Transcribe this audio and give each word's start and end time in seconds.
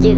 you. 0.00 0.14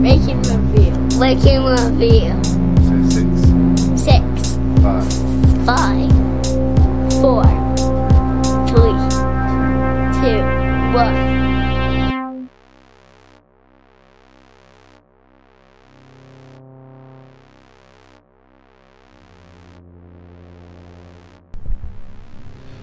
Making 0.00 0.40
review. 0.42 0.92
Making 1.18 1.64
review. 1.64 2.32
Say 2.80 3.02
six, 3.10 4.00
Six, 4.00 4.56
five, 4.80 5.04
five, 5.66 6.10
four, 7.20 7.44
three, 8.66 8.96
two, 10.20 10.40
one. 10.94 11.34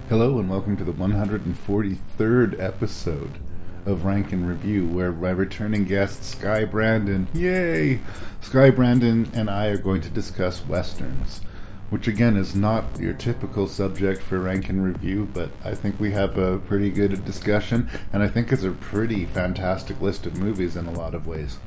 Hello 0.08 0.38
and 0.38 0.48
welcome 0.49 0.77
to 0.77 0.84
the 0.84 0.91
143rd 0.91 2.60
episode 2.60 3.40
of 3.85 4.05
Rank 4.05 4.32
and 4.32 4.48
Review, 4.48 4.87
where 4.87 5.12
my 5.12 5.29
returning 5.29 5.85
guest 5.85 6.24
Skye 6.24 6.65
Brandon, 6.65 7.27
yay! 7.34 7.99
Skye 8.41 8.70
Brandon 8.70 9.29
and 9.34 9.49
I 9.49 9.68
are 9.68 9.77
going 9.77 10.01
to 10.01 10.10
discuss 10.10 10.65
westerns, 10.65 11.41
which 11.90 12.07
again 12.07 12.38
is 12.38 12.55
not 12.55 12.99
your 12.99 13.13
typical 13.13 13.68
subject 13.68 14.21
for 14.21 14.40
Rank 14.40 14.70
and 14.70 14.84
Review, 14.84 15.29
but 15.34 15.51
I 15.63 15.76
think 15.76 15.99
we 15.99 16.12
have 16.12 16.38
a 16.38 16.60
pretty 16.60 16.90
good 16.90 17.26
discussion, 17.26 17.90
and 18.13 18.23
I 18.23 18.27
think 18.27 18.51
it's 18.51 18.63
a 18.63 18.71
pretty 18.71 19.26
fantastic 19.26 19.99
list 20.01 20.26
of 20.26 20.38
movies 20.38 20.76
in 20.76 20.85
a 20.85 20.91
lot 20.91 21.13
of 21.13 21.27
ways. 21.27 21.57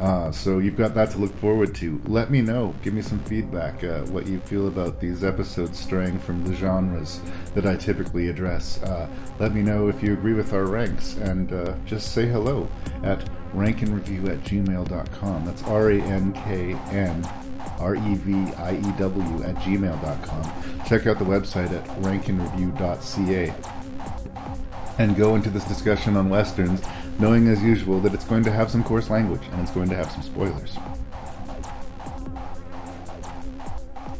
Uh, 0.00 0.32
so 0.32 0.58
you've 0.58 0.76
got 0.76 0.94
that 0.94 1.10
to 1.10 1.18
look 1.18 1.36
forward 1.38 1.74
to. 1.76 2.00
Let 2.06 2.30
me 2.30 2.40
know. 2.40 2.74
Give 2.82 2.92
me 2.92 3.02
some 3.02 3.20
feedback. 3.20 3.84
Uh, 3.84 4.00
what 4.06 4.26
you 4.26 4.40
feel 4.40 4.66
about 4.66 5.00
these 5.00 5.22
episodes 5.22 5.78
straying 5.78 6.18
from 6.18 6.44
the 6.44 6.54
genres 6.54 7.20
that 7.54 7.66
I 7.66 7.76
typically 7.76 8.28
address. 8.28 8.82
Uh, 8.82 9.08
let 9.38 9.54
me 9.54 9.62
know 9.62 9.88
if 9.88 10.02
you 10.02 10.12
agree 10.12 10.34
with 10.34 10.52
our 10.52 10.66
ranks, 10.66 11.14
and 11.16 11.52
uh, 11.52 11.74
just 11.86 12.12
say 12.12 12.26
hello 12.26 12.68
at 13.04 13.24
rankandreview 13.54 14.28
at 14.28 14.42
gmail.com. 14.44 15.44
That's 15.44 15.62
R 15.64 15.90
A 15.90 16.00
N 16.00 16.32
K 16.32 16.72
N 16.90 17.28
R 17.78 17.94
E 17.94 18.14
V 18.14 18.52
I 18.54 18.76
E 18.76 18.94
W 18.98 19.42
at 19.44 19.54
gmail.com. 19.56 20.84
Check 20.86 21.06
out 21.06 21.18
the 21.18 21.24
website 21.24 21.70
at 21.70 21.84
rankandreview.ca 22.02 23.54
and 24.98 25.16
go 25.16 25.34
into 25.36 25.50
this 25.50 25.64
discussion 25.64 26.16
on 26.16 26.28
westerns 26.28 26.82
knowing 27.18 27.48
as 27.48 27.62
usual 27.62 28.00
that 28.00 28.14
it's 28.14 28.24
going 28.24 28.44
to 28.44 28.52
have 28.52 28.70
some 28.70 28.82
coarse 28.82 29.10
language 29.10 29.42
and 29.52 29.60
it's 29.60 29.70
going 29.70 29.88
to 29.88 29.96
have 29.96 30.10
some 30.10 30.22
spoilers. 30.22 30.76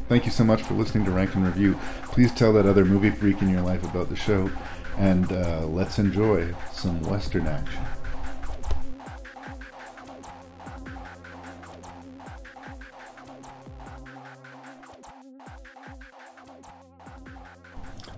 Thank 0.09 0.27
you 0.27 0.31
so 0.31 0.45
much 0.45 0.63
for 0.63 0.75
listening 0.75 1.05
to 1.07 1.11
Rank 1.11 1.35
and 1.35 1.47
Review. 1.47 1.79
Please 2.05 2.33
tell 2.33 2.53
that 2.53 2.67
other 2.67 2.85
movie 2.85 3.11
freak 3.11 3.41
in 3.41 3.49
your 3.49 3.63
life 3.63 3.83
about 3.83 4.11
the 4.11 4.17
show, 4.17 4.51
and 4.99 5.33
uh, 5.33 5.67
let's 5.67 5.99
enjoy 5.99 6.55
some 6.71 7.01
western 7.03 7.47
action. 7.47 7.83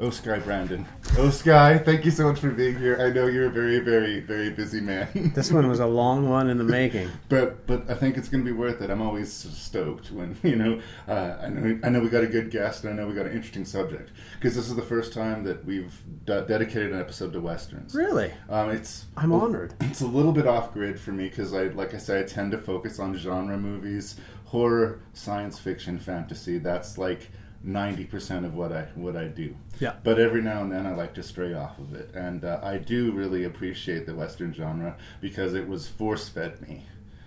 Oh, 0.04 0.10
Skye 0.10 0.38
Brandon. 0.38 0.84
Oh, 1.16 1.30
Skye, 1.30 1.78
thank 1.78 2.04
you 2.04 2.10
so 2.10 2.28
much 2.28 2.38
for 2.38 2.50
being 2.50 2.76
here. 2.76 2.98
I 3.00 3.08
know 3.08 3.26
you're 3.26 3.46
a 3.46 3.50
very, 3.50 3.78
very, 3.78 4.20
very 4.20 4.50
busy 4.50 4.82
man. 4.82 5.08
This 5.34 5.50
one 5.50 5.66
was 5.66 5.80
a 5.80 5.86
long 5.86 6.28
one 6.28 6.50
in 6.50 6.58
the 6.58 6.64
making. 6.64 7.10
But 7.30 7.66
but 7.66 7.90
I 7.90 7.94
think 7.94 8.18
it's 8.18 8.28
going 8.28 8.44
to 8.44 8.52
be 8.52 8.54
worth 8.54 8.82
it. 8.82 8.90
I'm 8.90 9.00
always 9.00 9.32
stoked 9.32 10.10
when 10.10 10.36
you 10.42 10.56
know 10.56 10.82
uh, 11.08 11.38
I 11.40 11.48
know 11.48 11.80
I 11.82 11.88
know 11.88 12.00
we 12.00 12.10
got 12.10 12.22
a 12.22 12.26
good 12.26 12.50
guest 12.50 12.84
and 12.84 12.92
I 12.92 12.96
know 12.96 13.08
we 13.08 13.14
got 13.14 13.24
an 13.24 13.32
interesting 13.32 13.64
subject 13.64 14.10
because 14.34 14.54
this 14.54 14.68
is 14.68 14.76
the 14.76 14.82
first 14.82 15.14
time 15.14 15.42
that 15.44 15.64
we've 15.64 15.94
de- 16.26 16.42
dedicated 16.42 16.92
an 16.92 17.00
episode 17.00 17.32
to 17.32 17.40
westerns. 17.40 17.94
Really? 17.94 18.30
Um, 18.50 18.68
it's 18.68 19.06
I'm 19.16 19.32
honored. 19.32 19.72
It's 19.94 20.02
a 20.02 20.06
little 20.06 20.32
bit 20.32 20.46
off 20.46 20.74
grid 20.74 21.00
for 21.00 21.12
me 21.12 21.30
because 21.30 21.54
I 21.54 21.68
like 21.68 21.94
I 21.94 21.98
said, 21.98 22.24
I 22.24 22.28
tend 22.28 22.52
to 22.52 22.58
focus 22.58 22.98
on 22.98 23.16
genre 23.16 23.56
movies, 23.56 24.16
horror, 24.44 25.00
science 25.14 25.58
fiction, 25.58 25.98
fantasy. 25.98 26.58
That's 26.58 26.98
like 26.98 27.30
ninety 27.64 28.04
percent 28.04 28.44
of 28.44 28.54
what 28.54 28.72
I 28.72 28.82
what 28.94 29.16
I 29.16 29.26
do. 29.26 29.56
Yeah. 29.80 29.94
But 30.04 30.20
every 30.20 30.42
now 30.42 30.62
and 30.62 30.70
then 30.70 30.86
I 30.86 30.94
like 30.94 31.14
to 31.14 31.22
stray 31.22 31.54
off 31.54 31.78
of 31.78 31.94
it, 31.94 32.10
and 32.14 32.44
uh, 32.44 32.60
I 32.62 32.78
do 32.78 33.10
really 33.12 33.44
appreciate 33.44 34.06
the 34.06 34.14
western 34.14 34.52
genre 34.54 34.96
because 35.20 35.54
it 35.54 35.66
was 35.66 35.88
force 35.88 36.28
fed 36.28 36.60
me 36.62 36.86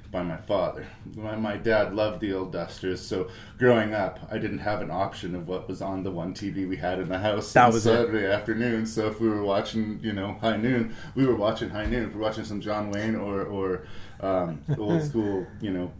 by 0.09 0.23
my 0.23 0.37
father. 0.37 0.87
My, 1.15 1.35
my 1.35 1.57
dad 1.57 1.93
loved 1.93 2.21
the 2.21 2.31
old 2.33 2.53
dusters, 2.53 3.05
so 3.05 3.29
growing 3.59 3.93
up, 3.93 4.19
I 4.31 4.37
didn't 4.37 4.59
have 4.59 4.81
an 4.81 4.89
option 4.89 5.35
of 5.35 5.49
what 5.49 5.67
was 5.67 5.81
on 5.81 6.03
the 6.03 6.11
one 6.11 6.33
TV 6.33 6.67
we 6.67 6.77
had 6.77 6.99
in 6.99 7.09
the 7.09 7.19
house 7.19 7.51
That 7.51 7.65
on 7.67 7.73
was 7.73 7.85
it. 7.85 7.91
Saturday 7.91 8.25
afternoon. 8.25 8.85
So 8.85 9.07
if 9.07 9.19
we 9.19 9.27
were 9.27 9.43
watching, 9.43 9.99
you 10.01 10.13
know, 10.13 10.37
High 10.39 10.55
Noon, 10.55 10.95
we 11.15 11.25
were 11.25 11.35
watching 11.35 11.69
High 11.69 11.87
Noon. 11.87 12.03
If 12.05 12.13
we 12.13 12.19
were 12.19 12.23
watching 12.25 12.45
some 12.45 12.61
John 12.61 12.89
Wayne 12.89 13.15
or 13.15 13.41
or 13.43 13.85
um, 14.21 14.61
old 14.79 15.03
school, 15.09 15.45
you 15.59 15.71
know, 15.71 15.91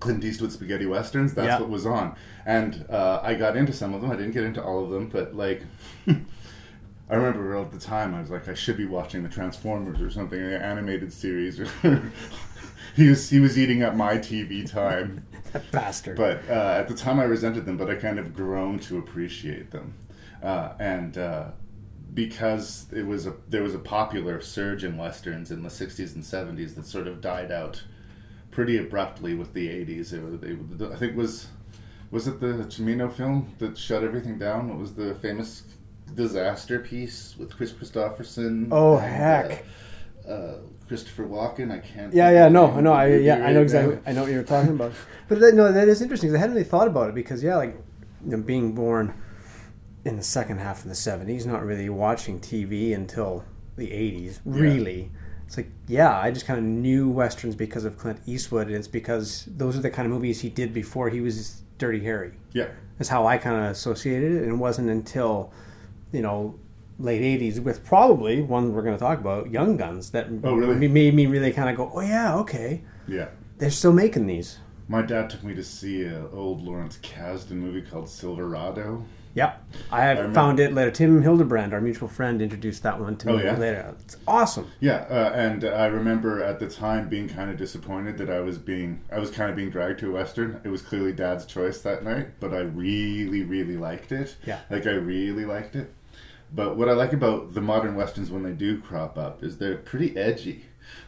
Clint 0.00 0.24
Eastwood 0.24 0.52
spaghetti 0.52 0.86
westerns. 0.86 1.34
That's 1.34 1.46
Yeah. 1.46 1.60
what 1.60 1.68
was 1.70 1.86
on, 1.86 2.14
and 2.46 2.84
uh, 2.88 3.20
I 3.22 3.34
got 3.34 3.56
into 3.56 3.72
some 3.72 3.94
of 3.94 4.00
them. 4.00 4.10
I 4.10 4.16
didn't 4.16 4.32
get 4.32 4.44
into 4.44 4.62
all 4.62 4.84
of 4.84 4.90
them, 4.90 5.08
but 5.08 5.34
like. 5.34 5.62
I 7.10 7.14
remember 7.14 7.56
at 7.56 7.70
the 7.72 7.78
time 7.78 8.14
I 8.14 8.20
was 8.20 8.28
like, 8.28 8.48
I 8.48 8.54
should 8.54 8.76
be 8.76 8.84
watching 8.84 9.22
the 9.22 9.30
Transformers 9.30 9.98
or 10.02 10.10
something, 10.10 10.38
an 10.38 10.60
animated 10.60 11.10
series. 11.10 11.58
he 12.96 13.08
was 13.08 13.30
he 13.30 13.40
was 13.40 13.58
eating 13.58 13.82
up 13.82 13.94
my 13.94 14.16
TV 14.18 14.70
time. 14.70 15.24
That 15.52 15.70
bastard. 15.72 16.18
But 16.18 16.42
uh, 16.50 16.76
at 16.78 16.88
the 16.88 16.94
time, 16.94 17.18
I 17.18 17.24
resented 17.24 17.64
them, 17.64 17.78
but 17.78 17.88
I 17.88 17.94
kind 17.94 18.18
of 18.18 18.34
grown 18.34 18.78
to 18.80 18.98
appreciate 18.98 19.70
them, 19.70 19.94
uh, 20.42 20.74
and 20.78 21.16
uh, 21.16 21.52
because 22.12 22.84
it 22.94 23.06
was 23.06 23.26
a 23.26 23.32
there 23.48 23.62
was 23.62 23.74
a 23.74 23.78
popular 23.78 24.42
surge 24.42 24.84
in 24.84 24.98
westerns 24.98 25.50
in 25.50 25.62
the 25.62 25.70
'60s 25.70 26.14
and 26.14 26.22
'70s 26.22 26.74
that 26.74 26.84
sort 26.84 27.06
of 27.06 27.22
died 27.22 27.50
out 27.50 27.82
pretty 28.58 28.76
abruptly 28.76 29.34
with 29.34 29.52
the 29.54 29.68
'80s. 29.68 30.12
It, 30.12 30.40
they, 30.78 30.86
I 30.86 30.96
think 30.96 31.16
was 31.16 31.46
was 32.10 32.26
it 32.26 32.40
the 32.40 32.54
Cimino 32.74 33.08
film 33.12 33.54
that 33.60 33.78
shut 33.78 34.02
everything 34.02 34.36
down? 34.36 34.68
What 34.68 34.78
was 34.78 34.94
the 34.94 35.14
famous 35.14 35.62
disaster 36.12 36.80
piece 36.80 37.36
with 37.38 37.56
Kris 37.56 37.70
Kristofferson? 37.70 38.66
Oh, 38.72 38.96
and, 38.98 39.06
heck. 39.14 39.64
Uh, 40.26 40.32
uh, 40.32 40.58
Christopher 40.88 41.24
Walken. 41.26 41.70
I 41.70 41.78
can't. 41.78 42.12
yeah, 42.12 42.30
yeah, 42.32 42.46
of 42.46 42.52
no, 42.52 42.72
I 42.72 42.80
know, 42.80 42.92
of 42.94 42.98
I 42.98 43.06
the 43.06 43.12
movie 43.12 43.24
yeah, 43.26 43.34
I 43.36 43.52
know 43.52 43.52
now. 43.52 43.60
exactly, 43.60 43.98
I 44.04 44.10
know 44.12 44.22
what 44.22 44.32
you're 44.32 44.42
talking 44.42 44.70
about. 44.72 44.92
But 45.28 45.38
that, 45.38 45.54
no, 45.54 45.70
that 45.70 45.88
is 45.88 46.02
interesting. 46.02 46.30
'cause 46.30 46.36
I 46.36 46.40
hadn't 46.40 46.56
really 46.56 46.64
thought 46.68 46.88
about 46.88 47.10
it 47.10 47.14
because 47.14 47.44
yeah, 47.44 47.56
like 47.58 47.76
you 48.24 48.32
know, 48.32 48.38
being 48.42 48.72
born 48.72 49.14
in 50.04 50.16
the 50.16 50.22
second 50.24 50.58
half 50.58 50.82
of 50.82 50.88
the 50.88 50.96
'70s, 50.96 51.46
not 51.46 51.64
really 51.64 51.88
watching 51.88 52.40
TV 52.40 52.92
until 52.92 53.44
the 53.76 53.86
'80s. 53.92 54.40
Really, 54.44 55.12
it's 55.48 55.56
like 55.56 55.70
yeah, 55.86 56.16
I 56.20 56.30
just 56.30 56.44
kind 56.46 56.58
of 56.58 56.64
knew 56.64 57.08
westerns 57.08 57.56
because 57.56 57.84
of 57.86 57.96
Clint 57.96 58.20
Eastwood, 58.26 58.66
and 58.68 58.76
it's 58.76 58.86
because 58.86 59.46
those 59.46 59.76
are 59.76 59.80
the 59.80 59.90
kind 59.90 60.04
of 60.06 60.12
movies 60.12 60.40
he 60.42 60.50
did 60.50 60.74
before 60.74 61.08
he 61.08 61.22
was 61.22 61.62
Dirty 61.78 62.00
Harry. 62.04 62.32
Yeah. 62.52 62.68
That's 62.98 63.08
how 63.08 63.26
I 63.26 63.38
kind 63.38 63.56
of 63.64 63.70
associated 63.70 64.30
it, 64.32 64.42
and 64.42 64.52
it 64.52 64.56
wasn't 64.56 64.90
until 64.90 65.50
you 66.12 66.20
know 66.20 66.58
late 66.98 67.22
'80s 67.22 67.60
with 67.60 67.82
probably 67.82 68.42
one 68.42 68.74
we're 68.74 68.82
going 68.82 68.94
to 68.96 69.00
talk 69.00 69.18
about, 69.20 69.50
Young 69.50 69.76
Guns, 69.78 70.10
that 70.10 70.26
Oh, 70.44 70.54
really? 70.54 70.86
made 70.86 71.14
me 71.14 71.24
really 71.26 71.52
kind 71.52 71.70
of 71.70 71.76
go, 71.76 71.90
oh 71.94 72.00
yeah, 72.00 72.34
okay, 72.36 72.82
Yeah. 73.06 73.28
they're 73.56 73.70
still 73.70 73.92
making 73.92 74.26
these. 74.26 74.58
My 74.86 75.00
dad 75.02 75.30
took 75.30 75.44
me 75.44 75.54
to 75.54 75.62
see 75.64 76.02
an 76.04 76.28
old 76.32 76.62
Lawrence 76.62 76.98
Kasdan 77.02 77.52
movie 77.56 77.82
called 77.82 78.08
Silverado. 78.08 79.04
Yep, 79.38 79.64
I 79.92 80.02
have 80.02 80.16
remember- 80.18 80.34
found 80.34 80.60
it 80.60 80.72
later. 80.74 80.90
Tim 80.90 81.22
Hildebrand, 81.22 81.72
our 81.72 81.80
mutual 81.80 82.08
friend, 82.08 82.42
introduced 82.42 82.82
that 82.82 82.98
one 83.00 83.16
to 83.18 83.30
Oh, 83.30 83.36
me 83.36 83.44
yeah? 83.44 83.56
later. 83.56 83.94
It's 84.00 84.16
awesome. 84.26 84.66
Yeah, 84.80 85.06
uh, 85.08 85.32
and 85.34 85.64
I 85.64 85.86
remember 85.86 86.42
at 86.42 86.58
the 86.58 86.68
time 86.68 87.08
being 87.08 87.28
kind 87.28 87.50
of 87.50 87.56
disappointed 87.56 88.18
that 88.18 88.28
I 88.30 88.40
was 88.40 88.58
being 88.58 89.00
I 89.12 89.18
was 89.18 89.30
kind 89.30 89.48
of 89.48 89.56
being 89.56 89.70
dragged 89.70 90.00
to 90.00 90.08
a 90.10 90.12
western. 90.12 90.60
It 90.64 90.68
was 90.68 90.82
clearly 90.82 91.12
Dad's 91.12 91.46
choice 91.46 91.80
that 91.82 92.02
night, 92.04 92.40
but 92.40 92.52
I 92.52 92.60
really, 92.60 93.44
really 93.44 93.76
liked 93.76 94.12
it. 94.12 94.36
Yeah. 94.44 94.58
like 94.70 94.86
I 94.86 94.92
really 94.94 95.44
liked 95.44 95.76
it. 95.76 95.94
But 96.52 96.76
what 96.76 96.88
I 96.88 96.92
like 96.92 97.12
about 97.12 97.54
the 97.54 97.60
modern 97.60 97.94
westerns 97.94 98.30
when 98.30 98.42
they 98.42 98.52
do 98.52 98.80
crop 98.80 99.18
up 99.18 99.42
is 99.44 99.58
they're 99.58 99.76
pretty 99.76 100.16
edgy. 100.16 100.64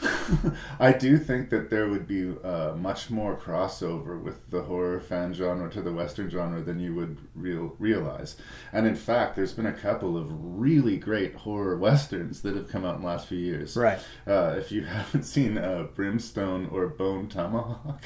I 0.80 0.92
do 0.92 1.18
think 1.18 1.50
that 1.50 1.70
there 1.70 1.88
would 1.88 2.06
be 2.06 2.34
uh, 2.42 2.74
much 2.76 3.10
more 3.10 3.36
crossover 3.36 4.20
with 4.20 4.50
the 4.50 4.62
horror 4.62 5.00
fan 5.00 5.34
genre 5.34 5.70
to 5.70 5.82
the 5.82 5.92
western 5.92 6.30
genre 6.30 6.62
than 6.62 6.80
you 6.80 6.94
would 6.94 7.18
real 7.34 7.74
realize. 7.78 8.36
And 8.72 8.86
in 8.86 8.96
fact, 8.96 9.36
there's 9.36 9.52
been 9.52 9.66
a 9.66 9.72
couple 9.72 10.16
of 10.16 10.26
really 10.30 10.96
great 10.96 11.34
horror 11.34 11.76
westerns 11.76 12.42
that 12.42 12.56
have 12.56 12.68
come 12.68 12.84
out 12.84 12.96
in 12.96 13.02
the 13.02 13.06
last 13.06 13.28
few 13.28 13.38
years. 13.38 13.76
Right. 13.76 13.98
Uh, 14.26 14.54
if 14.58 14.72
you 14.72 14.84
haven't 14.84 15.24
seen 15.24 15.58
uh, 15.58 15.88
Brimstone 15.94 16.68
or 16.70 16.88
Bone 16.88 17.28
Tomahawk. 17.28 18.04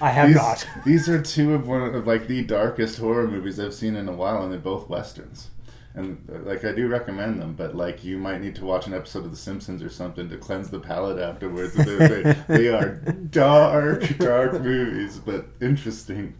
I 0.00 0.10
have 0.10 0.28
these, 0.28 0.36
not. 0.36 0.66
These 0.84 1.08
are 1.08 1.20
two 1.20 1.54
of 1.54 1.66
one 1.66 1.82
of 1.82 2.06
like 2.06 2.28
the 2.28 2.44
darkest 2.44 2.98
horror 2.98 3.26
movies 3.26 3.58
I've 3.58 3.74
seen 3.74 3.96
in 3.96 4.08
a 4.08 4.12
while, 4.12 4.42
and 4.42 4.52
they're 4.52 4.60
both 4.60 4.88
westerns. 4.88 5.50
And 5.94 6.26
uh, 6.32 6.38
like 6.48 6.64
I 6.64 6.72
do 6.72 6.88
recommend 6.88 7.40
them, 7.40 7.54
but 7.54 7.74
like 7.74 8.02
you 8.02 8.16
might 8.16 8.40
need 8.40 8.56
to 8.56 8.64
watch 8.64 8.86
an 8.86 8.94
episode 8.94 9.24
of 9.24 9.30
The 9.30 9.36
Simpsons 9.36 9.82
or 9.82 9.90
something 9.90 10.28
to 10.30 10.38
cleanse 10.38 10.70
the 10.70 10.80
palate 10.80 11.18
afterwards. 11.18 11.74
they, 11.74 11.84
they, 11.84 12.36
they 12.48 12.68
are 12.68 12.96
dark, 13.30 14.16
dark 14.18 14.62
movies, 14.62 15.18
but 15.18 15.46
interesting. 15.60 16.34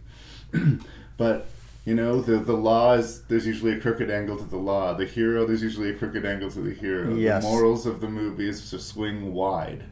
but 1.17 1.47
you 1.85 1.95
know, 1.95 2.21
the 2.21 2.37
the 2.37 2.55
law 2.55 2.93
is 2.93 3.23
there's 3.23 3.45
usually 3.45 3.73
a 3.73 3.79
crooked 3.79 4.09
angle 4.09 4.37
to 4.37 4.45
the 4.45 4.57
law. 4.57 4.93
The 4.93 5.05
hero, 5.05 5.45
there's 5.45 5.61
usually 5.61 5.89
a 5.89 5.93
crooked 5.93 6.25
angle 6.25 6.49
to 6.51 6.61
the 6.61 6.73
hero. 6.73 7.13
Yes. 7.13 7.43
The 7.43 7.49
morals 7.49 7.85
of 7.85 7.99
the 7.99 8.09
movies 8.09 8.69
to 8.69 8.79
swing 8.79 9.33
wide, 9.33 9.83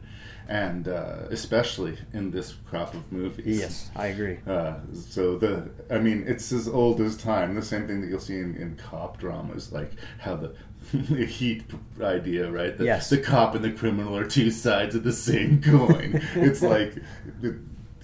and 0.48 0.88
uh, 0.88 1.26
especially 1.30 1.96
in 2.12 2.30
this 2.30 2.54
crop 2.66 2.94
of 2.94 3.10
movies. 3.12 3.60
Yes, 3.60 3.90
I 3.96 4.06
agree. 4.08 4.38
Uh, 4.46 4.74
so 4.94 5.38
the, 5.38 5.70
I 5.90 5.98
mean, 5.98 6.24
it's 6.26 6.52
as 6.52 6.68
old 6.68 7.00
as 7.00 7.16
time. 7.16 7.54
The 7.54 7.62
same 7.62 7.86
thing 7.86 8.00
that 8.00 8.08
you'll 8.08 8.20
see 8.20 8.38
in, 8.38 8.56
in 8.56 8.76
cop 8.76 9.18
dramas, 9.18 9.72
like 9.72 9.92
how 10.18 10.36
the, 10.36 10.54
the 10.94 11.24
heat 11.24 11.64
idea, 12.00 12.50
right? 12.50 12.76
The, 12.76 12.84
Yes. 12.84 13.10
The 13.10 13.18
cop 13.18 13.54
and 13.54 13.64
the 13.64 13.72
criminal 13.72 14.16
are 14.16 14.26
two 14.26 14.50
sides 14.50 14.94
of 14.94 15.04
the 15.04 15.12
same 15.12 15.62
coin. 15.62 16.20
it's 16.34 16.62
like. 16.62 16.96
It, 17.42 17.54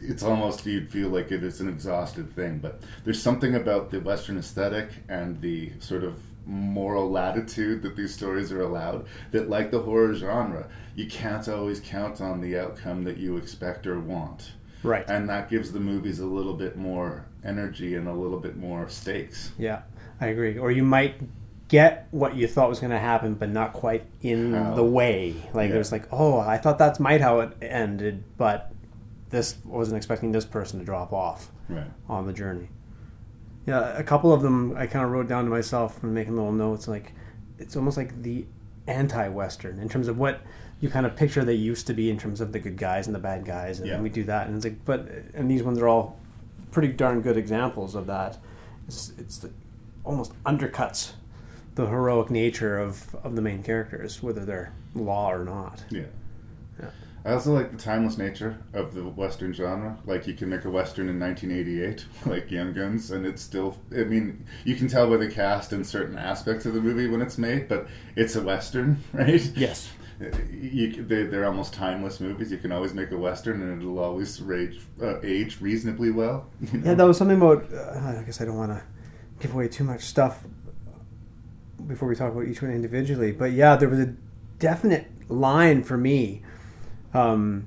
it's 0.00 0.23
almost 0.23 0.64
you'd 0.64 0.88
feel 0.88 1.08
like 1.08 1.32
it 1.32 1.43
is 1.43 1.61
an 1.61 1.69
exhausted 1.69 2.32
thing, 2.32 2.58
but 2.58 2.81
there's 3.02 3.20
something 3.20 3.56
about 3.56 3.90
the 3.90 3.99
Western 3.99 4.38
aesthetic 4.38 4.90
and 5.08 5.40
the 5.40 5.73
sort 5.81 6.05
of 6.05 6.14
moral 6.49 7.11
latitude 7.11 7.83
that 7.83 7.95
these 7.95 8.15
stories 8.15 8.50
are 8.50 8.62
allowed 8.62 9.06
that, 9.31 9.49
like 9.50 9.71
the 9.71 9.81
horror 9.81 10.15
genre, 10.15 10.67
you 10.97 11.06
can't 11.06 11.47
always 11.49 11.79
count 11.79 12.21
on 12.21 12.41
the 12.41 12.59
outcome 12.59 13.05
that 13.05 13.19
you 13.19 13.37
expect 13.37 13.87
or 13.87 14.00
want 14.00 14.53
Right. 14.83 15.05
and 15.09 15.29
that 15.29 15.50
gives 15.50 15.73
the 15.73 15.81
movies 15.81 16.19
a 16.21 16.27
little 16.27 16.55
bit 16.55 16.77
more 16.77 17.27
energy 17.45 17.95
and 17.97 18.09
a 18.09 18.12
little 18.12 18.39
bit 18.41 18.56
more 18.56 18.89
stakes. 18.89 19.53
Yeah, 19.59 19.83
I 20.21 20.29
agree. 20.29 20.56
Or 20.59 20.71
you 20.71 20.83
might 20.85 21.21
get 21.69 22.09
what 22.12 22.35
you 22.35 22.47
thought 22.49 22.71
was 22.71 22.81
going 22.81 22.93
to 22.93 22.99
happen, 22.99 23.35
but 23.35 23.50
not 23.50 23.75
quite 23.75 24.05
in 24.23 24.55
How. 24.55 24.75
the 24.75 24.83
way. 24.85 25.35
Like 25.53 25.69
Yeah. 25.69 25.75
there's 25.75 25.93
like, 25.93 26.09
oh, 26.11 26.39
I 26.41 26.56
thought 26.56 26.79
that's 26.79 26.99
might 26.99 27.21
how 27.21 27.41
it 27.41 27.53
ended, 27.61 28.25
but 28.39 28.73
this 29.31 29.56
wasn't 29.67 29.99
expecting 29.99 30.33
this 30.33 30.47
person 30.47 30.79
to 30.79 30.85
drop 30.87 31.12
off 31.12 31.50
Right. 31.69 31.85
on 32.09 32.27
the 32.27 32.33
journey. 32.33 32.71
Yeah, 33.69 33.97
a 33.99 34.03
couple 34.03 34.32
of 34.32 34.41
them 34.43 34.75
I 34.76 34.87
kind 34.87 35.05
of 35.05 35.11
wrote 35.11 35.29
down 35.29 35.44
to 35.44 35.50
myself 35.50 36.03
and 36.03 36.15
making 36.15 36.35
little 36.37 36.53
notes. 36.53 36.88
Like 36.88 37.12
it's 37.59 37.76
almost 37.76 37.97
like 37.97 38.23
the 38.23 38.47
anti-western 38.87 39.79
in 39.79 39.88
terms 39.88 40.09
of 40.09 40.19
what 40.19 40.41
you 40.81 40.88
kind 40.88 41.05
of 41.05 41.15
picture 41.17 41.44
they 41.44 41.55
used 41.55 41.87
to 41.88 41.93
be 41.93 42.09
in 42.09 42.19
terms 42.19 42.41
of 42.41 42.53
the 42.53 42.59
good 42.59 42.76
guys 42.79 43.06
and 43.06 43.15
the 43.15 43.19
bad 43.20 43.44
guys, 43.44 43.81
and 43.81 43.88
Yeah. 43.88 44.00
we 44.00 44.09
do 44.09 44.25
that, 44.25 44.47
and 44.47 44.56
it's 44.56 44.65
like, 44.65 44.85
but 44.85 45.09
and 45.35 45.50
these 45.50 45.62
ones 45.62 45.79
are 45.79 45.88
all 45.88 46.19
pretty 46.70 46.88
darn 46.88 47.20
good 47.20 47.37
examples 47.37 47.94
of 47.94 48.06
that. 48.06 48.38
It's, 48.87 49.12
it's 49.19 49.38
the, 49.38 49.50
almost 50.05 50.32
undercuts 50.44 51.12
the 51.75 51.87
heroic 51.87 52.31
nature 52.31 52.79
of, 52.79 53.14
of 53.23 53.37
the 53.37 53.43
main 53.43 53.62
characters, 53.62 54.23
whether 54.23 54.44
they're 54.44 54.73
law 54.94 55.31
or 55.32 55.44
not. 55.44 55.85
Yeah. 55.91 56.05
Yeah. 56.81 56.91
I 57.28 57.32
also 57.32 57.52
like 57.52 57.70
the 57.70 57.76
timeless 57.76 58.16
nature 58.16 58.56
of 58.72 58.94
the 58.94 59.04
Western 59.04 59.52
genre. 59.52 59.98
Like, 60.06 60.26
you 60.26 60.32
can 60.32 60.48
make 60.48 60.64
a 60.64 60.70
Western 60.70 61.10
in 61.10 61.20
1988, 61.20 62.06
like 62.26 62.50
Young 62.50 62.72
Guns, 62.72 63.10
and 63.10 63.26
it's 63.26 63.42
still, 63.42 63.76
I 63.92 64.04
mean, 64.04 64.46
you 64.64 64.75
can 64.76 64.88
tell 64.88 65.10
by 65.10 65.19
the 65.19 65.28
cast 65.28 65.75
and 65.75 65.86
certain 65.86 66.16
aspects 66.16 66.64
of 66.64 66.72
the 66.72 66.80
movie 66.80 67.06
when 67.06 67.20
it's 67.20 67.36
made, 67.36 67.69
but 67.69 67.86
it's 68.16 68.34
a 68.34 68.42
Western, 68.42 69.04
right? 69.12 69.44
Yes. 69.54 69.90
You, 70.50 71.04
they, 71.04 71.25
they're 71.25 71.44
almost 71.44 71.75
timeless 71.75 72.19
movies. 72.19 72.50
You 72.50 72.56
can 72.56 72.72
always 72.72 72.94
make 72.94 73.10
a 73.10 73.19
Western, 73.19 73.60
and 73.60 73.82
it'll 73.82 73.98
always 73.98 74.40
rage, 74.40 74.80
uh, 75.02 75.20
age 75.20 75.60
reasonably 75.60 76.10
well. 76.10 76.46
you 76.72 76.78
know? 76.78 76.88
Yeah, 76.88 76.94
that 76.94 77.04
was 77.04 77.19
something 77.19 77.36
about. 77.36 77.70
Uh, 77.70 78.20
I 78.20 78.22
guess 78.25 78.40
I 78.40 78.46
don't 78.46 78.56
want 78.56 78.72
to 78.72 78.82
give 79.38 79.52
away 79.52 79.69
too 79.69 79.84
much 79.84 80.00
stuff 80.00 80.44
before 81.86 82.08
we 82.08 82.16
talk 82.16 82.32
about 82.32 82.46
each 82.46 82.62
one 82.62 82.70
individually. 82.70 83.32
But 83.32 83.52
yeah, 83.52 83.76
there 83.76 83.90
was 83.90 84.00
a 84.00 84.14
definite 84.58 85.08
line 85.28 85.84
for 85.84 85.98
me 85.98 86.42
um, 87.14 87.66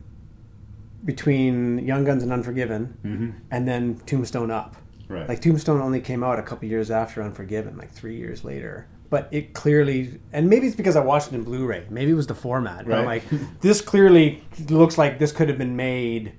between 1.03 1.79
Young 1.79 2.03
Guns 2.03 2.21
and 2.23 2.31
Unforgiven, 2.31 2.95
Mhm. 3.03 3.33
and 3.49 3.67
then 3.67 3.99
Tombstone 4.05 4.51
Up. 4.51 4.75
Right. 5.07 5.27
Like 5.27 5.41
Tombstone 5.41 5.81
only 5.81 5.99
came 5.99 6.23
out 6.23 6.39
a 6.39 6.43
couple 6.43 6.67
years 6.69 6.89
after 6.91 7.21
Unforgiven, 7.21 7.75
like 7.77 7.91
three 7.91 8.15
years 8.15 8.43
later. 8.43 8.85
But 9.09 9.27
it 9.31 9.53
clearly, 9.53 10.19
and 10.31 10.49
maybe 10.49 10.67
it's 10.67 10.75
because 10.75 10.95
I 10.95 11.01
watched 11.03 11.29
it 11.29 11.35
in 11.35 11.43
Blu-ray. 11.43 11.87
Maybe 11.89 12.11
it 12.11 12.15
was 12.15 12.27
the 12.27 12.35
format. 12.35 12.85
But 12.87 12.99
I'm 12.99 13.05
like, 13.05 13.23
this 13.61 13.81
clearly 13.81 14.41
looks 14.69 14.97
like 14.97 15.19
this 15.19 15.33
could 15.33 15.49
have 15.49 15.57
been 15.57 15.75
made 15.75 16.31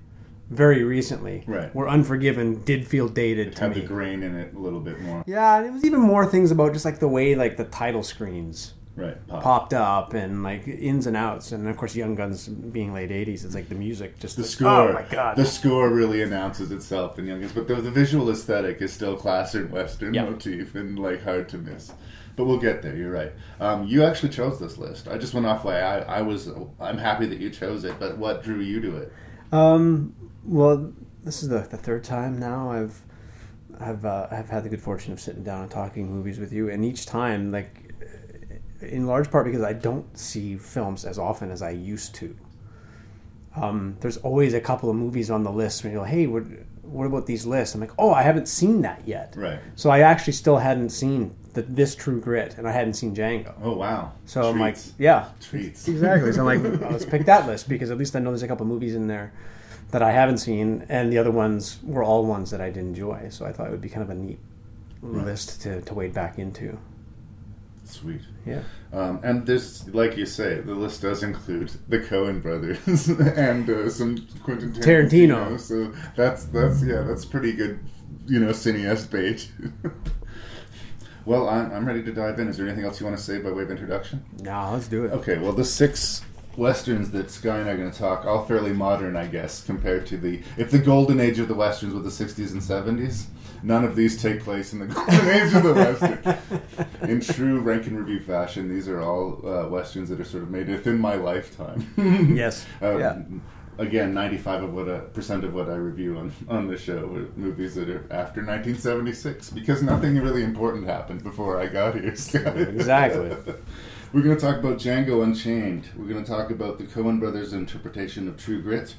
very 0.48 0.82
recently. 0.82 1.44
Right. 1.46 1.74
Where 1.74 1.86
Unforgiven 1.88 2.62
did 2.64 2.86
feel 2.86 3.08
dated 3.08 3.48
it 3.48 3.56
to 3.56 3.62
had 3.64 3.74
me. 3.74 3.80
the 3.82 3.86
grain 3.86 4.22
in 4.22 4.36
it 4.36 4.54
a 4.54 4.58
little 4.58 4.80
bit 4.80 5.00
more. 5.02 5.22
yeah, 5.26 5.58
and 5.58 5.66
it 5.66 5.72
was 5.72 5.84
even 5.84 6.00
more 6.00 6.24
things 6.24 6.50
about 6.50 6.72
just 6.72 6.84
like 6.86 6.98
the 6.98 7.08
way 7.08 7.34
like 7.34 7.56
the 7.58 7.64
title 7.64 8.02
screens 8.02 8.72
Right. 8.94 9.26
Pop. 9.26 9.42
popped 9.42 9.72
up 9.72 10.12
and 10.12 10.42
like 10.42 10.68
ins 10.68 11.06
and 11.06 11.16
outs, 11.16 11.50
and 11.52 11.66
of 11.66 11.76
course 11.78 11.96
Young 11.96 12.14
Guns 12.14 12.46
being 12.48 12.92
late 12.92 13.08
'80s, 13.10 13.42
it's 13.44 13.54
like 13.54 13.70
the 13.70 13.74
music 13.74 14.18
just 14.18 14.36
The 14.36 14.42
like, 14.42 14.50
score, 14.50 14.68
Oh 14.90 14.92
my 14.92 15.02
god! 15.10 15.36
the 15.36 15.46
score 15.46 15.88
really 15.88 16.20
announces 16.22 16.70
itself 16.70 17.18
in 17.18 17.26
Young 17.26 17.40
Guns, 17.40 17.52
but 17.52 17.66
the, 17.68 17.76
the 17.76 17.90
visual 17.90 18.28
aesthetic 18.30 18.82
is 18.82 18.92
still 18.92 19.16
classic 19.16 19.72
Western 19.72 20.12
Yeah. 20.12 20.24
motif 20.24 20.74
and 20.74 20.98
like 20.98 21.22
hard 21.24 21.48
to 21.50 21.58
miss. 21.58 21.92
But 22.36 22.44
we'll 22.44 22.58
get 22.58 22.82
there. 22.82 22.94
You're 22.94 23.10
right. 23.12 23.32
Um, 23.60 23.86
you 23.86 24.04
actually 24.04 24.28
chose 24.30 24.58
this 24.60 24.76
list. 24.76 25.08
I 25.08 25.16
just 25.16 25.32
went 25.32 25.46
off 25.46 25.64
way. 25.64 25.80
I, 25.80 26.18
I 26.18 26.22
was. 26.22 26.50
I'm 26.80 26.98
happy 26.98 27.24
that 27.26 27.38
you 27.38 27.48
chose 27.48 27.84
it. 27.84 27.98
But 27.98 28.18
what 28.18 28.42
drew 28.42 28.60
you 28.60 28.80
to 28.82 28.96
it? 28.98 29.12
Um, 29.52 30.14
well, 30.44 30.92
this 31.24 31.42
is 31.42 31.48
the, 31.48 31.60
the 31.60 31.76
third 31.76 32.04
time 32.04 32.38
now 32.38 32.70
I've 32.70 33.02
I've 33.80 34.04
uh, 34.04 34.28
I've 34.30 34.48
had 34.50 34.64
the 34.64 34.68
good 34.68 34.80
fortune 34.82 35.12
of 35.12 35.20
sitting 35.20 35.42
down 35.42 35.62
and 35.62 35.70
talking 35.70 36.10
movies 36.10 36.38
with 36.38 36.52
you, 36.52 36.68
and 36.70 36.84
each 36.84 37.04
time, 37.06 37.50
like, 37.50 37.81
in 38.82 39.06
large 39.06 39.30
part 39.30 39.44
because 39.46 39.62
I 39.62 39.72
don't 39.72 40.16
see 40.18 40.56
films 40.56 41.04
as 41.04 41.18
often 41.18 41.50
as 41.50 41.62
I 41.62 41.70
used 41.70 42.14
to. 42.16 42.36
Um, 43.54 43.96
there's 44.00 44.16
always 44.18 44.54
a 44.54 44.60
couple 44.60 44.88
of 44.90 44.96
movies 44.96 45.30
on 45.30 45.44
the 45.44 45.52
list 45.52 45.84
where 45.84 45.92
you're 45.92 46.02
like, 46.02 46.10
hey, 46.10 46.26
what, 46.26 46.44
what 46.82 47.06
about 47.06 47.26
these 47.26 47.44
lists? 47.44 47.74
I'm 47.74 47.80
like, 47.82 47.90
oh, 47.98 48.10
I 48.12 48.22
haven't 48.22 48.48
seen 48.48 48.80
that 48.82 49.06
yet. 49.06 49.34
Right. 49.36 49.58
So 49.76 49.90
I 49.90 50.00
actually 50.00 50.32
still 50.32 50.56
hadn't 50.58 50.88
seen 50.90 51.34
the, 51.52 51.60
this 51.62 51.94
True 51.94 52.18
Grit, 52.20 52.56
and 52.56 52.66
I 52.66 52.72
hadn't 52.72 52.94
seen 52.94 53.14
Django. 53.14 53.52
Oh 53.62 53.74
wow. 53.76 54.12
So 54.24 54.48
I'm 54.48 54.58
like, 54.58 54.76
yeah, 54.98 55.28
Treats. 55.40 55.86
exactly. 55.86 56.32
So 56.32 56.46
I'm 56.48 56.62
like, 56.62 56.82
oh, 56.82 56.88
let's 56.90 57.04
pick 57.04 57.26
that 57.26 57.46
list 57.46 57.68
because 57.68 57.90
at 57.90 57.98
least 57.98 58.16
I 58.16 58.20
know 58.20 58.30
there's 58.30 58.42
a 58.42 58.48
couple 58.48 58.64
of 58.64 58.68
movies 58.70 58.94
in 58.94 59.06
there 59.06 59.34
that 59.90 60.00
I 60.02 60.12
haven't 60.12 60.38
seen, 60.38 60.86
and 60.88 61.12
the 61.12 61.18
other 61.18 61.30
ones 61.30 61.78
were 61.82 62.02
all 62.02 62.24
ones 62.24 62.50
that 62.52 62.62
I 62.62 62.70
did 62.70 62.78
enjoy. 62.78 63.28
So 63.28 63.44
I 63.44 63.52
thought 63.52 63.66
it 63.66 63.70
would 63.70 63.82
be 63.82 63.90
kind 63.90 64.02
of 64.02 64.08
a 64.10 64.14
neat 64.14 64.38
Right. 65.02 65.26
list 65.26 65.60
to, 65.62 65.82
to 65.82 65.94
wade 65.94 66.14
back 66.14 66.38
into. 66.38 66.78
Sweet. 67.84 68.22
Yeah. 68.46 68.62
Um, 68.92 69.20
and 69.22 69.46
there's, 69.46 69.88
like 69.94 70.16
you 70.16 70.26
say, 70.26 70.60
the 70.60 70.74
list 70.74 71.02
does 71.02 71.22
include 71.22 71.72
the 71.88 71.98
Coen 71.98 72.42
brothers 72.42 73.08
and 73.36 73.68
uh, 73.68 73.90
some 73.90 74.26
Quentin 74.42 74.72
Tarantino. 74.72 75.56
Tarantino. 75.56 75.60
So 75.60 75.92
that's 76.16 76.44
that's 76.44 76.82
yeah, 76.82 77.02
that's 77.02 77.24
pretty 77.24 77.52
good, 77.52 77.80
you 78.26 78.38
know, 78.38 78.50
cineast 78.50 79.10
bait. 79.10 79.50
well, 81.24 81.48
I'm, 81.48 81.72
I'm 81.72 81.86
ready 81.86 82.02
to 82.02 82.12
dive 82.12 82.38
in. 82.38 82.48
Is 82.48 82.56
there 82.56 82.66
anything 82.66 82.84
else 82.84 83.00
you 83.00 83.06
want 83.06 83.18
to 83.18 83.22
say 83.22 83.38
by 83.38 83.50
way 83.50 83.62
of 83.62 83.70
introduction? 83.70 84.24
No, 84.40 84.70
let's 84.72 84.88
do 84.88 85.04
it. 85.04 85.12
Okay, 85.12 85.38
well, 85.38 85.52
the 85.52 85.64
six 85.64 86.22
westerns 86.56 87.10
that 87.10 87.30
Skye 87.30 87.58
and 87.58 87.68
I 87.68 87.72
are 87.72 87.76
going 87.76 87.90
to 87.90 87.98
talk, 87.98 88.24
all 88.24 88.44
fairly 88.44 88.72
modern, 88.72 89.16
I 89.16 89.26
guess, 89.26 89.64
compared 89.64 90.06
to 90.06 90.16
the 90.16 90.42
if 90.56 90.70
the 90.70 90.78
golden 90.78 91.20
age 91.20 91.38
of 91.38 91.48
the 91.48 91.54
westerns 91.54 91.94
with 91.94 92.04
the 92.04 92.10
'60s 92.10 92.52
and 92.52 92.60
'70s. 92.60 93.26
None 93.62 93.84
of 93.84 93.94
these 93.94 94.20
take 94.20 94.42
place 94.42 94.72
in 94.72 94.80
the 94.80 94.86
golden 94.94 95.28
age 95.28 95.54
of 95.54 95.62
the 95.62 95.74
western. 95.74 97.08
In 97.08 97.20
true 97.20 97.60
rank 97.60 97.86
and 97.86 97.98
review 97.98 98.20
fashion, 98.20 98.68
these 98.68 98.88
are 98.88 99.00
all 99.00 99.40
uh, 99.46 99.68
westerns 99.68 100.08
that 100.08 100.20
are 100.20 100.24
sort 100.24 100.42
of 100.42 100.50
made 100.50 100.68
within 100.68 100.98
my 100.98 101.14
lifetime. 101.14 101.86
Yes. 102.36 102.66
Um, 102.80 102.98
yeah. 103.00 103.22
Again, 103.78 104.12
ninety-five 104.12 104.62
of 104.62 104.74
what 104.74 104.88
uh, 104.88 105.00
percent 105.00 105.44
of 105.44 105.54
what 105.54 105.68
I 105.68 105.74
review 105.76 106.18
on 106.18 106.32
on 106.48 106.66
the 106.66 106.76
show 106.76 107.04
are 107.14 107.28
movies 107.38 107.74
that 107.76 107.88
are 107.88 108.04
after 108.10 108.44
1976 108.44 109.50
because 109.50 109.82
nothing 109.82 110.18
really 110.20 110.42
important 110.44 110.86
happened 110.86 111.22
before 111.24 111.58
I 111.58 111.66
got 111.66 111.94
here. 111.94 112.14
Scott. 112.14 112.56
Exactly. 112.58 113.30
We're 114.12 114.20
going 114.20 114.36
to 114.36 114.40
talk 114.42 114.58
about 114.58 114.76
Django 114.76 115.22
Unchained. 115.24 115.88
We're 115.96 116.06
going 116.06 116.22
to 116.22 116.30
talk 116.30 116.50
about 116.50 116.76
the 116.76 116.84
Coen 116.84 117.18
brothers' 117.18 117.54
interpretation 117.54 118.28
of 118.28 118.36
True 118.36 118.60
Grit. 118.60 118.94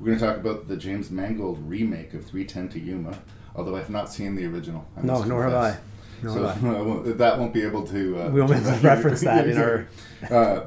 We're 0.00 0.06
going 0.06 0.18
to 0.18 0.26
talk 0.26 0.36
about 0.38 0.66
the 0.66 0.76
James 0.76 1.08
Mangold 1.08 1.60
remake 1.68 2.12
of 2.14 2.24
310 2.24 2.68
to 2.70 2.80
Yuma, 2.84 3.16
although 3.56 3.76
I've 3.76 3.90
not 3.90 4.12
seen 4.12 4.36
the 4.36 4.46
original. 4.46 4.86
I 4.96 5.02
No, 5.02 5.22
nor 5.24 5.42
have 5.44 5.52
confess. 5.52 5.80
I. 5.80 6.24
Nor 6.24 6.34
so 6.34 6.46
have 6.46 6.64
I. 6.64 6.68
I 6.78 6.82
won't- 6.82 7.18
that 7.18 7.38
won't 7.38 7.52
be 7.54 7.62
able 7.62 7.86
to. 7.88 8.20
Uh, 8.22 8.30
We 8.30 8.40
won't 8.42 8.52
to 8.64 8.70
reference 8.82 9.20
that 9.22 9.48
in 9.48 9.58
our- 9.58 9.86
Uh, 10.30 10.60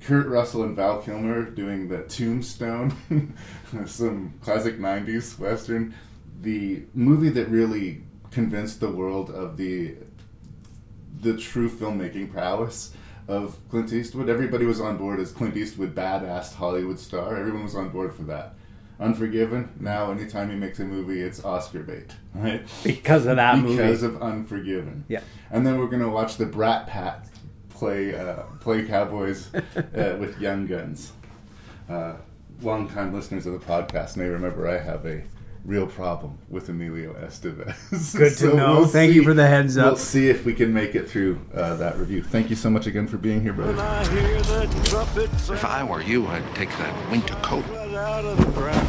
Kurt 0.00 0.26
Russell 0.26 0.64
and 0.64 0.74
Val 0.74 1.00
Kilmer 1.00 1.44
doing 1.48 1.88
the 1.88 2.02
Tombstone, 2.02 2.92
some 3.86 4.34
classic 4.42 4.78
'90s 4.80 5.38
western. 5.38 5.94
The 6.40 6.82
movie 6.92 7.28
that 7.30 7.48
really 7.48 8.02
convinced 8.32 8.80
the 8.80 8.90
world 8.90 9.30
of 9.30 9.56
the 9.56 9.94
the 11.20 11.36
true 11.36 11.70
filmmaking 11.70 12.32
prowess 12.32 12.92
of 13.28 13.56
Clint 13.70 13.92
Eastwood. 13.92 14.28
Everybody 14.28 14.66
was 14.66 14.80
on 14.80 14.96
board 14.96 15.20
as 15.20 15.30
Clint 15.30 15.56
Eastwood, 15.56 15.94
badass 15.94 16.52
Hollywood 16.54 16.98
star. 16.98 17.36
Everyone 17.36 17.62
was 17.62 17.76
on 17.76 17.90
board 17.90 18.12
for 18.12 18.22
that. 18.24 18.54
Unforgiven. 19.02 19.68
Now, 19.80 20.12
anytime 20.12 20.50
he 20.50 20.56
makes 20.56 20.78
a 20.80 20.84
movie, 20.84 21.20
it's 21.20 21.44
Oscar 21.44 21.82
bait, 21.82 22.10
right? 22.34 22.62
Because 22.84 23.26
of 23.26 23.36
that 23.36 23.56
because 23.56 23.70
movie. 23.70 23.82
Because 23.82 24.02
of 24.02 24.22
Unforgiven. 24.22 25.04
Yeah. 25.08 25.20
And 25.50 25.66
then 25.66 25.78
we're 25.78 25.88
gonna 25.88 26.08
watch 26.08 26.36
the 26.36 26.46
Brat 26.46 26.86
Pack 26.86 27.26
play 27.70 28.14
uh, 28.14 28.44
play 28.60 28.84
cowboys 28.84 29.52
uh, 29.54 30.16
with 30.18 30.40
young 30.40 30.66
guns. 30.66 31.12
Uh, 31.88 32.14
Long-time 32.60 33.12
listeners 33.12 33.44
of 33.44 33.54
the 33.54 33.58
podcast 33.58 34.16
may 34.16 34.28
remember 34.28 34.68
I 34.68 34.78
have 34.78 35.04
a 35.04 35.24
real 35.64 35.86
problem 35.86 36.38
with 36.48 36.68
Emilio 36.68 37.14
Estevez. 37.14 38.14
Good 38.16 38.36
to 38.38 38.54
know. 38.54 38.84
Thank 38.84 39.14
you 39.14 39.22
for 39.22 39.32
the 39.34 39.46
heads 39.46 39.76
up. 39.78 39.86
We'll 39.86 39.96
see 39.96 40.28
if 40.28 40.44
we 40.44 40.54
can 40.54 40.74
make 40.74 40.94
it 40.94 41.08
through 41.08 41.40
uh, 41.54 41.76
that 41.76 41.96
review. 41.98 42.22
Thank 42.22 42.50
you 42.50 42.56
so 42.56 42.68
much 42.70 42.86
again 42.86 43.06
for 43.06 43.16
being 43.18 43.42
here, 43.42 43.52
brother. 43.52 43.80
I 43.80 44.04
hear 44.08 44.40
the 44.42 44.82
trumpets 44.84 45.48
If 45.50 45.64
I 45.64 45.84
were 45.84 46.02
you, 46.02 46.26
I'd 46.26 46.42
take 46.54 46.70
that 46.70 47.10
winter 47.10 47.34
coat. 47.42 47.64
right 47.68 47.94
out 47.94 48.24
of 48.24 48.38
the 48.38 48.50
ground. 48.52 48.88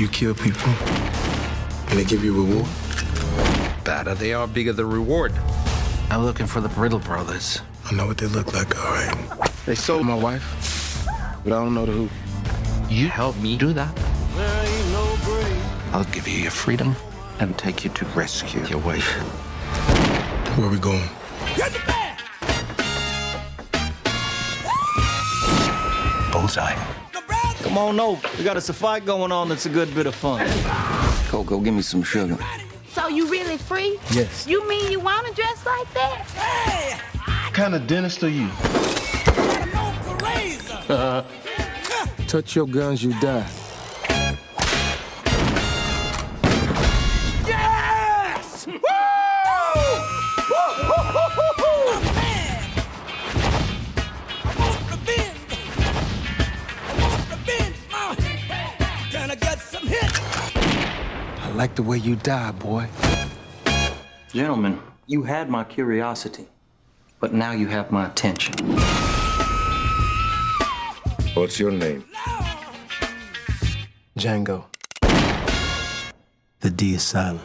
You 0.00 0.08
kill 0.08 0.34
people, 0.34 0.68
and 1.88 1.98
they 1.98 2.04
give 2.04 2.22
you 2.22 2.44
reward. 2.44 2.66
Better 3.84 4.14
they 4.14 4.34
are, 4.34 4.46
bigger 4.46 4.72
the 4.72 4.84
reward. 4.84 5.32
I'm 6.10 6.24
looking 6.24 6.46
for 6.46 6.60
the 6.60 6.68
Brittle 6.68 6.98
brothers. 6.98 7.60
I 7.84 7.94
know 7.94 8.06
what 8.06 8.18
they 8.18 8.26
look 8.26 8.52
like, 8.52 8.76
all 8.78 8.90
right. 8.92 9.50
They 9.64 9.74
sold 9.74 10.04
my 10.04 10.14
wife, 10.14 11.06
but 11.44 11.52
I 11.52 11.56
don't 11.62 11.72
know 11.74 11.86
the 11.86 11.92
who. 11.92 12.08
You 12.92 13.08
help 13.08 13.36
me 13.38 13.56
do 13.56 13.72
that. 13.72 13.96
I'll 15.96 16.04
give 16.12 16.28
you 16.28 16.38
your 16.42 16.50
freedom 16.50 16.94
and 17.40 17.56
take 17.56 17.82
you 17.82 17.88
to 17.88 18.04
rescue 18.08 18.62
your 18.66 18.80
wife. 18.80 19.10
Where 20.58 20.66
are 20.66 20.70
we 20.70 20.78
going? 20.78 21.08
Bullseye. 26.30 26.74
Come 27.62 27.78
on 27.78 27.98
over. 27.98 28.28
We 28.36 28.44
got 28.44 28.58
us 28.58 28.68
a 28.68 28.74
fight 28.74 29.06
going 29.06 29.32
on 29.32 29.48
that's 29.48 29.64
a 29.64 29.70
good 29.70 29.94
bit 29.94 30.04
of 30.04 30.14
fun. 30.14 30.46
Coco, 31.28 31.60
give 31.60 31.72
me 31.72 31.80
some 31.80 32.02
sugar. 32.02 32.36
So 32.90 33.08
you 33.08 33.30
really 33.30 33.56
free? 33.56 33.98
Yes. 34.10 34.46
You 34.46 34.68
mean 34.68 34.92
you 34.92 35.00
want 35.00 35.26
to 35.28 35.32
dress 35.32 35.64
like 35.64 35.90
that? 35.94 37.00
What 37.46 37.54
kind 37.54 37.74
of 37.74 37.86
dentist 37.86 38.22
are 38.22 38.28
you? 38.28 38.50
Touch 42.26 42.54
your 42.54 42.66
guns, 42.66 43.02
you 43.02 43.18
die. 43.18 43.48
Like 61.66 61.74
the 61.74 61.82
way 61.82 61.98
you 61.98 62.14
die, 62.14 62.52
boy. 62.52 62.86
Gentlemen, 64.32 64.78
you 65.08 65.24
had 65.24 65.50
my 65.50 65.64
curiosity, 65.64 66.46
but 67.18 67.34
now 67.34 67.50
you 67.50 67.66
have 67.66 67.90
my 67.90 68.06
attention. 68.06 68.54
What's 71.34 71.58
your 71.58 71.72
name? 71.72 72.04
Django. 74.16 74.66
The 76.60 76.70
D 76.70 76.94
is 76.94 77.02
silent. 77.02 77.42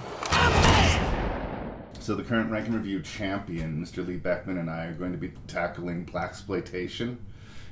So 1.99 2.13
the 2.13 2.21
current 2.21 2.51
rank 2.51 2.67
and 2.67 2.75
review 2.75 3.01
champion, 3.01 3.83
Mr. 3.83 4.05
Lee 4.05 4.17
Beckman, 4.17 4.59
and 4.59 4.69
I 4.69 4.85
are 4.85 4.93
going 4.93 5.13
to 5.13 5.17
be 5.17 5.33
tackling 5.47 6.05
blaxploitation 6.05 7.17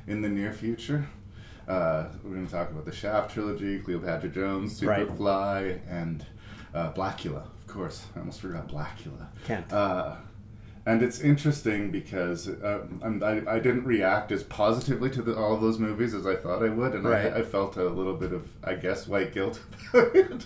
in 0.08 0.24
the 0.24 0.30
near 0.30 0.52
future. 0.52 1.06
Uh, 1.68 2.08
we're 2.24 2.34
going 2.34 2.48
to 2.48 2.52
talk 2.52 2.72
about 2.72 2.86
the 2.86 2.92
Shaft 2.92 3.32
trilogy, 3.36 3.78
Cleopatra 3.78 4.30
Jones, 4.30 4.84
Right. 4.84 5.08
Superfly, 5.08 5.82
and 5.88 6.26
uh, 6.74 6.92
Blacula. 6.94 7.44
Of 7.44 7.68
course, 7.68 8.06
I 8.16 8.20
almost 8.20 8.42
forgot 8.42 8.68
Blacula. 8.68 9.28
Can't. 9.46 9.72
Uh, 9.72 10.16
and 10.86 11.04
it's 11.04 11.20
interesting 11.20 11.92
because 11.92 12.48
uh, 12.48 12.88
I'm, 13.04 13.22
I, 13.24 13.42
I 13.48 13.60
didn't 13.60 13.84
react 13.86 14.32
as 14.32 14.44
positively 14.44 15.10
to 15.12 15.22
the, 15.22 15.36
all 15.36 15.54
of 15.54 15.62
those 15.62 15.78
movies 15.78 16.14
as 16.16 16.26
I 16.26 16.36
thought 16.36 16.64
I 16.64 16.70
would, 16.70 16.94
and 16.94 17.04
Right. 17.06 17.32
I, 17.32 17.40
I 17.40 17.44
felt 17.44 17.78
a 17.78 17.84
little 17.84 18.16
bit 18.16 18.34
of, 18.34 18.48
I 18.64 18.74
guess, 18.76 19.08
white 19.08 19.34
guilt 19.34 19.62
about 19.94 20.16
it. 20.16 20.46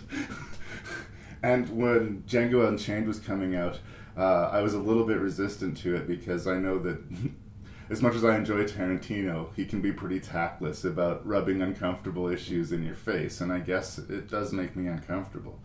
and 1.44 1.70
when 1.70 2.24
Django 2.27 2.68
Unchained 2.68 3.08
was 3.08 3.20
coming 3.20 3.56
out, 3.56 3.80
uh, 4.18 4.50
I 4.51 4.62
was 4.62 4.74
a 4.74 4.80
little 4.80 5.06
bit 5.06 5.20
resistant 5.20 5.77
to 5.77 5.96
it 5.96 6.08
because 6.08 6.46
I 6.48 6.56
know 6.58 6.77
that 6.80 7.00
as 7.89 8.01
much 8.01 8.15
as 8.15 8.25
I 8.25 8.36
enjoy 8.36 8.63
Tarantino, 8.65 9.48
he 9.56 9.65
can 9.65 9.82
be 9.82 9.92
pretty 9.92 10.20
tactless 10.20 10.84
about 10.84 11.25
rubbing 11.25 11.62
uncomfortable 11.62 12.27
issues 12.27 12.72
in 12.72 12.84
your 12.84 12.96
face, 12.96 13.39
and 13.42 13.51
I 13.51 13.60
guess 13.60 13.98
it 13.98 14.30
does 14.30 14.51
make 14.51 14.75
me 14.75 14.88
uncomfortable. 14.88 15.60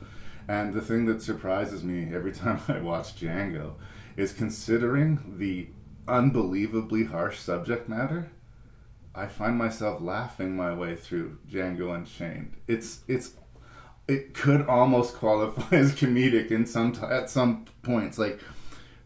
And 0.49 0.73
the 0.73 0.81
thing 0.81 1.05
that 1.07 1.23
surprises 1.23 1.85
me 1.85 2.09
every 2.15 2.33
time 2.45 2.61
I 2.69 2.81
watch 2.81 3.15
Django 3.15 3.75
is 4.17 4.33
considering 4.33 5.35
the 5.39 5.69
unbelievably 6.09 7.05
harsh 7.05 7.39
subject 7.39 7.89
matter. 7.89 8.31
I 9.15 9.27
find 9.27 9.59
myself 9.59 10.01
laughing 10.01 10.57
my 10.57 10.73
way 10.73 10.97
through 10.97 11.39
Django 11.51 11.95
Unchained. 11.95 12.57
It's 12.67 13.01
it's 13.09 13.33
it 14.07 14.33
could 14.33 14.67
almost 14.67 15.15
qualify 15.15 15.77
as 15.77 15.95
comedic 15.95 16.51
in 16.51 16.67
some 16.67 16.93
t- 16.93 17.03
at 17.03 17.29
some 17.29 17.67
points 17.83 18.19
like 18.19 18.41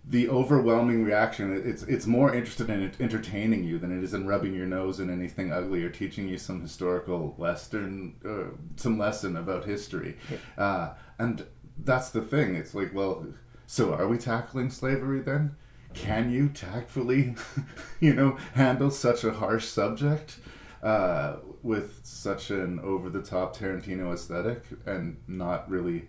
the 0.04 0.28
overwhelming 0.28 1.04
reaction 1.04 1.62
it's 1.64 1.84
it's 1.84 2.06
more 2.06 2.34
interested 2.34 2.68
in 2.68 2.82
it 2.82 3.00
entertaining 3.00 3.62
you 3.62 3.78
than 3.78 3.96
it 3.96 4.02
is 4.02 4.14
in 4.14 4.26
rubbing 4.26 4.52
your 4.52 4.66
nose 4.66 4.99
in 4.99 5.08
anything 5.08 5.52
ugly 5.52 5.82
or 5.84 5.90
teaching 5.90 6.28
you 6.28 6.37
some 6.37 6.61
historical 6.61 7.34
western 7.38 8.14
uh, 8.25 8.54
some 8.76 8.99
lesson 8.99 9.37
about 9.37 9.64
history 9.64 10.16
uh, 10.58 10.90
and 11.19 11.45
that's 11.85 12.11
the 12.11 12.21
thing 12.23 12.54
it's 12.54 12.75
like 12.75 12.95
well 12.95 13.26
so 13.66 13.95
are 13.95 14.07
we 14.07 14.19
tackling 14.19 14.69
slavery 14.69 15.21
then? 15.21 15.57
Can 15.95 16.31
you 16.31 16.49
tactfully 16.50 17.35
you 18.00 18.12
know 18.12 18.37
handle 18.54 18.90
such 18.90 19.25
a 19.25 19.33
harsh 19.33 19.64
subject 19.64 20.37
uh, 20.83 21.37
with 21.62 22.00
such 22.02 22.50
an 22.50 22.81
over-the-top 22.81 23.57
Tarantino 23.57 24.12
aesthetic 24.12 24.62
and 24.85 25.16
not 25.26 25.71
really 25.71 26.09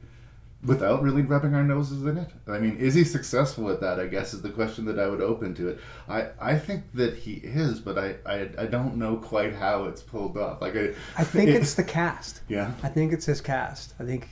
without 0.65 1.01
really 1.01 1.21
rubbing 1.21 1.53
our 1.53 1.63
noses 1.63 2.05
in 2.05 2.17
it? 2.17 2.31
I 2.47 2.59
mean 2.59 2.75
is 2.77 2.95
he 2.95 3.03
successful 3.03 3.69
at 3.69 3.79
that 3.81 3.99
i 3.99 4.07
guess 4.07 4.33
is 4.33 4.41
the 4.41 4.49
question 4.49 4.85
that 4.85 4.99
i 4.99 5.07
would 5.07 5.21
open 5.21 5.53
to 5.55 5.69
it. 5.69 5.79
I 6.09 6.27
i 6.41 6.57
think 6.57 6.91
that 6.93 7.15
he 7.15 7.33
is 7.35 7.79
but 7.79 7.97
i 7.97 8.15
i, 8.25 8.49
I 8.57 8.65
don't 8.65 8.97
know 8.97 9.17
quite 9.17 9.53
how 9.55 9.85
it's 9.85 10.01
pulled 10.01 10.37
off. 10.37 10.61
Like 10.61 10.75
i 10.75 10.93
I 11.17 11.23
think 11.23 11.49
it's 11.59 11.75
the 11.75 11.83
cast. 11.83 12.41
yeah? 12.49 12.71
I 12.81 12.89
think 12.89 13.13
it's 13.13 13.25
his 13.25 13.41
cast. 13.41 13.93
I 13.99 14.03
think, 14.03 14.27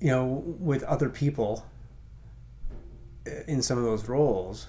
you 0.00 0.08
know, 0.08 0.42
with 0.58 0.82
other 0.84 1.08
people 1.08 1.66
uh, 3.26 3.30
in 3.48 3.62
some 3.62 3.78
of 3.78 3.84
those 3.84 4.08
roles, 4.08 4.68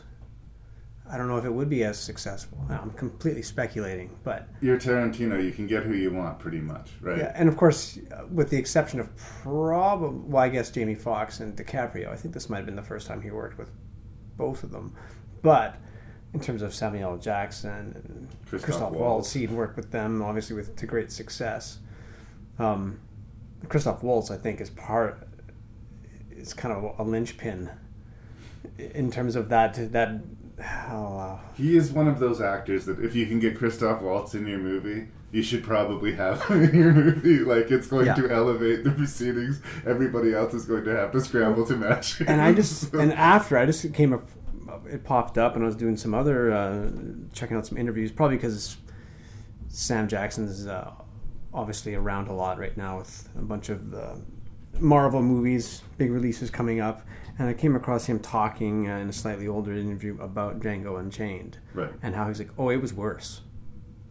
I 1.10 1.18
don't 1.18 1.28
know 1.28 1.38
if 1.38 1.46
it 1.46 1.54
would 1.54 1.70
be 1.70 1.84
as 1.84 2.00
successful. 2.00 2.58
I'm 2.70 2.92
completely 2.92 3.44
speculating, 3.44 4.18
but 4.24 4.48
you're 4.60 4.78
tarantino 4.78 5.44
you 5.44 5.52
can 5.52 5.68
get 5.68 5.84
who 5.84 5.94
you 5.94 6.12
want 6.12 6.40
pretty 6.40 6.60
much 6.60 6.90
right 7.00 7.20
yeah, 7.20 7.32
and 7.36 7.48
of 7.48 7.58
course, 7.58 8.00
uh, 8.12 8.26
with 8.32 8.50
the 8.50 8.58
exception 8.58 9.00
of 9.00 9.16
probably, 9.16 10.18
well, 10.32 10.44
I 10.44 10.50
guess 10.50 10.72
Jamie 10.72 10.96
Foxx 10.96 11.42
and 11.42 11.56
DiCaprio, 11.56 12.12
I 12.12 12.16
think 12.16 12.34
this 12.34 12.50
might 12.50 12.58
have 12.58 12.66
been 12.66 12.76
the 12.76 12.82
first 12.82 13.06
time 13.08 13.22
he 13.22 13.30
worked 13.30 13.58
with 13.60 13.70
both 14.36 14.64
of 14.64 14.72
them. 14.72 14.96
But 15.44 15.76
in 16.34 16.40
terms 16.42 16.62
of 16.62 16.74
Samuel 16.74 17.12
L. 17.12 17.18
Jackson 17.18 17.70
and 17.72 18.28
Christoph 18.50 18.66
Christoph, 18.66 18.92
Waltz. 18.92 19.00
Waltz, 19.00 19.34
he'd 19.34 19.52
worked 19.52 19.78
with 19.78 19.92
them, 19.92 20.22
obviously, 20.22 20.56
with 20.56 20.76
to 20.76 20.86
great 20.86 21.12
success. 21.12 21.80
Um, 22.60 23.00
Christoph 23.70 24.04
Waltz, 24.04 24.32
I 24.32 24.38
think, 24.38 24.62
is 24.62 24.70
part, 24.70 25.28
is 26.32 26.54
kind 26.54 26.74
of 26.74 27.00
a 27.00 27.04
linchpin 27.04 27.70
in 28.78 29.12
terms 29.12 29.36
of 29.36 29.50
that 29.50 29.92
that. 29.94 30.22
Oh, 30.58 30.64
wow. 31.16 31.40
He 31.58 31.76
is 31.76 31.92
one 31.92 32.08
of 32.08 32.20
those 32.20 32.40
actors 32.40 32.86
that 32.86 33.00
if 33.04 33.14
you 33.14 33.26
can 33.26 33.40
get 33.40 33.58
Christoph 33.58 34.02
Waltz 34.02 34.36
in 34.36 34.48
your 34.48 34.58
movie, 34.60 35.10
you 35.34 35.44
should 35.44 35.64
probably 35.66 36.14
have 36.16 36.42
him 36.46 36.64
in 36.64 36.74
your 36.76 36.94
movie. 36.94 37.40
Like 37.40 37.72
it's 37.72 37.88
going 37.88 38.06
Yeah. 38.06 38.14
to 38.16 38.30
elevate 38.32 38.86
the 38.86 38.92
proceedings. 38.92 39.60
Everybody 39.86 40.34
else 40.34 40.54
is 40.54 40.64
going 40.66 40.86
to 40.86 40.96
have 40.96 41.12
to 41.12 41.20
scramble 41.20 41.66
to 41.66 41.76
match. 41.76 42.20
him. 42.20 42.28
and 42.30 42.40
I 42.42 42.54
just 42.54 42.94
and 42.94 43.12
after 43.12 43.58
I 43.58 43.66
just 43.66 43.94
came 43.94 44.14
up, 44.14 44.30
it 44.90 45.04
popped 45.04 45.38
up, 45.38 45.56
and 45.56 45.64
I 45.64 45.68
was 45.68 45.76
doing 45.76 45.98
some 45.98 46.14
other 46.14 46.52
uh, 46.54 46.90
checking 47.34 47.58
out 47.58 47.66
some 47.68 47.78
interviews, 47.78 48.12
probably 48.14 48.38
because 48.38 48.78
Sam 49.68 50.08
Jackson's 50.08 50.68
uh, 50.68 50.94
obviously 51.56 51.96
around 51.96 52.28
a 52.28 52.34
lot 52.34 52.60
right 52.60 52.76
now 52.78 52.98
with 53.00 53.30
a 53.38 53.42
bunch 53.42 53.70
of 53.70 53.92
the 53.92 54.22
Marvel 54.80 55.22
movies, 55.22 55.82
big 55.98 56.12
releases 56.12 56.50
coming 56.50 56.80
up, 56.82 57.02
and 57.40 57.48
I 57.48 57.54
came 57.54 57.76
across 57.76 58.06
him 58.08 58.20
talking 58.20 58.90
uh, 58.90 58.98
in 58.98 59.10
a 59.10 59.14
slightly 59.14 59.48
older 59.48 59.74
interview 59.74 60.18
about 60.22 60.60
Django 60.60 61.00
Unchained, 61.00 61.58
Right. 61.74 61.92
and 62.04 62.14
how 62.14 62.28
he's 62.28 62.40
like, 62.40 62.52
oh, 62.58 62.70
it 62.70 62.82
was 62.82 62.94
worse. 62.94 63.42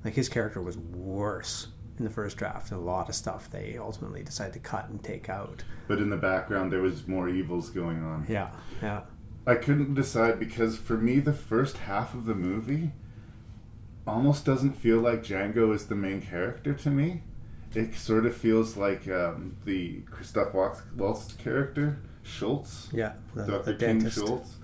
Like 0.05 0.15
his 0.15 0.29
character 0.29 0.61
was 0.63 0.77
worse 0.79 1.69
in 1.99 2.05
the 2.05 2.11
first 2.11 2.37
draft. 2.39 2.73
A 2.73 2.79
lot 2.79 3.09
of 3.11 3.15
stuff 3.15 3.51
they 3.51 3.77
ultimately 3.79 4.23
decided 4.23 4.55
to 4.55 4.59
cut 4.59 4.89
and 4.89 5.03
take 5.05 5.29
out. 5.29 5.63
But 5.87 5.99
in 5.99 6.09
the 6.11 6.17
background, 6.17 6.73
there 6.73 6.81
was 6.83 7.07
more 7.07 7.29
evils 7.29 7.69
going 7.71 8.03
on. 8.03 8.27
Yeah, 8.29 8.51
yeah. 8.83 9.03
I 9.47 9.57
couldn't 9.57 9.93
decide 9.95 10.39
because 10.41 10.79
for 10.79 10.97
me, 10.97 11.21
the 11.21 11.33
first 11.35 11.77
half 11.77 12.15
of 12.15 12.25
the 12.25 12.35
movie 12.35 12.93
almost 14.07 14.45
doesn't 14.45 14.73
feel 14.75 14.99
like 14.99 15.23
Django 15.23 15.75
is 15.75 15.87
the 15.87 15.95
main 15.95 16.21
character 16.23 16.73
to 16.75 16.91
me. 16.91 17.23
It 17.75 17.95
sort 17.95 18.27
of 18.27 18.37
feels 18.37 18.77
like 18.77 19.09
um, 19.09 19.57
the 19.65 20.01
Christoph 20.11 20.55
Waltz, 20.55 20.81
Waltz 20.97 21.33
character, 21.35 21.99
Schultz. 22.23 22.89
Yeah, 22.93 23.13
the- 23.35 23.45
Dr. 23.47 23.63
the 23.65 23.75
King 23.75 23.99
dentist. 23.99 24.19
Schultz. 24.19 24.57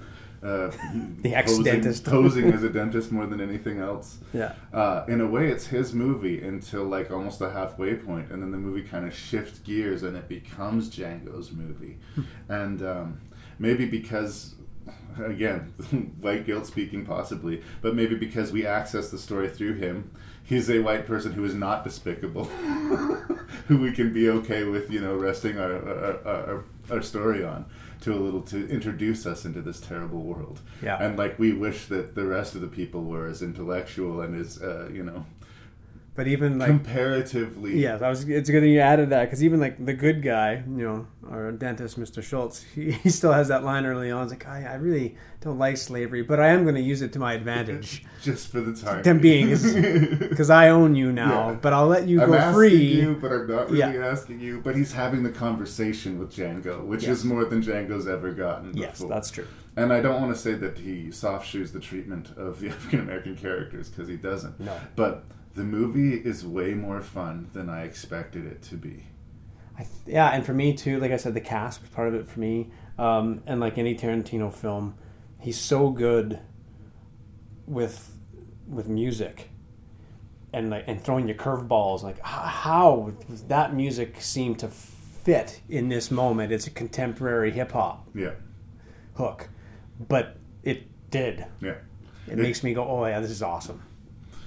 Uh, 0.43 0.71
The 1.23 1.35
ex-dentist. 1.35 2.05
Posing, 2.05 2.45
posing 2.45 2.52
as 2.55 2.62
a 2.62 2.71
dentist 2.71 3.12
more 3.12 3.26
than 3.26 3.40
anything 3.43 3.79
else. 3.79 4.19
Yeah. 4.33 4.55
Uh, 4.73 5.05
in 5.09 5.21
a 5.21 5.26
way, 5.26 5.49
it's 5.49 5.67
his 5.67 5.93
movie 5.93 6.40
until 6.43 6.85
like 6.85 7.11
almost 7.11 7.38
the 7.40 7.50
halfway 7.50 7.95
point, 7.95 8.31
and 8.31 8.43
then 8.43 8.50
the 8.50 8.57
movie 8.59 8.83
kind 8.83 9.05
of 9.07 9.14
shifts 9.14 9.59
gears 9.59 10.02
and 10.02 10.17
it 10.17 10.29
becomes 10.29 10.88
Django's 10.88 11.52
movie. 11.52 11.99
and 12.49 12.81
um, 12.83 13.21
maybe 13.59 13.85
because, 13.85 14.55
again, 15.23 15.75
white 16.23 16.47
guilt 16.47 16.64
speaking 16.67 17.05
possibly, 17.05 17.62
but 17.83 17.95
maybe 17.95 18.14
because 18.14 18.50
we 18.50 18.64
access 18.67 19.11
the 19.11 19.19
story 19.19 19.49
through 19.49 19.75
him, 19.75 20.11
he's 20.50 20.69
a 20.69 20.80
white 20.80 21.07
person 21.07 21.33
who 21.33 21.45
is 21.45 21.54
not 21.54 21.85
despicable, 21.85 22.45
who 23.69 23.78
we 23.78 23.92
can 23.92 24.12
be 24.12 24.28
okay 24.28 24.64
with, 24.64 24.90
you 24.90 25.00
know, 25.00 25.14
resting 25.14 25.59
our 25.59 25.73
our, 25.73 26.28
our, 26.28 26.64
our 26.90 27.02
story 27.02 27.42
on. 27.45 27.64
To 28.04 28.14
a 28.14 28.21
little 28.26 28.40
to 28.54 28.66
introduce 28.71 29.26
us 29.26 29.45
into 29.45 29.61
this 29.61 29.78
terrible 29.78 30.23
world, 30.23 30.59
Yeah. 30.83 30.97
and 31.04 31.19
like 31.19 31.38
we 31.38 31.52
wish 31.52 31.85
that 31.88 32.14
the 32.14 32.25
rest 32.25 32.54
of 32.54 32.62
the 32.62 32.66
people 32.66 33.04
were 33.04 33.26
as 33.26 33.42
intellectual 33.42 34.23
and 34.23 34.35
as 34.40 34.59
uh, 34.62 34.88
you 34.90 35.02
know 35.02 35.26
But 36.17 36.26
even 36.26 36.59
like 36.59 36.69
comparatively 36.69 37.79
Yeah, 37.81 37.97
that 37.97 38.09
was. 38.09 38.29
It's 38.29 38.50
good 38.50 38.62
that 38.62 38.69
you 38.69 38.81
added 38.81 39.11
that 39.11 39.25
because 39.26 39.43
even 39.45 39.61
like 39.61 39.83
the 39.85 39.95
good 39.95 40.23
guy, 40.23 40.57
you 40.67 40.85
know, 40.85 41.07
our 41.31 41.52
dentist, 41.52 41.99
Mr. 41.99 42.23
Schultz, 42.23 42.62
he, 42.75 42.90
he 43.05 43.09
still 43.11 43.33
has 43.33 43.49
that 43.49 43.64
line 43.64 43.87
early 43.87 44.11
on. 44.11 44.25
It's 44.25 44.33
like, 44.33 44.47
I, 44.47 44.64
I 44.64 44.75
really 44.75 45.17
don't 45.40 45.59
like 45.59 45.76
slavery, 45.76 46.23
but 46.23 46.40
I 46.40 46.49
am 46.49 46.64
going 46.64 46.75
to 46.75 46.81
use 46.81 47.00
it 47.00 47.12
to 47.14 47.19
my 47.19 47.35
advantage. 47.35 48.05
just 48.23 48.50
for 48.50 48.61
the 48.61 48.75
time 48.75 49.02
Them 49.02 49.21
being, 49.21 49.49
because 50.19 50.50
I 50.50 50.69
own 50.69 50.95
you 50.95 51.12
now, 51.12 51.50
Yeah. 51.50 51.55
but 51.62 51.73
I'll 51.73 51.87
let 51.87 52.07
you 52.09 52.21
I'm 52.21 52.29
go 52.31 52.35
asking 52.35 52.55
free. 52.55 52.76
you, 53.00 53.19
but 53.21 53.33
I'm 53.33 53.47
not 53.47 53.71
really 53.71 53.79
Yeah. 53.79 54.07
asking 54.07 54.40
you. 54.40 54.61
But 54.62 54.76
he's 54.76 54.93
having 54.93 55.23
the 55.23 55.31
conversation 55.31 56.19
with 56.19 56.35
Django, 56.35 56.85
which 56.85 57.05
Yes. 57.05 57.19
is 57.19 57.25
more 57.25 57.45
than 57.45 57.62
Django's 57.62 58.07
ever 58.09 58.33
gotten. 58.33 58.76
Yes, 58.76 58.99
that's 59.09 59.31
true. 59.31 59.47
And 59.76 59.93
I 59.93 60.00
don't 60.00 60.21
want 60.21 60.35
to 60.35 60.38
say 60.40 60.55
that 60.55 60.79
he 60.79 61.12
soft 61.12 61.47
shoes 61.47 61.71
the 61.73 61.81
treatment 61.81 62.33
of 62.37 62.61
the 62.61 62.69
African 62.71 63.00
American 63.00 63.37
characters 63.37 63.88
because 63.88 64.09
he 64.09 64.17
doesn't. 64.17 64.59
No. 64.61 64.76
But 64.97 65.25
the 65.54 65.64
movie 65.64 66.14
is 66.14 66.47
way 66.47 66.75
more 66.75 67.00
fun 67.00 67.50
than 67.52 67.69
I 67.69 67.83
expected 67.85 68.47
it 68.47 68.62
to 68.62 68.76
be. 68.76 69.07
I 69.76 69.83
th- 69.83 69.90
yeah, 70.07 70.28
and 70.30 70.45
for 70.45 70.52
me 70.54 70.75
too, 70.75 71.00
like 71.00 71.11
I 71.12 71.16
said, 71.16 71.35
the 71.35 71.40
cast 71.40 71.80
was 71.80 71.90
part 71.90 72.09
of 72.09 72.14
it 72.14 72.28
for 72.28 72.40
me. 72.40 72.71
Um, 72.99 73.42
and 73.47 73.61
like 73.61 73.78
any 73.78 73.95
Tarantino 73.95 74.52
film, 74.52 74.95
he's 75.40 75.59
so 75.59 75.90
good 75.90 76.38
with 77.66 78.16
with 78.69 78.88
music 78.88 79.50
and 80.52 80.71
like 80.71 80.85
and 80.87 81.02
throwing 81.02 81.28
you 81.28 81.35
curveballs. 81.35 82.02
Like 82.02 82.21
how 82.23 83.12
does 83.28 83.42
that 83.45 83.75
music 83.75 84.21
seem 84.21 84.54
to 84.57 84.69
fit 84.69 85.61
in 85.69 85.88
this 85.88 86.11
moment? 86.11 86.52
It's 86.52 86.66
a 86.66 86.71
contemporary 86.71 87.50
hip 87.52 87.73
hop 87.73 88.07
Yeah. 88.14 88.33
hook, 89.14 89.49
but 90.09 90.37
it 90.62 90.87
did. 91.11 91.47
Yeah. 91.61 91.76
It 92.28 92.38
makes 92.38 92.62
me 92.62 92.75
go, 92.75 92.87
oh 92.87 93.07
yeah, 93.07 93.19
this 93.21 93.30
is 93.30 93.42
awesome. 93.42 93.83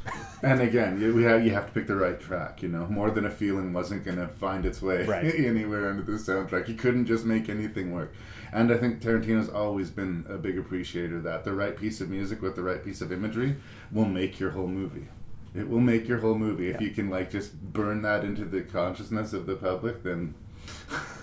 And 0.44 0.60
again, 0.60 1.00
you, 1.00 1.14
we 1.14 1.24
have, 1.24 1.46
you 1.46 1.52
have 1.54 1.68
to 1.68 1.72
pick 1.72 1.88
the 1.88 1.96
right 1.96 2.20
track. 2.20 2.62
You 2.62 2.68
know, 2.68 2.86
more 2.88 3.10
than 3.12 3.26
a 3.26 3.30
feeling 3.30 3.72
wasn't 3.72 4.04
going 4.04 4.18
to 4.18 4.28
find 4.28 4.66
its 4.66 4.82
way 4.82 5.06
Right. 5.06 5.24
anywhere 5.38 5.90
under 5.90 6.04
the 6.04 6.14
soundtrack. 6.14 6.68
You 6.68 6.76
couldn't 6.76 7.06
just 7.06 7.24
make 7.24 7.48
anything 7.48 7.94
work. 7.94 8.14
And 8.52 8.72
I 8.72 8.78
think 8.78 9.02
Tarantino's 9.02 9.48
always 9.50 9.90
been 9.90 10.26
a 10.28 10.38
big 10.38 10.58
appreciator 10.58 11.18
of 11.18 11.24
that 11.24 11.44
the 11.46 11.54
right 11.54 11.76
piece 11.78 12.02
of 12.02 12.10
music 12.10 12.42
with 12.42 12.56
the 12.56 12.62
right 12.64 12.84
piece 12.84 13.00
of 13.02 13.12
imagery 13.12 13.56
will 13.92 14.06
make 14.06 14.40
your 14.40 14.52
whole 14.52 14.68
movie. 14.68 15.08
It 15.56 15.70
will 15.70 15.80
make 15.80 16.08
your 16.08 16.20
whole 16.20 16.36
movie 16.36 16.70
if 16.70 16.82
you 16.82 16.90
can 16.90 17.10
like 17.10 17.32
just 17.32 17.54
burn 17.62 18.02
that 18.02 18.24
into 18.26 18.44
the 18.44 18.62
consciousness 18.62 19.32
of 19.34 19.46
the 19.46 19.56
public. 19.56 20.04
Then 20.04 20.34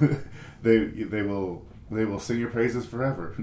they 0.63 0.79
they 0.87 1.23
will 1.23 1.65
they 1.91 2.05
will 2.05 2.21
sing 2.21 2.39
your 2.39 2.51
praises 2.51 2.87
forever. 2.87 3.37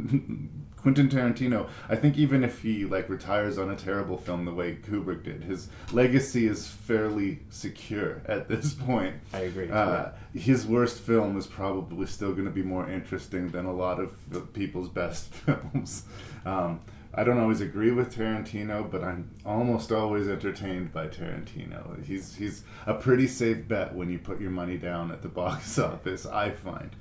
Quentin 0.88 1.10
Tarantino, 1.10 1.68
I 1.90 1.98
think 1.98 2.18
even 2.18 2.46
if 2.46 2.62
he 2.62 2.86
like 2.86 3.10
retires 3.10 3.58
on 3.58 3.70
a 3.70 3.76
terrible 3.76 4.16
film 4.16 4.46
the 4.46 4.54
way 4.54 4.78
Kubrick 4.78 5.22
did, 5.26 5.44
his 5.44 5.68
legacy 5.92 6.48
is 6.48 6.66
fairly 6.66 7.40
secure 7.50 8.22
at 8.26 8.48
this 8.48 8.74
point. 8.74 9.18
I 9.34 9.40
agree. 9.40 9.70
Uh, 9.70 10.12
his 10.34 10.66
worst 10.66 11.00
film 11.00 11.38
is 11.38 11.46
probably 11.46 12.06
still 12.06 12.32
going 12.32 12.46
to 12.46 12.52
be 12.52 12.64
more 12.64 12.90
interesting 12.90 13.50
than 13.50 13.66
a 13.66 13.74
lot 13.74 14.00
of 14.00 14.14
people's 14.54 14.88
best 14.88 15.34
films. 15.34 16.06
Um, 16.46 16.80
I 17.14 17.26
don't 17.26 17.40
always 17.40 17.60
agree 17.60 17.92
with 17.92 18.16
Tarantino, 18.16 18.90
but 18.90 19.04
I'm 19.04 19.30
almost 19.46 19.92
always 19.92 20.30
entertained 20.30 20.94
by 20.94 21.08
Tarantino. 21.08 22.02
He's 22.06 22.34
he's 22.34 22.64
a 22.86 22.94
pretty 22.94 23.28
safe 23.28 23.68
bet 23.68 23.94
when 23.94 24.10
you 24.10 24.20
put 24.20 24.40
your 24.40 24.52
money 24.52 24.78
down 24.78 25.12
at 25.12 25.22
the 25.22 25.28
box 25.28 25.78
office. 25.92 26.26
I 26.26 26.52
find. 26.52 26.96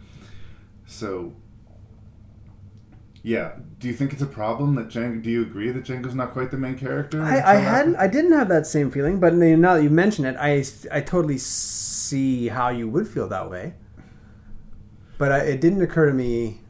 So, 0.89 1.35
yeah. 3.27 3.55
Do 3.81 3.89
you 3.89 3.95
think 3.95 4.13
it's 4.13 4.23
a 4.23 4.27
problem 4.27 4.77
that 4.77 4.87
Django? 4.87 5.21
Do 5.21 5.29
you 5.29 5.43
agree 5.43 5.73
that 5.73 5.83
Django's 5.83 6.15
not 6.15 6.31
quite 6.31 6.53
the 6.53 6.57
main 6.57 6.79
character? 6.79 7.21
I, 7.21 7.41
I 7.41 7.55
hadn't, 7.57 7.97
I 7.97 8.07
didn't 8.07 8.31
have 8.35 8.49
that 8.51 8.69
same 8.69 8.89
feeling, 8.89 9.19
but 9.19 9.35
now 9.35 9.75
that 9.75 9.83
you 9.83 9.91
mention 9.91 10.25
it, 10.25 10.37
I, 10.39 10.63
I 10.93 11.01
totally 11.01 11.37
see 11.37 12.47
how 12.47 12.69
you 12.69 12.89
would 12.89 13.09
feel 13.09 13.27
that 13.29 13.51
way. 13.51 13.75
But 15.19 15.33
I, 15.33 15.39
it 15.39 15.61
didn't 15.61 15.83
occur 15.83 16.07
to 16.07 16.15
me 16.15 16.61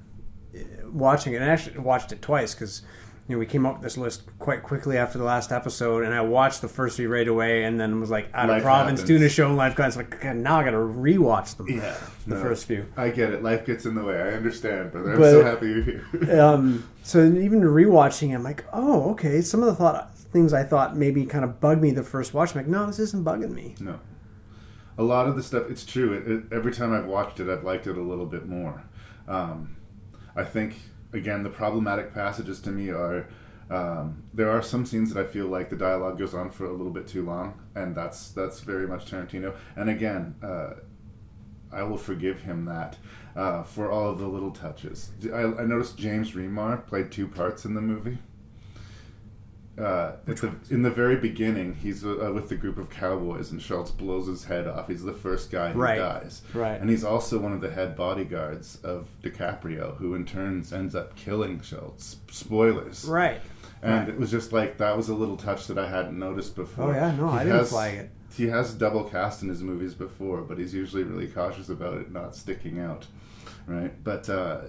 uh, 0.57 0.89
watching 0.91 1.35
it. 1.35 1.43
And 1.43 1.45
I 1.45 1.49
actually 1.49 1.77
watched 1.77 2.11
it 2.11 2.23
twice 2.23 2.55
because 2.55 2.81
you 3.29 3.35
know 3.35 3.39
we 3.41 3.47
came 3.47 3.67
up 3.67 3.75
with 3.75 3.83
this 3.83 3.97
list 3.99 4.23
quite 4.39 4.63
quickly 4.63 4.97
after 4.97 5.19
the 5.19 5.25
last 5.25 5.51
episode, 5.53 6.05
and 6.05 6.15
I 6.15 6.21
watched 6.21 6.61
the 6.61 6.69
first 6.69 6.97
three 6.97 7.07
right 7.07 7.27
away, 7.27 7.65
and 7.65 7.79
then 7.81 8.01
was 8.01 8.11
like 8.11 8.29
out 8.35 8.49
Life 8.49 8.59
of 8.59 8.63
province 8.65 9.01
happens. 9.01 9.09
doing 9.09 9.23
a 9.25 9.29
show, 9.29 9.49
and 9.49 9.57
life 9.57 9.75
guys 9.75 9.97
like 9.97 10.21
"God, 10.21 10.37
now 10.37 10.61
I 10.61 10.65
got 10.65 10.71
to 10.71 10.77
rewatch 10.77 11.57
them. 11.57 11.69
Yeah, 11.69 11.97
the 12.27 12.37
no, 12.37 12.41
first 12.43 12.67
few. 12.67 12.87
I 12.97 13.09
get 13.11 13.31
it. 13.33 13.43
Life 13.43 13.67
gets 13.67 13.85
in 13.87 13.95
the 13.95 14.05
way. 14.05 14.17
I 14.21 14.33
understand, 14.33 14.93
brother. 14.93 15.13
I'm 15.13 15.19
But- 15.19 15.31
so 15.31 15.45
happy 15.45 15.67
you're 15.69 15.83
here. 15.83 16.41
um, 16.41 16.89
so 17.03 17.25
even 17.25 17.61
rewatching, 17.63 18.35
I'm 18.35 18.43
like, 18.43 18.65
oh, 18.73 19.11
okay. 19.11 19.41
Some 19.41 19.61
of 19.63 19.67
the 19.67 19.75
thought 19.75 20.15
things 20.33 20.53
I 20.53 20.63
thought 20.65 20.97
maybe 20.97 21.25
kind 21.25 21.45
of 21.45 21.61
bugged 21.61 21.81
me 21.83 21.91
the 21.93 22.03
first 22.03 22.35
watch. 22.35 22.51
I'm 22.53 22.57
like, 22.59 22.67
no, 22.67 22.87
this 22.87 22.99
isn't 22.99 23.25
bugging 23.25 23.53
me. 23.53 23.75
No. 23.81 24.01
A 24.99 25.03
lot 25.03 25.27
of 25.29 25.37
the 25.37 25.43
stuff, 25.43 25.71
it's 25.71 25.85
true. 25.85 26.13
It, 26.15 26.27
it, 26.31 26.45
every 26.53 26.73
time 26.73 26.93
I've 26.93 27.07
watched 27.07 27.39
it, 27.41 27.49
I've 27.49 27.65
liked 27.65 27.87
it 27.87 27.97
a 27.97 28.03
little 28.03 28.25
bit 28.27 28.47
more. 28.47 28.83
Um, 29.29 29.77
I 30.35 30.43
think, 30.45 30.77
again, 31.17 31.43
the 31.43 31.51
problematic 31.51 32.15
passages 32.15 32.61
to 32.61 32.71
me 32.71 32.91
are 32.91 33.29
um, 33.69 34.23
there 34.33 34.51
are 34.51 34.63
some 34.63 34.87
scenes 34.87 35.13
that 35.13 35.21
I 35.21 35.27
feel 35.27 35.47
like 35.47 35.71
the 35.71 35.77
dialogue 35.77 36.19
goes 36.19 36.35
on 36.35 36.51
for 36.51 36.67
a 36.67 36.73
little 36.73 36.93
bit 36.93 37.09
too 37.09 37.25
long, 37.25 37.61
and 37.75 37.97
that's 37.97 38.31
that's 38.31 38.61
very 38.61 38.87
much 38.87 39.11
Tarantino. 39.11 39.57
And 39.75 39.91
again, 39.91 40.37
uh, 40.43 40.75
I 41.73 41.83
will 41.83 41.97
forgive 41.97 42.43
him 42.43 42.65
that 42.67 42.97
uh, 43.35 43.65
for 43.65 43.91
all 43.91 44.11
of 44.11 44.19
the 44.19 44.29
little 44.29 44.53
touches. 44.53 45.11
I, 45.33 45.43
I 45.43 45.65
noticed 45.65 45.99
James 45.99 46.33
Remar 46.33 46.87
played 46.87 47.11
two 47.11 47.27
parts 47.27 47.65
in 47.65 47.75
the 47.75 47.81
movie. 47.81 48.19
Uh, 49.79 50.13
the, 50.25 50.51
in 50.71 50.81
the 50.83 50.91
very 50.91 51.17
beginning, 51.17 51.75
he's 51.75 52.03
uh, 52.05 52.31
with 52.35 52.49
the 52.49 52.55
group 52.57 52.79
of 52.79 52.89
cowboys, 52.89 53.51
and 53.51 53.61
Schultz 53.61 53.91
blows 53.91 54.27
his 54.27 54.45
head 54.45 54.67
off. 54.67 54.89
He's 54.89 55.03
the 55.03 55.13
first 55.13 55.51
guy 55.51 55.73
who 55.73 55.81
Right. 55.81 55.99
dies, 55.99 56.41
Right. 56.55 56.81
And 56.81 56.89
he's 56.89 57.05
also 57.05 57.39
one 57.39 57.53
of 57.53 57.61
the 57.61 57.71
head 57.71 57.95
bodyguards 57.95 58.79
of 58.83 59.07
DiCaprio, 59.23 59.97
who 59.99 60.15
in 60.15 60.25
turn 60.25 60.65
ends 60.73 60.95
up 60.95 61.15
killing 61.15 61.61
Schultz. 61.61 62.17
Spoilers, 62.31 63.05
Right. 63.05 63.41
And 63.83 64.09
it 64.09 64.19
was 64.19 64.31
just 64.31 64.53
like 64.53 64.79
that 64.79 64.97
was 64.97 65.11
a 65.11 65.15
little 65.15 65.37
touch 65.37 65.67
that 65.67 65.79
I 65.79 65.89
hadn't 65.91 66.19
noticed 66.19 66.57
before. 66.57 66.93
Oh, 66.93 66.95
yeah? 66.95 67.15
No, 67.15 67.29
He 67.33 67.37
I 67.39 67.45
didn't 67.45 67.59
has- 67.59 67.69
flag 67.71 67.95
it. 67.99 68.11
He 68.35 68.49
has 68.49 68.75
double 68.75 69.05
cast 69.05 69.43
in 69.43 69.49
his 69.51 69.63
movies 69.63 69.95
before, 69.95 70.43
but 70.43 70.59
he's 70.59 70.75
usually 70.75 71.03
really 71.05 71.27
cautious 71.27 71.69
about 71.69 71.99
it 71.99 72.13
not 72.13 72.35
sticking 72.35 72.79
out, 72.81 73.07
right? 73.67 73.93
But 74.05 74.29
uh, 74.29 74.61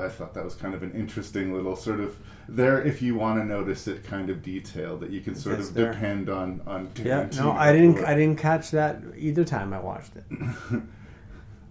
I 0.00 0.08
thought 0.08 0.34
that 0.34 0.44
was 0.44 0.54
kind 0.54 0.74
of 0.74 0.82
an 0.82 0.92
interesting 0.92 1.52
little 1.54 1.76
sort 1.76 2.00
of 2.00 2.16
there 2.48 2.82
if 2.82 3.00
you 3.02 3.14
want 3.14 3.38
to 3.40 3.44
notice 3.44 3.86
it 3.86 4.02
kind 4.04 4.28
of 4.30 4.42
detail 4.42 4.96
that 4.98 5.10
you 5.10 5.20
can 5.20 5.34
sort 5.34 5.56
That's 5.58 5.68
of 5.68 5.74
there. 5.74 5.92
depend 5.92 6.28
on 6.28 6.60
on. 6.66 6.90
Yeah, 7.02 7.28
no, 7.36 7.52
I 7.52 7.72
didn't. 7.72 7.98
for. 7.98 8.06
I 8.06 8.14
didn't 8.14 8.38
catch 8.38 8.70
that 8.72 9.02
either 9.16 9.44
time 9.44 9.72
I 9.72 9.80
watched 9.80 10.12
it. 10.16 10.24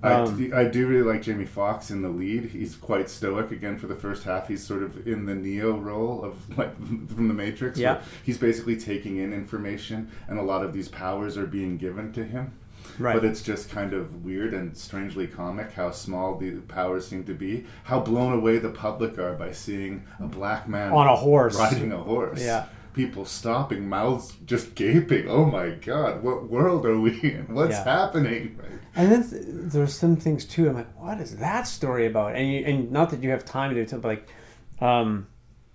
I, 0.01 0.13
Um, 0.13 0.37
do, 0.37 0.55
I 0.55 0.63
do 0.63 0.87
really 0.87 1.03
like 1.03 1.21
Jamie 1.21 1.43
Foxx 1.45 1.91
in 1.91 2.01
the 2.01 2.07
lead. 2.07 2.45
He's 2.45 2.75
quite 2.77 3.09
stoic 3.09 3.51
again 3.51 3.77
for 3.77 3.87
the 3.87 3.95
first 3.97 4.23
half. 4.23 4.47
He's 4.47 4.65
sort 4.65 4.81
of 4.81 5.05
in 5.05 5.25
the 5.25 5.35
Neo 5.35 5.77
role 5.77 6.23
of 6.23 6.57
like 6.57 6.73
from 7.09 7.27
the 7.27 7.33
Matrix. 7.33 7.77
Yeah. 7.77 8.01
he's 8.23 8.37
basically 8.37 8.77
taking 8.77 9.17
in 9.17 9.33
information, 9.33 10.09
and 10.29 10.39
a 10.39 10.43
lot 10.43 10.63
of 10.63 10.71
these 10.71 10.87
powers 10.87 11.37
are 11.37 11.45
being 11.47 11.77
given 11.77 12.13
to 12.13 12.23
him. 12.23 12.53
Right. 12.99 13.15
but 13.15 13.23
it's 13.25 13.41
just 13.41 13.69
kind 13.69 13.93
of 13.93 14.23
weird 14.25 14.53
and 14.53 14.75
strangely 14.77 15.25
comic 15.25 15.71
how 15.71 15.91
small 15.91 16.37
the 16.37 16.51
powers 16.61 17.07
seem 17.07 17.23
to 17.25 17.33
be. 17.33 17.65
How 17.85 17.99
blown 18.01 18.33
away 18.33 18.57
the 18.59 18.69
public 18.69 19.17
are 19.17 19.33
by 19.35 19.51
seeing 19.53 20.05
a 20.19 20.27
black 20.27 20.67
man 20.67 20.91
On 20.91 21.07
a 21.07 21.15
horse. 21.15 21.55
riding 21.57 21.91
a 21.93 21.97
horse. 21.97 22.41
Yeah. 22.43 22.65
People 22.93 23.23
stopping, 23.23 23.87
mouths 23.87 24.33
just 24.45 24.75
gaping. 24.75 25.29
Oh 25.29 25.45
my 25.45 25.69
god, 25.69 26.21
what 26.23 26.49
world 26.49 26.85
are 26.85 26.99
we 26.99 27.19
in? 27.21 27.45
What's 27.53 27.71
Yeah. 27.77 27.83
happening? 27.83 28.57
Right? 28.59 28.79
And 28.95 29.11
then 29.11 29.29
th- 29.29 29.43
there's 29.47 29.93
some 29.93 30.17
things 30.17 30.43
too. 30.43 30.67
I'm 30.67 30.75
like, 30.75 30.99
what 30.99 31.21
is 31.21 31.37
that 31.37 31.67
story 31.67 32.05
about? 32.07 32.35
And 32.35 32.51
you, 32.51 32.59
and 32.65 32.91
not 32.91 33.11
that 33.11 33.23
you 33.23 33.29
have 33.29 33.45
time 33.45 33.69
to 33.69 33.75
do 33.75 33.81
it, 33.81 34.01
but 34.01 34.07
like 34.09 34.27
um, 34.81 35.27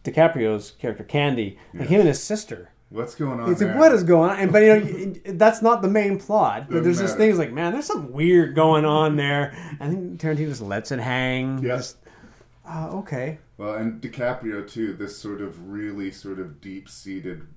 DiCaprio's 0.03 0.73
character 0.73 1.05
Candie, 1.05 1.59
like 1.73 1.89
him 1.89 2.01
and 2.01 2.09
his 2.09 2.23
sister. 2.23 2.71
What's 2.95 3.17
going 3.17 3.41
on? 3.41 3.51
It's 3.51 3.61
like, 3.61 3.71
there? 3.71 3.79
what 3.79 3.91
is 3.91 4.05
going 4.05 4.31
on? 4.31 4.39
And 4.39 4.53
but 4.53 4.63
you 4.63 4.77
know, 4.77 5.33
that's 5.35 5.61
not 5.61 5.83
the 5.83 5.89
main 5.89 6.17
plot. 6.17 6.71
But 6.71 6.85
there's 6.85 7.01
just 7.01 7.19
matter. 7.19 7.27
things 7.27 7.39
like, 7.39 7.51
man, 7.53 7.73
there's 7.73 7.87
something 7.87 8.13
weird 8.13 8.55
going 8.55 8.85
on 8.85 9.17
there. 9.17 9.53
I 9.81 9.89
think 9.89 10.21
Tarantino 10.21 10.49
just 10.49 10.63
lets 10.63 10.93
it 10.93 11.01
hang. 11.01 11.59
Yeah. 11.59 11.77
Just, 11.79 11.97
uh, 12.65 12.91
okay. 12.93 13.39
Well, 13.59 13.75
and 13.75 14.01
DiCaprio 14.01 14.71
too. 14.71 14.93
This 14.93 15.19
sort 15.19 15.41
of 15.41 15.73
really 15.73 16.13
sort 16.13 16.39
of 16.39 16.61
deep 16.61 16.89
seated 16.89 17.49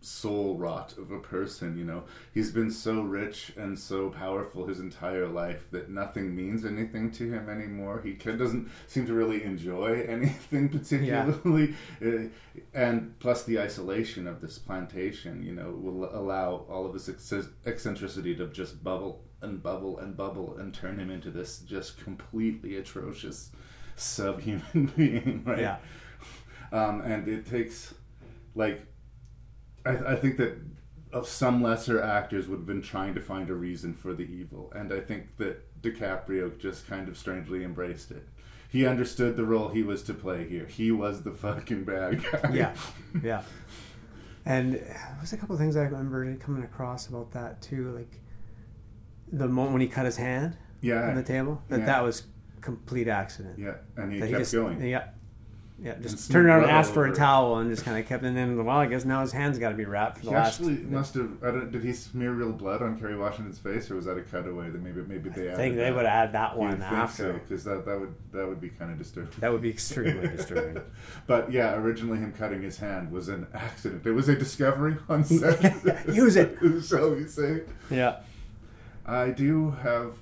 soul 0.00 0.56
rot 0.56 0.96
of 0.98 1.10
a 1.10 1.18
person. 1.18 1.76
You 1.76 1.84
know, 1.84 2.04
he's 2.32 2.50
been 2.50 2.70
so 2.70 3.02
rich 3.02 3.52
and 3.56 3.78
so 3.78 4.10
powerful 4.10 4.66
his 4.66 4.80
entire 4.80 5.26
life 5.28 5.70
that 5.70 5.90
nothing 5.90 6.34
means 6.34 6.64
anything 6.64 7.10
to 7.12 7.30
him 7.30 7.48
anymore. 7.48 8.00
He 8.02 8.14
can, 8.14 8.38
doesn't 8.38 8.70
seem 8.86 9.06
to 9.06 9.14
really 9.14 9.42
enjoy 9.44 10.02
anything 10.08 10.68
particularly, 10.68 11.74
Uh, 12.04 12.28
and 12.74 13.18
plus 13.18 13.44
the 13.44 13.58
isolation 13.60 14.26
of 14.26 14.40
this 14.40 14.58
plantation. 14.58 15.42
You 15.42 15.52
know, 15.52 15.70
will 15.70 16.10
allow 16.14 16.66
all 16.68 16.86
of 16.86 16.94
his 16.94 17.08
eccentricity 17.66 18.34
to 18.36 18.46
just 18.48 18.82
bubble 18.82 19.24
and 19.42 19.62
bubble 19.62 19.98
and 19.98 20.16
bubble 20.16 20.56
and 20.58 20.72
turn 20.74 20.98
him 20.98 21.10
into 21.10 21.30
this 21.30 21.60
just 21.60 22.02
completely 22.02 22.76
atrocious 22.76 23.50
subhuman 23.96 24.92
being, 24.96 25.42
right? 25.44 25.60
Yeah. 25.60 25.76
Um, 26.72 27.00
and 27.00 27.26
it 27.26 27.46
takes, 27.46 27.94
like, 28.54 28.86
I, 29.86 29.90
I 30.12 30.16
think 30.16 30.36
that 30.38 30.56
uh, 31.12 31.22
some 31.22 31.62
lesser 31.62 32.00
actors 32.02 32.46
would 32.48 32.58
have 32.60 32.66
been 32.66 32.82
trying 32.82 33.14
to 33.14 33.20
find 33.20 33.50
a 33.50 33.54
reason 33.54 33.94
for 33.94 34.12
the 34.14 34.24
evil, 34.24 34.72
and 34.74 34.92
I 34.92 35.00
think 35.00 35.36
that 35.38 35.80
DiCaprio 35.82 36.58
just 36.58 36.86
kind 36.86 37.08
of 37.08 37.16
strangely 37.16 37.64
embraced 37.64 38.10
it. 38.10 38.26
He 38.68 38.86
understood 38.86 39.36
the 39.36 39.44
role 39.44 39.68
he 39.70 39.82
was 39.82 40.02
to 40.04 40.14
play 40.14 40.46
here. 40.48 40.66
He 40.66 40.92
was 40.92 41.22
the 41.22 41.32
fucking 41.32 41.84
bad 41.84 42.22
guy. 42.22 42.50
Yeah. 42.52 42.74
Yeah. 43.22 43.42
And 44.46 44.74
there's 44.74 45.32
a 45.32 45.36
couple 45.36 45.54
of 45.54 45.60
things 45.60 45.76
I 45.76 45.82
remember 45.82 46.34
coming 46.36 46.62
across 46.62 47.08
about 47.08 47.32
that 47.32 47.60
too, 47.60 47.90
like 47.90 48.20
the 49.32 49.48
moment 49.48 49.72
when 49.72 49.80
he 49.82 49.88
cut 49.88 50.06
his 50.06 50.16
hand 50.16 50.56
Yeah. 50.80 51.08
on 51.08 51.16
the 51.16 51.22
table. 51.22 51.62
That 51.68 51.80
Yeah. 51.80 51.86
that 51.86 52.04
was 52.04 52.22
complete 52.60 53.08
accident. 53.08 53.58
Yeah, 53.58 53.74
and 53.96 54.12
he 54.12 54.20
That 54.20 54.28
kept 54.30 54.40
just, 54.40 54.52
going. 54.52 54.80
Yeah. 54.80 55.08
Yeah, 55.82 55.94
just 55.98 56.30
turned 56.30 56.46
around 56.46 56.62
and 56.64 56.70
asked 56.70 56.92
for 56.92 57.06
a 57.06 57.14
towel 57.14 57.56
and 57.56 57.70
just 57.70 57.84
kind 57.86 57.98
of 57.98 58.06
kept. 58.06 58.22
And 58.22 58.36
then, 58.36 58.62
well, 58.62 58.76
I 58.76 58.84
guess 58.84 59.06
now 59.06 59.22
his 59.22 59.32
hands 59.32 59.58
got 59.58 59.70
to 59.70 59.74
be 59.74 59.86
wrapped 59.86 60.18
for 60.18 60.24
the 60.26 60.30
He 60.30 60.36
last. 60.36 60.60
actually 60.60 60.76
must 60.76 61.14
have. 61.14 61.30
I 61.42 61.46
don't, 61.52 61.72
did 61.72 61.82
he 61.82 61.94
smear 61.94 62.32
real 62.32 62.52
blood 62.52 62.82
on 62.82 62.98
Kerry 63.00 63.16
Washington's 63.16 63.58
face, 63.58 63.90
or 63.90 63.94
was 63.96 64.04
that 64.04 64.18
a 64.18 64.20
cutaway 64.22 64.68
that 64.68 64.82
maybe 64.82 65.00
maybe 65.02 65.30
they? 65.30 65.50
I 65.50 65.56
think 65.56 65.76
they 65.76 65.90
would 65.90 66.04
add 66.04 66.32
that 66.32 66.58
one 66.58 66.82
after. 66.82 67.32
because 67.32 67.64
that 67.64 67.86
that 67.86 67.98
would 67.98 68.14
that 68.32 68.46
would 68.46 68.60
be 68.60 68.68
kind 68.68 68.92
of 68.92 68.98
disturbing. 68.98 69.32
That 69.40 69.52
would 69.52 69.62
be 69.62 69.70
extremely 69.70 70.28
disturbing. 70.28 70.82
But 71.26 71.50
yeah, 71.50 71.74
originally 71.76 72.18
him 72.18 72.32
cutting 72.32 72.60
his 72.62 72.76
hand 72.76 73.10
was 73.10 73.28
an 73.28 73.46
accident. 73.54 74.04
It 74.04 74.12
was 74.12 74.28
a 74.28 74.36
discovery 74.36 74.96
on 75.08 75.24
set. 75.24 76.06
Use 76.12 76.36
it. 76.36 76.58
shall 76.86 77.14
we 77.14 77.26
say? 77.26 77.62
Yeah. 77.90 78.20
I 79.06 79.30
do 79.30 79.70
have 79.82 80.14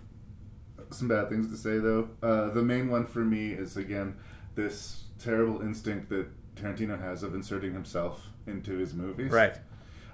some 0.90 1.08
bad 1.08 1.28
things 1.30 1.50
to 1.50 1.56
say 1.56 1.78
though. 1.78 2.08
Uh, 2.22 2.50
the 2.50 2.62
main 2.62 2.88
one 2.88 3.06
for 3.06 3.24
me 3.24 3.50
is 3.52 3.76
again 3.76 4.14
this 4.54 5.04
terrible 5.18 5.60
instinct 5.62 6.08
that 6.10 6.26
Tarantino 6.56 7.00
has 7.00 7.22
of 7.22 7.34
inserting 7.34 7.72
himself 7.72 8.28
into 8.46 8.76
his 8.76 8.94
movies. 8.94 9.30
Right. 9.30 9.56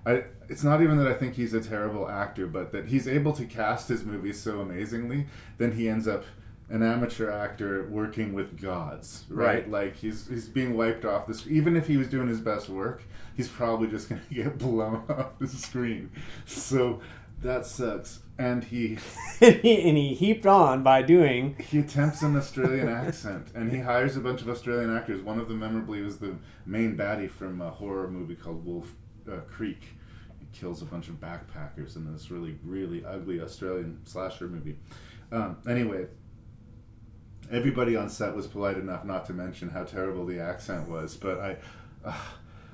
I, 0.07 0.25
it's 0.49 0.63
not 0.63 0.83
even 0.83 0.99
that 0.99 1.07
I 1.07 1.15
think 1.15 1.35
he's 1.35 1.55
a 1.55 1.61
terrible 1.61 2.09
actor, 2.09 2.47
but 2.47 2.73
that 2.73 2.87
he's 2.87 3.09
able 3.09 3.33
to 3.35 3.47
cast 3.47 3.89
his 3.89 4.05
movies 4.05 4.39
so 4.39 4.61
amazingly, 4.61 5.27
then 5.57 5.73
he 5.73 5.89
ends 5.89 6.07
up 6.07 6.25
an 6.69 6.83
amateur 6.83 7.31
actor 7.31 7.89
working 7.91 8.33
with 8.33 8.61
gods, 8.61 9.25
right? 9.29 9.47
Right. 9.47 9.71
Like 9.71 9.97
he's 9.97 10.29
he's 10.29 10.49
being 10.49 10.77
wiped 10.77 11.05
off 11.05 11.27
the 11.27 11.35
screen. 11.35 11.57
Even 11.57 11.77
if 11.77 11.87
he 11.87 11.97
was 11.97 12.09
doing 12.09 12.29
his 12.29 12.41
best 12.41 12.69
work, 12.69 13.03
he's 13.37 13.49
probably 13.49 13.89
just 13.89 14.09
going 14.09 14.21
to 14.29 14.35
get 14.35 14.59
blown 14.59 14.97
off 15.09 15.39
the 15.39 15.49
screen. 15.49 16.11
So 16.47 17.01
that 17.43 17.67
sucks. 17.67 18.21
And 18.39 18.65
he 18.65 18.99
and, 19.41 19.97
he, 19.97 20.13
heaped 20.13 20.45
on 20.45 20.83
by 20.83 21.03
doing. 21.03 21.55
he 21.71 21.79
attempts 21.79 22.21
an 22.23 22.37
Australian 22.37 22.89
accent, 22.89 23.47
and 23.55 23.71
he 23.71 23.79
hires 23.79 24.17
a 24.17 24.21
bunch 24.21 24.43
of 24.43 24.49
Australian 24.49 24.95
actors. 24.95 25.23
One 25.23 25.39
of 25.39 25.47
them, 25.47 25.61
memorably, 25.61 26.03
was 26.03 26.19
the 26.19 26.35
main 26.67 26.97
baddie 26.97 27.31
from 27.31 27.61
a 27.61 27.71
horror 27.71 28.11
movie 28.11 28.35
called 28.35 28.67
Wolf 28.67 28.93
uh, 29.31 29.37
Creek. 29.47 29.83
He 30.41 30.47
kills 30.53 30.83
a 30.83 30.85
bunch 30.85 31.09
of 31.09 31.21
backpackers 31.21 31.95
in 31.95 32.13
this 32.13 32.29
really, 32.29 32.59
really 32.65 33.05
ugly 33.05 33.41
Australian 33.41 34.05
slasher 34.05 34.49
movie. 34.49 34.79
Um, 35.31 35.59
anyway, 35.69 36.07
everybody 37.53 37.95
on 37.95 38.09
set 38.09 38.35
was 38.35 38.49
polite 38.49 38.77
enough 38.77 39.05
not 39.05 39.27
to 39.27 39.33
mention 39.33 39.71
how 39.71 39.85
terrible 39.85 40.27
the 40.27 40.41
accent 40.41 40.89
was, 40.89 41.17
but 41.17 41.39
I, 41.39 41.57
uh, 42.05 42.17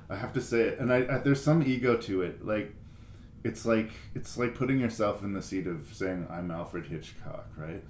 I 0.09 0.16
have 0.16 0.33
to 0.33 0.40
say 0.40 0.62
it, 0.62 0.79
and 0.79 0.90
I, 0.90 0.99
I 0.99 1.18
there's 1.18 1.42
some 1.42 1.62
ego 1.62 1.96
to 1.99 2.23
it, 2.23 2.44
like 2.44 2.75
it's 3.44 3.64
like 3.64 3.90
it's 4.14 4.37
like 4.37 4.55
putting 4.55 4.79
yourself 4.81 5.22
in 5.22 5.33
the 5.33 5.42
seat 5.42 5.66
of 5.66 5.88
saying 5.92 6.26
I'm 6.31 6.50
Alfred 6.50 6.87
Hitchcock, 6.87 7.46
right? 7.57 7.83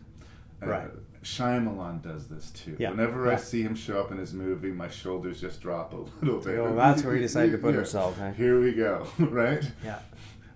Right. 0.60 0.84
Uh, 0.84 0.96
Shyamalan 1.22 2.02
does 2.02 2.28
this 2.28 2.50
too. 2.50 2.76
Yeah. 2.78 2.90
Whenever 2.90 3.30
I 3.30 3.36
see 3.36 3.62
him 3.62 3.74
show 3.74 4.00
up 4.00 4.10
in 4.10 4.18
his 4.18 4.32
movie, 4.32 4.70
my 4.70 4.88
shoulders 4.88 5.40
just 5.40 5.60
drop 5.60 5.92
a 5.92 5.96
little 6.24 6.40
bit. 6.40 6.58
Oh, 6.58 6.74
that's 6.74 7.02
where 7.02 7.14
he 7.14 7.20
decided 7.20 7.52
to 7.52 7.58
put 7.58 7.74
himself, 7.76 8.20
eh? 8.20 8.32
Here 8.32 8.60
we 8.60 8.72
go, 8.72 9.06
right? 9.18 9.64
Yeah. 9.84 9.98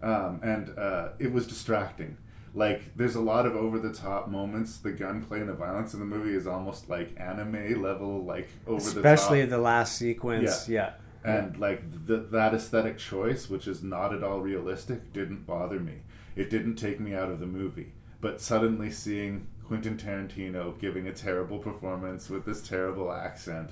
Um, 0.02 0.40
and 0.42 0.78
uh, 0.78 1.11
it 1.18 1.33
was 1.33 1.46
distracting. 1.46 2.16
Like, 2.54 2.94
there's 2.96 3.16
a 3.16 3.20
lot 3.20 3.46
of 3.46 3.57
over 3.57 3.78
the 3.78 3.92
top 3.92 4.28
moments. 4.28 4.76
The 4.78 4.92
gunplay 4.92 5.40
and 5.40 5.48
the 5.48 5.54
violence 5.54 5.92
in 5.92 6.00
the 6.00 6.07
movie 6.07 6.35
is 6.35 6.46
almost 6.46 6.88
like 6.88 7.14
anime 7.18 7.83
level, 7.83 8.22
like 8.22 8.48
over 8.66 8.78
the 8.80 8.87
top. 8.87 8.96
Especially 8.96 9.44
the 9.44 9.59
last 9.59 9.96
sequence. 9.96 10.68
Yeah. 10.68 10.92
And 11.24 11.56
like 11.58 12.06
th- 12.06 12.28
that 12.30 12.52
aesthetic 12.54 12.98
choice, 12.98 13.48
which 13.48 13.66
is 13.66 13.82
not 13.82 14.12
at 14.12 14.22
all 14.22 14.40
realistic, 14.40 15.12
didn't 15.12 15.46
bother 15.46 15.80
me. 15.80 16.02
It 16.37 16.50
didn't 16.50 16.76
take 16.76 17.00
me 17.00 17.14
out 17.14 17.30
of 17.30 17.40
the 17.40 17.46
movie. 17.46 17.92
But 18.20 18.40
suddenly 18.40 18.90
seeing 18.90 19.46
Quentin 19.64 19.96
Tarantino 19.96 20.78
giving 20.78 21.08
a 21.08 21.12
terrible 21.12 21.58
performance 21.58 22.28
with 22.28 22.44
this 22.44 22.66
terrible 22.66 23.10
accent 23.10 23.70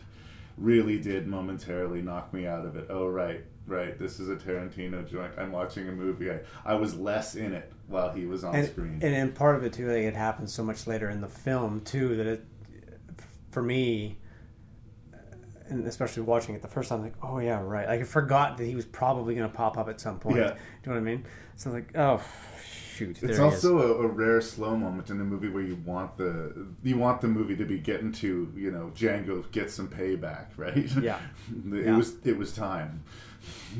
really 0.56 0.98
did 0.98 1.26
momentarily 1.26 2.02
knock 2.02 2.32
me 2.32 2.46
out 2.46 2.64
of 2.64 2.76
it. 2.76 2.86
Oh 2.88 3.08
right, 3.08 3.44
right. 3.66 3.98
This 3.98 4.18
is 4.20 4.28
a 4.28 4.36
Tarantino 4.36 5.08
joint. 5.08 5.32
I'm 5.36 5.52
watching 5.52 5.88
a 5.88 5.92
movie. 5.92 6.30
I, 6.30 6.40
I 6.64 6.74
was 6.74 6.94
less 6.94 7.34
in 7.34 7.52
it 7.52 7.70
while 7.86 8.12
he 8.12 8.26
was 8.26 8.44
on 8.44 8.54
and, 8.54 8.68
screen. 8.68 8.98
And 9.02 9.14
and 9.14 9.34
part 9.34 9.56
of 9.56 9.64
it 9.64 9.72
too, 9.72 9.88
like 9.88 10.02
it 10.02 10.14
happens 10.14 10.52
so 10.52 10.62
much 10.62 10.86
later 10.86 11.10
in 11.10 11.20
the 11.20 11.28
film 11.28 11.80
too 11.82 12.16
that 12.16 12.26
it, 12.26 12.44
for 13.50 13.62
me, 13.62 14.16
and 15.68 15.87
especially 15.87 16.22
watching 16.22 16.55
it 16.55 16.62
the 16.62 16.68
first 16.68 16.88
time, 16.88 17.03
like 17.03 17.14
oh 17.22 17.38
yeah, 17.38 17.61
right. 17.61 17.87
Like 17.88 18.01
I 18.01 18.05
forgot 18.05 18.57
that 18.59 18.64
he 18.64 18.75
was 18.75 18.85
probably 18.87 19.35
going 19.35 19.48
to 19.48 19.55
pop 19.57 19.77
up 19.79 19.88
at 19.88 20.01
some 20.01 20.18
point. 20.18 20.37
Yeah. 20.38 20.48
Do 20.48 20.55
you 20.90 20.94
know 20.96 21.01
what 21.01 21.09
I 21.09 21.12
mean? 21.12 21.25
So 21.57 21.70
like 21.70 21.96
oh 21.96 22.22
shoot, 22.94 23.22
It's 23.22 23.38
also 23.38 23.79
a, 23.79 24.05
a 24.05 24.07
rare 24.07 24.40
slow 24.40 24.77
moment 24.77 25.11
in 25.11 25.20
a 25.20 25.25
movie 25.25 25.48
where 25.48 25.62
you 25.62 25.77
want 25.85 26.16
the 26.16 26.66
you 26.83 26.98
want 26.98 27.20
the 27.20 27.29
movie 27.29 27.57
to 27.57 27.64
be 27.64 27.79
getting 27.79 28.12
to 28.12 28.53
you 28.57 28.70
know 28.70 28.90
Django 28.94 29.51
get 29.51 29.70
some 29.70 29.88
payback, 29.88 30.46
right? 30.57 30.77
Yeah. 31.01 31.18
it 31.72 31.87
Yeah. 31.87 31.96
was 31.96 32.14
it 32.25 32.37
was 32.37 32.53
time. 32.53 33.03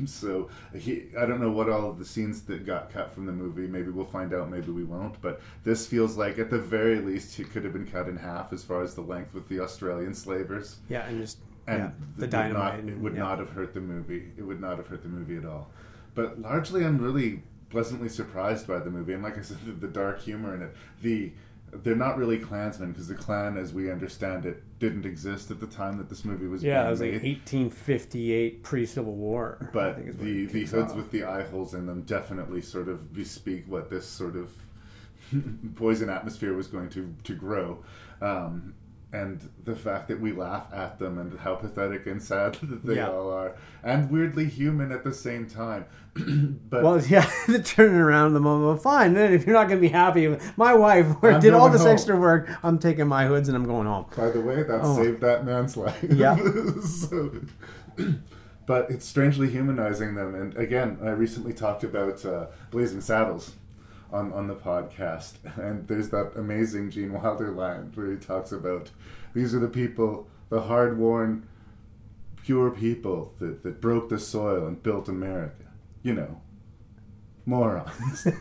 So 0.05 0.49
he, 0.75 1.03
I 1.17 1.25
don't 1.25 1.39
know 1.39 1.51
what 1.51 1.69
all 1.69 1.89
of 1.89 1.97
the 1.97 2.03
scenes 2.03 2.41
that 2.43 2.65
got 2.65 2.91
cut 2.91 3.13
from 3.13 3.25
the 3.25 3.31
movie. 3.31 3.65
Maybe 3.67 3.91
we'll 3.91 4.03
find 4.03 4.33
out. 4.33 4.49
Maybe 4.49 4.71
we 4.71 4.83
won't. 4.83 5.21
But 5.21 5.39
this 5.63 5.85
feels 5.87 6.17
like, 6.17 6.37
at 6.37 6.49
the 6.49 6.59
very 6.59 6.99
least, 6.99 7.39
it 7.39 7.49
could 7.51 7.63
have 7.63 7.71
been 7.71 7.87
cut 7.87 8.09
in 8.09 8.17
half 8.17 8.51
as 8.51 8.61
far 8.63 8.81
as 8.83 8.93
the 8.95 9.01
length 9.01 9.33
with 9.33 9.47
the 9.47 9.61
Australian 9.61 10.13
slavers. 10.15 10.79
yeah, 10.89 11.05
and 11.07 11.21
just 11.21 11.37
And 11.67 11.79
yeah, 11.79 11.91
the 12.17 12.27
dynamite. 12.27 12.83
Not, 12.83 12.93
it 12.93 12.97
would 12.99 13.13
yeah. 13.13 13.19
not 13.19 13.39
have 13.39 13.49
hurt 13.49 13.73
the 13.73 13.81
movie. 13.81 14.31
It 14.37 14.43
would 14.43 14.59
not 14.59 14.77
have 14.77 14.87
hurt 14.87 15.03
the 15.03 15.09
movie 15.09 15.37
at 15.37 15.45
all. 15.45 15.69
But 16.15 16.39
largely, 16.41 16.85
I'm 16.85 16.97
really 16.99 17.43
pleasantly 17.69 18.09
surprised 18.09 18.67
by 18.67 18.79
the 18.79 18.89
movie. 18.89 19.13
And 19.13 19.23
like 19.23 19.37
I 19.37 19.41
said, 19.41 19.57
the, 19.65 19.71
the 19.71 19.87
dark 19.87 20.21
humor 20.21 20.53
in 20.55 20.61
it. 20.61 20.75
The 21.01 21.31
they're 21.71 21.95
not 21.95 22.17
really 22.17 22.37
Klansmen 22.37 22.91
because 22.91 23.07
the 23.07 23.15
Klan, 23.15 23.57
as 23.57 23.73
we 23.73 23.91
understand 23.91 24.45
it, 24.45 24.61
didn't 24.79 25.05
exist 25.05 25.49
at 25.49 25.59
the 25.59 25.65
time 25.67 25.97
that 25.97 26.09
this 26.09 26.23
movie 26.23 26.47
was. 26.47 26.63
Yeah, 26.63 26.83
being 26.83 26.87
it 26.87 26.89
was 26.91 27.01
like 27.01 27.13
made. 27.13 27.23
1858 27.23 28.63
pre 28.63 28.85
Civil 28.85 29.15
War. 29.15 29.57
I 29.61 29.65
But 29.71 29.95
think 29.95 30.19
the 30.19 30.45
it 30.45 30.51
the 30.51 30.65
hoods 30.65 30.91
off. 30.91 30.97
with 30.97 31.11
the 31.11 31.23
eye 31.23 31.43
holes 31.43 31.73
in 31.73 31.85
them 31.85 32.03
definitely 32.03 32.61
sort 32.61 32.87
of 32.89 33.13
bespeak 33.13 33.67
what 33.67 33.89
this 33.89 34.05
sort 34.07 34.35
of 34.35 34.51
poison 35.75 36.09
atmosphere 36.09 36.53
was 36.53 36.67
going 36.67 36.89
to 36.89 37.15
to 37.23 37.33
grow. 37.35 37.83
Um, 38.21 38.75
and 39.13 39.47
the 39.63 39.75
fact 39.75 40.07
that 40.09 40.19
we 40.19 40.31
laugh 40.33 40.67
at 40.73 40.97
them 40.99 41.17
and 41.19 41.39
how 41.39 41.55
pathetic 41.55 42.07
and 42.07 42.21
sad 42.21 42.55
that 42.63 42.83
they 42.85 42.95
Yeah. 42.95 43.09
all 43.11 43.31
are, 43.31 43.55
and 43.83 44.09
weirdly 44.11 44.45
human 44.45 44.91
at 44.91 45.03
the 45.03 45.13
same 45.13 45.47
time. 45.47 45.85
but 46.69 46.83
Well, 46.83 46.99
yeah, 47.05 47.29
the 47.47 47.61
turning 47.61 47.95
around 47.97 48.33
the 48.33 48.39
moment. 48.39 48.65
Well, 48.67 48.77
fine. 48.77 49.13
Then 49.13 49.31
if 49.33 49.45
you're 49.45 49.55
not 49.55 49.67
going 49.67 49.79
to 49.79 49.87
be 49.87 49.93
happy, 49.93 50.35
my 50.57 50.73
wife 50.73 51.05
did 51.41 51.53
all 51.53 51.69
this 51.69 51.81
home. 51.83 51.91
extra 51.91 52.15
work. 52.19 52.49
I'm 52.63 52.77
taking 52.79 53.07
my 53.07 53.25
hoods 53.27 53.47
and 53.49 53.55
I'm 53.55 53.65
going 53.65 53.87
home. 53.87 54.05
By 54.17 54.29
the 54.31 54.41
way, 54.41 54.63
that 54.63 54.79
Oh. 54.83 54.95
saved 54.95 55.21
that 55.21 55.45
man's 55.45 55.77
life. 55.77 56.03
Yeah. 56.09 56.35
so, 56.81 57.31
but 58.65 58.89
it's 58.89 59.05
strangely 59.05 59.49
humanizing 59.49 60.15
them. 60.15 60.35
And 60.35 60.55
again, 60.55 60.97
I 61.03 61.09
recently 61.09 61.53
talked 61.53 61.83
about 61.83 62.23
uh, 62.25 62.47
Blazing 62.71 63.01
Saddles 63.01 63.53
on, 64.13 64.31
on 64.31 64.47
the 64.47 64.55
podcast. 64.55 65.33
And 65.57 65.87
there's 65.87 66.09
that 66.09 66.31
amazing 66.37 66.91
Gene 66.91 67.11
Wilder 67.13 67.51
line 67.51 67.91
where 67.95 68.11
he 68.11 68.17
talks 68.17 68.51
about 68.51 68.91
these 69.33 69.53
are 69.55 69.59
the 69.59 69.67
people, 69.67 70.27
the 70.49 70.61
hard 70.61 70.97
worn, 70.97 71.47
pure 72.43 72.71
people 72.71 73.33
that, 73.39 73.63
that 73.63 73.81
broke 73.81 74.09
the 74.09 74.19
soil 74.19 74.67
and 74.67 74.81
built 74.83 75.09
America. 75.09 75.63
You 76.03 76.13
know, 76.13 76.41
morons. 77.45 78.25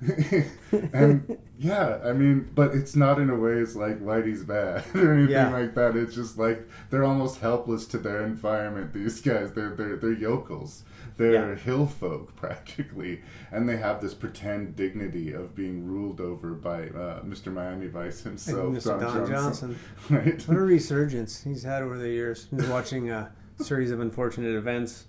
and 0.92 1.38
yeah, 1.58 1.98
I 2.04 2.12
mean, 2.12 2.50
but 2.54 2.74
it's 2.74 2.94
not 2.96 3.18
in 3.18 3.30
a 3.30 3.34
way 3.36 3.52
it's 3.54 3.74
like 3.76 4.00
Whitey's 4.00 4.44
bad 4.44 4.84
or 4.94 5.12
anything 5.14 5.32
Yeah. 5.32 5.50
like 5.50 5.74
that. 5.74 5.96
It's 5.96 6.14
just 6.14 6.38
like 6.38 6.68
they're 6.90 7.04
almost 7.04 7.40
helpless 7.40 7.86
to 7.88 7.98
their 7.98 8.24
environment. 8.24 8.92
These 8.92 9.20
guys, 9.20 9.52
they're 9.52 9.70
they're 9.74 9.96
they're 9.96 10.12
yokels. 10.12 10.84
They're 11.16 11.32
Yeah. 11.50 11.54
hill 11.54 11.86
folk 11.86 12.36
practically, 12.36 13.22
and 13.50 13.68
they 13.68 13.78
have 13.78 14.00
this 14.02 14.12
pretend 14.14 14.76
dignity 14.76 15.32
of 15.32 15.54
being 15.54 15.86
ruled 15.86 16.20
over 16.20 16.50
by 16.52 16.88
uh, 16.88 17.22
Mr. 17.22 17.52
Miami 17.52 17.86
Vice 17.86 18.22
himself, 18.22 18.74
Mr. 18.74 19.00
Don 19.00 19.26
Johnson. 19.26 19.78
right? 20.10 20.42
What 20.46 20.56
a 20.56 20.60
resurgence 20.60 21.42
he's 21.42 21.62
had 21.62 21.82
over 21.82 21.96
the 21.98 22.08
years. 22.08 22.46
He's 22.50 22.66
watching 22.66 23.10
a 23.10 23.32
series 23.62 23.90
of 23.90 24.00
unfortunate 24.00 24.54
events 24.56 25.06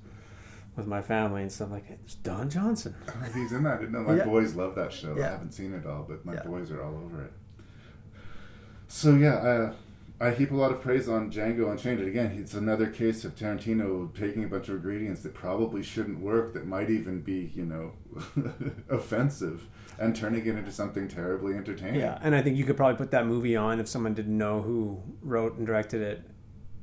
with 0.77 0.87
my 0.87 1.01
family 1.01 1.41
and 1.41 1.51
stuff 1.51 1.71
like 1.71 1.87
that. 1.89 1.97
It's 2.05 2.15
Don 2.15 2.49
Johnson. 2.49 2.95
He's 3.33 3.51
in 3.51 3.63
that. 3.63 3.91
No, 3.91 3.99
my 4.03 4.15
Yeah. 4.17 4.25
boys 4.25 4.55
love 4.55 4.75
that 4.75 4.93
show. 4.93 5.15
I 5.17 5.23
haven't 5.23 5.51
seen 5.53 5.73
it 5.73 5.85
all, 5.85 6.05
but 6.07 6.23
my 6.23 6.35
Yeah. 6.35 6.43
boys 6.43 6.71
are 6.71 6.81
all 6.83 6.95
over 7.03 7.23
it. 7.23 7.33
So 8.87 9.15
yeah, 9.15 9.33
uh, 9.35 9.73
I 10.19 10.31
heap 10.31 10.49
a 10.49 10.55
lot 10.55 10.71
of 10.71 10.81
praise 10.81 11.07
on 11.07 11.31
Django 11.31 11.69
Unchained. 11.69 12.01
Again, 12.01 12.35
it's 12.39 12.55
another 12.55 12.87
case 12.87 13.23
of 13.23 13.35
Tarantino 13.35 14.11
taking 14.17 14.43
a 14.43 14.47
bunch 14.47 14.67
of 14.67 14.75
ingredients 14.77 15.21
that 15.21 15.35
probably 15.35 15.83
shouldn't 15.83 16.19
work, 16.19 16.53
that 16.55 16.65
might 16.65 16.89
even 16.89 17.21
be, 17.21 17.51
you 17.53 17.65
know, 17.65 17.91
offensive, 18.89 19.67
and 19.99 20.15
turning 20.15 20.41
it 20.45 20.55
into 20.55 20.71
something 20.71 21.07
terribly 21.07 21.55
entertaining. 21.55 21.99
Yeah, 21.99 22.17
and 22.21 22.35
I 22.35 22.41
think 22.41 22.57
you 22.57 22.63
could 22.65 22.77
probably 22.77 22.97
put 22.97 23.11
that 23.11 23.27
movie 23.27 23.55
on 23.55 23.79
if 23.79 23.87
someone 23.87 24.15
didn't 24.15 24.37
know 24.37 24.61
who 24.61 25.03
wrote 25.21 25.55
and 25.57 25.67
directed 25.67 26.01
it. 26.01 26.23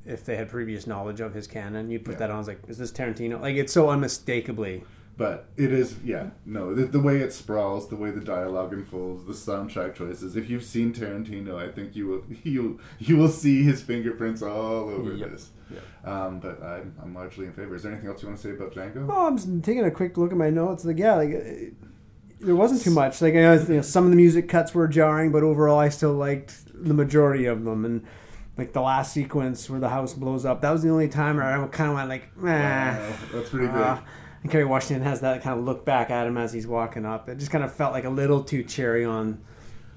If 0.06 0.24
they 0.24 0.36
had 0.36 0.48
previous 0.50 0.86
knowledge 0.86 1.20
of 1.20 1.32
his 1.34 1.46
canon, 1.46 1.90
you'd 1.90 2.04
put 2.04 2.12
Yeah. 2.12 2.18
that 2.18 2.30
on. 2.30 2.38
It's 2.40 2.48
like, 2.48 2.60
is 2.68 2.78
this 2.78 2.92
Tarantino? 2.92 3.40
Like, 3.40 3.56
it's 3.56 3.72
so 3.72 3.88
unmistakably. 3.88 4.84
But 5.16 5.48
it 5.56 5.72
is, 5.72 5.96
yeah, 6.04 6.30
no, 6.44 6.74
the, 6.74 6.86
the 6.86 6.98
way 6.98 7.18
it 7.18 7.32
sprawls, 7.32 7.88
the 7.88 7.94
way 7.94 8.10
the 8.10 8.20
dialogue 8.20 8.72
unfolds, 8.72 9.24
the 9.26 9.32
soundtrack 9.32 9.94
choices. 9.94 10.34
If 10.34 10.50
you've 10.50 10.64
seen 10.64 10.92
Tarantino, 10.92 11.54
I 11.56 11.70
think 11.70 11.94
you 11.94 12.06
will 12.08 12.24
you 12.42 12.80
you 12.98 13.16
will 13.16 13.28
see 13.28 13.62
his 13.62 13.80
fingerprints 13.80 14.42
all 14.42 14.88
over 14.90 15.12
Yep. 15.12 15.30
this. 15.30 15.50
Um, 16.04 16.40
but 16.40 16.62
I'm, 16.62 16.94
I'm 17.02 17.14
largely 17.14 17.46
in 17.46 17.52
favor. 17.52 17.74
Is 17.76 17.84
there 17.84 17.92
anything 17.92 18.10
else 18.10 18.22
you 18.22 18.28
want 18.28 18.40
to 18.40 18.46
say 18.48 18.54
about 18.54 18.74
Django? 18.74 19.06
Oh, 19.08 19.26
I'm 19.28 19.36
just 19.36 19.62
taking 19.62 19.84
a 19.84 19.90
quick 19.90 20.18
look 20.18 20.30
at 20.32 20.36
my 20.36 20.50
notes. 20.50 20.84
Like, 20.84 20.98
yeah, 20.98 21.14
like 21.14 21.30
uh, 21.34 21.74
there 22.40 22.54
wasn't 22.56 22.82
too 22.82 22.90
much. 22.90 23.22
Like, 23.22 23.34
I 23.34 23.40
know, 23.40 23.54
you 23.54 23.74
know, 23.76 23.82
some 23.82 24.04
of 24.04 24.10
the 24.10 24.16
music 24.16 24.48
cuts 24.48 24.74
were 24.74 24.86
jarring, 24.88 25.30
but 25.32 25.42
overall, 25.42 25.78
I 25.78 25.88
still 25.90 26.12
liked 26.12 26.54
the 26.74 26.92
majority 26.94 27.46
of 27.46 27.64
them. 27.64 27.84
And 27.84 28.04
like 28.58 28.72
the 28.72 28.82
last 28.82 29.12
sequence 29.14 29.70
where 29.70 29.80
the 29.80 29.88
house 29.88 30.12
blows 30.12 30.44
up, 30.44 30.60
that 30.62 30.70
was 30.70 30.82
the 30.82 30.90
only 30.90 31.08
time 31.08 31.36
where 31.36 31.44
I 31.44 31.66
kind 31.68 31.90
of 31.90 31.96
went 31.96 32.08
like, 32.08 32.24
eh. 32.46 32.98
Wow, 32.98 33.12
that's 33.32 33.50
pretty 33.50 33.66
good. 33.68 33.76
Uh, 33.76 34.00
and 34.44 34.52
Kerry 34.52 34.66
Washington 34.66 35.02
has 35.04 35.22
that 35.22 35.42
kind 35.42 35.58
of 35.58 35.64
look 35.64 35.86
back 35.86 36.10
at 36.10 36.26
him 36.26 36.36
as 36.36 36.52
he's 36.52 36.66
walking 36.66 37.06
up. 37.06 37.28
It 37.30 37.38
just 37.38 37.50
kind 37.50 37.64
of 37.64 37.72
felt 37.74 37.92
like 37.94 38.04
a 38.04 38.10
little 38.10 38.44
too 38.44 38.62
cherry 38.62 39.02
on 39.02 39.40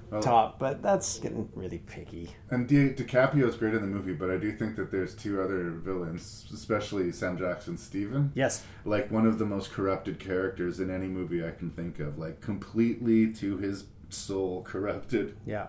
Well- 0.10 0.22
top, 0.24 0.58
but 0.58 0.82
that's 0.82 1.20
getting 1.20 1.50
really 1.54 1.80
picky. 1.80 2.30
And 2.50 2.66
Di- 2.66 2.94
is 2.96 3.56
great 3.58 3.74
in 3.74 3.82
the 3.82 3.88
movie, 3.88 4.14
but 4.14 4.32
I 4.32 4.38
do 4.38 4.54
think 4.54 4.78
that 4.78 4.90
there's 4.90 5.14
two 5.14 5.42
other 5.42 5.72
villains, 5.72 6.50
especially 6.54 7.12
Sam 7.12 7.38
Jackson 7.38 7.76
Stephen. 7.76 8.32
Yes. 8.36 8.64
Like 8.86 9.12
one 9.12 9.26
of 9.28 9.38
the 9.38 9.46
most 9.46 9.74
corrupted 9.74 10.18
characters 10.18 10.80
in 10.80 10.90
any 10.90 11.08
movie 11.08 11.46
I 11.46 11.52
can 11.52 11.70
think 11.70 12.00
of. 12.00 12.18
Like 12.18 12.40
completely 12.40 13.34
to 13.34 13.58
his 13.58 13.84
soul 14.08 14.64
corrupted. 14.64 15.36
Yeah. 15.46 15.68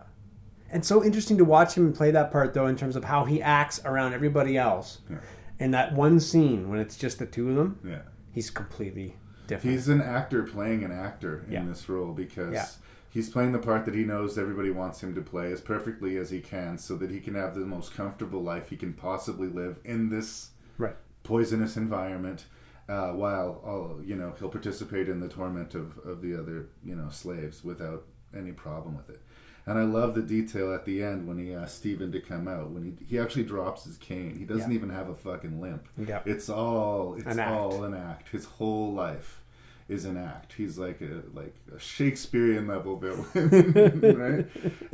And 0.70 0.84
so 0.84 1.02
interesting 1.02 1.36
to 1.38 1.44
watch 1.44 1.74
him 1.76 1.92
play 1.92 2.12
that 2.12 2.30
part, 2.30 2.54
though, 2.54 2.68
in 2.68 2.76
terms 2.76 2.94
of 2.94 3.02
how 3.02 3.24
he 3.24 3.42
acts 3.42 3.80
around 3.84 4.12
everybody 4.12 4.56
else. 4.56 5.00
Yeah. 5.10 5.16
In 5.58 5.72
that 5.72 5.94
one 5.94 6.20
scene 6.20 6.68
when 6.70 6.78
it's 6.78 6.96
just 6.96 7.18
the 7.18 7.26
two 7.26 7.48
of 7.50 7.56
them, 7.56 7.80
Yeah. 7.84 8.02
He's 8.38 8.50
completely 8.50 9.16
different. 9.48 9.74
He's 9.74 9.88
an 9.88 10.00
actor 10.00 10.44
playing 10.44 10.84
an 10.84 10.92
actor 10.92 11.42
in 11.48 11.52
Yeah. 11.52 11.64
this 11.64 11.88
role 11.88 12.12
because 12.12 12.52
Yeah. 12.54 12.66
he's 13.10 13.28
playing 13.28 13.50
the 13.50 13.58
part 13.58 13.84
that 13.86 13.94
he 13.94 14.04
knows 14.04 14.38
everybody 14.38 14.70
wants 14.70 15.02
him 15.02 15.12
to 15.16 15.20
play 15.20 15.50
as 15.50 15.60
perfectly 15.60 16.16
as 16.16 16.30
he 16.30 16.40
can 16.40 16.78
so 16.78 16.94
that 16.98 17.10
he 17.10 17.18
can 17.20 17.34
have 17.34 17.56
the 17.56 17.66
most 17.66 17.94
comfortable 17.94 18.40
life 18.40 18.68
he 18.68 18.76
can 18.76 18.92
possibly 18.92 19.48
live 19.48 19.80
in 19.84 20.08
this 20.08 20.50
right. 20.78 20.94
poisonous 21.24 21.76
environment 21.76 22.44
uh, 22.88 23.10
while 23.12 23.60
all, 23.64 24.00
you 24.04 24.14
know 24.14 24.34
he'll 24.38 24.48
participate 24.48 25.08
in 25.08 25.18
the 25.18 25.28
torment 25.28 25.74
of, 25.74 25.98
of 26.06 26.22
the 26.22 26.38
other 26.40 26.66
you 26.84 26.94
know 26.94 27.08
slaves 27.10 27.64
without 27.64 28.04
any 28.36 28.52
problem 28.52 28.96
with 28.96 29.10
it 29.10 29.20
and 29.68 29.78
I 29.78 29.82
love 29.82 30.14
the 30.14 30.22
detail 30.22 30.72
at 30.74 30.84
the 30.84 31.02
end 31.02 31.26
when 31.28 31.38
he 31.38 31.52
asks 31.54 31.76
Stephen 31.76 32.10
to 32.12 32.20
come 32.20 32.48
out 32.48 32.70
when 32.70 32.82
he 32.98 33.04
he 33.04 33.18
actually 33.18 33.44
drops 33.44 33.84
his 33.84 33.96
cane. 33.98 34.36
He 34.38 34.44
doesn't 34.44 34.70
Yeah. 34.70 34.76
even 34.76 34.90
have 34.90 35.08
a 35.08 35.14
fucking 35.14 35.60
limp. 35.60 35.88
Yeah. 35.96 36.20
it's 36.24 36.48
all 36.48 37.14
it's 37.16 37.26
An 37.26 37.40
all 37.40 37.84
an 37.84 37.94
act. 37.94 38.28
His 38.30 38.44
whole 38.44 38.92
life 38.92 39.42
is 39.88 40.04
an 40.04 40.16
act 40.16 40.52
he's 40.52 40.78
like 40.78 41.00
a 41.00 41.22
like 41.32 41.54
a 41.74 41.78
Shakespearean 41.78 42.66
level 42.66 42.96
villain 42.96 43.26
right 44.18 44.46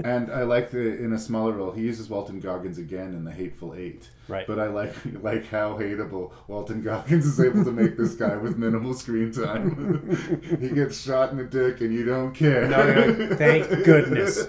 and 0.05 0.31
I 0.31 0.43
like 0.45 0.71
the 0.71 0.97
in 1.03 1.13
a 1.13 1.19
smaller 1.19 1.53
role 1.53 1.73
he 1.73 1.83
uses 1.83 2.09
Walton 2.09 2.39
Goggins 2.41 2.79
again 2.79 3.09
in 3.09 3.25
the 3.25 3.33
Hateful 3.33 3.75
Eight 3.75 4.09
Right. 4.27 4.47
but 4.47 4.59
I 4.59 4.69
like 4.69 4.95
like 5.23 5.47
how 5.49 5.77
hateable 5.77 6.33
Walton 6.49 6.83
Goggins 6.83 7.27
is 7.27 7.41
able 7.41 7.65
to 7.65 7.73
make 7.73 7.97
this 7.99 8.15
guy 8.15 8.37
with 8.37 8.57
minimal 8.57 8.95
screen 8.95 9.31
time. 9.33 10.17
he 10.61 10.71
gets 10.71 10.99
shot 11.03 11.31
in 11.31 11.37
the 11.37 11.45
dick 11.45 11.83
and 11.83 11.93
you 11.93 12.05
don't 12.07 12.33
care. 12.33 12.67
No, 12.67 12.87
you're 12.87 13.37
thank 13.37 13.69
goodness. 13.85 14.47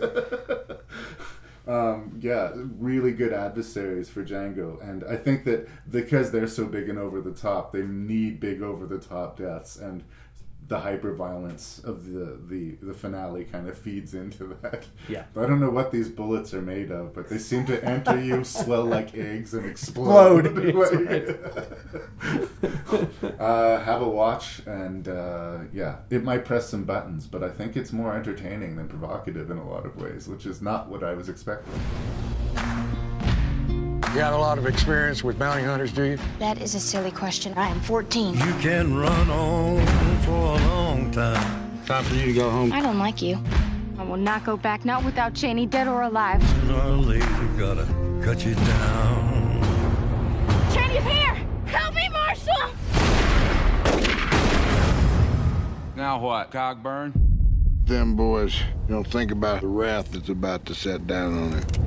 Um, 1.68 2.20
yeah, 2.22 2.52
really 2.78 3.12
good 3.12 3.34
adversaries 3.34 4.08
for 4.08 4.24
Django, 4.24 4.80
and 4.88 5.04
I 5.04 5.16
think 5.16 5.46
that 5.46 5.68
because 5.90 6.30
they're 6.30 6.48
so 6.48 6.66
big 6.66 6.90
and 6.90 7.00
over 7.00 7.22
the 7.22 7.32
top, 7.34 7.74
they 7.74 7.82
need 7.82 8.40
big 8.40 8.62
over 8.62 8.86
the 8.86 9.00
top 9.00 9.38
deaths, 9.38 9.76
and 9.76 10.04
the 10.68 10.80
hyper 10.80 11.14
violence 11.14 11.80
of 11.84 12.12
the, 12.12 12.40
the 12.48 12.72
the 12.82 12.94
finale 12.94 13.46
kind 13.46 13.68
of 13.68 13.78
feeds 13.78 14.14
into 14.14 14.58
that. 14.62 14.86
Yeah. 15.08 15.26
But 15.34 15.44
I 15.44 15.48
don't 15.48 15.60
know 15.60 15.70
what 15.70 15.92
these 15.92 16.10
bullets 16.10 16.54
are 16.54 16.62
made 16.62 16.92
of, 16.92 17.14
but 17.14 17.30
they 17.30 17.38
seem 17.38 17.66
to 17.68 17.84
enter 17.84 18.20
you, 18.20 18.44
swell 18.56 18.86
like 18.86 19.16
eggs, 19.16 19.54
and 19.54 19.66
explode. 19.66 20.58
Explode. 20.58 21.40
uh, 23.40 23.80
have 23.82 24.02
a 24.02 24.10
watch, 24.10 24.62
and 24.66 25.08
uh, 25.08 25.60
yeah, 25.72 25.98
it 26.10 26.24
might 26.24 26.46
press 26.46 26.70
some 26.70 26.84
buttons, 26.84 27.28
but 27.28 27.44
I 27.44 27.50
think 27.50 27.78
it's 27.78 27.94
more 27.94 28.16
entertaining 28.16 28.76
than 28.76 28.88
provocative 28.88 29.52
in 29.52 29.58
a 29.58 29.70
lot 29.70 29.86
of 29.86 30.02
ways, 30.02 30.28
which 30.28 30.46
is 30.46 30.62
not 30.62 30.90
what 30.90 31.04
I 31.04 31.14
was 31.14 31.30
expecting. 31.30 31.74
You 34.16 34.22
got 34.22 34.32
a 34.32 34.38
lot 34.38 34.58
of 34.58 34.66
experience 34.66 35.26
with 35.26 35.38
bounty 35.38 35.64
hunters, 35.64 35.92
do 35.92 36.04
you? 36.04 36.18
That 36.40 36.62
is 36.62 36.74
a 36.74 36.80
silly 36.80 37.12
question. 37.12 37.54
I 37.58 37.68
am 37.68 37.82
14. 37.82 38.34
You 38.36 38.54
can 38.62 38.96
run 38.96 39.30
on 39.30 39.86
for 40.20 40.32
a 40.32 40.68
long 40.70 41.12
time. 41.12 41.82
Time 41.86 42.02
for 42.06 42.16
you 42.16 42.28
to 42.28 42.34
go 42.34 42.50
home. 42.50 42.72
I 42.72 42.80
don't 42.80 42.98
like 42.98 43.22
you. 43.22 43.38
I 43.98 44.04
will 44.04 44.16
not 44.16 44.46
go 44.46 44.56
back, 44.56 44.86
not 44.86 45.04
without 45.04 45.34
Chaney, 45.34 45.66
dead 45.66 45.90
or 45.90 46.04
alive. 46.04 46.42
Sooner 46.48 46.80
or 46.80 46.96
later, 46.96 47.50
gotta 47.58 47.86
cut 48.24 48.46
you 48.46 48.56
down. 48.56 49.62
Chaney's 50.74 51.04
here! 51.04 51.36
Help 51.66 51.94
me, 51.94 52.08
Marshal! 52.08 52.74
Now 55.98 56.20
what, 56.20 56.52
Cogburn? 56.52 57.12
Them 57.84 58.16
boys 58.16 58.62
don't 58.88 59.06
think 59.06 59.32
about 59.32 59.60
the 59.60 59.68
wrath 59.68 60.14
that's 60.14 60.30
about 60.30 60.66
to 60.68 60.74
set 60.74 61.06
down 61.06 61.38
on 61.38 61.54
it. 61.60 61.80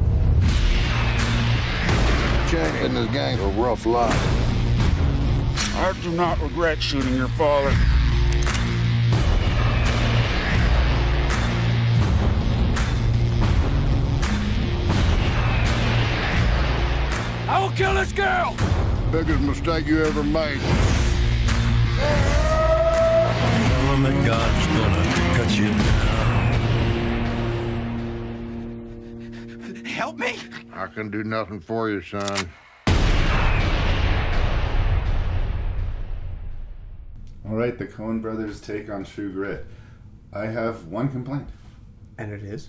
Chaney 2.51 2.87
and 2.87 2.97
his 2.97 3.07
gang 3.09 3.39
a 3.41 3.49
rough 3.61 3.85
lot. 3.85 4.11
I 4.11 5.95
do 6.03 6.11
not 6.13 6.41
regret 6.41 6.83
shooting 6.83 7.15
your 7.15 7.29
father. 7.29 7.69
I 17.51 17.61
will 17.61 17.71
kill 17.77 17.93
this 17.93 18.13
girl! 18.13 18.57
Biggest 19.13 19.41
mistake 19.41 19.87
you 19.87 20.03
ever 20.05 20.25
made. 20.25 20.61
Tell 23.69 23.93
'em 23.93 24.03
that 24.05 24.27
God's 24.27 24.67
gonna 24.69 25.05
cut 25.37 25.51
you 25.55 25.69
down. 25.69 26.09
help 29.85 30.19
me? 30.19 30.39
I 30.79 30.87
can 30.87 31.11
do 31.11 31.25
nothing 31.25 31.59
for 31.59 31.91
you, 31.91 32.01
son. 32.01 32.49
All 37.45 37.57
right, 37.57 37.77
the 37.77 37.87
Coen 37.87 38.23
brothers 38.23 38.61
take 38.61 38.89
on 38.89 39.05
True 39.05 39.33
Grit. 39.33 39.67
I 40.33 40.47
have 40.47 40.85
one 40.85 41.09
complaint. 41.09 41.49
And 42.17 42.33
it 42.33 42.45
is? 42.45 42.69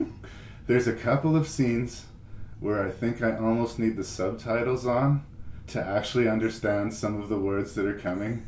There's 0.66 0.88
a 0.88 0.92
couple 0.92 1.36
of 1.36 1.46
scenes 1.46 2.06
where 2.58 2.84
I 2.84 2.90
think 2.90 3.22
I 3.22 3.36
almost 3.36 3.78
need 3.78 3.96
the 3.96 4.02
subtitles 4.02 4.84
on 4.84 5.24
to 5.68 5.80
actually 5.80 6.28
understand 6.28 6.94
some 6.94 7.22
of 7.22 7.28
the 7.28 7.38
words 7.38 7.74
that 7.76 7.86
are 7.86 7.96
coming 7.96 8.44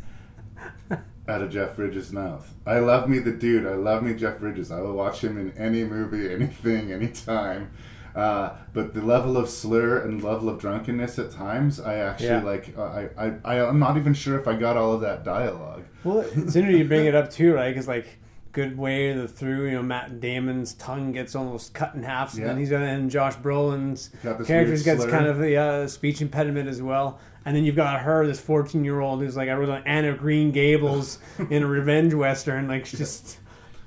out 1.28 1.42
of 1.42 1.50
Jeff 1.50 1.76
Bridges' 1.76 2.10
mouth. 2.10 2.52
I 2.66 2.80
love 2.80 3.08
me 3.08 3.20
the 3.20 3.30
dude. 3.30 3.64
I 3.64 3.74
love 3.74 4.02
me 4.02 4.14
Jeff 4.14 4.40
Bridges. 4.40 4.72
I 4.72 4.80
will 4.80 4.94
watch 4.94 5.22
him 5.22 5.38
in 5.38 5.56
any 5.56 5.84
movie, 5.84 6.32
anything, 6.32 6.90
anytime. 6.90 7.70
Uh, 8.18 8.56
but 8.72 8.94
the 8.94 9.00
level 9.02 9.36
of 9.36 9.48
slur 9.48 9.98
and 9.98 10.22
level 10.24 10.48
of 10.48 10.58
drunkenness 10.58 11.18
at 11.18 11.30
times, 11.30 11.78
I 11.80 11.94
actually 11.96 12.28
Yeah. 12.28 12.42
like. 12.42 12.74
uh, 12.76 12.82
I, 12.82 13.08
I, 13.16 13.32
I, 13.44 13.68
I'm 13.68 13.78
not 13.78 13.96
even 13.96 14.12
sure 14.14 14.38
if 14.40 14.48
I 14.48 14.54
got 14.54 14.76
all 14.76 14.92
of 14.92 15.00
that 15.02 15.24
dialogue. 15.24 15.84
Well, 16.04 16.20
it's 16.20 16.34
interesting 16.36 16.78
you 16.78 16.84
bring 16.84 17.06
it 17.06 17.14
up 17.14 17.30
too, 17.38 17.54
right? 17.54 17.68
Because 17.72 17.86
like 17.86 18.18
good 18.52 18.76
way 18.76 19.12
the 19.12 19.28
through, 19.28 19.66
you 19.66 19.72
know, 19.76 19.82
Matt 19.82 20.20
Damon's 20.20 20.72
tongue 20.74 21.12
gets 21.12 21.36
almost 21.36 21.74
cut 21.74 21.94
in 21.94 22.02
half, 22.02 22.32
so 22.32 22.40
Yeah. 22.40 22.46
then 22.48 22.58
he's 22.58 22.70
gonna, 22.70 22.86
and 22.86 23.08
Josh 23.10 23.36
Brolin's 23.36 24.10
character 24.22 24.72
gets 24.82 25.02
slur. 25.02 25.10
kind 25.10 25.26
of 25.26 25.40
a 25.40 25.54
uh, 25.56 25.86
speech 25.86 26.20
impediment 26.20 26.68
as 26.68 26.82
well. 26.82 27.20
And 27.44 27.54
then 27.56 27.64
you've 27.64 27.76
got 27.76 28.00
her, 28.00 28.26
this 28.26 28.40
fourteen-year-old 28.40 29.20
who's 29.22 29.36
like 29.36 29.48
I 29.48 29.54
was 29.56 29.68
on 29.68 29.82
Anne 29.86 30.06
of 30.06 30.18
Green 30.18 30.50
Gables 30.50 31.18
in 31.50 31.62
a 31.62 31.66
revenge 31.66 32.14
western, 32.14 32.66
like 32.66 32.84
she's 32.84 32.98
just 32.98 33.38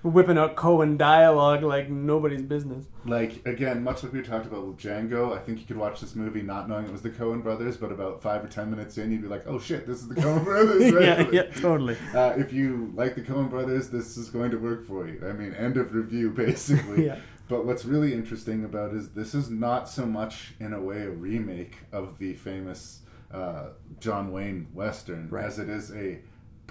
whipping 0.04 0.38
out 0.38 0.56
Coen 0.56 0.98
dialogue 0.98 1.64
like 1.64 1.90
nobody's 1.90 2.42
business. 2.42 2.86
Like 3.06 3.46
again, 3.46 3.84
much 3.84 4.04
like 4.04 4.14
we 4.14 4.22
talked 4.22 4.46
about 4.46 4.66
with 4.66 4.78
Django, 4.78 5.36
I 5.38 5.40
think 5.42 5.60
you 5.60 5.66
could 5.66 5.78
watch 5.78 6.02
this 6.02 6.16
movie 6.16 6.42
not 6.42 6.68
knowing 6.70 6.86
it 6.86 6.92
was 6.92 7.02
the 7.02 7.10
Coen 7.10 7.44
Brothers, 7.44 7.78
but 7.78 7.92
about 7.92 8.22
five 8.22 8.44
or 8.44 8.48
ten 8.48 8.70
minutes 8.72 8.98
in, 8.98 9.12
you'd 9.12 9.22
be 9.22 9.28
like, 9.28 9.44
"Oh 9.48 9.60
shit, 9.60 9.86
this 9.88 10.00
is 10.00 10.08
the 10.08 10.16
Coen 10.16 10.44
Brothers!" 10.44 10.92
Right? 10.92 11.04
yeah, 11.04 11.30
yeah, 11.32 11.44
totally. 11.60 11.98
Uh, 12.14 12.34
if 12.38 12.52
you 12.54 12.92
like 12.96 13.16
the 13.16 13.22
Coen 13.22 13.50
Brothers, 13.50 13.90
this 13.90 14.18
is 14.18 14.30
going 14.30 14.52
to 14.52 14.58
work 14.58 14.86
for 14.88 15.08
you. 15.08 15.22
I 15.28 15.34
mean, 15.34 15.54
end 15.54 15.78
of 15.78 15.94
review, 15.94 16.30
basically. 16.46 17.06
Yeah. 17.06 17.20
But 17.48 17.66
what's 17.66 17.84
really 17.84 18.14
interesting 18.14 18.64
about 18.64 18.94
is 18.94 19.10
this 19.10 19.36
is 19.36 19.50
not 19.50 19.90
so 19.90 20.06
much 20.06 20.54
in 20.60 20.74
a 20.74 20.82
way 20.82 21.02
a 21.02 21.10
remake 21.12 21.76
of 21.92 22.18
the 22.18 22.34
famous 22.34 23.02
uh, 23.34 23.70
John 24.00 24.32
Wayne 24.32 24.68
Western 24.74 25.30
Right. 25.30 25.46
as 25.46 25.60
it 25.60 25.70
is 25.70 25.92
a 25.92 26.20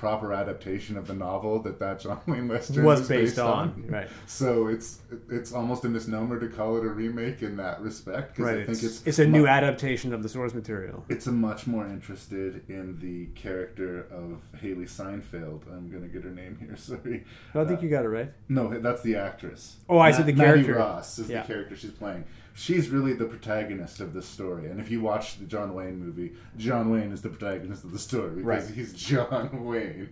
proper 0.00 0.32
adaptation 0.32 0.96
of 0.96 1.06
the 1.06 1.12
novel 1.12 1.58
that 1.60 1.78
that 1.78 2.00
John 2.00 2.18
Wayne 2.26 2.48
Western 2.48 2.84
Was 2.84 3.00
was 3.00 3.08
based 3.10 3.38
on, 3.38 3.84
right. 3.86 4.08
So 4.26 4.68
it's 4.68 5.00
it's 5.28 5.52
almost 5.52 5.84
a 5.84 5.90
misnomer 5.90 6.40
to 6.40 6.48
call 6.48 6.78
it 6.78 6.84
a 6.86 6.88
remake 6.88 7.42
in 7.42 7.58
that 7.58 7.82
respect 7.82 8.34
because 8.34 8.50
Right, 8.50 8.60
I 8.62 8.64
think 8.64 8.78
it's, 8.82 8.82
it's 9.00 9.06
it's 9.06 9.18
a 9.18 9.26
mu- 9.26 9.40
new 9.40 9.46
adaptation 9.46 10.14
of 10.14 10.22
the 10.22 10.28
source 10.30 10.54
material. 10.54 11.04
it's 11.10 11.26
a 11.26 11.32
much 11.32 11.66
more 11.66 11.84
interested 11.86 12.62
in 12.70 12.98
the 12.98 13.26
character 13.38 14.06
of 14.10 14.40
Hailee 14.62 14.88
Steinfeld. 14.88 15.66
I'm 15.70 15.90
gonna 15.90 16.08
get 16.08 16.24
her 16.24 16.30
name 16.30 16.56
here. 16.58 16.76
Sorry. 16.78 17.24
I 17.52 17.58
don't 17.58 17.68
think 17.68 17.80
Uh, 17.80 17.82
you 17.82 17.90
got 17.90 18.06
it 18.06 18.08
right. 18.08 18.32
No, 18.48 18.70
that's 18.80 19.02
the 19.02 19.16
actress. 19.16 19.76
Oh, 19.86 19.98
I 19.98 20.12
said 20.12 20.24
the 20.24 20.32
character. 20.32 20.72
Mattie. 20.72 20.78
Ross 20.82 21.18
is 21.18 21.28
Yeah. 21.28 21.42
the 21.42 21.46
character 21.46 21.76
she's 21.76 21.90
playing. 21.92 22.24
She's 22.60 22.90
really 22.90 23.14
the 23.14 23.24
protagonist 23.24 24.00
of 24.00 24.12
this 24.12 24.26
story. 24.26 24.68
And 24.70 24.78
if 24.78 24.90
you 24.90 25.00
watch 25.00 25.38
the 25.38 25.46
John 25.46 25.74
Wayne 25.74 25.98
movie, 25.98 26.32
John 26.58 26.90
Wayne 26.90 27.10
is 27.10 27.22
the 27.22 27.30
protagonist 27.30 27.84
of 27.84 27.92
the 27.92 27.98
story 27.98 28.36
because 28.42 28.44
Right. 28.66 28.74
he's 28.74 28.92
John 28.92 29.64
Wayne. 29.64 30.10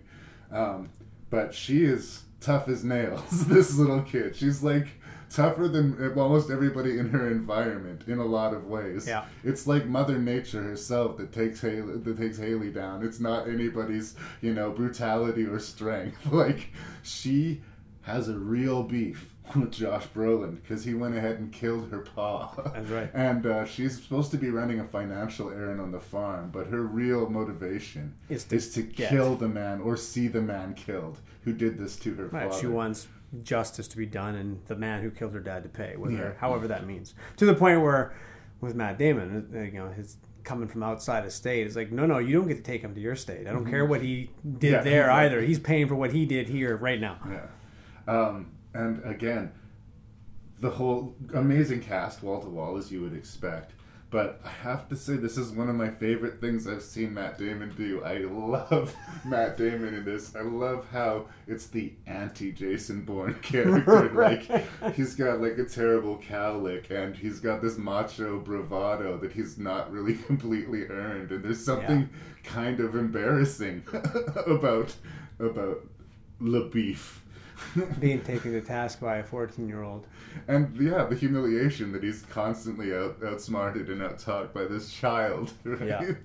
Um, 0.51 0.89
but 1.29 1.53
she 1.53 1.83
is 1.83 2.23
tough 2.41 2.67
as 2.67 2.83
nails. 2.83 3.45
This 3.47 3.77
little 3.77 4.01
kid. 4.01 4.35
She's 4.35 4.63
like 4.63 4.87
tougher 5.29 5.67
than 5.67 6.11
almost 6.17 6.49
everybody 6.49 6.97
in 6.97 7.09
her 7.09 7.29
environment 7.29 8.05
in 8.07 8.17
a 8.17 8.25
lot 8.25 8.51
of 8.55 8.65
ways. 8.65 9.07
Yeah. 9.07 9.25
It's 9.43 9.67
like 9.67 9.85
Mother 9.85 10.17
Nature 10.17 10.63
herself 10.63 11.17
that 11.17 11.31
takes 11.31 11.61
Hailee 11.61 12.03
that 12.03 12.17
takes 12.17 12.39
Hailee 12.39 12.73
down. 12.73 13.05
It's 13.05 13.19
not 13.19 13.47
anybody's, 13.47 14.15
you 14.41 14.55
know, 14.55 14.71
brutality 14.71 15.45
or 15.45 15.59
strength. 15.59 16.25
Like 16.31 16.69
she 17.03 17.61
has 18.01 18.27
a 18.27 18.39
real 18.39 18.81
beef 18.81 19.35
with 19.55 19.71
Josh 19.71 20.05
Brolin 20.15 20.61
because 20.61 20.83
he 20.83 20.93
went 20.93 21.15
ahead 21.15 21.39
and 21.39 21.51
killed 21.51 21.89
her 21.91 21.99
pa. 21.99 22.53
That's 22.73 22.89
right. 22.89 23.09
And 23.13 23.45
uh, 23.45 23.65
she's 23.65 24.01
supposed 24.01 24.31
to 24.31 24.37
be 24.37 24.49
running 24.49 24.79
a 24.79 24.85
financial 24.85 25.49
errand 25.49 25.79
on 25.81 25.91
the 25.91 25.99
farm, 25.99 26.49
but 26.51 26.67
her 26.67 26.81
real 26.81 27.29
motivation 27.29 28.15
Is 28.29 28.45
is 28.51 28.73
to 28.73 28.81
to, 28.83 28.87
get- 28.87 29.09
kill 29.09 29.35
the 29.35 29.47
man 29.49 29.81
or 29.81 29.97
see 29.97 30.27
the 30.27 30.41
man 30.41 30.73
killed 30.73 31.19
who 31.43 31.53
did 31.53 31.77
this 31.77 31.95
to 31.97 32.13
her 32.15 32.27
Right, 32.27 32.49
father. 32.49 32.59
she 32.59 32.67
wants 32.67 33.07
justice 33.43 33.87
to 33.87 33.97
be 33.97 34.05
done 34.05 34.35
and 34.35 34.59
the 34.67 34.75
man 34.75 35.01
who 35.01 35.11
killed 35.11 35.33
her 35.33 35.39
dad 35.39 35.63
to 35.63 35.69
pay, 35.69 35.95
whether 35.97 36.15
Yeah. 36.15 36.31
however 36.39 36.67
that 36.67 36.85
means. 36.85 37.13
To 37.37 37.45
the 37.45 37.53
point 37.53 37.81
where, 37.81 38.13
with 38.61 38.75
Matt 38.75 38.97
Damon, 38.97 39.49
uh, 39.55 39.59
you 39.61 39.71
know, 39.73 39.89
his 39.89 40.17
coming 40.43 40.67
from 40.67 40.81
outside 40.83 41.23
a 41.25 41.29
state, 41.29 41.67
it's 41.67 41.75
like, 41.75 41.91
no, 41.91 42.05
no, 42.07 42.17
you 42.17 42.33
don't 42.33 42.47
get 42.47 42.57
to 42.57 42.63
take 42.63 42.81
him 42.81 42.95
to 42.95 42.99
your 42.99 43.15
state. 43.15 43.45
I 43.45 43.51
don't 43.51 43.69
care 43.69 43.85
what 43.85 44.01
he 44.01 44.31
did 44.57 44.71
Yeah, 44.71 44.81
there 44.81 45.11
either. 45.11 45.41
He's 45.41 45.59
paying 45.59 45.87
for 45.87 45.95
what 45.95 46.11
he 46.11 46.25
did 46.25 46.47
here 46.49 46.75
right 46.75 46.99
now. 46.99 47.17
Yeah. 47.29 47.45
Um, 48.11 48.51
and 48.73 49.03
again, 49.05 49.51
the 50.59 50.69
whole 50.69 51.15
amazing 51.33 51.81
cast, 51.81 52.21
wall 52.21 52.41
to 52.41 52.49
wall, 52.49 52.77
as 52.77 52.91
you 52.91 53.01
would 53.01 53.15
expect. 53.15 53.73
But 54.11 54.41
I 54.43 54.49
have 54.49 54.89
to 54.89 54.95
say, 54.95 55.17
this 55.17 55.37
is 55.37 55.51
one 55.51 55.69
of 55.69 55.75
my 55.75 55.91
favorite 55.91 56.41
things 56.41 56.67
I've 56.67 56.81
seen 56.81 57.13
Matt 57.13 57.37
Damon 57.37 57.71
do. 57.77 58.03
I 58.03 58.17
love 58.17 58.95
Matt 59.25 59.55
Damon 59.55 59.93
in 59.93 60.03
this. 60.03 60.35
I 60.35 60.41
love 60.41 60.87
how 60.91 61.27
it's 61.45 61.67
the 61.67 61.93
anti 62.07 62.51
Jason 62.51 63.01
Bourne 63.03 63.35
character. 63.43 64.09
Right. 64.11 64.49
Like, 64.81 64.95
he's 64.95 65.13
got 65.13 65.41
like 65.41 65.59
a 65.59 65.65
terrible 65.65 66.17
cowlick, 66.17 66.89
and 66.89 67.15
he's 67.15 67.39
got 67.39 67.61
this 67.61 67.77
macho 67.77 68.39
bravado 68.39 69.17
that 69.19 69.31
he's 69.31 69.59
not 69.59 69.91
really 69.91 70.15
completely 70.27 70.85
earned. 70.87 71.29
And 71.31 71.43
there's 71.43 71.63
something 71.63 72.09
kind 72.43 72.79
of 72.79 72.95
embarrassing 72.95 73.83
about 74.47 74.95
about 75.39 75.85
LaBoeuf. 76.41 77.19
Being 77.99 78.21
taken 78.21 78.51
to 78.53 78.61
task 78.61 78.99
by 78.99 79.17
a 79.17 79.23
14 79.23 79.67
year 79.67 79.83
old. 79.83 80.07
And 80.47 80.75
yeah, 80.79 81.03
the 81.05 81.15
humiliation 81.15 81.91
that 81.93 82.03
he's 82.03 82.23
constantly 82.23 82.93
out, 82.93 83.17
outsmarted 83.25 83.89
and 83.89 84.01
outtalked 84.01 84.53
by 84.53 84.65
this 84.65 84.91
child. 84.91 85.53
Right? 85.63 85.87
Yeah. 85.87 86.11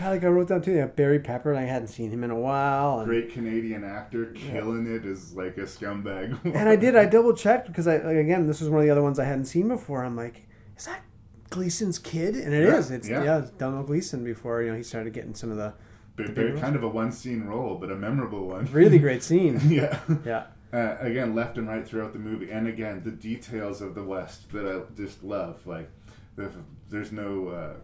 Yeah, 0.00 0.08
like 0.08 0.24
I 0.24 0.28
wrote 0.28 0.48
down 0.48 0.62
too, 0.62 0.72
yeah, 0.72 0.86
Barry 0.86 1.18
Pepper, 1.18 1.50
and 1.50 1.60
I 1.60 1.64
hadn't 1.64 1.88
seen 1.88 2.10
him 2.10 2.24
in 2.24 2.30
a 2.30 2.38
while. 2.38 3.00
And, 3.00 3.06
Great 3.06 3.30
Canadian 3.30 3.84
actor, 3.84 4.24
killing 4.34 4.86
it 4.86 5.04
as 5.04 5.34
like 5.34 5.58
a 5.58 5.64
scumbag. 5.64 6.42
and 6.46 6.66
I 6.66 6.76
did, 6.76 6.96
I 6.96 7.04
double 7.04 7.34
checked 7.34 7.66
because 7.66 7.86
I, 7.86 7.98
like, 7.98 8.16
again, 8.16 8.46
this 8.46 8.60
was 8.60 8.70
one 8.70 8.80
of 8.80 8.86
the 8.86 8.90
other 8.90 9.02
ones 9.02 9.18
I 9.18 9.24
hadn't 9.26 9.44
seen 9.44 9.68
before. 9.68 10.02
I'm 10.02 10.16
like, 10.16 10.46
is 10.78 10.86
that 10.86 11.02
Gleeson's 11.50 11.98
kid? 11.98 12.36
And 12.36 12.54
it 12.54 12.66
Yeah, 12.66 12.78
is. 12.78 12.90
It's, 12.90 13.06
yeah. 13.06 13.22
yeah, 13.22 13.38
it's 13.40 13.50
Domhnall 13.50 13.82
Gleeson 13.84 14.24
before, 14.24 14.62
you 14.62 14.70
know, 14.70 14.76
he 14.78 14.82
started 14.82 15.12
getting 15.12 15.34
some 15.34 15.50
of 15.50 15.58
the. 15.58 15.74
Big 16.16 16.60
kind 16.60 16.76
of 16.76 16.82
a 16.82 16.88
one 16.88 17.10
scene 17.10 17.44
role, 17.44 17.76
but 17.76 17.90
a 17.90 17.96
memorable 17.96 18.46
one. 18.48 18.66
Really 18.66 18.98
great 19.06 19.22
scene. 19.22 19.60
yeah. 19.68 19.98
Yeah. 20.24 20.46
Uh, 20.72 20.96
again, 21.00 21.34
left 21.34 21.58
and 21.58 21.68
right 21.68 21.86
throughout 21.86 22.14
the 22.14 22.18
movie, 22.18 22.50
and 22.50 22.66
again, 22.66 23.02
the 23.04 23.10
details 23.10 23.82
of 23.82 23.94
the 23.94 24.02
West 24.02 24.50
that 24.52 24.66
I 24.66 24.80
just 24.96 25.22
love. 25.22 25.66
Like, 25.66 25.90
the, 26.36 26.50
there's 26.88 27.12
no 27.12 27.48
uh, 27.48 27.74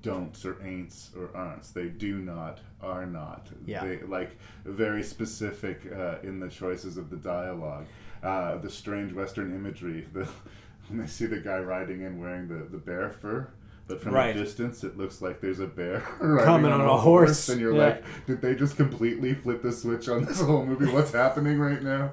don'ts 0.00 0.44
or 0.46 0.54
ain'ts 0.64 1.14
or 1.14 1.28
aren'ts. 1.28 1.72
They 1.72 1.88
do 1.88 2.18
not, 2.18 2.60
are 2.80 3.04
not. 3.04 3.48
Yeah. 3.66 3.84
They, 3.84 4.02
like, 4.02 4.38
very 4.64 5.02
specific 5.02 5.82
uh, 5.94 6.16
in 6.22 6.40
the 6.40 6.48
choices 6.48 6.96
of 6.96 7.10
the 7.10 7.16
dialogue. 7.16 7.86
Uh, 8.22 8.56
the 8.56 8.70
strange 8.70 9.12
Western 9.12 9.54
imagery. 9.54 10.06
The, 10.12 10.26
when 10.88 11.00
they 11.00 11.06
see 11.06 11.26
the 11.26 11.38
guy 11.40 11.58
riding 11.58 12.02
in 12.02 12.18
wearing 12.18 12.48
the, 12.48 12.64
the 12.64 12.78
bear 12.78 13.10
fur. 13.10 13.50
But 13.90 14.00
from 14.02 14.14
Right. 14.14 14.34
a 14.36 14.38
distance, 14.38 14.84
it 14.84 14.96
looks 14.96 15.20
like 15.20 15.40
there's 15.40 15.58
a 15.60 15.66
bear 15.66 16.00
Coming 16.20 16.70
on 16.72 16.80
a 16.80 16.96
horse. 16.96 17.48
and 17.48 17.60
you're 17.60 17.74
Yeah. 17.74 17.84
like, 17.86 18.04
did 18.26 18.40
they 18.40 18.54
just 18.54 18.76
completely 18.76 19.34
flip 19.34 19.62
the 19.62 19.72
switch 19.72 20.08
on 20.08 20.24
this 20.24 20.40
whole 20.40 20.64
movie? 20.64 20.86
What's 20.92 21.12
happening 21.12 21.58
right 21.58 21.82
now? 21.82 22.12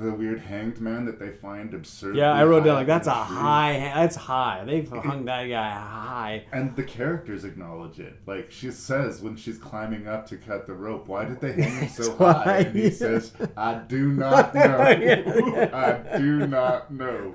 The 0.00 0.12
weird 0.12 0.38
hanged 0.42 0.80
man 0.80 1.06
that 1.06 1.18
they 1.18 1.30
find 1.30 1.74
absurd. 1.74 2.14
Yeah, 2.14 2.30
I 2.32 2.44
wrote 2.44 2.62
down 2.64 2.76
like 2.76 2.86
that's 2.86 3.08
a 3.08 3.10
high. 3.10 3.90
That's 3.96 4.14
high. 4.14 4.62
They've 4.64 4.88
hung 4.88 5.24
that 5.24 5.46
guy 5.46 5.70
high. 5.70 6.44
And 6.52 6.76
the 6.76 6.84
characters 6.84 7.44
acknowledge 7.44 7.98
it. 7.98 8.14
Like 8.24 8.52
she 8.52 8.70
says 8.70 9.20
when 9.22 9.34
she's 9.34 9.58
climbing 9.58 10.06
up 10.06 10.24
to 10.28 10.36
cut 10.36 10.68
the 10.68 10.74
rope, 10.74 11.08
why 11.08 11.24
did 11.24 11.40
they 11.40 11.50
hang 11.60 11.80
him 11.80 11.88
so 11.88 12.14
high? 12.16 12.58
And 12.58 12.76
he 12.76 12.90
says, 12.90 13.32
I 13.56 13.74
do 13.88 14.12
not 14.12 14.54
know. 14.54 14.78
I 14.78 16.16
do 16.16 16.46
not 16.46 16.92
know. 16.92 17.34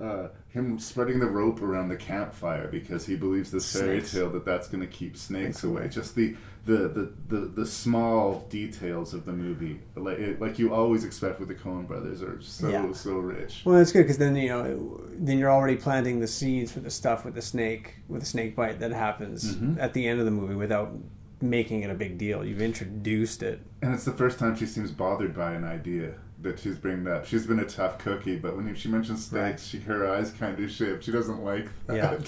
Uh, 0.00 0.26
him 0.52 0.78
spreading 0.78 1.18
the 1.18 1.26
rope 1.26 1.62
around 1.62 1.88
the 1.88 1.96
campfire 1.96 2.68
because 2.68 3.06
he 3.06 3.16
believes 3.16 3.50
this 3.50 3.72
fairy 3.72 4.00
Snakes. 4.00 4.12
tale 4.12 4.30
that 4.30 4.44
that's 4.44 4.68
going 4.68 4.82
to 4.82 4.86
keep 4.86 5.16
snakes 5.16 5.64
away. 5.64 5.88
Just 5.88 6.14
the, 6.14 6.36
the, 6.66 6.88
the, 6.88 7.12
the, 7.28 7.36
the 7.46 7.66
small 7.66 8.40
details 8.50 9.14
of 9.14 9.24
the 9.24 9.32
movie, 9.32 9.80
like, 9.96 10.18
it, 10.18 10.40
like 10.42 10.58
you 10.58 10.74
always 10.74 11.04
expect 11.04 11.40
with 11.40 11.48
the 11.48 11.54
Coen 11.54 11.86
brothers, 11.86 12.22
are 12.22 12.38
so, 12.42 12.68
Yeah. 12.68 12.92
so 12.92 13.12
rich. 13.14 13.62
Well, 13.64 13.76
that's 13.78 13.92
good 13.92 14.02
because 14.02 14.18
then 14.18 14.36
you 14.36 14.50
know, 14.50 15.00
then 15.14 15.38
you're 15.38 15.50
already 15.50 15.76
planting 15.76 16.20
the 16.20 16.28
seeds 16.28 16.70
for 16.70 16.80
the 16.80 16.90
stuff 16.90 17.24
with 17.24 17.34
the 17.34 17.42
snake, 17.42 17.94
with 18.08 18.20
the 18.20 18.26
snake 18.26 18.54
bite 18.54 18.78
that 18.80 18.92
happens 18.92 19.56
Mhm. 19.56 19.78
at 19.80 19.94
the 19.94 20.06
end 20.06 20.18
of 20.20 20.26
the 20.26 20.30
movie 20.30 20.54
without 20.54 20.92
making 21.40 21.82
it 21.82 21.88
a 21.90 21.94
big 21.94 22.18
deal. 22.18 22.44
You've 22.44 22.60
introduced 22.62 23.42
it. 23.42 23.60
And 23.80 23.94
it's 23.94 24.04
the 24.04 24.12
first 24.12 24.38
time 24.38 24.54
she 24.54 24.66
seems 24.66 24.90
bothered 24.90 25.34
by 25.34 25.52
an 25.54 25.64
idea 25.64 26.12
that 26.42 26.58
she's 26.58 26.76
bringing 26.76 27.06
up. 27.06 27.26
She's 27.26 27.46
been 27.46 27.58
a 27.58 27.64
tough 27.64 27.98
cookie, 27.98 28.36
but 28.36 28.56
when 28.56 28.74
she 28.74 28.88
mentions 28.88 29.26
snakes, 29.26 29.66
she 29.66 29.78
her 29.80 30.08
eyes 30.08 30.30
kind 30.32 30.58
of 30.58 30.70
shift. 30.70 31.04
She 31.04 31.12
doesn't 31.12 31.42
like 31.42 31.68
that. 31.86 31.96
Yeah. 31.96 32.18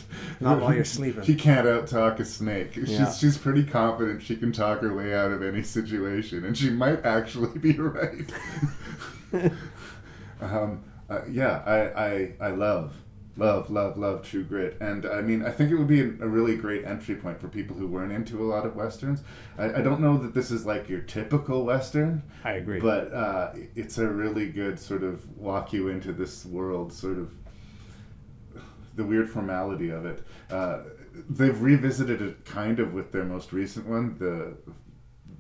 Not 0.41 0.61
while 0.61 0.75
you're 0.75 0.85
sleeping. 0.85 1.23
She 1.25 1.35
can't 1.35 1.67
out 1.67 1.87
talk 1.87 2.21
a 2.21 2.25
snake. 2.25 2.77
Yeah. 2.77 3.07
She's 3.07 3.19
she's 3.19 3.39
pretty 3.39 3.65
confident 3.65 4.23
she 4.23 4.37
can 4.37 4.53
talk 4.53 4.81
her 4.81 4.95
way 4.95 5.15
out 5.15 5.33
of 5.33 5.43
any 5.43 5.63
situation, 5.63 6.45
and 6.45 6.57
she 6.57 6.71
might 6.71 7.05
actually 7.05 7.59
be 7.59 7.73
right. 7.79 8.33
um, 10.41 10.83
uh, 11.09 11.21
yeah, 11.31 11.63
I, 11.67 12.05
I 12.05 12.33
I 12.41 12.51
love 12.51 12.95
love 13.37 13.71
love 13.71 13.97
love 13.97 14.23
True 14.23 14.45
Grit, 14.45 14.77
and 14.81 15.07
I 15.07 15.21
mean 15.21 15.45
I 15.45 15.51
think 15.51 15.71
it 15.71 15.77
would 15.77 15.89
be 15.89 16.01
a, 16.01 16.05
really 16.07 16.57
great 16.57 16.85
entry 16.85 17.17
point 17.17 17.41
for 17.41 17.49
people 17.49 17.77
who 17.77 17.87
weren't 17.87 18.13
into 18.13 18.43
a 18.43 18.47
lot 18.47 18.65
of 18.67 18.77
westerns. 18.77 19.23
I, 19.59 19.75
I 19.75 19.81
don't 19.81 20.01
know 20.01 20.17
that 20.19 20.35
this 20.35 20.51
is 20.51 20.65
like 20.65 20.89
your 20.89 21.01
typical 21.01 21.65
western. 21.65 22.23
I 22.45 22.53
agree. 22.53 22.81
but 22.81 23.13
uh, 23.13 23.53
it's 23.75 23.99
a 23.99 24.07
really 24.07 24.49
good 24.49 24.79
sort 24.79 25.03
of 25.03 25.37
walk 25.37 25.73
you 25.73 25.89
into 25.89 26.13
this 26.13 26.45
world, 26.45 26.93
sort 26.93 27.19
of 27.19 27.33
the 28.95 29.05
weird 29.05 29.29
formality 29.29 29.91
of 29.91 30.07
it. 30.07 30.23
Uh, 30.51 30.81
they've 31.29 31.61
revisited 31.61 32.23
it 32.23 32.45
kind 32.45 32.79
of 32.79 32.95
with 32.95 33.13
their 33.13 33.25
most 33.25 33.53
recent 33.53 33.87
one, 33.87 34.17
the 34.19 34.57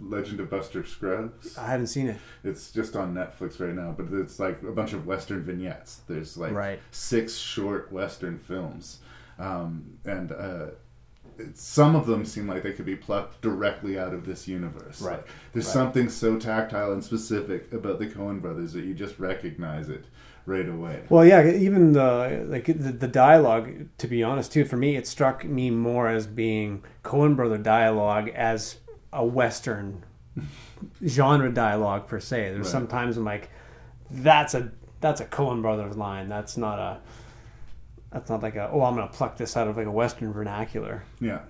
Legend 0.00 0.40
of 0.40 0.50
Buster 0.50 0.84
Scruggs. 0.84 1.56
I 1.58 1.66
haven't 1.66 1.86
seen 1.88 2.08
it. 2.08 2.16
It's 2.42 2.70
just 2.72 2.96
on 2.96 3.14
Netflix 3.14 3.60
right 3.60 3.74
now, 3.74 3.94
but 3.96 4.06
it's 4.18 4.38
like 4.38 4.62
a 4.62 4.72
bunch 4.72 4.92
of 4.92 5.06
Western 5.06 5.42
vignettes. 5.42 6.00
There's 6.08 6.36
like 6.36 6.52
Right. 6.52 6.80
six 6.90 7.36
short 7.36 7.90
Western 7.92 8.38
films, 8.38 8.98
um, 9.38 9.98
and 10.04 10.32
uh, 10.32 10.66
it, 11.38 11.56
some 11.58 11.96
of 11.96 12.06
them 12.06 12.24
seem 12.24 12.46
like 12.46 12.62
they 12.62 12.72
could 12.72 12.86
be 12.86 12.96
plucked 12.96 13.40
directly 13.40 13.98
out 13.98 14.14
of 14.14 14.24
this 14.26 14.46
universe. 14.46 15.00
Right. 15.00 15.16
Like, 15.16 15.28
there's 15.52 15.66
Right. 15.66 15.72
something 15.72 16.08
so 16.08 16.38
tactile 16.38 16.92
and 16.92 17.02
specific 17.02 17.72
about 17.72 17.98
the 17.98 18.06
Coen 18.06 18.40
Brothers 18.40 18.72
that 18.74 18.84
you 18.84 18.94
just 18.94 19.18
recognize 19.18 19.88
it 19.88 20.04
right 20.46 20.68
away. 20.68 21.00
Well, 21.08 21.24
yeah, 21.24 21.44
even 21.50 21.92
the 21.94 22.46
like 22.48 22.66
the, 22.66 22.72
the 22.92 23.08
dialogue. 23.08 23.86
To 23.98 24.06
be 24.06 24.22
honest, 24.22 24.52
too, 24.52 24.64
for 24.64 24.76
me, 24.76 24.94
it 24.96 25.06
struck 25.06 25.44
me 25.44 25.70
more 25.70 26.06
as 26.08 26.26
being 26.26 26.84
Coen 27.02 27.34
Brother 27.34 27.58
dialogue 27.58 28.28
as 28.28 28.76
a 29.14 29.24
Western 29.24 30.04
genre 31.06 31.50
dialogue 31.52 32.06
per 32.08 32.20
se. 32.20 32.50
There's 32.50 32.58
Right. 32.58 32.66
sometimes 32.66 33.16
I'm 33.16 33.24
like, 33.24 33.50
that's 34.10 34.54
a 34.54 34.70
that's 35.00 35.20
a 35.20 35.24
Coen 35.26 35.62
Brothers 35.62 35.96
line. 35.96 36.28
That's 36.28 36.56
not 36.56 36.78
a 36.78 36.98
that's 38.12 38.28
not 38.30 38.42
like 38.42 38.56
a 38.56 38.68
oh 38.70 38.82
I'm 38.82 38.94
gonna 38.96 39.08
pluck 39.08 39.36
this 39.36 39.56
out 39.56 39.68
of 39.68 39.76
like 39.76 39.86
a 39.86 39.90
Western 39.92 40.32
vernacular. 40.32 41.04
Yeah. 41.20 41.40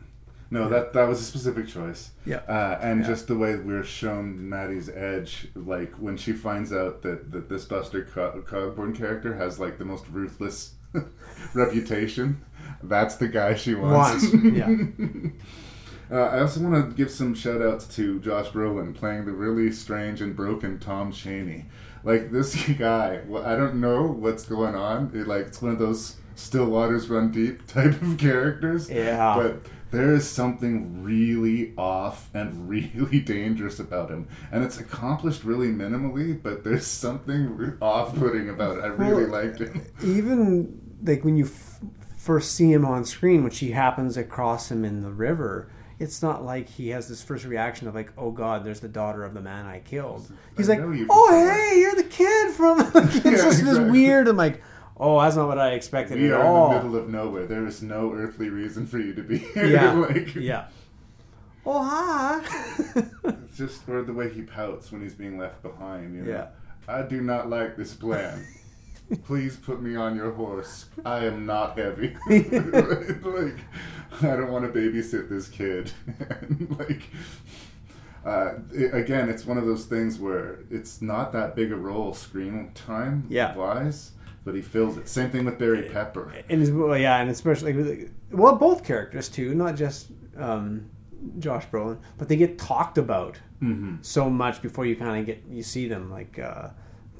No, 0.50 0.68
that 0.68 0.92
that 0.92 1.08
was 1.08 1.20
a 1.20 1.24
specific 1.24 1.66
choice. 1.66 2.10
Yeah. 2.26 2.36
Uh, 2.46 2.78
and 2.80 3.00
Yeah. 3.00 3.06
just 3.08 3.26
the 3.26 3.36
way 3.36 3.56
we're 3.56 3.82
shown 3.82 4.48
Mattie's 4.48 4.88
edge, 4.88 5.48
like 5.56 5.94
when 5.94 6.16
she 6.16 6.32
finds 6.32 6.72
out 6.72 7.02
that, 7.02 7.32
that 7.32 7.48
this 7.48 7.64
Buster 7.64 8.04
Co- 8.04 8.42
Cogburn 8.46 8.94
character 8.94 9.34
has 9.36 9.58
like 9.58 9.78
the 9.78 9.84
most 9.84 10.04
ruthless 10.10 10.74
reputation, 11.54 12.44
that's 12.82 13.16
the 13.16 13.28
guy 13.28 13.54
she 13.54 13.74
wants. 13.74 14.30
Wants, 14.32 14.44
yeah. 14.44 14.68
Uh, 16.10 16.16
I 16.16 16.40
also 16.40 16.60
want 16.60 16.90
to 16.90 16.96
give 16.96 17.10
some 17.10 17.34
shout 17.34 17.62
outs 17.62 17.86
to 17.96 18.20
Josh 18.20 18.48
Brolin 18.48 18.94
playing 18.94 19.24
the 19.24 19.32
really 19.32 19.72
strange 19.72 20.20
and 20.20 20.36
broken 20.36 20.78
Tom 20.78 21.12
Chaney. 21.12 21.66
Like 22.02 22.30
this 22.30 22.54
guy, 22.78 23.22
well, 23.26 23.44
I 23.44 23.56
don't 23.56 23.80
know 23.80 24.06
what's 24.06 24.44
going 24.44 24.74
on. 24.74 25.10
It, 25.14 25.26
like 25.26 25.46
it's 25.46 25.62
one 25.62 25.72
of 25.72 25.78
those 25.78 26.16
still 26.34 26.66
waters 26.66 27.08
run 27.08 27.30
deep 27.30 27.66
type 27.66 28.00
of 28.02 28.18
characters. 28.18 28.90
Yeah. 28.90 29.34
But 29.36 29.66
there 29.90 30.12
is 30.12 30.28
something 30.28 31.02
really 31.04 31.72
off 31.78 32.28
and 32.34 32.68
really 32.68 33.20
dangerous 33.20 33.78
about 33.80 34.10
him, 34.10 34.26
and 34.52 34.62
it's 34.64 34.78
accomplished 34.78 35.44
really 35.44 35.68
minimally. 35.68 36.40
But 36.40 36.64
there's 36.64 36.86
something 36.86 37.78
off-putting 37.80 38.50
about 38.50 38.78
it. 38.78 38.84
I 38.84 38.88
really 38.88 39.24
Well, 39.24 39.42
liked 39.44 39.60
him. 39.60 39.86
even 40.02 40.80
like 41.02 41.24
when 41.24 41.36
you 41.36 41.46
f- 41.46 41.80
first 42.16 42.52
see 42.52 42.72
him 42.72 42.84
on 42.84 43.04
screen, 43.04 43.42
when 43.42 43.52
she 43.52 43.70
happens 43.70 44.16
across 44.16 44.70
him 44.70 44.84
in 44.84 45.02
the 45.02 45.12
river, 45.12 45.68
it's 46.04 46.22
not 46.22 46.44
like 46.44 46.68
he 46.68 46.90
has 46.90 47.08
this 47.08 47.22
first 47.22 47.44
reaction 47.44 47.88
of 47.88 47.94
like, 47.94 48.12
"Oh 48.16 48.30
God, 48.30 48.62
there's 48.64 48.80
the 48.80 48.88
daughter 48.88 49.24
of 49.24 49.34
the 49.34 49.40
man 49.40 49.66
I 49.66 49.80
killed." 49.80 50.30
He's 50.56 50.68
like, 50.68 50.78
you 50.78 51.06
"Oh 51.10 51.26
somewhere." 51.30 51.54
hey, 51.70 51.80
you're 51.80 51.94
the 51.96 52.04
kid 52.04 52.52
from." 52.54 52.80
it's 52.94 53.24
Yeah, 53.24 53.30
just 53.32 53.64
this 53.64 53.78
weird. 53.78 54.28
I'm 54.28 54.36
like, 54.36 54.62
"Oh, 54.96 55.20
that's 55.20 55.36
not 55.36 55.48
what 55.48 55.58
I 55.58 55.70
expected 55.72 56.18
We 56.18 56.26
at 56.32 56.34
are 56.40 56.44
all." 56.44 56.70
in 56.72 56.78
the 56.78 56.84
middle 56.84 56.98
of 57.00 57.08
nowhere. 57.08 57.46
There 57.46 57.66
is 57.66 57.82
no 57.82 58.12
earthly 58.12 58.48
reason 58.50 58.86
for 58.86 58.98
you 58.98 59.14
to 59.14 59.22
be 59.22 59.38
here. 59.38 59.66
yeah, 59.66 59.92
like, 60.08 60.34
yeah. 60.34 60.66
Oh 61.66 61.82
hi. 61.82 62.42
It's 63.24 63.56
just 63.56 63.88
or 63.88 64.02
the 64.02 64.12
way 64.12 64.28
he 64.30 64.42
pouts 64.42 64.92
when 64.92 65.00
he's 65.00 65.14
being 65.14 65.38
left 65.38 65.62
behind. 65.62 66.14
You 66.14 66.22
know? 66.22 66.30
Yeah. 66.30 66.46
I 66.86 67.00
do 67.02 67.22
not 67.22 67.48
like 67.48 67.76
this 67.78 67.94
plan. 67.94 68.46
Please 69.24 69.56
put 69.56 69.82
me 69.82 69.96
on 69.96 70.16
your 70.16 70.32
horse. 70.32 70.86
I 71.04 71.24
am 71.26 71.44
not 71.46 71.78
heavy. 71.78 72.16
like, 72.28 73.58
I 74.22 74.36
don't 74.36 74.50
want 74.50 74.64
to 74.72 74.78
babysit 74.78 75.28
this 75.28 75.48
kid. 75.48 75.92
And, 76.30 76.76
like, 76.78 77.02
uh, 78.24 78.54
it- 78.72 78.94
again, 78.94 79.28
it's 79.28 79.44
one 79.46 79.58
of 79.58 79.66
those 79.66 79.84
things 79.84 80.18
where 80.18 80.60
it's 80.70 81.02
not 81.02 81.32
that 81.32 81.54
big 81.54 81.70
a 81.72 81.76
role 81.76 82.14
screen 82.14 82.70
time 82.74 83.26
Yeah. 83.28 83.54
wise, 83.54 84.12
but 84.44 84.54
he 84.54 84.62
fills 84.62 84.96
it. 84.96 85.08
Same 85.08 85.30
thing 85.30 85.44
with 85.44 85.58
Barry 85.58 85.82
Pepper. 85.90 86.32
and 86.48 86.62
it's, 86.62 86.70
well, 86.70 86.96
yeah, 86.96 87.18
and 87.18 87.30
especially 87.30 88.08
well, 88.30 88.56
both 88.56 88.84
characters 88.84 89.28
too, 89.28 89.54
not 89.54 89.76
just 89.76 90.08
um, 90.36 90.88
Josh 91.38 91.66
Brolin, 91.66 91.98
but 92.18 92.28
they 92.28 92.36
get 92.36 92.58
talked 92.58 92.98
about 92.98 93.38
Mhm. 93.62 94.04
so 94.04 94.28
much 94.28 94.60
before 94.62 94.84
you 94.86 94.96
kind 94.96 95.20
of 95.20 95.26
get 95.26 95.42
you 95.48 95.62
see 95.62 95.88
them. 95.88 96.10
Like 96.10 96.38
uh, 96.38 96.70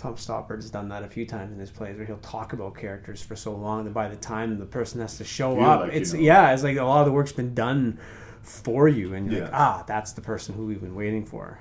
Tom 0.05 0.16
Stoppard 0.16 0.57
has 0.57 0.70
done 0.70 0.90
that 0.90 1.02
a 1.02 1.09
few 1.09 1.24
times 1.24 1.50
in 1.50 1.59
his 1.59 1.70
plays, 1.70 1.96
where 1.96 2.05
he'll 2.05 2.18
talk 2.18 2.52
about 2.52 2.76
characters 2.76 3.22
for 3.22 3.34
so 3.34 3.55
long 3.55 3.84
that 3.84 3.94
by 3.94 4.07
the 4.07 4.16
time 4.16 4.59
the 4.59 4.66
person 4.66 5.00
has 5.00 5.16
to 5.16 5.24
show 5.24 5.55
Feel 5.55 5.64
up, 5.64 5.80
like 5.80 5.92
you 5.92 5.98
it's 5.98 6.12
know. 6.12 6.20
yeah, 6.20 6.52
it's 6.52 6.62
like 6.62 6.76
a 6.76 6.82
lot 6.84 7.00
of 7.00 7.07
the 7.07 7.12
work's 7.12 7.32
been 7.32 7.55
done 7.55 7.98
for 8.42 8.86
you, 8.86 9.14
and 9.14 9.32
you're 9.32 9.44
like, 9.44 9.55
ah, 9.55 9.82
that's 9.86 10.12
the 10.12 10.20
person 10.20 10.55
who 10.57 10.66
we've 10.66 10.82
been 10.82 10.94
waiting 10.94 11.24
for. 11.24 11.59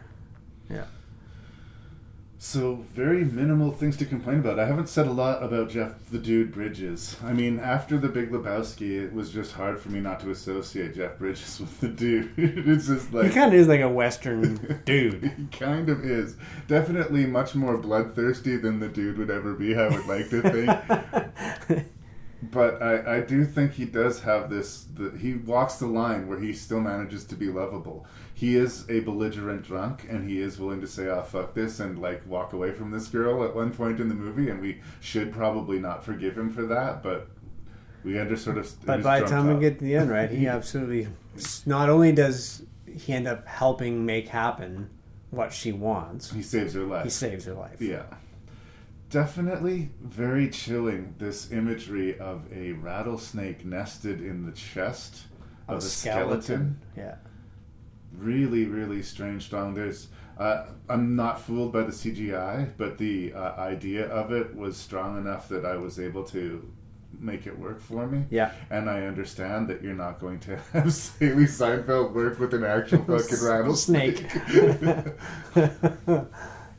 Yeah. 0.70 0.84
So 2.46 2.84
very 2.94 3.24
minimal 3.24 3.72
things 3.72 3.96
to 3.98 4.06
complain 4.06 4.40
about. 4.40 4.60
I 4.60 4.66
haven't 4.66 4.90
said 4.90 5.08
a 5.08 5.12
lot 5.14 5.42
about 5.42 5.70
Jeff 5.70 5.94
the 6.12 6.18
Dude 6.18 6.52
Bridges. 6.52 7.16
I 7.24 7.32
mean, 7.32 7.58
after 7.58 7.98
the 7.98 8.10
Big 8.10 8.32
Lebowski, 8.32 9.02
it 9.02 9.14
was 9.14 9.32
just 9.32 9.54
hard 9.54 9.80
for 9.80 9.88
me 9.88 10.02
not 10.02 10.20
to 10.20 10.30
associate 10.30 10.94
Jeff 10.94 11.18
Bridges 11.18 11.58
with 11.62 11.80
the 11.80 11.88
dude. 11.88 12.34
it's 12.36 12.88
just 12.88 13.14
like 13.14 13.28
he 13.28 13.34
kind 13.34 13.54
of 13.54 13.58
is 13.58 13.70
like 13.70 13.80
a 13.80 13.88
Western 13.88 14.82
dude. 14.86 15.24
he 15.38 15.46
kind 15.58 15.88
of 15.88 16.04
is. 16.04 16.36
Definitely 16.68 17.26
much 17.26 17.56
more 17.56 17.78
bloodthirsty 17.78 18.58
than 18.58 18.82
the 18.82 18.90
dude 18.90 19.18
would 19.20 19.32
ever 19.32 19.54
be. 19.54 19.78
I 19.78 19.88
would 19.88 20.06
like 20.06 20.30
to 20.32 20.42
think. 20.42 21.88
but 22.52 22.82
I, 22.82 23.18
I 23.18 23.20
do 23.22 23.46
think 23.46 23.74
he 23.74 23.86
does 23.86 24.22
have 24.22 24.50
this. 24.50 24.86
The, 24.96 25.12
he 25.18 25.36
walks 25.36 25.76
the 25.76 25.88
line 25.88 26.28
where 26.28 26.40
he 26.40 26.54
still 26.54 26.82
manages 26.82 27.24
to 27.26 27.36
be 27.36 27.48
lovable. 27.48 28.06
He 28.34 28.56
is 28.56 28.90
a 28.90 29.00
belligerent 29.02 29.64
drunk, 29.64 30.06
and 30.10 30.28
he 30.28 30.42
is 30.42 30.60
willing 30.60 30.82
to 30.82 30.88
say, 30.88 31.08
"Ah, 31.10 31.22
fuck 31.22 31.54
this," 31.54 31.80
and 31.80 32.00
like 32.00 32.26
walk 32.28 32.54
away 32.54 32.72
from 32.72 32.92
this 32.92 33.08
girl 33.08 33.44
at 33.44 33.56
one 33.56 33.72
point 33.72 34.00
in 34.00 34.10
the 34.10 34.16
movie. 34.16 34.50
And 34.50 34.62
we 34.62 34.82
should 35.00 35.32
probably 35.32 35.80
not 35.80 36.04
forgive 36.04 36.38
him 36.38 36.50
for 36.50 36.66
that, 36.66 37.02
but 37.02 37.28
we 38.04 38.20
under 38.20 38.36
sort 38.36 38.58
of. 38.58 38.70
But 38.86 39.04
by 39.04 39.22
the 39.22 39.28
time 39.28 39.54
we 39.54 39.60
get 39.60 39.80
to 39.80 39.86
the 39.86 39.96
end, 39.96 40.10
right, 40.10 40.30
he 40.30 40.48
absolutely 40.58 41.08
not 41.66 41.90
only 41.90 42.12
does 42.12 42.64
he 42.86 43.14
end 43.14 43.28
up 43.28 43.48
helping 43.48 44.06
make 44.06 44.28
happen 44.28 44.90
what 45.32 45.54
she 45.54 45.72
wants, 45.72 46.32
he 46.32 46.42
saves 46.42 46.74
her 46.74 46.84
life. 46.84 47.04
he 47.06 47.10
saves 47.10 47.46
her 47.46 47.54
life. 47.54 47.82
Yeah. 47.82 48.04
Definitely 49.14 49.92
very 50.02 50.50
chilling, 50.50 51.14
this 51.20 51.52
imagery 51.52 52.18
of 52.18 52.52
a 52.52 52.72
rattlesnake 52.72 53.64
nested 53.64 54.22
in 54.22 54.44
the 54.44 54.52
chest 54.54 55.26
of 55.68 55.78
a, 55.78 55.82
skeleton. 55.82 56.80
Yeah. 56.98 57.18
Really, 58.18 58.66
really 58.66 59.04
strange 59.04 59.44
strong. 59.44 59.76
There's, 59.76 60.08
uh, 60.40 60.66
I'm 60.90 61.16
not 61.16 61.40
fooled 61.40 61.72
by 61.72 61.82
the 61.82 61.92
CGI, 61.92 62.72
but 62.76 62.98
the 62.98 63.34
uh, 63.34 63.54
idea 63.56 64.08
of 64.08 64.32
it 64.32 64.56
was 64.56 64.76
strong 64.78 65.20
enough 65.20 65.48
that 65.50 65.64
I 65.64 65.76
was 65.76 66.00
able 66.00 66.24
to 66.30 66.68
make 67.20 67.46
it 67.46 67.56
work 67.56 67.82
for 67.82 68.08
me. 68.08 68.26
Yeah. 68.32 68.52
And 68.72 68.90
I 68.90 69.06
understand 69.06 69.68
that 69.68 69.84
you're 69.84 69.94
not 69.94 70.20
going 70.20 70.40
to 70.40 70.56
have 70.74 70.86
Hailee 70.86 71.48
Steinfeld 71.48 72.16
work 72.16 72.40
with 72.40 72.56
an 72.56 72.64
actual 72.64 72.98
fucking 73.06 73.46
rattlesnake. 73.46 74.24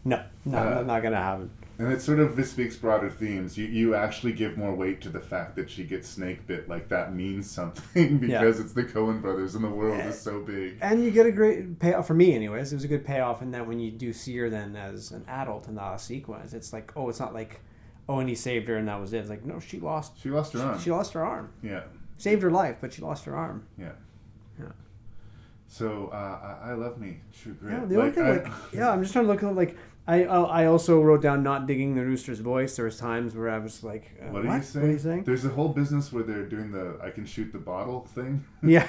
no, 0.05 0.25
no, 0.45 0.59
Uh, 0.59 0.83
not 0.85 1.01
gonna 1.01 1.17
happen. 1.17 1.49
And 1.79 1.93
it 1.93 2.01
sort 2.01 2.21
of 2.21 2.43
speaks 2.47 2.77
broader 2.77 3.11
themes. 3.11 3.59
You 3.59 3.67
you 3.67 3.95
actually 3.97 4.33
give 4.33 4.57
more 4.57 4.73
weight 4.75 5.01
to 5.03 5.09
the 5.09 5.21
fact 5.21 5.57
that 5.57 5.69
she 5.69 5.83
gets 5.85 6.09
snake 6.09 6.47
bit, 6.47 6.69
like 6.69 6.89
that 6.91 7.15
means 7.15 7.51
something 7.51 8.19
because 8.21 8.61
it's 8.61 8.73
the 8.75 8.85
Coen 8.85 9.21
brothers 9.21 9.57
and 9.57 9.65
the 9.65 9.69
world 9.71 9.99
is 10.01 10.21
so 10.21 10.41
big. 10.41 10.79
And 10.81 11.05
you 11.05 11.11
get 11.11 11.27
a 11.27 11.33
great 11.33 11.81
payoff 11.81 12.07
for 12.07 12.15
me, 12.15 12.33
anyways. 12.35 12.73
It 12.73 12.77
was 12.77 12.85
a 12.85 12.89
good 12.89 13.05
payoff 13.05 13.43
in 13.43 13.51
that 13.51 13.67
when 13.67 13.81
you 13.81 13.91
do 13.91 14.13
see 14.13 14.37
her 14.37 14.49
then 14.49 14.77
as 14.77 15.11
an 15.11 15.25
adult 15.27 15.67
in 15.67 15.75
the 15.75 15.97
sequence, 15.97 16.53
it's 16.55 16.73
like, 16.73 16.93
oh, 16.97 17.09
it's 17.09 17.19
not 17.19 17.35
like, 17.35 17.61
oh, 18.09 18.21
and 18.21 18.29
he 18.29 18.35
saved 18.37 18.69
her 18.69 18.77
and 18.77 18.87
that 18.87 19.01
was 19.01 19.13
it. 19.13 19.19
It's 19.19 19.31
like, 19.31 19.45
no, 19.45 19.59
she 19.59 19.81
lost. 19.81 20.13
She 20.21 20.31
lost 20.31 20.53
her 20.53 20.61
arm. 20.61 20.79
She 20.81 20.91
lost 20.93 21.13
her 21.15 21.25
arm. 21.25 21.51
Yeah, 21.63 21.83
Saved 22.19 22.43
her 22.43 22.51
life, 22.53 22.77
but 22.81 22.93
she 22.93 23.03
lost 23.03 23.25
her 23.25 23.35
arm. 23.37 23.67
yeah. 23.77 23.93
Yeah. 24.61 24.67
So 25.67 26.09
uh, 26.13 26.59
I, 26.63 26.71
I 26.71 26.73
love 26.75 26.99
me 26.99 27.17
True 27.43 27.55
Grit. 27.55 27.73
Yeah, 27.73 27.85
the 27.85 27.99
only 27.99 28.13
thing, 28.13 28.25
I- 28.25 28.31
like, 28.31 28.47
yeah, 28.73 28.91
I'm 28.91 29.03
just 29.03 29.13
trying 29.13 29.25
to 29.25 29.33
look 29.33 29.43
at 29.43 29.57
like 29.57 29.77
I 30.07 30.25
I 30.25 30.67
also 30.67 31.01
wrote 31.01 31.23
down 31.23 31.43
not 31.43 31.67
digging 31.67 31.95
the 31.95 32.05
rooster's 32.05 32.41
voice. 32.41 32.77
There 32.77 32.85
was 32.85 32.99
times 32.99 33.35
where 33.35 33.49
I 33.49 33.59
was 33.59 33.83
like, 33.83 34.11
uh, 34.21 34.27
What 34.33 34.45
are 34.45 34.57
you 34.57 34.63
saying? 34.63 34.83
What 34.85 34.89
are 34.91 34.93
you 34.93 34.99
saying? 34.99 35.25
There's 35.25 35.45
a 35.47 35.49
whole 35.49 35.71
business 35.71 36.13
where 36.13 36.23
they're 36.23 36.45
doing 36.45 36.73
the 36.73 36.99
I 37.03 37.09
can 37.11 37.25
shoot 37.25 37.53
the 37.53 37.59
bottle 37.59 38.01
thing. 38.15 38.45
Yeah. 38.63 38.87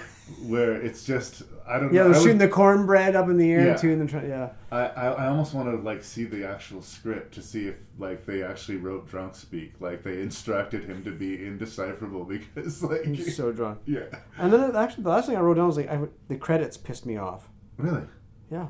where 0.47 0.73
it's 0.75 1.05
just 1.05 1.43
I 1.67 1.79
don't 1.79 1.93
know. 1.93 1.97
Yeah, 1.97 2.03
know. 2.03 2.09
they're 2.09 2.19
I 2.19 2.23
shooting 2.23 2.37
would- 2.39 2.49
the 2.49 2.53
cornbread 2.53 3.15
up 3.15 3.29
in 3.29 3.37
the 3.37 3.49
air 3.51 3.65
Yeah. 3.67 3.75
too, 3.77 3.91
and 3.93 4.09
then 4.09 4.27
yeah. 4.29 4.49
I, 4.71 4.79
I, 4.87 5.05
I 5.23 5.27
almost 5.27 5.53
want 5.53 5.69
to 5.69 5.77
like 5.89 6.03
see 6.03 6.25
the 6.25 6.45
actual 6.45 6.81
script 6.81 7.33
to 7.35 7.41
see 7.41 7.67
if 7.67 7.75
like 7.97 8.25
they 8.25 8.43
actually 8.43 8.77
wrote 8.77 9.07
drunk 9.07 9.35
speak 9.35 9.73
like 9.79 10.03
they 10.03 10.21
instructed 10.21 10.83
him 10.83 11.01
to 11.05 11.11
be 11.11 11.45
indecipherable 11.45 12.25
because 12.33 12.83
like 12.83 13.05
He's 13.05 13.37
so 13.37 13.53
drunk. 13.53 13.79
yeah 13.85 14.07
And 14.37 14.51
then 14.51 14.75
actually, 14.75 15.03
the 15.03 15.09
last 15.11 15.27
thing 15.27 15.37
I 15.37 15.41
wrote 15.41 15.55
down 15.55 15.67
was 15.67 15.77
like, 15.77 15.89
I, 15.89 15.99
the 16.27 16.35
credits 16.37 16.75
pissed 16.75 17.05
me 17.05 17.15
off. 17.15 17.49
really 17.77 18.03
Yeah. 18.51 18.67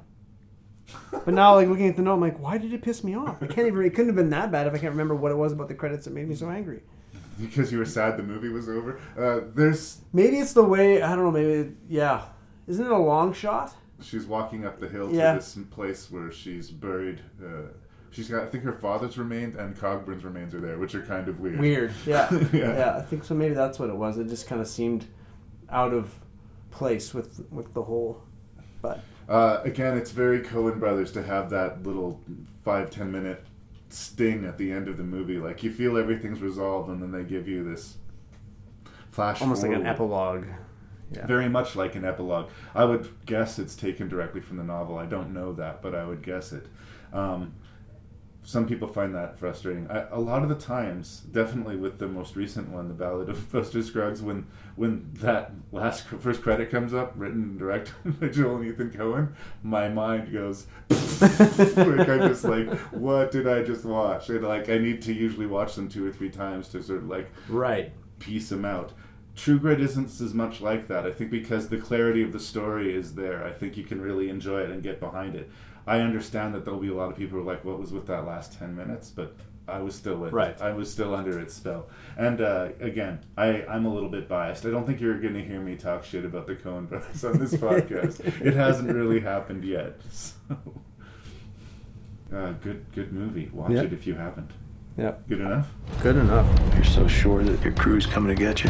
But 1.12 1.34
now, 1.34 1.56
like 1.56 1.68
looking 1.68 1.88
at 1.88 1.96
the 1.96 2.02
note, 2.04 2.14
I'm 2.16 2.22
like, 2.22 2.40
why 2.40 2.58
did 2.58 2.72
it 2.74 2.82
piss 2.82 3.04
me 3.04 3.16
off? 3.16 3.42
I 3.42 3.48
can't 3.48 3.68
even. 3.68 3.84
It 3.84 3.92
couldn't 3.92 4.08
have 4.08 4.16
been 4.16 4.30
that 4.30 4.52
bad 4.52 4.68
if 4.68 4.74
I 4.74 4.78
can't 4.78 4.92
remember 4.92 5.16
what 5.16 5.32
it 5.32 5.36
was 5.36 5.52
about 5.54 5.68
the 5.68 5.74
credits 5.76 6.06
that 6.06 6.12
made 6.14 6.28
me 6.28 6.36
so 6.36 6.50
angry. 6.50 6.82
because 7.40 7.72
you 7.72 7.78
were 7.80 7.86
sad 7.86 8.16
the 8.18 8.24
movie 8.24 8.48
was 8.50 8.70
over 8.70 9.00
uh, 9.20 9.42
there's 9.54 10.00
Maybe 10.14 10.38
it's 10.40 10.54
the 10.54 10.64
way 10.64 11.02
I 11.02 11.16
don't 11.16 11.26
know. 11.26 11.32
Maybe 11.32 11.74
yeah. 11.90 12.26
Isn't 12.68 12.86
it 12.86 12.92
a 12.92 12.98
long 12.98 13.34
shot? 13.34 13.74
she's 14.02 14.26
walking 14.26 14.66
up 14.66 14.80
the 14.80 14.88
hill 14.90 15.10
Yeah. 15.12 15.34
to 15.34 15.40
this 15.40 15.58
place 15.72 16.12
where 16.12 16.30
she's 16.32 16.70
buried 16.70 17.22
uh, 17.44 17.70
she's 18.12 18.30
got 18.30 18.44
I 18.44 18.46
think 18.48 18.64
her 18.66 18.74
father's 18.74 19.18
remains 19.18 19.56
and 19.56 19.76
Cogburn's 19.78 20.24
remains 20.24 20.54
are 20.54 20.60
there 20.62 20.78
which 20.78 20.96
are 20.96 21.02
kind 21.02 21.28
of 21.28 21.40
weird 21.40 21.60
Weird. 21.60 21.94
Yeah. 22.06 22.30
Yeah. 22.54 22.78
yeah. 22.78 22.98
I 22.98 23.02
think 23.02 23.24
so. 23.26 23.34
Maybe 23.34 23.54
that's 23.56 23.80
what 23.80 23.90
it 23.90 23.96
was. 23.96 24.18
It 24.18 24.28
just 24.30 24.48
kind 24.48 24.62
of 24.62 24.68
seemed 24.68 25.06
out 25.70 25.94
of 25.94 26.14
place 26.72 27.14
with 27.14 27.46
with 27.52 27.74
the 27.74 27.84
whole. 27.84 28.22
Uh, 29.28 29.62
again, 29.64 29.98
it's 29.98 30.12
very 30.12 30.42
Coen 30.42 30.80
Brothers 30.80 31.12
to 31.14 31.24
have 31.24 31.50
that 31.50 31.84
little 31.84 32.22
five 32.64 32.90
ten 32.90 33.12
minute 33.12 33.44
sting 33.90 34.46
at 34.46 34.58
the 34.58 34.72
end 34.72 34.88
of 34.88 34.98
the 34.98 35.04
movie. 35.04 35.38
Like 35.38 35.64
you 35.64 35.72
feel 35.72 35.98
everything's 35.98 36.42
resolved, 36.42 36.90
and 36.90 37.02
then 37.02 37.12
they 37.12 37.24
give 37.24 37.48
you 37.48 37.64
this 37.64 37.98
flash. 39.10 39.42
almost 39.42 39.64
like 39.64 39.72
an 39.72 39.86
epilogue. 39.86 40.46
Yeah. 41.12 41.26
Very 41.28 41.48
much 41.48 41.76
like 41.76 41.96
an 41.96 42.04
epilogue. 42.04 42.50
I 42.74 42.84
would 42.84 43.08
guess 43.26 43.60
it's 43.60 43.76
taken 43.76 44.08
directly 44.10 44.42
from 44.42 44.58
the 44.58 44.64
novel. 44.64 44.98
I 44.98 45.06
don't 45.06 45.34
know 45.34 45.54
that, 45.54 45.82
but 45.82 45.94
I 45.94 46.06
would 46.06 46.24
guess 46.24 46.52
it. 46.52 46.66
Um, 47.14 47.54
some 48.46 48.68
people 48.68 48.88
find 48.88 49.14
that 49.16 49.38
frustrating. 49.38 49.90
I, 49.90 50.08
a 50.12 50.20
lot 50.20 50.44
of 50.44 50.50
the 50.50 50.56
times, 50.56 51.22
definitely 51.32 51.76
with 51.76 51.98
the 51.98 52.08
most 52.08 52.36
recent 52.36 52.70
one, 52.70 52.88
the 52.88 52.94
Ballad 52.94 53.28
of 53.28 53.52
Buster 53.52 53.82
Scruggs, 53.84 54.22
when 54.22 54.46
when 54.76 55.10
that 55.16 55.52
last 55.72 56.06
first 56.08 56.42
credit 56.42 56.70
comes 56.70 56.94
up, 56.94 57.14
written 57.16 57.42
and 57.44 57.60
directed 57.60 57.94
by 58.20 58.28
Joel 58.28 58.58
and 58.58 58.66
Ethan 58.68 58.92
Coen, 58.92 59.34
my 59.64 59.90
mind 59.90 60.32
goes. 60.32 60.68
like 61.22 62.08
I'm 62.10 62.30
just 62.30 62.44
like, 62.44 62.70
what 62.92 63.32
did 63.32 63.48
I 63.48 63.64
just 63.64 63.86
watch? 63.86 64.30
And 64.30 64.44
like 64.44 64.70
I 64.70 64.78
need 64.78 65.02
to 65.04 65.14
usually 65.14 65.48
watch 65.48 65.76
them 65.76 65.90
two 65.90 66.06
or 66.06 66.12
three 66.12 66.30
times 66.30 66.68
to 66.70 66.84
sort 66.84 67.00
of 67.00 67.08
like 67.10 67.32
Right. 67.50 67.92
piece 68.20 68.50
them 68.50 68.66
out. 68.66 68.94
True 69.36 69.60
Grit 69.60 69.82
isn't 69.82 70.06
as 70.22 70.34
much 70.34 70.62
like 70.62 70.88
that. 70.88 71.06
I 71.06 71.12
think 71.12 71.30
because 71.30 71.68
the 71.68 71.78
clarity 71.78 72.22
of 72.24 72.32
the 72.32 72.40
story 72.40 72.96
is 72.96 73.16
there, 73.16 73.44
I 73.44 73.52
think 73.52 73.76
you 73.76 73.84
can 73.84 74.00
really 74.02 74.30
enjoy 74.30 74.62
it 74.62 74.70
and 74.70 74.82
get 74.82 75.00
behind 75.02 75.36
it. 75.36 75.50
I 75.88 76.00
understand 76.02 76.54
that 76.56 76.66
there'll 76.66 76.80
be 76.80 76.90
a 76.90 76.96
lot 76.96 77.12
of 77.12 77.18
people 77.18 77.38
who 77.40 77.48
are 77.48 77.54
like, 77.54 77.64
"What 77.66 77.80
was 77.80 77.92
with 77.94 78.08
that 78.08 78.26
last 78.26 78.58
ten 78.58 78.76
minutes?" 78.76 79.10
But 79.10 79.36
I 79.68 79.80
was 79.80 79.96
still 79.96 80.18
with 80.18 80.34
Right. 80.34 80.52
it. 80.56 80.62
I 80.62 80.74
was 80.74 80.92
still 80.92 81.14
under 81.16 81.40
its 81.40 81.54
spell. 81.54 81.88
And 82.18 82.40
uh, 82.42 82.70
again, 82.80 83.20
I, 83.38 83.64
I'm 83.66 83.86
a 83.86 83.94
little 83.94 84.10
bit 84.10 84.28
biased. 84.30 84.66
I 84.66 84.70
don't 84.70 84.86
think 84.86 85.02
you're 85.02 85.20
going 85.20 85.34
to 85.34 85.44
hear 85.44 85.60
me 85.60 85.76
talk 85.76 86.04
shit 86.06 86.24
about 86.24 86.46
the 86.46 86.54
Coen 86.56 86.88
Brothers 86.88 87.26
on 87.26 87.40
this 87.40 87.54
podcast. 87.56 88.20
it 88.46 88.54
hasn't 88.54 88.94
really 88.94 89.20
happened 89.20 89.64
yet. 89.64 90.00
So, 90.12 90.36
uh, 92.38 92.52
good, 92.62 92.86
good 92.94 93.14
movie. 93.14 93.50
Watch 93.54 93.72
Yeah. 93.72 93.82
it 93.84 93.94
if 93.94 94.06
you 94.08 94.16
haven't. 94.16 94.52
Yeah. 94.98 95.14
Good 95.28 95.42
enough. 95.42 95.72
Good 96.02 96.18
enough. 96.18 96.48
You're 96.76 96.84
so 96.84 97.08
sure 97.08 97.44
that 97.44 97.62
your 97.64 97.74
crew's 97.74 98.06
coming 98.06 98.36
to 98.36 98.40
get 98.42 98.64
you. 98.64 98.70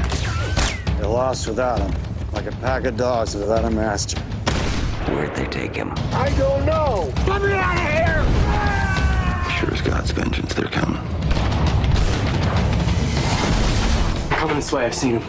They're 0.98 1.08
lost 1.08 1.48
without 1.48 1.80
him, 1.80 1.94
like 2.34 2.46
a 2.48 2.52
pack 2.58 2.86
of 2.86 2.98
dogs 2.98 3.36
without 3.36 3.66
a 3.66 3.70
master. 3.70 4.20
Where'd 5.12 5.36
they 5.36 5.46
take 5.48 5.76
him? 5.76 5.94
I 6.14 6.34
don't 6.38 6.66
know. 6.66 6.85
God's 9.86 10.10
vengeance, 10.12 10.54
they're 10.56 10.66
coming. 10.66 11.00
Coming 14.32 14.56
this 14.56 14.72
way, 14.72 14.86
I've 14.86 14.96
seen 14.96 15.20
him. 15.20 15.24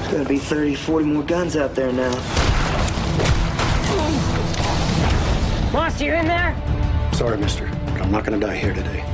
There's 0.00 0.12
gonna 0.12 0.28
be 0.28 0.38
30, 0.38 0.74
40 0.74 1.04
more 1.06 1.22
guns 1.22 1.56
out 1.56 1.74
there 1.76 1.92
now. 1.92 2.10
Monster, 5.72 6.04
you 6.04 6.14
in 6.14 6.26
there? 6.26 6.54
Sorry, 7.12 7.38
mister, 7.38 7.70
but 7.86 8.02
I'm 8.02 8.10
not 8.10 8.24
gonna 8.24 8.40
die 8.40 8.56
here 8.56 8.74
today. 8.74 9.04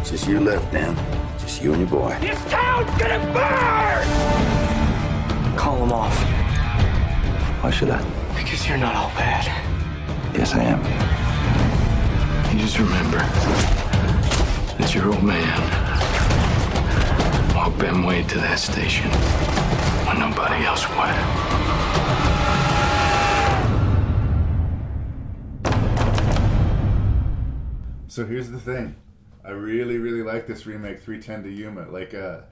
It's 0.00 0.10
just 0.10 0.28
you 0.28 0.38
left, 0.38 0.72
Dan. 0.72 0.96
Just 1.40 1.60
you 1.62 1.72
and 1.72 1.80
your 1.80 1.90
boy. 1.90 2.16
This 2.20 2.38
town's 2.44 2.90
gonna 3.00 3.18
burn! 3.34 4.06
Call 5.56 5.78
them 5.78 5.92
off. 5.92 6.16
Why 7.62 7.70
should 7.70 7.90
I? 7.90 8.00
Because 8.36 8.68
you're 8.68 8.78
not 8.78 8.94
all 8.94 9.10
bad. 9.10 9.46
Yes, 10.36 10.54
I 10.54 10.62
am. 10.62 11.13
Just 12.58 12.78
remember 12.78 13.18
that 14.78 14.94
your 14.94 15.12
old 15.12 15.22
man 15.22 15.60
walked 17.54 17.78
them 17.78 18.04
way 18.04 18.22
to 18.22 18.38
that 18.38 18.58
station 18.58 19.10
when 20.06 20.18
nobody 20.18 20.64
else 20.64 20.88
would. 20.88 21.14
So 28.08 28.24
here's 28.24 28.50
the 28.50 28.60
thing. 28.60 28.96
I 29.44 29.50
really, 29.50 29.98
really 29.98 30.22
like 30.22 30.46
this 30.46 30.66
remake 30.66 31.02
310 31.02 31.42
to 31.42 31.50
Yuma. 31.50 31.90
Like, 31.90 32.14
uh, 32.14 32.42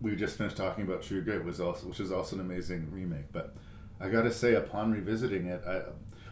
we 0.00 0.14
just 0.14 0.36
finished 0.38 0.56
talking 0.56 0.84
about 0.84 1.02
True 1.02 1.22
Grit, 1.22 1.44
was 1.44 1.60
also, 1.60 1.86
which 1.88 2.00
is 2.00 2.12
also 2.12 2.36
an 2.36 2.42
amazing 2.42 2.88
remake. 2.92 3.32
But 3.32 3.56
I 4.00 4.08
gotta 4.08 4.30
say, 4.30 4.54
upon 4.54 4.92
revisiting 4.92 5.46
it, 5.46 5.62
I, 5.66 5.82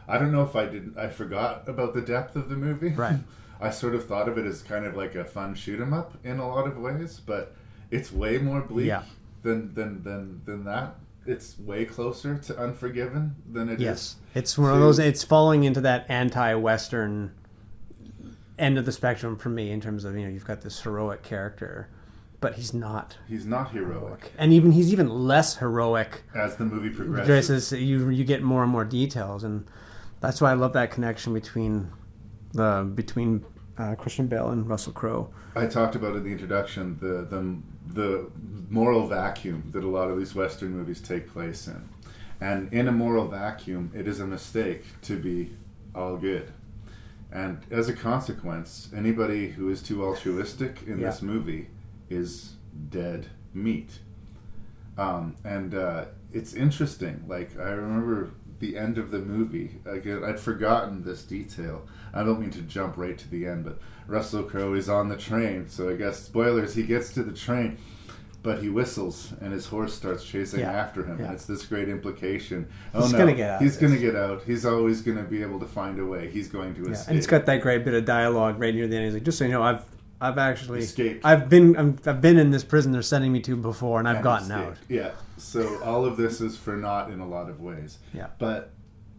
I 0.08 0.18
don't 0.18 0.32
know 0.32 0.42
if 0.42 0.54
I 0.56 0.66
didn't, 0.66 0.96
I 0.98 1.08
forgot 1.08 1.68
about 1.68 1.94
the 1.94 2.00
depth 2.00 2.36
of 2.36 2.48
the 2.48 2.56
movie. 2.56 2.90
Right. 2.90 3.18
I 3.60 3.70
sort 3.70 3.94
of 3.94 4.06
thought 4.06 4.28
of 4.28 4.36
it 4.38 4.44
as 4.46 4.62
kind 4.62 4.84
of 4.84 4.96
like 4.96 5.14
a 5.14 5.24
fun 5.24 5.54
shoot 5.54 5.80
'em 5.80 5.92
up 5.94 6.14
in 6.24 6.38
a 6.38 6.46
lot 6.48 6.66
of 6.66 6.76
ways, 6.76 7.20
but 7.24 7.54
it's 7.90 8.12
way 8.12 8.38
more 8.38 8.60
bleak 8.60 8.86
Yeah. 8.86 9.02
than, 9.42 9.72
than 9.74 10.02
than 10.02 10.42
than 10.44 10.64
that. 10.64 10.96
It's 11.24 11.58
way 11.58 11.84
closer 11.86 12.36
to 12.38 12.56
Unforgiven 12.58 13.34
than 13.50 13.68
it 13.68 13.74
is. 13.76 13.80
Yes, 13.80 14.16
it's 14.34 14.56
one 14.58 14.72
of 14.72 14.78
those. 14.80 14.98
It's 15.00 15.24
falling 15.24 15.64
into 15.64 15.80
that 15.80 16.04
anti-Western 16.08 17.32
end 18.58 18.78
of 18.78 18.84
the 18.86 18.92
spectrum 18.92 19.36
for 19.36 19.48
me 19.48 19.70
in 19.70 19.80
terms 19.80 20.04
of 20.04 20.14
you 20.16 20.22
know 20.24 20.28
you've 20.30 20.44
got 20.46 20.60
this 20.62 20.82
heroic 20.82 21.22
character, 21.22 21.88
but 22.40 22.54
he's 22.54 22.72
not, 22.72 23.16
He's 23.28 23.44
not 23.46 23.72
heroic 23.72 24.32
and 24.38 24.52
even 24.52 24.72
he's 24.72 24.92
even 24.92 25.08
less 25.08 25.56
heroic. 25.56 26.22
as 26.34 26.56
the 26.56 26.64
movie 26.64 26.90
progresses. 26.90 27.72
You 27.72 28.08
you 28.10 28.24
get 28.24 28.42
more 28.42 28.62
and 28.62 28.70
more 28.70 28.84
details, 28.84 29.42
and 29.44 29.66
that's 30.26 30.40
why 30.40 30.50
I 30.50 30.54
love 30.54 30.72
that 30.72 30.90
connection 30.90 31.32
between 31.34 31.88
the 32.52 32.90
between 32.94 33.44
uh, 33.78 33.94
Christian 33.94 34.26
Bale 34.26 34.48
and 34.50 34.68
Russell 34.68 34.92
Crowe. 34.92 35.30
I 35.54 35.66
talked 35.66 35.94
about 35.94 36.16
in 36.16 36.24
the 36.24 36.30
introduction 36.30 36.98
the, 37.00 37.24
the 37.32 37.56
the 38.00 38.30
moral 38.68 39.06
vacuum 39.06 39.70
that 39.72 39.84
a 39.84 39.88
lot 39.88 40.10
of 40.10 40.18
these 40.18 40.34
Western 40.34 40.70
movies 40.72 41.00
take 41.00 41.32
place 41.32 41.68
in, 41.68 41.88
and 42.40 42.72
in 42.72 42.88
a 42.88 42.92
moral 42.92 43.28
vacuum, 43.28 43.92
it 43.94 44.08
is 44.08 44.18
a 44.18 44.26
mistake 44.26 44.82
to 45.02 45.16
be 45.16 45.52
all 45.94 46.16
good, 46.16 46.50
and 47.30 47.60
as 47.70 47.88
a 47.88 47.92
consequence, 47.92 48.90
anybody 48.96 49.50
who 49.50 49.68
is 49.70 49.80
too 49.80 50.04
altruistic 50.04 50.82
in 50.88 50.98
Yeah. 50.98 51.06
this 51.10 51.22
movie 51.22 51.68
is 52.10 52.54
dead 52.90 53.28
meat. 53.54 54.00
Um, 54.98 55.36
and 55.44 55.74
uh, 55.74 56.06
it's 56.32 56.54
interesting. 56.54 57.24
Like 57.28 57.50
I 57.58 57.70
remember 57.70 58.30
the 58.60 58.76
end 58.76 58.98
of 58.98 59.10
the 59.10 59.18
movie. 59.18 59.78
Again, 59.84 60.22
I'd 60.24 60.40
forgotten 60.40 61.02
this 61.04 61.22
detail. 61.22 61.86
I 62.14 62.22
don't 62.22 62.40
mean 62.40 62.50
to 62.52 62.62
jump 62.62 62.96
right 62.96 63.16
to 63.18 63.28
the 63.30 63.46
end, 63.46 63.64
but 63.64 63.78
Russell 64.06 64.42
Crowe 64.42 64.74
is 64.74 64.88
on 64.88 65.08
the 65.08 65.16
train. 65.16 65.68
So 65.68 65.88
I 65.90 65.96
guess 65.96 66.18
spoilers. 66.20 66.74
He 66.74 66.82
gets 66.84 67.12
to 67.14 67.22
the 67.22 67.32
train, 67.32 67.76
but 68.42 68.62
he 68.62 68.68
whistles, 68.70 69.32
and 69.40 69.52
his 69.52 69.66
horse 69.66 69.92
starts 69.94 70.24
chasing 70.24 70.60
Yeah, 70.60 70.72
after 70.72 71.04
him. 71.04 71.18
yeah. 71.18 71.26
And 71.26 71.34
it's 71.34 71.44
this 71.46 71.66
great 71.66 71.88
implication. 71.88 72.68
Oh 72.94 73.02
He's 73.02 73.12
no, 73.12 73.18
gonna 73.18 73.34
get 73.34 73.50
out 73.50 73.62
He's 73.62 73.76
going 73.76 73.92
to 73.92 73.98
get 73.98 74.14
out. 74.16 74.42
He's 74.44 74.64
always 74.64 75.02
going 75.02 75.18
to 75.18 75.24
be 75.24 75.42
able 75.42 75.58
to 75.60 75.66
find 75.66 75.98
a 75.98 76.04
way. 76.06 76.30
He's 76.30 76.48
going 76.48 76.74
to 76.76 76.82
Yeah, 76.84 76.90
escape. 76.92 77.08
and 77.08 77.18
it's 77.18 77.26
got 77.26 77.44
that 77.46 77.60
great 77.60 77.84
bit 77.84 77.94
of 77.94 78.04
dialogue 78.04 78.58
right 78.60 78.74
near 78.74 78.86
the 78.86 78.96
end. 78.96 79.04
He's 79.06 79.14
like, 79.14 79.24
just 79.24 79.38
so 79.38 79.44
you 79.44 79.50
know, 79.52 79.62
I've 79.62 79.84
I've 80.18 80.38
actually 80.38 80.78
Escaped. 80.78 81.26
I've 81.26 81.50
been 81.50 81.76
I'm, 81.76 81.98
I've 82.06 82.22
been 82.22 82.38
in 82.38 82.50
this 82.50 82.64
prison 82.64 82.92
they're 82.92 83.02
sending 83.02 83.32
me 83.32 83.40
to 83.40 83.54
before, 83.56 83.98
and 83.98 84.08
I've 84.08 84.16
and 84.16 84.24
gotten 84.24 84.50
escape. 84.50 84.66
out. 84.68 84.76
Yeah. 84.88 85.10
So 85.36 85.82
all 85.82 86.04
of 86.04 86.16
this 86.16 86.40
is 86.40 86.56
for 86.56 86.76
naught 86.76 87.10
in 87.10 87.20
a 87.20 87.26
lot 87.28 87.48
of 87.50 87.60
ways. 87.60 87.98
Yeah. 88.14 88.28
But 88.38 88.72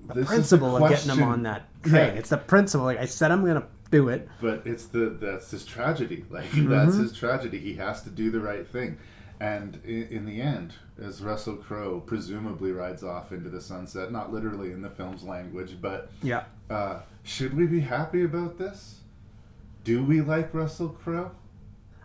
The 0.07 0.13
this 0.15 0.24
is 0.24 0.30
principle 0.30 0.78
the 0.78 0.84
of 0.86 0.89
getting 0.89 1.07
them 1.09 1.24
on 1.24 1.43
that 1.43 1.68
train. 1.84 2.13
Yeah. 2.13 2.20
It's 2.20 2.30
the 2.30 2.38
principle. 2.38 2.86
Like 2.86 2.99
I 2.99 3.05
said, 3.05 3.32
I'm 3.32 3.45
gonna 3.45 3.68
do 3.91 4.09
it. 4.09 4.28
But 4.41 4.63
it's 4.65 4.86
the 4.86 5.09
that's 5.20 5.51
his 5.51 5.65
tragedy. 5.65 6.26
Like 6.32 6.45
Mhm. 6.51 6.70
that's 6.70 6.95
his 6.97 7.13
tragedy. 7.13 7.59
He 7.59 7.76
has 7.76 8.01
to 8.03 8.09
do 8.09 8.32
the 8.32 8.39
right 8.39 8.68
thing. 8.68 8.97
And 9.39 9.80
in, 9.86 10.07
in 10.07 10.26
the 10.26 10.41
end, 10.41 10.74
as 10.99 11.22
Russell 11.22 11.55
Crowe 11.57 11.99
presumably 11.99 12.72
rides 12.72 13.03
off 13.03 13.32
into 13.32 13.49
the 13.51 13.61
sunset, 13.61 14.11
not 14.11 14.34
literally 14.34 14.72
in 14.72 14.82
the 14.82 14.89
film's 14.89 15.24
language, 15.24 15.78
but 15.80 16.09
Yeah. 16.24 16.45
uh, 16.72 17.01
should 17.22 17.53
we 17.53 17.68
be 17.68 17.82
happy 17.82 18.24
about 18.24 18.57
this? 18.57 19.01
Do 19.84 20.03
we 20.03 20.22
like 20.22 20.53
Russell 20.55 20.89
Crowe? 20.89 21.32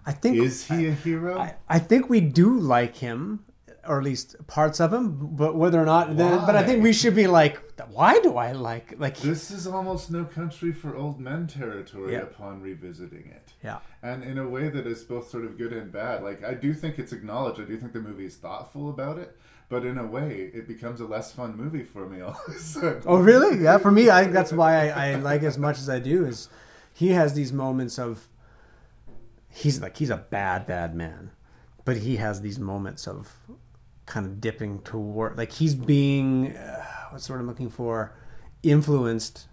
I 0.05 0.13
think 0.13 0.37
Is 0.37 0.67
he 0.69 0.87
a 0.89 0.93
hero? 0.93 1.39
I, 1.39 1.55
I 1.71 1.79
think 1.79 2.11
we 2.11 2.21
do 2.21 2.59
like 2.59 2.97
him, 2.97 3.45
or 3.87 3.99
at 3.99 4.05
least 4.05 4.37
parts 4.47 4.81
of 4.81 4.93
him. 4.93 5.35
But 5.37 5.57
whether 5.57 5.81
or 5.81 5.85
not, 5.85 6.17
then, 6.17 6.39
but 6.47 6.55
I 6.57 6.63
think 6.65 6.83
we 6.83 6.93
should 6.93 7.15
be 7.17 7.27
like, 7.27 7.61
why 7.91 8.21
do 8.21 8.37
I 8.37 8.53
like 8.53 8.95
like? 8.99 9.17
This 9.19 9.51
is 9.51 9.67
almost 9.67 10.11
no 10.11 10.25
country 10.25 10.73
for 10.73 10.97
old 10.97 11.19
men 11.21 11.47
territory 11.47 12.13
Yeah. 12.13 12.21
upon 12.21 12.61
revisiting 12.63 13.27
it. 13.27 13.53
Yeah. 13.65 13.79
And 14.03 14.23
in 14.23 14.39
a 14.39 14.49
way 14.49 14.69
that 14.69 14.87
is 14.87 15.03
both 15.05 15.29
sort 15.31 15.45
of 15.45 15.59
good 15.59 15.73
and 15.73 15.91
bad. 15.91 16.23
Like, 16.23 16.45
I 16.45 16.55
do 16.55 16.73
think 16.75 16.99
it's 16.99 17.13
acknowledged. 17.13 17.61
I 17.61 17.65
do 17.65 17.77
think 17.77 17.93
the 17.93 18.01
movie 18.01 18.27
is 18.27 18.37
thoughtful 18.37 18.89
about 18.91 19.19
it. 19.19 19.37
But 19.69 19.85
in 19.87 19.97
a 19.97 20.07
way, 20.07 20.51
it 20.53 20.69
becomes 20.69 21.01
a 21.01 21.07
less 21.07 21.33
fun 21.33 21.57
movie 21.57 21.83
for 21.83 22.07
me 22.07 22.21
all 22.21 22.39
of 22.47 22.55
a 22.55 22.59
sudden. 22.59 23.03
Oh, 23.07 23.17
really? 23.19 23.63
Yeah. 23.63 23.79
For 23.79 23.91
me, 23.91 24.11
I 24.11 24.23
think 24.23 24.35
that's 24.35 24.53
why 24.53 24.91
I, 24.91 25.13
I 25.13 25.15
like 25.17 25.43
as 25.43 25.57
much 25.59 25.79
as 25.79 25.89
I 25.89 25.99
do. 25.99 26.25
Is 26.27 26.49
he 26.93 27.09
has 27.09 27.33
these 27.35 27.53
moments 27.53 27.99
of 27.99 28.29
he's 29.49 29.81
like 29.81 29.97
he's 29.97 30.11
a 30.11 30.17
bad 30.17 30.67
bad 30.67 30.95
man, 30.95 31.31
but 31.85 31.99
he 31.99 32.17
has 32.17 32.41
these 32.43 32.59
moments 32.59 33.07
of 33.09 33.33
kind 34.07 34.27
of 34.27 34.41
dipping 34.41 34.81
toward 34.81 35.39
like 35.39 35.53
he's 35.53 35.75
being 35.75 36.57
uh, 36.57 36.85
what's 37.11 37.27
the 37.27 37.33
word 37.33 37.41
I'm 37.41 37.47
looking 37.47 37.71
for 37.71 38.15
influenced 38.63 39.47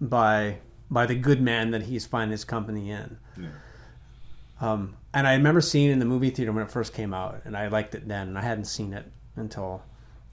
by 0.00 0.58
by 0.90 1.06
the 1.06 1.14
good 1.14 1.40
man 1.40 1.70
that 1.72 1.82
he's 1.82 2.06
finding 2.06 2.32
his 2.32 2.44
company 2.44 2.90
in. 2.90 3.18
Yeah. 3.40 3.48
Um, 4.60 4.96
and 5.12 5.26
I 5.26 5.34
remember 5.34 5.60
seeing 5.60 5.90
in 5.90 5.98
the 5.98 6.04
movie 6.04 6.30
theater 6.30 6.52
when 6.52 6.64
it 6.64 6.70
first 6.70 6.94
came 6.94 7.12
out, 7.12 7.42
and 7.44 7.56
I 7.56 7.68
liked 7.68 7.94
it 7.94 8.06
then. 8.06 8.28
And 8.28 8.38
I 8.38 8.42
hadn't 8.42 8.66
seen 8.66 8.92
it 8.92 9.10
until 9.36 9.82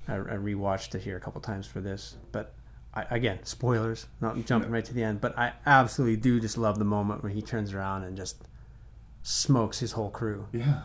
I, 0.08 0.16
I 0.16 0.36
rewatched 0.38 0.96
it 0.96 1.02
here 1.02 1.18
a 1.18 1.20
couple 1.20 1.42
times 1.42 1.66
for 1.66 1.82
this. 1.82 2.16
But 2.32 2.54
I, 2.94 3.06
again, 3.10 3.40
spoilers, 3.44 4.08
not 4.20 4.46
jumping 4.46 4.72
right 4.72 4.86
to 4.86 4.94
the 4.94 5.04
end. 5.04 5.22
But 5.22 5.38
I 5.38 5.54
absolutely 5.66 6.18
do 6.18 6.40
just 6.40 6.58
love 6.58 6.80
the 6.80 6.86
moment 6.86 7.24
where 7.24 7.32
he 7.32 7.42
turns 7.42 7.74
around 7.74 8.04
and 8.04 8.16
just 8.16 8.44
smokes 9.24 9.80
his 9.80 9.94
whole 9.94 10.10
crew. 10.10 10.48
Yeah. 10.52 10.82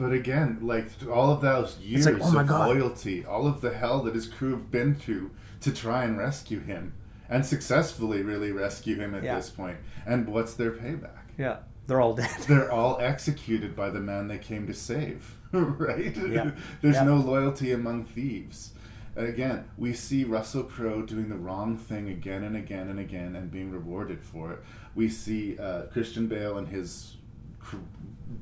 But 0.00 0.12
again, 0.12 0.58
like 0.62 0.86
all 1.12 1.30
of 1.30 1.42
those 1.42 1.78
years 1.78 2.06
like, 2.06 2.16
oh 2.22 2.38
of 2.40 2.46
God. 2.46 2.68
loyalty, 2.68 3.22
all 3.24 3.46
of 3.46 3.60
the 3.60 3.74
hell 3.74 4.00
that 4.04 4.14
his 4.14 4.26
crew 4.26 4.52
have 4.52 4.70
been 4.70 4.94
through 4.94 5.30
to 5.60 5.70
try 5.72 6.04
and 6.04 6.16
rescue 6.16 6.60
him, 6.60 6.94
and 7.28 7.44
successfully 7.44 8.22
really 8.22 8.50
rescue 8.50 8.96
him 8.96 9.14
at 9.14 9.22
Yeah. 9.22 9.36
this 9.36 9.50
point. 9.50 9.76
And 10.06 10.26
what's 10.28 10.54
their 10.54 10.70
payback? 10.70 11.26
Yeah, 11.36 11.58
they're 11.86 12.00
all 12.00 12.14
dead. 12.14 12.30
They're 12.48 12.72
all 12.72 12.96
executed 12.98 13.76
by 13.76 13.90
the 13.90 14.00
man 14.00 14.28
they 14.28 14.38
came 14.38 14.66
to 14.68 14.72
save, 14.74 15.36
right? 15.52 16.16
Yeah. 16.16 16.52
There's 16.80 16.94
Yeah. 16.94 17.04
no 17.04 17.16
loyalty 17.18 17.70
among 17.72 18.04
thieves. 18.04 18.72
Again, 19.16 19.64
we 19.76 19.92
see 19.92 20.24
Russell 20.24 20.62
Crowe 20.62 21.02
doing 21.02 21.28
the 21.28 21.36
wrong 21.36 21.76
thing 21.76 22.08
again 22.08 22.42
and 22.42 22.56
again 22.56 22.88
and 22.88 22.98
again 22.98 23.36
and 23.36 23.50
being 23.50 23.70
rewarded 23.70 24.22
for 24.22 24.52
it. 24.52 24.60
We 24.94 25.10
see 25.10 25.58
uh, 25.58 25.82
Christian 25.92 26.26
Bale 26.26 26.56
and 26.56 26.68
his 26.68 27.16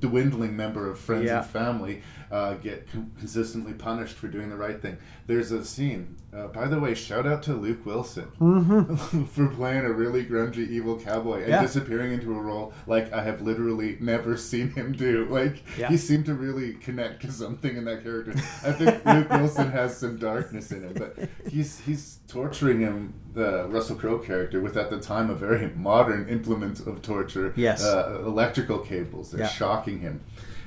dwindling 0.01 0.57
member 0.57 0.91
of 0.91 0.99
friends 0.99 1.25
Yeah. 1.27 1.39
and 1.43 1.47
family 1.51 2.03
uh, 2.31 2.55
get 2.55 2.91
con- 2.93 3.11
consistently 3.19 3.73
punished 3.73 4.17
for 4.17 4.29
doing 4.29 4.51
the 4.51 4.57
right 4.57 4.81
thing. 4.81 4.97
There's 5.27 5.51
a 5.51 5.65
scene, 5.65 6.17
uh, 6.35 6.47
by 6.49 6.67
the 6.69 6.79
way, 6.79 6.95
shout 6.95 7.27
out 7.27 7.43
to 7.45 7.55
Luke 7.55 7.87
Wilson 7.87 8.27
for 9.33 9.49
playing 9.49 9.85
a 9.85 9.91
really 9.93 10.25
grungy 10.25 10.69
evil 10.69 10.99
cowboy 10.99 11.37
and 11.37 11.43
Mm-hmm. 11.45 11.51
Yeah. 11.53 11.63
disappearing 11.63 12.13
into 12.13 12.35
a 12.37 12.41
role 12.41 12.73
like 12.87 13.13
I 13.13 13.23
have 13.23 13.41
literally 13.41 13.97
never 14.01 14.37
seen 14.37 14.71
him 14.73 14.93
do. 14.93 15.27
Like 15.31 15.63
Yeah. 15.79 15.89
he 15.89 15.97
seemed 15.97 16.27
to 16.27 16.35
really 16.35 16.75
connect 16.75 17.23
to 17.23 17.33
something 17.33 17.77
in 17.77 17.85
that 17.87 18.03
character. 18.03 18.33
I 18.63 18.73
think 18.73 19.05
Luke 19.07 19.31
Wilson 19.31 19.71
has 19.71 19.97
some 19.97 20.19
darkness 20.19 20.71
in 20.71 20.83
him, 20.83 20.93
but 20.95 21.29
he's 21.51 21.81
he's 21.81 22.19
torturing 22.29 22.81
him, 22.81 23.15
the 23.33 23.67
Russell 23.69 23.97
Crowe 23.97 24.19
character, 24.19 24.61
with 24.61 24.77
at 24.77 24.91
the 24.91 25.01
time 25.01 25.31
a 25.31 25.35
very 25.35 25.69
modern 25.77 26.29
implement 26.29 26.81
of 26.87 27.01
torture. 27.01 27.55
Yes. 27.57 27.83
uh, 27.83 28.23
electrical 28.27 28.79
cables. 28.81 29.31
They're 29.31 29.41
Yeah. 29.41 29.49
shocking 29.49 30.01
him, 30.01 30.21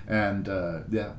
and 0.08 0.50
uh, 0.50 0.80
yeah. 0.90 1.12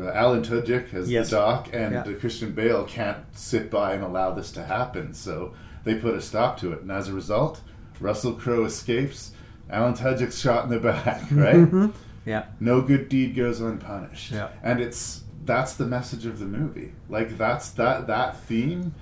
Uh, 0.00 0.10
Alan 0.14 0.42
Tudyk 0.42 0.92
as 0.94 1.10
Yes. 1.10 1.30
the 1.30 1.36
doc, 1.36 1.68
and 1.72 1.92
Yeah. 1.94 2.12
Christian 2.20 2.52
Bale 2.52 2.84
can't 2.84 3.18
sit 3.32 3.70
by 3.70 3.94
and 3.94 4.04
allow 4.04 4.32
this 4.32 4.50
to 4.52 4.62
happen, 4.64 5.12
so 5.14 5.52
they 5.84 5.94
put 5.94 6.14
a 6.14 6.20
stop 6.20 6.58
to 6.60 6.72
it. 6.72 6.82
And 6.82 6.90
as 6.92 7.08
a 7.08 7.12
result, 7.14 7.60
Russell 8.00 8.32
Crowe 8.32 8.64
escapes. 8.64 9.32
Alan 9.70 9.94
Tudyk's 9.94 10.38
shot 10.40 10.64
in 10.64 10.70
the 10.70 10.78
back, 10.92 11.22
right? 11.30 11.90
Yeah. 12.24 12.44
No 12.60 12.80
good 12.82 13.08
deed 13.08 13.34
goes 13.34 13.60
unpunished. 13.60 14.32
Yeah. 14.32 14.48
And 14.62 14.80
it's 14.80 15.24
that's 15.44 15.74
the 15.74 15.86
message 15.86 16.26
of 16.26 16.38
the 16.38 16.44
movie. 16.46 16.92
Like 17.08 17.36
that's 17.38 17.70
that 17.70 18.06
that 18.06 18.38
theme 18.40 18.94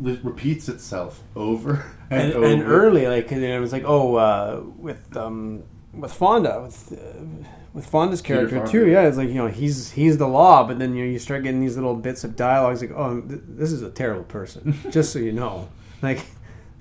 li- 0.00 0.20
repeats 0.22 0.68
itself 0.70 1.22
over 1.36 1.84
and, 2.10 2.22
and, 2.22 2.32
over. 2.34 2.46
and 2.46 2.62
early, 2.62 3.06
like 3.06 3.30
and 3.30 3.42
it 3.42 3.58
was 3.60 3.72
like, 3.72 3.84
oh, 3.86 4.14
uh, 4.16 4.62
with 4.78 5.16
um, 5.16 5.62
with 5.94 6.12
Fonda, 6.12 6.60
with 6.62 6.92
uh, 6.92 7.46
with 7.72 7.86
Fonda's 7.86 8.20
character 8.22 8.56
Fonda. 8.56 8.70
too. 8.70 8.86
Yeah, 8.88 9.02
it's 9.02 9.16
like 9.16 9.28
you 9.28 9.34
know 9.34 9.48
he's 9.48 9.92
he's 9.92 10.18
the 10.18 10.28
law, 10.28 10.66
but 10.66 10.78
then 10.78 10.94
you 10.94 11.04
know, 11.04 11.10
you 11.10 11.18
start 11.18 11.42
getting 11.42 11.60
these 11.60 11.76
little 11.76 11.94
bits 11.96 12.24
of 12.24 12.36
dialogues 12.36 12.80
like, 12.80 12.92
oh, 12.94 13.20
th- 13.20 13.40
this 13.46 13.72
is 13.72 13.82
a 13.82 13.90
terrible 13.90 14.24
person. 14.24 14.78
Just 14.90 15.12
so 15.12 15.18
you 15.18 15.32
know, 15.32 15.68
like 16.02 16.24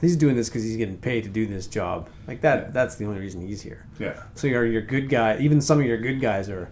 he's 0.02 0.16
doing 0.16 0.36
this 0.36 0.50
because 0.50 0.64
he's 0.64 0.78
getting 0.78 0.98
paid 0.98 1.24
to 1.24 1.30
do 1.30 1.46
this 1.46 1.68
job. 1.68 2.10
Like 2.28 2.42
that. 2.42 2.60
Yeah. 2.66 2.72
That's 2.72 2.96
the 2.96 3.06
only 3.06 3.20
reason 3.20 3.46
he's 3.46 3.62
here. 3.62 3.86
Yeah. 4.00 4.22
So 4.36 4.48
your 4.48 4.66
your 4.66 4.82
good 4.82 5.10
guy, 5.10 5.38
even 5.40 5.62
some 5.62 5.80
of 5.80 5.86
your 5.86 5.98
good 5.98 6.20
guys 6.20 6.50
are. 6.50 6.70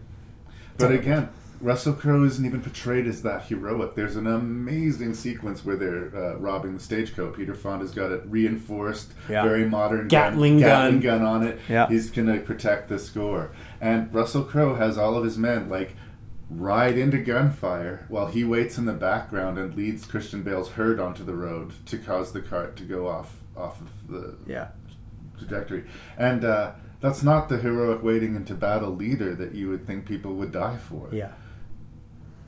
But 0.77 0.91
again, 0.93 1.29
Russell 1.61 1.93
Crowe 1.93 2.23
isn't 2.23 2.45
even 2.45 2.61
portrayed 2.61 3.05
as 3.05 3.21
that 3.23 3.43
heroic. 3.45 3.93
There's 3.95 4.15
an 4.15 4.27
amazing 4.27 5.13
sequence 5.13 5.65
where 5.65 5.75
they're 5.75 6.15
uh, 6.15 6.37
robbing 6.37 6.73
the 6.75 6.79
stagecoach. 6.79 7.35
Peter 7.35 7.53
Fonda's 7.53 7.91
got 7.91 8.11
a 8.11 8.19
reinforced, 8.19 9.11
Yeah. 9.29 9.43
very 9.43 9.65
modern 9.65 10.07
Gatling 10.07 10.59
gun, 10.59 10.69
gun. 10.69 10.99
Gatling 10.99 10.99
gun 11.01 11.21
on 11.21 11.43
it. 11.47 11.59
Yeah. 11.67 11.87
He's 11.89 12.09
gonna 12.11 12.39
protect 12.39 12.87
the 12.87 12.97
score. 12.97 13.51
And 13.81 14.13
Russell 14.13 14.43
Crowe 14.43 14.75
has 14.75 14.97
all 14.97 15.15
of 15.17 15.23
his 15.25 15.37
men 15.37 15.69
like 15.69 15.95
ride 16.49 16.97
into 16.97 17.17
gunfire 17.17 18.05
while 18.07 18.27
he 18.27 18.43
waits 18.43 18.77
in 18.77 18.85
the 18.85 18.93
background 18.93 19.57
and 19.59 19.75
leads 19.75 20.05
Christian 20.05 20.41
Bale's 20.43 20.69
herd 20.71 20.99
onto 20.99 21.23
the 21.23 21.35
road 21.35 21.73
to 21.87 21.97
cause 21.97 22.31
the 22.31 22.41
cart 22.41 22.75
to 22.77 22.83
go 22.83 23.07
off 23.07 23.35
off 23.57 23.81
of 23.81 23.89
the 24.07 24.35
Yeah. 24.47 24.69
trajectory. 25.37 25.83
And 26.17 26.45
uh, 26.45 26.71
that's 27.01 27.21
not 27.21 27.49
the 27.49 27.57
heroic 27.57 28.01
waiting 28.01 28.35
into 28.35 28.53
battle 28.53 28.95
leader 28.95 29.35
that 29.35 29.53
you 29.53 29.69
would 29.69 29.85
think 29.85 30.05
people 30.05 30.33
would 30.35 30.51
die 30.53 30.77
for 30.77 31.09
Yeah. 31.11 31.31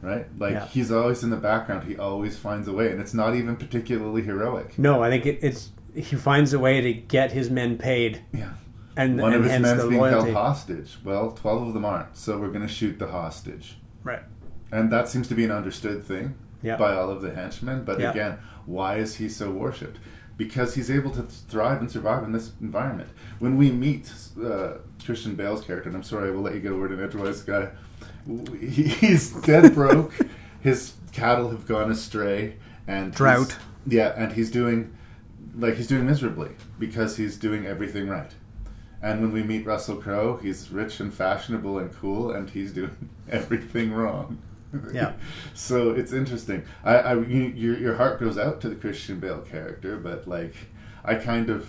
Right? 0.01 0.25
Like 0.39 0.53
Yeah. 0.53 0.65
he's 0.67 0.91
always 0.91 1.23
in 1.23 1.29
the 1.29 1.37
background. 1.37 1.87
He 1.87 1.97
always 1.97 2.37
finds 2.37 2.67
a 2.67 2.73
way, 2.73 2.91
and 2.91 2.99
it's 2.99 3.13
not 3.13 3.35
even 3.35 3.55
particularly 3.55 4.21
heroic. 4.21 4.77
No, 4.77 5.01
I 5.03 5.09
think 5.09 5.25
it, 5.25 5.39
it's 5.41 5.71
he 5.93 6.15
finds 6.15 6.53
a 6.53 6.59
way 6.59 6.79
to 6.81 6.93
get 6.93 7.31
his 7.31 7.49
men 7.49 7.77
paid. 7.77 8.21
Yeah. 8.33 8.51
And 8.97 9.19
One 9.21 9.33
and 9.33 9.43
of 9.45 9.49
his 9.51 9.61
men's 9.61 9.83
being 9.85 9.99
loyalty. 10.01 10.31
held 10.31 10.35
hostage. 10.47 10.97
Well, 11.03 11.31
twelve 11.31 11.67
of 11.67 11.73
them 11.73 11.85
aren't, 11.85 12.15
so 12.17 12.37
we're 12.37 12.49
going 12.49 12.67
to 12.67 12.73
shoot 12.73 12.99
the 12.99 13.07
hostage. 13.07 13.77
Right. 14.03 14.23
And 14.71 14.91
that 14.91 15.07
seems 15.09 15.27
to 15.29 15.35
be 15.35 15.43
an 15.45 15.51
understood 15.51 16.03
thing 16.03 16.35
Yeah. 16.61 16.75
by 16.77 16.93
all 16.93 17.09
of 17.09 17.21
the 17.21 17.33
henchmen. 17.33 17.83
But 17.85 17.99
Yeah. 17.99 18.11
again, 18.11 18.37
why 18.65 18.95
is 18.97 19.15
he 19.15 19.27
so 19.29 19.49
worshipped? 19.51 19.97
Because 20.37 20.73
he's 20.75 20.89
able 20.89 21.11
to 21.11 21.23
thrive 21.23 21.79
and 21.81 21.91
survive 21.91 22.23
in 22.23 22.31
this 22.31 22.51
environment. 22.61 23.09
When 23.39 23.57
we 23.57 23.71
meet 23.71 24.11
uh, 24.43 24.75
Christian 25.05 25.35
Bale's 25.35 25.63
character, 25.63 25.89
and 25.89 25.95
I'm 25.95 26.03
sorry, 26.03 26.29
I 26.29 26.31
will 26.31 26.41
let 26.41 26.53
you 26.55 26.59
get 26.61 26.71
a 26.71 26.75
word 26.75 26.91
in 26.91 27.01
edgewise, 27.03 27.41
guy. 27.43 27.69
He- 28.59 28.83
He's 28.87 29.31
dead 29.31 29.73
broke. 29.73 30.13
His 30.61 30.93
cattle 31.11 31.49
have 31.49 31.65
gone 31.67 31.91
astray, 31.91 32.57
and 32.87 33.11
Drought. 33.13 33.57
Yeah, 33.87 34.13
and 34.15 34.31
he's 34.33 34.51
doing 34.51 34.95
like 35.57 35.75
he's 35.75 35.87
doing 35.87 36.05
miserably 36.05 36.51
because 36.77 37.17
he's 37.17 37.35
doing 37.37 37.65
everything 37.65 38.07
right. 38.07 38.31
And 39.01 39.21
when 39.21 39.31
we 39.31 39.41
meet 39.41 39.65
Russell 39.65 39.95
Crowe, 39.95 40.37
he's 40.37 40.69
rich 40.71 40.99
and 40.99 41.11
fashionable 41.11 41.79
and 41.79 41.91
cool, 41.95 42.31
and 42.31 42.47
he's 42.49 42.71
doing 42.71 43.09
everything 43.29 43.91
wrong. 43.91 44.37
Yeah. 44.93 45.13
so 45.55 45.89
it's 45.89 46.13
interesting. 46.13 46.63
I, 46.83 46.97
I 46.97 47.13
you, 47.15 47.41
your 47.55 47.77
your 47.79 47.95
heart 47.95 48.19
goes 48.19 48.37
out 48.37 48.61
to 48.61 48.69
the 48.69 48.75
Christian 48.75 49.19
Bale 49.19 49.39
character, 49.41 49.97
but 49.97 50.27
like 50.27 50.53
I 51.03 51.15
kind 51.15 51.49
of. 51.49 51.67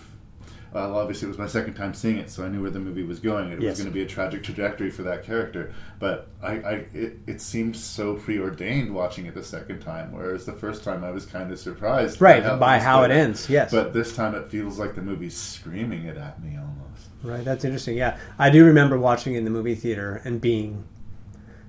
Well, 0.73 0.97
obviously, 0.97 1.27
it 1.27 1.29
was 1.29 1.39
my 1.39 1.47
second 1.47 1.75
time 1.75 1.93
seeing 1.93 2.17
it, 2.17 2.31
so 2.31 2.45
I 2.45 2.49
knew 2.49 2.63
where 2.63 2.71
the 2.71 2.79
movie 2.81 3.03
was 3.03 3.21
going. 3.21 3.53
It 3.53 3.61
Yes. 3.61 3.73
was 3.73 3.79
going 3.81 3.91
to 3.91 3.95
be 3.95 4.03
a 4.03 4.07
tragic 4.07 4.43
trajectory 4.43 4.91
for 4.91 5.03
that 5.03 5.23
character. 5.23 5.73
But 5.99 6.29
I, 6.43 6.53
I 6.53 6.73
it, 6.95 7.19
it 7.27 7.41
seemed 7.43 7.77
so 7.77 8.15
preordained 8.15 8.93
watching 8.95 9.27
it 9.27 9.35
the 9.35 9.45
second 9.45 9.81
time, 9.81 10.13
whereas 10.13 10.47
the 10.47 10.53
first 10.55 10.83
time 10.83 11.05
I 11.05 11.11
was 11.11 11.27
kind 11.27 11.53
of 11.53 11.59
surprised, 11.59 12.21
Right, 12.21 12.43
how 12.43 12.57
by 12.57 12.79
how 12.79 13.03
it 13.03 13.11
ends, 13.11 13.51
yes. 13.51 13.71
But 13.71 13.93
this 13.93 14.17
time 14.17 14.35
it 14.35 14.49
feels 14.49 14.79
like 14.79 14.95
the 14.95 15.03
movie's 15.03 15.37
screaming 15.37 16.05
it 16.07 16.17
at 16.17 16.43
me 16.43 16.57
almost. 16.57 17.09
Right, 17.23 17.45
that's 17.45 17.65
interesting. 17.65 17.97
Yeah, 17.97 18.19
I 18.39 18.49
do 18.51 18.65
remember 18.65 18.99
watching 18.99 19.35
in 19.35 19.45
the 19.45 19.51
movie 19.51 19.75
theater 19.75 20.23
and 20.25 20.41
being 20.41 20.85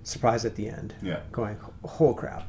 surprised 0.04 0.46
at 0.46 0.56
the 0.56 0.68
end. 0.70 0.94
Yeah. 1.02 1.20
going, 1.32 1.58
"Oh 2.00 2.14
crap!" 2.14 2.44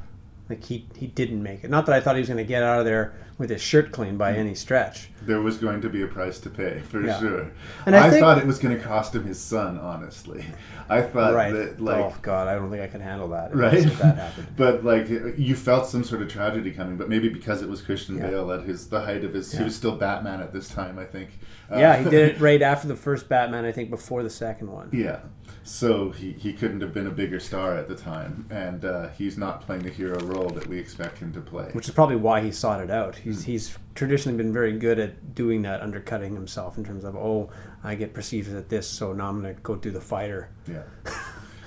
Like 0.48 0.62
he 0.64 0.86
he 0.96 1.06
didn't 1.06 1.42
make 1.42 1.64
it. 1.64 1.70
Not 1.70 1.86
that 1.86 1.94
I 1.94 2.00
thought 2.00 2.16
he 2.16 2.20
was 2.20 2.28
going 2.28 2.38
to 2.38 2.44
get 2.44 2.62
out 2.62 2.78
of 2.80 2.84
there 2.84 3.14
with 3.38 3.50
his 3.50 3.62
shirt 3.62 3.90
clean 3.92 4.16
by 4.16 4.34
Mm. 4.34 4.38
any 4.38 4.54
stretch. 4.54 5.08
There 5.22 5.40
was 5.40 5.56
going 5.56 5.80
to 5.80 5.88
be 5.88 6.02
a 6.02 6.06
price 6.06 6.38
to 6.40 6.50
pay 6.50 6.80
for 6.80 7.00
Yeah. 7.00 7.18
sure. 7.18 7.50
And 7.86 7.96
I 7.96 8.06
I, 8.06 8.10
think- 8.10 8.20
thought 8.22 8.38
it 8.38 8.46
was 8.46 8.58
going 8.58 8.76
to 8.76 8.82
cost 8.82 9.14
him 9.14 9.24
his 9.24 9.40
son. 9.40 9.78
Honestly, 9.78 10.44
I 10.88 11.00
thought 11.00 11.32
right. 11.34 11.52
that 11.52 11.80
like 11.80 11.96
oh 11.96 12.14
God, 12.20 12.46
I 12.46 12.54
don't 12.56 12.70
think 12.70 12.82
I 12.82 12.86
can 12.88 13.00
handle 13.00 13.28
that. 13.28 13.52
if 13.52 13.56
right 13.56 13.82
that 13.98 14.16
happened. 14.18 14.46
but 14.56 14.84
like 14.84 15.08
you 15.08 15.56
felt 15.56 15.86
some 15.88 16.04
sort 16.04 16.20
of 16.20 16.28
tragedy 16.28 16.70
coming 16.72 16.96
but 16.98 17.08
maybe 17.08 17.28
because 17.30 17.62
it 17.62 17.68
was 17.68 17.80
christian 17.80 18.18
Yeah. 18.18 18.28
bale 18.28 18.52
at 18.52 18.64
his 18.64 18.86
the 18.88 19.00
height 19.00 19.24
of 19.24 19.32
his 19.32 19.50
he 19.50 19.64
was 19.64 19.74
still 19.74 19.96
batman 19.96 20.40
at 20.40 20.52
this 20.52 20.68
time 20.68 20.98
i 20.98 21.04
think 21.04 21.30
Uh, 21.72 21.78
yeah, 21.78 21.96
he 21.96 22.04
did 22.10 22.28
it 22.36 22.40
right 22.48 22.60
after 22.60 22.86
the 22.86 22.96
first 22.96 23.26
Batman. 23.30 23.64
I 23.64 23.72
think 23.72 23.88
before 23.88 24.22
the 24.22 24.28
second 24.30 24.70
one. 24.70 24.90
yeah 24.92 25.20
so 25.66 26.10
he, 26.10 26.32
he 26.32 26.52
couldn't 26.52 26.82
have 26.82 26.92
been 26.92 27.06
a 27.06 27.10
bigger 27.10 27.40
star 27.40 27.76
at 27.76 27.88
the 27.88 27.94
time 27.94 28.46
and 28.50 28.84
uh, 28.84 29.08
he's 29.08 29.38
not 29.38 29.62
playing 29.62 29.82
the 29.82 29.90
hero 29.90 30.18
role 30.20 30.50
that 30.50 30.66
we 30.66 30.78
expect 30.78 31.18
him 31.18 31.32
to 31.32 31.40
play 31.40 31.70
which 31.72 31.88
is 31.88 31.94
probably 31.94 32.16
why 32.16 32.40
he 32.42 32.52
sought 32.52 32.80
it 32.80 32.90
out. 32.90 33.16
He's 33.16 33.44
Hmm. 33.44 33.50
he's 33.52 33.78
traditionally 33.94 34.36
been 34.36 34.52
very 34.52 34.78
good 34.78 34.98
at 34.98 35.34
doing 35.34 35.62
that, 35.62 35.80
undercutting 35.80 36.34
himself 36.34 36.76
in 36.76 36.84
terms 36.84 37.02
of 37.04 37.16
oh, 37.16 37.50
I 37.82 37.94
get 37.94 38.12
perceived 38.14 38.52
as 38.54 38.64
this, 38.64 38.86
so 38.86 39.12
now 39.12 39.28
I'm 39.28 39.40
going 39.42 39.54
to 39.54 39.60
go 39.62 39.76
do 39.76 39.90
the 39.90 40.00
fighter. 40.00 40.50
Yeah. 40.68 40.82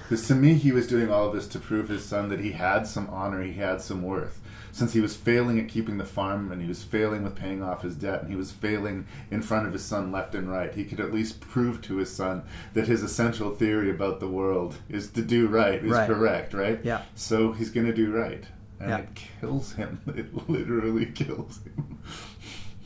Because 0.09 0.25
to 0.29 0.35
me, 0.35 0.53
he 0.53 0.71
was 0.71 0.87
doing 0.87 1.11
all 1.11 1.27
of 1.27 1.33
this 1.35 1.49
to 1.49 1.59
prove 1.59 1.89
his 1.89 2.05
son 2.05 2.29
that 2.29 2.39
he 2.39 2.53
had 2.53 2.87
some 2.87 3.09
honor, 3.09 3.43
he 3.43 3.51
had 3.51 3.81
some 3.81 4.03
worth. 4.03 4.39
Since 4.77 4.93
he 4.93 5.01
was 5.01 5.15
failing 5.15 5.59
at 5.59 5.67
keeping 5.67 5.97
the 5.97 6.05
farm, 6.05 6.51
and 6.51 6.61
he 6.61 6.67
was 6.67 6.83
failing 6.83 7.23
with 7.23 7.35
paying 7.35 7.63
off 7.63 7.81
his 7.81 7.95
debt, 7.95 8.21
and 8.21 8.29
he 8.29 8.35
was 8.35 8.51
failing 8.51 9.07
in 9.31 9.41
front 9.41 9.65
of 9.65 9.73
his 9.73 9.83
son 9.83 10.11
left 10.11 10.35
and 10.35 10.47
right, 10.51 10.71
he 10.71 10.83
could 10.85 10.99
at 10.99 11.11
least 11.11 11.39
prove 11.41 11.81
to 11.81 11.97
his 11.97 12.13
son 12.13 12.43
that 12.75 12.87
his 12.87 13.01
essential 13.01 13.49
theory 13.49 13.89
about 13.89 14.19
the 14.19 14.27
world 14.27 14.75
is 14.87 15.09
to 15.09 15.23
do 15.23 15.47
right, 15.47 15.83
is 15.83 15.89
Right. 15.89 16.07
correct, 16.07 16.53
right? 16.53 16.79
Yeah. 16.83 17.01
So 17.15 17.53
he's 17.53 17.71
going 17.71 17.87
to 17.87 17.93
do 17.93 18.11
right. 18.11 18.43
And 18.79 18.89
Yeah. 18.91 18.97
it 18.99 19.15
kills 19.15 19.73
him. 19.73 19.99
It 20.15 20.47
literally 20.47 21.07
kills 21.07 21.59
him. 21.63 21.97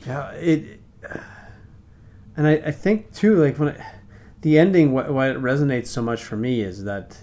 Yeah, 0.07 0.31
it, 0.31 0.79
and 2.37 2.47
I, 2.47 2.53
I 2.67 2.71
think 2.71 3.13
too, 3.13 3.35
like 3.35 3.59
when 3.59 3.67
it, 3.67 3.81
the 4.43 4.57
ending, 4.57 4.93
what, 4.93 5.13
why 5.13 5.29
it 5.29 5.35
resonates 5.41 5.87
so 5.87 6.01
much 6.01 6.23
for 6.23 6.37
me 6.37 6.61
is 6.61 6.85
that, 6.85 7.17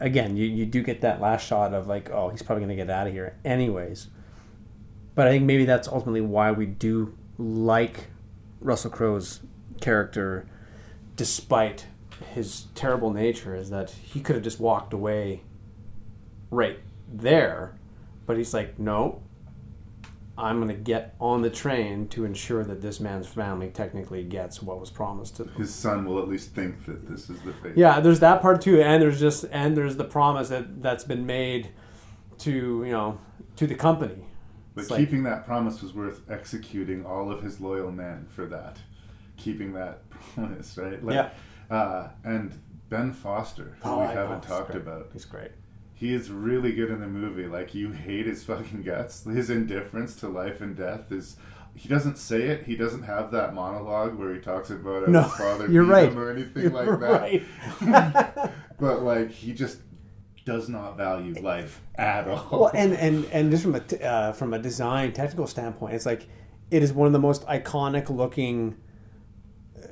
again, 0.00 0.36
you, 0.36 0.46
you 0.46 0.66
do 0.66 0.82
get 0.82 1.00
that 1.02 1.20
last 1.20 1.46
shot 1.46 1.74
of 1.74 1.86
like, 1.86 2.10
oh, 2.10 2.28
he's 2.28 2.42
probably 2.42 2.64
going 2.64 2.76
to 2.76 2.82
get 2.84 2.90
out 2.90 3.06
of 3.06 3.12
here 3.12 3.36
anyways. 3.44 4.08
But 5.14 5.28
I 5.28 5.30
think 5.30 5.44
maybe 5.44 5.64
that's 5.64 5.88
ultimately 5.88 6.20
why 6.20 6.50
we 6.50 6.66
do 6.66 7.16
like 7.38 8.08
Russell 8.60 8.90
Crowe's 8.90 9.40
character, 9.80 10.46
despite 11.16 11.86
his 12.32 12.66
terrible 12.74 13.12
nature, 13.12 13.54
is 13.54 13.70
that 13.70 13.90
he 13.90 14.20
could 14.20 14.36
have 14.36 14.44
just 14.44 14.60
walked 14.60 14.92
away 14.92 15.42
right 16.50 16.78
there, 17.12 17.76
but 18.26 18.36
he's 18.36 18.54
like, 18.54 18.78
no, 18.78 19.22
I'm 20.36 20.56
going 20.56 20.68
to 20.68 20.74
get 20.74 21.14
on 21.20 21.42
the 21.42 21.50
train 21.50 22.08
to 22.08 22.24
ensure 22.24 22.64
that 22.64 22.80
this 22.82 22.98
man's 22.98 23.26
family 23.28 23.68
technically 23.70 24.24
gets 24.24 24.60
what 24.60 24.80
was 24.80 24.90
promised 24.90 25.36
to 25.36 25.44
them. 25.44 25.54
His 25.54 25.72
son 25.72 26.04
will 26.04 26.18
at 26.18 26.26
least 26.28 26.54
think 26.54 26.84
that 26.86 27.06
this 27.08 27.30
is 27.30 27.40
the 27.42 27.52
fate. 27.52 27.76
Yeah, 27.76 28.00
there's 28.00 28.20
that 28.20 28.42
part 28.42 28.60
too, 28.60 28.80
and 28.80 29.00
there's 29.00 29.20
just 29.20 29.44
and 29.52 29.76
there's 29.76 29.96
the 29.96 30.04
promise 30.04 30.48
that 30.48 30.82
that's 30.82 31.04
been 31.04 31.24
made 31.26 31.70
to 32.38 32.50
you 32.84 32.92
know 32.92 33.18
to 33.56 33.66
the 33.66 33.74
company. 33.76 34.26
But 34.74 34.82
It's 34.82 34.90
like- 34.90 35.00
keeping 35.00 35.22
that 35.22 35.46
promise 35.46 35.80
was 35.82 35.94
worth 35.94 36.28
executing 36.28 37.06
all 37.06 37.30
of 37.30 37.42
his 37.42 37.60
loyal 37.60 37.92
men 37.92 38.26
for 38.28 38.46
that. 38.46 38.78
Keeping 39.36 39.72
that 39.74 40.08
promise, 40.34 40.76
right? 40.76 40.98
Yeah. 41.08 41.30
Uh, 41.70 42.08
and 42.24 42.52
Ben 42.88 43.12
Foster, 43.12 43.76
who 43.82 43.88
Oh, 43.88 43.98
we 44.00 44.04
I 44.06 44.12
haven't 44.12 44.42
talked 44.42 44.74
about. 44.74 45.10
He's 45.12 45.24
great. 45.24 45.52
He 45.96 46.12
is 46.12 46.30
really 46.30 46.72
good 46.72 46.90
in 46.90 47.00
the 47.00 47.06
movie. 47.06 47.46
Like 47.46 47.74
you 47.74 47.92
hate 47.92 48.26
his 48.26 48.42
fucking 48.44 48.82
guts. 48.82 49.24
His 49.24 49.48
indifference 49.48 50.16
to 50.16 50.28
life 50.28 50.60
and 50.60 50.76
death 50.76 51.10
is. 51.12 51.36
He 51.76 51.88
doesn't 51.88 52.18
say 52.18 52.42
it. 52.42 52.64
He 52.64 52.76
doesn't 52.76 53.02
have 53.02 53.32
that 53.32 53.52
monologue 53.52 54.14
where 54.14 54.32
he 54.32 54.40
talks 54.40 54.70
about 54.70 55.08
No, 55.08 55.22
his 55.22 55.32
father 55.32 55.66
beat 55.66 55.78
right. 55.78 56.08
him 56.08 56.18
or 56.18 56.30
anything 56.30 56.62
You're 56.62 56.70
like 56.70 56.86
that. 57.00 57.42
right. 57.82 58.52
but 58.78 59.02
like 59.02 59.30
he 59.32 59.52
just 59.52 59.78
does 60.44 60.68
not 60.68 60.96
value 60.96 61.34
life 61.42 61.80
at 61.96 62.28
all. 62.28 62.46
Well, 62.60 62.70
and 62.74 62.92
and 62.94 63.24
and 63.32 63.50
just 63.50 63.64
from 63.64 63.74
a 63.74 63.80
t- 63.80 64.00
uh, 64.02 64.32
from 64.32 64.54
a 64.54 64.58
design 64.60 65.12
technical 65.12 65.46
standpoint, 65.48 65.94
it's 65.94 66.06
like 66.06 66.28
it 66.70 66.82
is 66.84 66.92
one 66.92 67.06
of 67.08 67.12
the 67.12 67.18
most 67.18 67.44
iconic 67.46 68.08
looking 68.08 68.76
uh, 69.76 69.86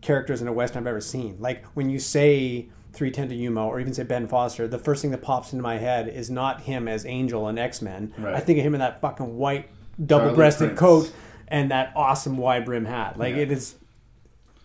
characters 0.00 0.40
in 0.40 0.48
a 0.48 0.52
western 0.54 0.84
I've 0.84 0.86
ever 0.86 1.00
seen. 1.02 1.36
Like 1.38 1.64
when 1.74 1.90
you 1.90 1.98
say 1.98 2.70
310 2.96 3.28
to 3.28 3.34
Yuma 3.34 3.66
or 3.66 3.78
even 3.80 3.92
say 3.94 4.02
Ben 4.02 4.26
Foster, 4.26 4.66
the 4.66 4.78
first 4.78 5.02
thing 5.02 5.10
that 5.12 5.22
pops 5.22 5.52
into 5.52 5.62
my 5.62 5.76
head 5.78 6.08
is 6.08 6.30
not 6.30 6.62
him 6.62 6.88
as 6.88 7.04
Angel 7.06 7.46
and 7.46 7.58
X 7.58 7.80
Men. 7.82 8.12
Right. 8.18 8.34
I 8.34 8.40
think 8.40 8.58
of 8.58 8.64
him 8.64 8.74
in 8.74 8.80
that 8.80 9.00
fucking 9.00 9.36
white 9.36 9.68
double 10.04 10.34
breasted 10.34 10.76
coat 10.76 11.12
and 11.48 11.70
that 11.70 11.92
awesome 11.94 12.36
wide 12.36 12.64
brim 12.64 12.84
hat. 12.86 13.18
Like 13.18 13.34
Yeah. 13.36 13.42
it 13.42 13.52
is. 13.52 13.74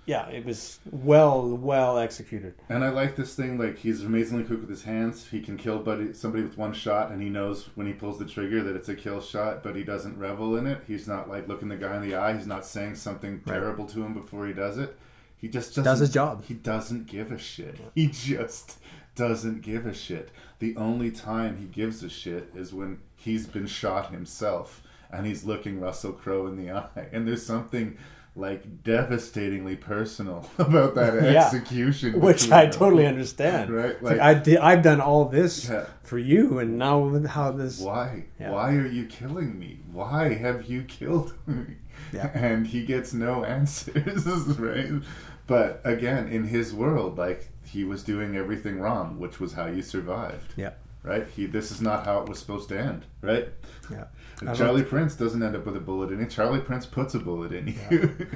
Yeah, 0.08 0.28
it 0.30 0.46
was 0.46 0.80
well 0.92 1.56
well 1.56 2.00
executed. 2.00 2.56
And 2.70 2.84
I 2.84 2.90
like 2.90 3.16
this 3.16 3.36
thing. 3.36 3.58
Like 3.60 3.78
he's 3.78 4.04
amazingly 4.04 4.44
quick 4.44 4.60
with 4.60 4.70
his 4.70 4.84
hands. 4.84 5.28
He 5.30 5.42
can 5.42 5.58
kill 5.58 5.78
buddy, 5.80 6.14
somebody 6.14 6.44
with 6.44 6.58
one 6.58 6.74
shot, 6.74 7.12
and 7.12 7.22
he 7.22 7.30
knows 7.30 7.70
when 7.76 7.86
he 7.86 7.94
pulls 7.94 8.18
the 8.18 8.26
trigger 8.26 8.64
that 8.64 8.76
it's 8.76 8.90
a 8.90 8.96
kill 8.96 9.22
shot. 9.22 9.62
But 9.62 9.76
he 9.76 9.84
doesn't 9.84 10.18
revel 10.18 10.58
in 10.58 10.66
it. 10.66 10.80
He's 10.88 11.08
not 11.08 11.30
like 11.30 11.48
looking 11.48 11.70
the 11.70 11.78
guy 11.78 11.96
in 11.98 12.02
the 12.02 12.16
eye. 12.16 12.34
He's 12.36 12.48
not 12.48 12.66
saying 12.66 12.96
something 12.96 13.42
Right. 13.46 13.54
terrible 13.54 13.86
to 13.86 14.04
him 14.04 14.14
before 14.16 14.48
he 14.48 14.54
does 14.54 14.80
it. 14.80 14.98
He 15.42 15.48
just 15.48 15.70
doesn't, 15.72 15.84
Does 15.84 16.00
his 16.00 16.12
job. 16.14 16.44
He 16.46 16.54
doesn't 16.54 17.08
give 17.08 17.32
a 17.32 17.38
shit. 17.40 17.78
He 17.96 18.08
just 18.08 18.78
doesn't 19.16 19.62
give 19.64 19.86
a 19.88 19.94
shit. 19.94 20.30
The 20.60 20.76
only 20.78 21.10
time 21.12 21.58
he 21.58 21.66
gives 21.66 22.04
a 22.04 22.10
shit 22.10 22.52
is 22.56 22.74
when 22.74 23.00
he's 23.16 23.48
been 23.48 23.66
shot 23.68 24.12
himself 24.12 24.84
and 25.12 25.26
he's 25.26 25.44
looking 25.44 25.80
Russell 25.82 26.14
Crowe 26.14 26.46
in 26.48 26.56
the 26.56 26.72
eye. 26.72 27.08
And 27.12 27.28
there's 27.28 27.46
something 27.46 27.98
like 28.34 28.84
devastatingly 28.84 29.76
personal 29.76 30.50
about 30.58 30.96
that 30.96 31.16
Yeah. 31.22 31.44
execution, 31.48 32.22
which 32.22 32.50
I 32.50 32.64
them. 32.66 32.72
totally 32.72 33.06
understand. 33.06 33.70
Right? 33.72 33.90
It's 33.90 34.02
like, 34.02 34.20
I 34.22 34.36
did, 34.36 34.58
I've 34.60 34.84
done 34.84 35.02
all 35.02 35.26
this 35.26 35.68
Yeah. 35.68 35.88
for 36.04 36.18
you, 36.18 36.60
and 36.60 36.78
now 36.78 37.22
how 37.28 37.52
this? 37.52 37.80
Why? 37.82 38.24
Yeah. 38.40 38.52
Why 38.52 38.76
are 38.76 38.88
you 38.88 39.06
killing 39.08 39.60
me? 39.60 39.80
Why 39.92 40.34
have 40.36 40.66
you 40.70 40.84
killed 40.84 41.34
me? 41.46 41.76
Yeah. 42.14 42.30
And 42.34 42.66
he 42.68 42.86
gets 42.86 43.12
no 43.14 43.44
answers, 43.58 44.26
right? 44.58 45.02
But 45.48 45.82
again, 45.84 46.28
in 46.28 46.46
his 46.46 46.74
world, 46.74 47.18
like 47.18 47.48
he 47.66 47.84
was 47.84 48.04
doing 48.04 48.36
everything 48.36 48.80
wrong, 48.80 49.20
which 49.20 49.40
was 49.40 49.54
how 49.54 49.68
you 49.68 49.82
survived. 49.82 50.54
Yeah. 50.56 50.72
Right? 51.04 51.28
He 51.36 51.48
this 51.48 51.72
is 51.72 51.82
not 51.82 52.06
how 52.06 52.20
it 52.22 52.30
was 52.30 52.38
supposed 52.40 52.70
to 52.70 52.80
end, 52.80 53.06
right? 53.22 53.50
Yeah. 53.90 54.06
And 54.42 54.56
Charlie 54.56 54.84
Prince 54.84 55.16
doesn't 55.16 55.42
end 55.42 55.56
up 55.56 55.66
with 55.66 55.76
a 55.76 55.80
bullet 55.80 56.12
in 56.12 56.20
it. 56.22 56.30
Charlie 56.30 56.60
Prince 56.62 56.86
puts 56.86 57.14
a 57.16 57.20
bullet 57.20 57.52
in 57.54 57.68
you. 57.68 57.76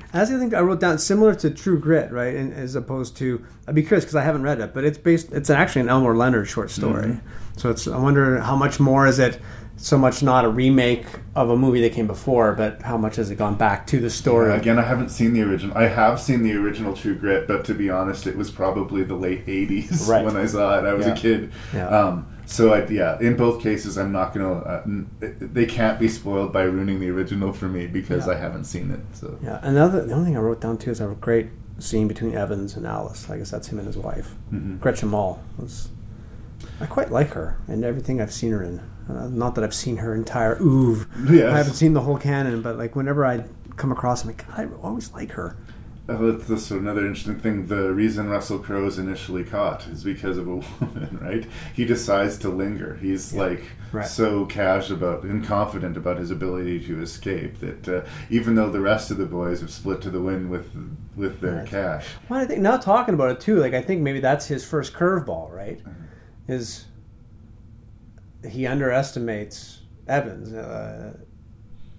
That's 0.12 0.30
the 0.30 0.36
other 0.36 0.40
thing 0.40 0.54
I 0.56 0.62
wrote 0.62 0.80
down, 0.80 0.98
similar 1.00 1.34
to 1.36 1.50
True 1.52 1.80
Grit, 1.80 2.12
right? 2.12 2.36
And 2.36 2.54
as 2.54 2.76
opposed 2.76 3.18
to, 3.18 3.44
I'd 3.68 3.76
be 3.76 3.82
curious 3.84 4.04
because 4.04 4.16
I 4.16 4.24
haven't 4.24 4.44
read 4.44 4.60
it, 4.60 4.74
but 4.74 4.84
it's 4.84 4.98
based. 4.98 5.32
It's 5.32 5.50
actually 5.50 5.82
an 5.82 5.90
Elmore 5.90 6.16
Leonard 6.16 6.48
short 6.48 6.70
story. 6.72 7.06
Mhm. 7.08 7.22
So 7.58 7.70
it's. 7.70 7.88
I 7.88 7.98
wonder 7.98 8.40
how 8.40 8.56
much 8.56 8.80
more 8.80 9.06
is 9.08 9.20
it. 9.20 9.40
So 9.78 9.98
much 9.98 10.24
not 10.24 10.46
a 10.46 10.50
remake 10.50 11.06
of 11.36 11.50
a 11.50 11.58
movie 11.58 11.82
that 11.82 11.92
came 11.94 12.08
before, 12.08 12.54
but 12.54 12.82
how 12.84 12.98
much 12.98 13.18
has 13.18 13.30
it 13.30 13.36
gone 13.36 13.56
back 13.56 13.86
to 13.88 14.00
the 14.00 14.10
story? 14.10 14.50
Yeah, 14.52 14.56
again, 14.58 14.80
I 14.80 14.84
haven't 14.84 15.10
seen 15.10 15.34
the 15.34 15.42
original. 15.44 15.78
I 15.78 15.88
have 15.88 16.20
seen 16.20 16.44
the 16.44 16.54
original 16.56 16.94
True 16.96 17.14
Grit, 17.16 17.46
but 17.48 17.66
to 17.66 17.74
be 17.74 17.90
honest, 17.90 18.26
it 18.26 18.38
was 18.38 18.50
probably 18.50 19.04
the 19.04 19.16
late 19.16 19.46
'80s 19.46 20.08
Right. 20.10 20.24
when 20.26 20.38
I 20.38 20.46
saw 20.46 20.80
it. 20.80 20.86
I 20.86 20.94
was 20.94 21.06
Yeah. 21.06 21.14
a 21.14 21.18
kid. 21.18 21.52
Yeah. 21.74 21.88
Um, 21.90 22.26
so 22.48 22.74
I, 22.74 22.88
yeah, 22.88 23.20
in 23.20 23.36
both 23.36 23.62
cases, 23.62 23.98
I'm 23.98 24.12
not 24.14 24.34
gonna. 24.34 24.54
Uh, 24.54 24.82
n- 24.86 25.10
they 25.20 25.66
can't 25.66 26.00
be 26.00 26.08
spoiled 26.08 26.54
by 26.54 26.62
ruining 26.64 27.00
the 27.00 27.10
original 27.10 27.52
for 27.52 27.68
me 27.68 27.86
because. 27.86 28.28
I 28.30 28.36
haven't 28.38 28.64
seen 28.64 28.92
it. 28.92 29.02
So 29.14 29.38
Yeah. 29.44 29.60
Another 29.62 30.06
the 30.06 30.14
only 30.14 30.28
thing 30.28 30.38
I 30.38 30.40
wrote 30.42 30.62
down 30.62 30.78
too 30.78 30.92
is 30.92 31.02
a 31.02 31.08
great 31.20 31.50
scene 31.80 32.08
between 32.08 32.34
Evans 32.34 32.76
and 32.78 32.88
Alice. 32.88 33.30
I 33.30 33.38
guess 33.38 33.52
that's 33.52 33.68
him 33.68 33.80
and 33.80 33.88
his 33.88 33.98
wife, 33.98 34.36
Mhm. 34.54 34.80
Gretchen 34.80 35.10
Mol. 35.10 35.42
Was 35.58 35.90
I 36.80 36.86
quite 36.86 37.12
like 37.12 37.32
her 37.34 37.58
and 37.68 37.84
everything 37.84 38.22
I've 38.22 38.32
seen 38.34 38.52
her 38.54 38.64
in. 38.64 38.80
Uh, 39.10 39.28
not 39.28 39.56
that 39.56 39.64
I've 39.64 39.74
seen 39.74 39.98
her 39.98 40.16
entire 40.16 40.58
oeuvre. 40.62 41.08
Yes. 41.32 41.54
I 41.54 41.58
haven't 41.58 41.74
seen 41.76 41.94
the 41.94 42.02
whole 42.02 42.18
canon, 42.18 42.62
but 42.62 42.78
like 42.78 42.96
whenever 42.96 43.26
I 43.26 43.44
come 43.76 43.92
across, 43.92 44.24
I'm 44.24 44.30
like, 44.30 44.48
God, 44.48 44.60
I 44.60 44.82
always 44.82 45.12
like 45.14 45.32
her. 45.34 45.56
Uh, 46.08 46.18
that's, 46.18 46.48
that's 46.48 46.70
another 46.72 47.02
interesting 47.06 47.40
thing. 47.40 47.66
The 47.66 47.92
reason 47.92 48.30
Russell 48.30 48.60
Crowe 48.60 48.86
is 48.86 49.00
initially 49.00 49.44
caught 49.44 49.88
is 49.88 50.04
because 50.04 50.38
of 50.38 50.48
a 50.48 50.56
woman, 50.80 51.18
right? 51.20 51.48
He 51.74 51.84
decides 51.84 52.38
to 52.40 52.50
linger. 52.50 52.96
He's 53.02 53.34
like 53.34 53.64
Right. 53.92 54.06
so 54.06 54.46
cash 54.46 54.90
about 54.90 55.24
and 55.24 55.44
confident 55.46 55.96
about 55.98 56.18
his 56.18 56.30
ability 56.30 56.86
to 56.88 57.02
escape 57.02 57.60
that 57.62 57.88
uh, 57.88 58.02
even 58.30 58.54
though 58.56 58.70
the 58.70 58.82
rest 58.82 59.10
of 59.10 59.18
the 59.18 59.26
boys 59.26 59.62
have 59.62 59.70
split 59.72 60.02
to 60.02 60.10
the 60.10 60.20
wind 60.22 60.50
with 60.50 60.70
with 61.16 61.40
their 61.42 61.58
Right. 61.60 61.68
cash, 61.68 62.06
Well, 62.30 62.42
I 62.42 62.46
think 62.46 62.62
now 62.62 62.76
talking 62.78 63.14
about 63.14 63.32
it 63.32 63.40
too, 63.40 63.56
like 63.58 63.74
I 63.74 63.82
think 63.82 64.02
maybe 64.02 64.20
that's 64.20 64.46
his 64.48 64.66
first 64.66 64.94
curveball, 64.94 65.52
right? 65.52 65.80
Is 66.48 66.86
he 68.50 68.68
underestimates 68.68 69.82
Evans, 70.08 70.54
uh, 70.54 71.18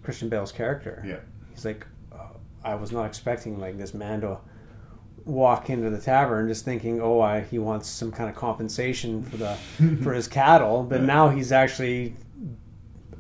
Christian 0.03 0.29
Bale's 0.29 0.53
character? 0.53 1.03
Yeah. 1.07 1.17
he's 1.51 1.65
like, 1.65 1.87
oh, 2.13 2.37
I 2.65 2.75
was 2.75 2.93
not 2.93 3.07
expecting 3.07 3.59
like 3.59 3.79
this 3.79 3.95
man 3.95 4.21
to 4.23 4.39
walk 5.25 5.69
into 5.71 5.91
the 5.91 6.01
tavern 6.01 6.47
just 6.49 6.65
thinking, 6.65 7.01
oh, 7.01 7.21
I, 7.21 7.41
he 7.41 7.59
wants 7.59 7.89
some 7.89 8.13
kind 8.13 8.31
of 8.31 8.37
compensation 8.37 9.25
for 9.25 9.37
the 9.37 9.55
for 10.03 10.13
his 10.13 10.29
cattle, 10.29 10.85
but 10.85 11.03
now 11.03 11.29
he's 11.29 11.51
actually 11.53 12.15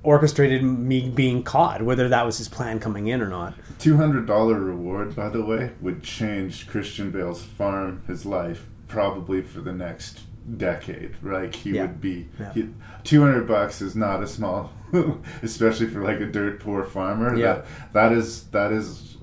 orchestrated 0.03 0.63
me 0.63 1.09
being 1.09 1.43
caught, 1.43 1.83
whether 1.83 2.09
that 2.09 2.25
was 2.25 2.39
his 2.39 2.49
plan 2.49 2.79
coming 2.79 3.09
in 3.09 3.21
or 3.21 3.29
not. 3.29 3.55
Two 3.81 3.97
hundred 3.97 4.27
dollar 4.27 4.55
reward, 4.61 5.17
by 5.17 5.29
the 5.29 5.45
way, 5.45 5.73
would 5.81 6.03
change 6.05 6.69
Christian 6.69 7.11
Bale's 7.11 7.43
farm, 7.43 8.03
his 8.07 8.25
life, 8.25 8.67
probably 8.87 9.43
for 9.43 9.61
the 9.61 9.73
next 9.73 10.21
decade. 10.57 11.15
Like 11.23 11.55
He 11.55 11.71
Yeah. 11.71 11.83
would 11.83 12.01
be. 12.01 12.29
Yeah. 12.39 12.53
He, 12.53 12.69
Two 13.05 13.21
hundred 13.23 13.47
bucks 13.47 13.81
is 13.83 13.95
not 13.97 14.23
a 14.23 14.27
small, 14.27 14.73
especially 15.43 15.87
for 15.87 16.03
like 16.03 16.21
a 16.21 16.27
dirt 16.27 16.61
poor 16.61 16.85
farmer. 16.85 17.37
Yeah. 17.37 17.55
That, 17.55 17.67
that 17.93 18.13
is 18.13 18.45
that 18.49 18.73
is 18.73 19.17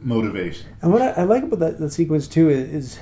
motivation. 0.00 0.66
And 0.82 0.92
what 0.92 1.02
I, 1.02 1.08
I 1.10 1.22
like 1.24 1.42
about 1.42 1.58
that, 1.60 1.78
that 1.78 1.90
sequence 1.92 2.28
too 2.28 2.48
is, 2.50 2.68
is 2.72 2.98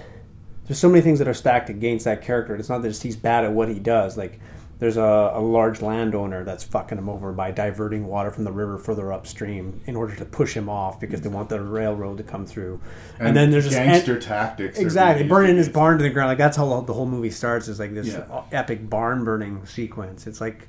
there's 0.67 0.79
so 0.79 0.89
many 0.89 1.03
things 1.03 1.19
that 1.19 1.29
are 1.29 1.35
stacked 1.35 1.69
against 1.69 2.05
that 2.07 2.23
character. 2.23 2.57
It's 2.57 2.69
not 2.71 2.81
that 2.83 2.89
just 2.89 3.03
he's 3.03 3.17
bad 3.17 3.45
at 3.45 3.53
what 3.53 3.69
he 3.69 3.79
does. 3.79 4.17
Like 4.17 4.41
there's 4.79 4.97
a, 4.97 5.33
a 5.35 5.41
large 5.41 5.81
landowner 5.81 6.43
that's 6.45 6.65
fucking 6.65 6.99
him 6.99 7.09
over 7.09 7.33
by 7.33 7.51
diverting 7.53 8.07
water 8.07 8.31
from 8.31 8.45
the 8.45 8.53
river 8.53 8.77
further 8.79 9.13
upstream 9.13 9.81
in 9.87 9.95
order 9.97 10.15
to 10.17 10.25
push 10.25 10.55
him 10.55 10.69
off 10.69 10.99
because 11.01 11.21
they 11.21 11.29
want 11.29 11.49
the 11.49 11.61
railroad 11.61 12.19
to 12.19 12.25
come 12.25 12.45
through. 12.45 12.81
And, 13.19 13.29
And 13.29 13.37
then 13.37 13.51
there's 13.51 13.65
this 13.65 13.75
gangster 13.75 14.19
tactics 14.19 14.79
Exactly, 14.79 15.27
burning 15.29 15.57
his 15.57 15.69
barn 15.69 15.99
to 15.99 16.03
the 16.03 16.11
ground. 16.11 16.29
Like 16.29 16.39
that's 16.39 16.57
how 16.57 16.81
the 16.81 16.93
whole 16.93 17.07
movie 17.07 17.31
starts. 17.31 17.69
Is 17.69 17.79
like 17.79 17.95
this 17.95 18.09
Yeah. 18.09 18.43
epic 18.53 18.91
barn 18.91 19.25
burning 19.25 19.65
sequence. 19.67 20.27
It's 20.27 20.41
like 20.41 20.69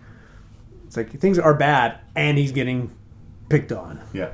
it's 0.86 0.96
like 0.96 1.10
things 1.20 1.40
are 1.40 1.54
bad 1.54 2.00
and 2.16 2.38
he's 2.38 2.52
getting 2.52 2.92
picked 3.50 3.72
on. 3.72 4.02
Yeah. 4.14 4.30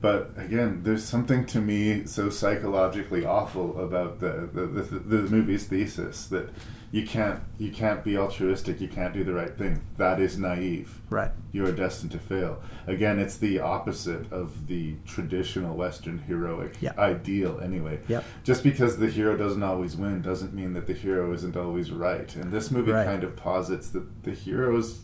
But 0.00 0.32
again, 0.36 0.80
there's 0.82 1.04
something 1.04 1.46
to 1.46 1.60
me 1.60 2.04
so 2.06 2.28
psychologically 2.28 3.24
awful 3.24 3.80
about 3.82 4.20
the, 4.20 4.48
the, 4.52 4.66
the, 4.66 4.98
the 4.98 5.16
movie's 5.30 5.64
thesis 5.64 6.26
that 6.26 6.50
you 6.92 7.06
can't 7.06 7.40
you 7.58 7.70
can't 7.70 8.04
be 8.04 8.16
altruistic, 8.16 8.80
you 8.80 8.88
can't 8.88 9.12
do 9.12 9.24
the 9.24 9.32
right 9.32 9.56
thing. 9.56 9.80
That 9.96 10.20
is 10.20 10.38
naive. 10.38 11.00
Right. 11.10 11.30
You 11.52 11.66
are 11.66 11.72
destined 11.72 12.12
to 12.12 12.18
fail. 12.18 12.62
Again, 12.86 13.18
it's 13.18 13.36
the 13.36 13.58
opposite 13.60 14.30
of 14.32 14.66
the 14.68 14.94
traditional 15.06 15.76
Western 15.76 16.18
heroic 16.18 16.76
Yeah. 16.80 16.92
ideal 16.98 17.60
anyway. 17.62 18.00
Yep. 18.08 18.24
Just 18.44 18.62
because 18.62 18.98
the 18.98 19.08
hero 19.08 19.36
doesn't 19.36 19.62
always 19.62 19.96
win 19.96 20.22
doesn't 20.22 20.54
mean 20.54 20.74
that 20.74 20.86
the 20.86 20.92
hero 20.92 21.32
isn't 21.32 21.56
always 21.56 21.90
right. 21.90 22.34
And 22.36 22.52
this 22.52 22.70
movie 22.70 22.92
Right. 22.92 23.06
kind 23.06 23.24
of 23.24 23.36
posits 23.36 23.88
that 23.90 24.22
the 24.22 24.32
heroes 24.32 25.00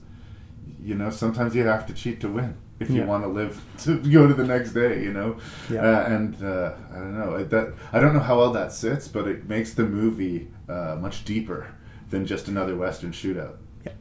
you 0.85 0.95
know, 0.97 1.11
sometimes 1.11 1.55
you 1.55 1.65
have 1.65 1.87
to 1.87 1.93
cheat 1.93 2.21
to 2.21 2.29
win 2.29 2.55
if 2.81 2.91
you 2.91 2.99
Yeah. 3.03 3.07
want 3.07 3.23
to 3.25 3.29
live 3.29 3.61
to 3.85 3.99
go 3.99 4.27
to 4.27 4.35
the 4.35 4.45
next 4.45 4.73
day. 4.73 5.03
You 5.03 5.13
know, 5.13 5.37
Yeah. 5.71 5.83
uh, 5.83 6.05
and 6.07 6.43
uh, 6.43 6.73
I 6.93 6.99
don't 6.99 7.19
know 7.19 7.37
I- 7.37 7.43
that 7.45 7.73
I 7.93 7.99
don't 8.01 8.15
know 8.15 8.21
how 8.21 8.39
well 8.39 8.53
that 8.53 8.73
sits, 8.73 9.07
but 9.09 9.27
it 9.29 9.49
makes 9.49 9.75
the 9.75 9.85
movie 9.85 10.49
uh, 10.69 10.97
much 11.01 11.25
deeper 11.25 11.75
than 12.11 12.27
just 12.27 12.49
another 12.49 12.77
Western 12.77 13.11
shootout. 13.13 13.57
Yeah, 13.85 13.93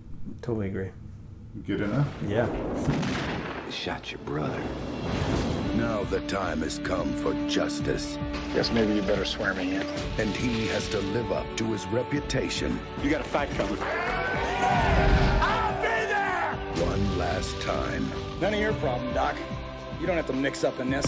totally 0.42 0.68
agree. 0.68 0.92
Good 1.66 1.82
enough. 1.82 2.08
Yeah. 2.28 2.48
Shot 3.70 4.12
your 4.12 4.20
brother. 4.22 4.62
Now 5.76 6.04
the 6.06 6.20
time 6.22 6.62
has 6.62 6.80
come 6.80 7.14
for 7.16 7.34
justice. 7.48 8.18
Guess 8.54 8.72
maybe 8.72 8.94
you 8.94 9.02
better 9.02 9.26
swear 9.26 9.54
me 9.54 9.76
in. 9.76 9.82
And 10.18 10.36
he 10.36 10.68
has 10.68 10.88
to 10.90 11.00
live 11.00 11.32
up 11.32 11.46
to 11.58 11.66
his 11.66 11.86
reputation 11.88 12.80
You 13.02 13.10
got 13.10 13.22
a 13.22 13.26
fight 13.26 13.50
coming. 13.52 13.78
I'll 13.82 15.76
be 15.82 16.06
there! 16.08 16.56
One 16.86 17.18
last 17.18 17.60
time. 17.62 18.10
None 18.42 18.54
of 18.54 18.60
your 18.60 18.74
problem, 18.74 19.14
Doc. 19.14 19.36
You 20.00 20.08
don't 20.08 20.18
have 20.18 20.28
to 20.28 20.34
mix 20.34 20.64
up 20.64 20.80
in 20.80 20.90
this. 20.90 21.06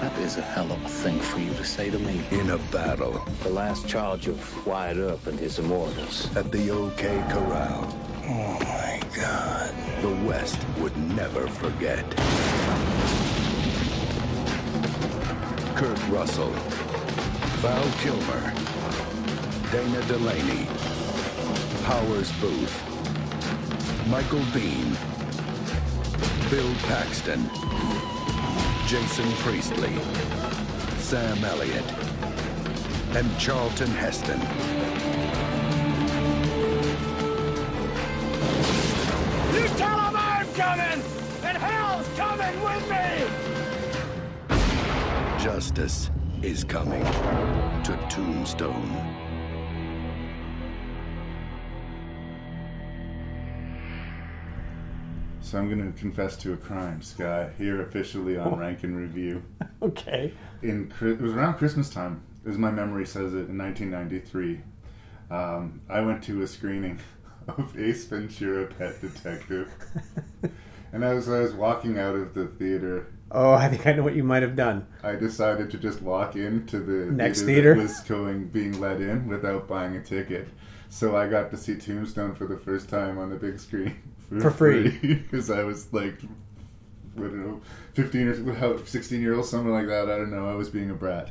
That 0.00 0.16
is 0.18 0.36
a 0.36 0.42
hell 0.42 0.70
of 0.70 0.84
a 0.84 0.88
thing 0.88 1.18
for 1.18 1.38
you 1.40 1.52
to 1.54 1.64
say 1.64 1.90
to 1.90 1.98
me. 1.98 2.20
In 2.30 2.50
a 2.50 2.58
battle 2.70 3.20
The 3.42 3.50
last 3.50 3.88
charge 3.88 4.26
of 4.28 4.66
Wyatt 4.66 4.96
Earp 4.98 5.26
and 5.26 5.38
his 5.38 5.58
immortals. 5.58 6.34
at 6.36 6.50
the 6.52 6.70
OK 6.70 7.22
Corral, 7.30 7.82
Oh 8.24 8.58
my 8.60 9.00
God. 9.16 9.74
the 10.02 10.14
West 10.28 10.58
would 10.78 10.96
never 11.16 11.46
forget. 11.48 12.04
Kurt 15.76 16.08
Russell, 16.08 16.50
Val 17.62 17.88
Kilmer, 18.02 18.52
Dana 19.72 20.00
Delany, 20.06 20.66
Powers 21.84 22.32
Boothe, 22.40 22.76
Michael 24.08 24.44
Biehn, 24.54 24.90
Bill 26.50 26.72
Paxton, 26.88 27.48
Jason 28.88 29.30
Priestley, 29.42 29.92
Sam 30.96 31.44
Elliott, 31.44 31.84
and 33.14 33.38
Charlton 33.38 33.90
Heston. 33.90 34.40
You 39.52 39.68
tell 39.76 39.98
him 39.98 40.16
I'm 40.16 40.46
coming, 40.54 41.02
and 41.42 41.58
hell's 41.58 42.08
coming 42.16 42.62
with 42.62 42.88
me! 42.88 43.26
Justice 45.44 46.10
is 46.40 46.64
coming 46.64 47.04
to 47.84 47.94
Tombstone. 48.08 49.17
So 55.48 55.56
I'm 55.56 55.66
going 55.74 55.90
to 55.90 55.98
confess 55.98 56.36
to 56.38 56.52
a 56.52 56.58
crime, 56.58 57.00
Skye. 57.00 57.48
Here 57.56 57.80
officially 57.80 58.36
on 58.36 58.58
Rank 58.58 58.84
and 58.84 58.94
Review. 58.94 59.42
Okay. 59.80 60.34
in 60.60 60.92
it 61.00 61.20
was 61.20 61.32
around 61.32 61.54
Christmas 61.54 61.88
time, 61.88 62.20
as 62.46 62.58
my 62.58 62.70
memory 62.70 63.06
says 63.06 63.32
it, 63.32 63.48
in 63.48 63.56
1993. 63.56 64.60
Um, 65.30 65.80
I 65.88 66.00
went 66.00 66.22
to 66.24 66.42
a 66.42 66.46
screening 66.48 66.98
of 67.48 67.78
Ace 67.78 68.04
Ventura: 68.06 68.66
Pet 68.66 69.00
Detective, 69.00 69.72
and 70.92 71.02
as 71.04 71.28
I 71.30 71.38
was 71.38 71.54
walking 71.54 71.96
out 71.98 72.16
of 72.16 72.34
the 72.34 72.48
theater, 72.48 73.06
Oh, 73.30 73.52
I 73.52 73.68
think 73.68 73.86
I 73.86 73.92
know 73.92 74.02
what 74.02 74.16
you 74.16 74.24
might 74.24 74.42
have 74.42 74.56
done. 74.56 74.86
I 75.04 75.12
decided 75.14 75.70
to 75.70 75.78
just 75.78 76.02
walk 76.02 76.34
into 76.34 76.80
the 76.80 77.10
Next 77.12 77.40
that 77.42 77.46
theater? 77.46 77.74
was 77.76 78.00
going 78.00 78.48
being 78.48 78.80
let 78.80 79.00
in 79.00 79.28
without 79.28 79.68
buying 79.68 79.96
a 79.96 80.02
ticket. 80.02 80.48
So 80.90 81.16
I 81.16 81.28
got 81.28 81.50
to 81.52 81.56
see 81.56 81.76
Tombstone 81.76 82.34
for 82.34 82.46
the 82.46 82.58
first 82.58 82.88
time 82.90 83.16
on 83.16 83.30
the 83.30 83.36
big 83.36 83.60
screen 83.60 83.96
For 84.28 84.50
free. 84.50 84.90
because 85.00 85.50
I 85.60 85.62
was 85.64 85.92
like, 85.92 86.14
I 87.16 87.20
don't 87.20 87.46
know, 87.46 87.60
fifteen 87.94 88.28
or 88.28 88.86
sixteen 88.86 89.20
year 89.20 89.34
old, 89.34 89.46
something 89.46 89.72
like 89.72 89.86
that. 89.86 90.10
I 90.10 90.16
don't 90.16 90.30
know. 90.30 90.48
I 90.48 90.54
was 90.54 90.68
being 90.70 90.90
a 90.90 90.94
brat. 90.94 91.30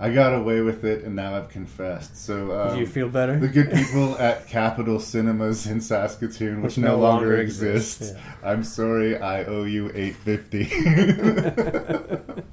I 0.00 0.10
got 0.10 0.32
away 0.32 0.60
with 0.60 0.84
it, 0.84 1.02
and 1.02 1.16
now 1.16 1.34
I've 1.34 1.48
confessed. 1.48 2.16
So 2.16 2.52
um, 2.58 2.68
Did 2.70 2.78
you 2.78 2.86
feel 2.86 3.08
better? 3.08 3.36
The 3.38 3.48
good 3.48 3.72
people 3.74 4.16
at 4.18 4.46
Capital 4.46 5.00
Cinemas 5.00 5.66
in 5.66 5.80
Saskatoon, 5.80 6.62
which, 6.62 6.76
Which 6.76 6.78
no, 6.78 6.92
no 6.92 6.98
longer, 6.98 7.26
longer 7.26 7.40
exists. 7.40 8.00
exists, 8.12 8.22
I'm 8.44 8.62
sorry, 8.62 9.18
I 9.18 9.44
owe 9.44 9.64
you 9.64 9.90
eight 9.94 10.14
fifty. 10.14 10.64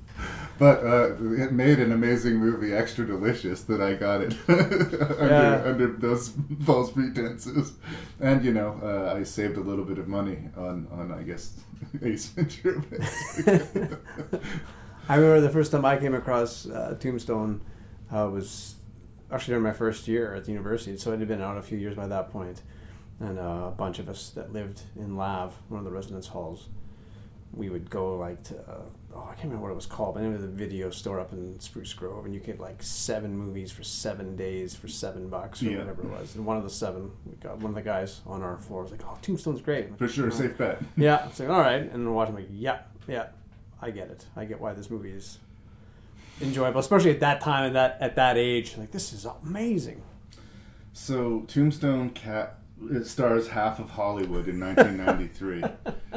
but 0.57 0.83
uh, 0.83 1.13
it 1.33 1.51
made 1.51 1.79
an 1.79 1.91
amazing 1.91 2.35
movie, 2.37 2.73
extra 2.73 3.05
delicious, 3.05 3.61
that 3.63 3.81
I 3.81 3.93
got 3.95 4.21
it 4.21 4.35
under, 4.47 5.27
Yeah. 5.27 5.61
under 5.65 5.87
those 5.87 6.33
false 6.65 6.91
pretenses. 6.91 7.73
And 8.21 8.43
you 8.43 8.53
know, 8.53 8.79
uh, 8.83 9.17
I 9.19 9.23
saved 9.23 9.57
a 9.57 9.61
little 9.61 9.85
bit 9.85 9.97
of 9.97 10.07
money 10.07 10.37
on 10.57 10.87
on 10.91 11.11
I 11.11 11.23
guess 11.23 11.53
Ace 12.01 12.27
Ventura. 12.27 12.81
I 15.07 15.15
remember 15.17 15.41
the 15.41 15.49
first 15.49 15.71
time 15.71 15.85
I 15.85 15.97
came 15.97 16.15
across 16.15 16.67
uh, 16.67 16.95
Tombstone 16.99 17.61
uh, 18.11 18.27
was 18.31 18.75
actually 19.31 19.51
during 19.53 19.63
my 19.63 19.73
first 19.73 20.07
year 20.07 20.33
at 20.33 20.45
the 20.45 20.51
university, 20.51 20.97
so 20.97 21.11
it 21.11 21.19
had 21.19 21.27
been 21.27 21.41
out 21.41 21.57
a 21.57 21.61
few 21.61 21.77
years 21.77 21.95
by 21.95 22.07
that 22.07 22.31
point, 22.31 22.61
and 23.19 23.37
uh, 23.37 23.67
a 23.67 23.73
bunch 23.77 23.99
of 23.99 24.09
us 24.09 24.29
that 24.31 24.51
lived 24.53 24.81
in 24.95 25.15
Lav, 25.15 25.53
one 25.69 25.79
of 25.79 25.85
the 25.85 25.91
residence 25.91 26.27
halls, 26.27 26.69
we 27.53 27.69
would 27.69 27.89
go 27.89 28.17
like 28.17 28.41
to 28.43 28.57
uh, 28.59 28.81
oh 29.15 29.23
I 29.23 29.33
can't 29.33 29.45
remember 29.45 29.63
what 29.63 29.71
it 29.71 29.75
was 29.75 29.85
called, 29.85 30.15
but 30.15 30.23
anyway, 30.23 30.37
the 30.39 30.47
video 30.47 30.89
store 30.89 31.19
up 31.19 31.31
in 31.31 31.59
Spruce 31.59 31.93
Grove, 31.93 32.25
and 32.25 32.33
you 32.33 32.39
get 32.41 32.59
like 32.59 32.83
seven 32.83 33.37
movies 33.37 33.71
for 33.71 33.83
seven 33.83 34.35
days 34.35 34.75
for 34.75 34.87
seven 34.87 35.29
bucks 35.29 35.61
or 35.63 35.67
Yeah. 35.71 35.79
whatever 35.79 36.01
it 36.03 36.09
was. 36.09 36.35
And 36.35 36.45
one 36.45 36.57
of 36.57 36.63
the 36.63 36.69
seven, 36.69 37.11
we 37.25 37.35
got 37.37 37.57
one 37.59 37.69
of 37.71 37.75
the 37.75 37.81
guys 37.81 38.21
on 38.27 38.41
our 38.43 38.57
floor 38.57 38.83
was 38.83 38.91
like, 38.91 39.01
"Oh, 39.05 39.17
Tombstone's 39.21 39.61
great." 39.61 39.89
Like, 39.89 39.97
For 39.99 40.07
sure, 40.07 40.27
"Oh." 40.27 40.29
safe 40.29 40.57
bet. 40.57 40.79
Yeah, 40.97 41.27
it's 41.27 41.39
like 41.39 41.49
all 41.49 41.59
right, 41.61 41.81
and 41.81 41.91
then 41.91 42.13
watching 42.13 42.35
like, 42.35 42.49
yeah, 42.51 42.79
yeah, 43.07 43.27
I 43.81 43.91
get 43.91 44.09
it. 44.09 44.25
I 44.35 44.45
get 44.45 44.59
why 44.59 44.73
this 44.73 44.89
movie 44.89 45.11
is 45.11 45.39
enjoyable, 46.41 46.79
especially 46.81 47.11
at 47.11 47.21
that 47.21 47.39
time 47.41 47.65
and 47.65 47.75
that 47.75 47.97
at 48.01 48.15
that 48.17 48.37
age. 48.37 48.75
Like 48.77 48.91
this 48.91 49.13
is 49.13 49.25
amazing. 49.25 50.01
So 50.93 51.41
Tombstone 51.47 52.09
cat 52.11 52.57
it 52.91 53.05
stars 53.05 53.49
half 53.49 53.79
of 53.79 53.91
Hollywood 53.91 54.47
in 54.47 54.59
1993. 54.59 55.63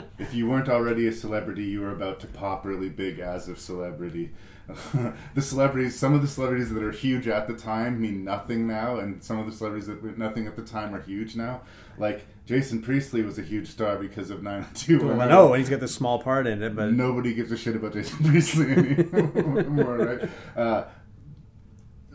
if 0.18 0.34
you 0.34 0.48
weren't 0.48 0.68
already 0.68 1.06
a 1.06 1.12
celebrity, 1.12 1.64
you 1.64 1.80
were 1.80 1.92
about 1.92 2.20
to 2.20 2.26
pop 2.26 2.64
really 2.64 2.88
big 2.88 3.18
as 3.18 3.48
a 3.48 3.56
celebrity. 3.56 4.30
the 5.34 5.40
celebrities, 5.40 5.98
some 5.98 6.12
of 6.14 6.20
the 6.20 6.28
celebrities 6.28 6.70
that 6.70 6.82
are 6.82 6.92
huge 6.92 7.26
at 7.26 7.46
the 7.46 7.54
time 7.54 8.00
mean 8.00 8.22
nothing 8.22 8.66
now, 8.66 8.98
and 8.98 9.22
some 9.22 9.38
of 9.38 9.46
the 9.46 9.52
celebrities 9.52 9.86
that 9.86 10.02
were 10.02 10.10
nothing 10.12 10.46
at 10.46 10.56
the 10.56 10.62
time 10.62 10.94
are 10.94 11.00
huge 11.00 11.36
now. 11.36 11.62
Like 11.96 12.26
Jason 12.44 12.82
Priestley 12.82 13.22
was 13.22 13.38
a 13.38 13.42
huge 13.42 13.68
star 13.68 13.96
because 13.96 14.30
of 14.30 14.42
902. 14.42 15.06
Well, 15.06 15.20
I 15.20 15.28
know, 15.28 15.54
and 15.54 15.60
he's 15.60 15.70
got 15.70 15.80
this 15.80 15.94
small 15.94 16.18
part 16.18 16.46
in 16.46 16.62
it, 16.62 16.76
but 16.76 16.92
nobody 16.92 17.32
gives 17.32 17.50
a 17.50 17.56
shit 17.56 17.76
about 17.76 17.94
Jason 17.94 18.24
Priestley 18.24 18.72
anymore, 18.72 19.96
right? 19.96 20.30
Uh, 20.56 20.84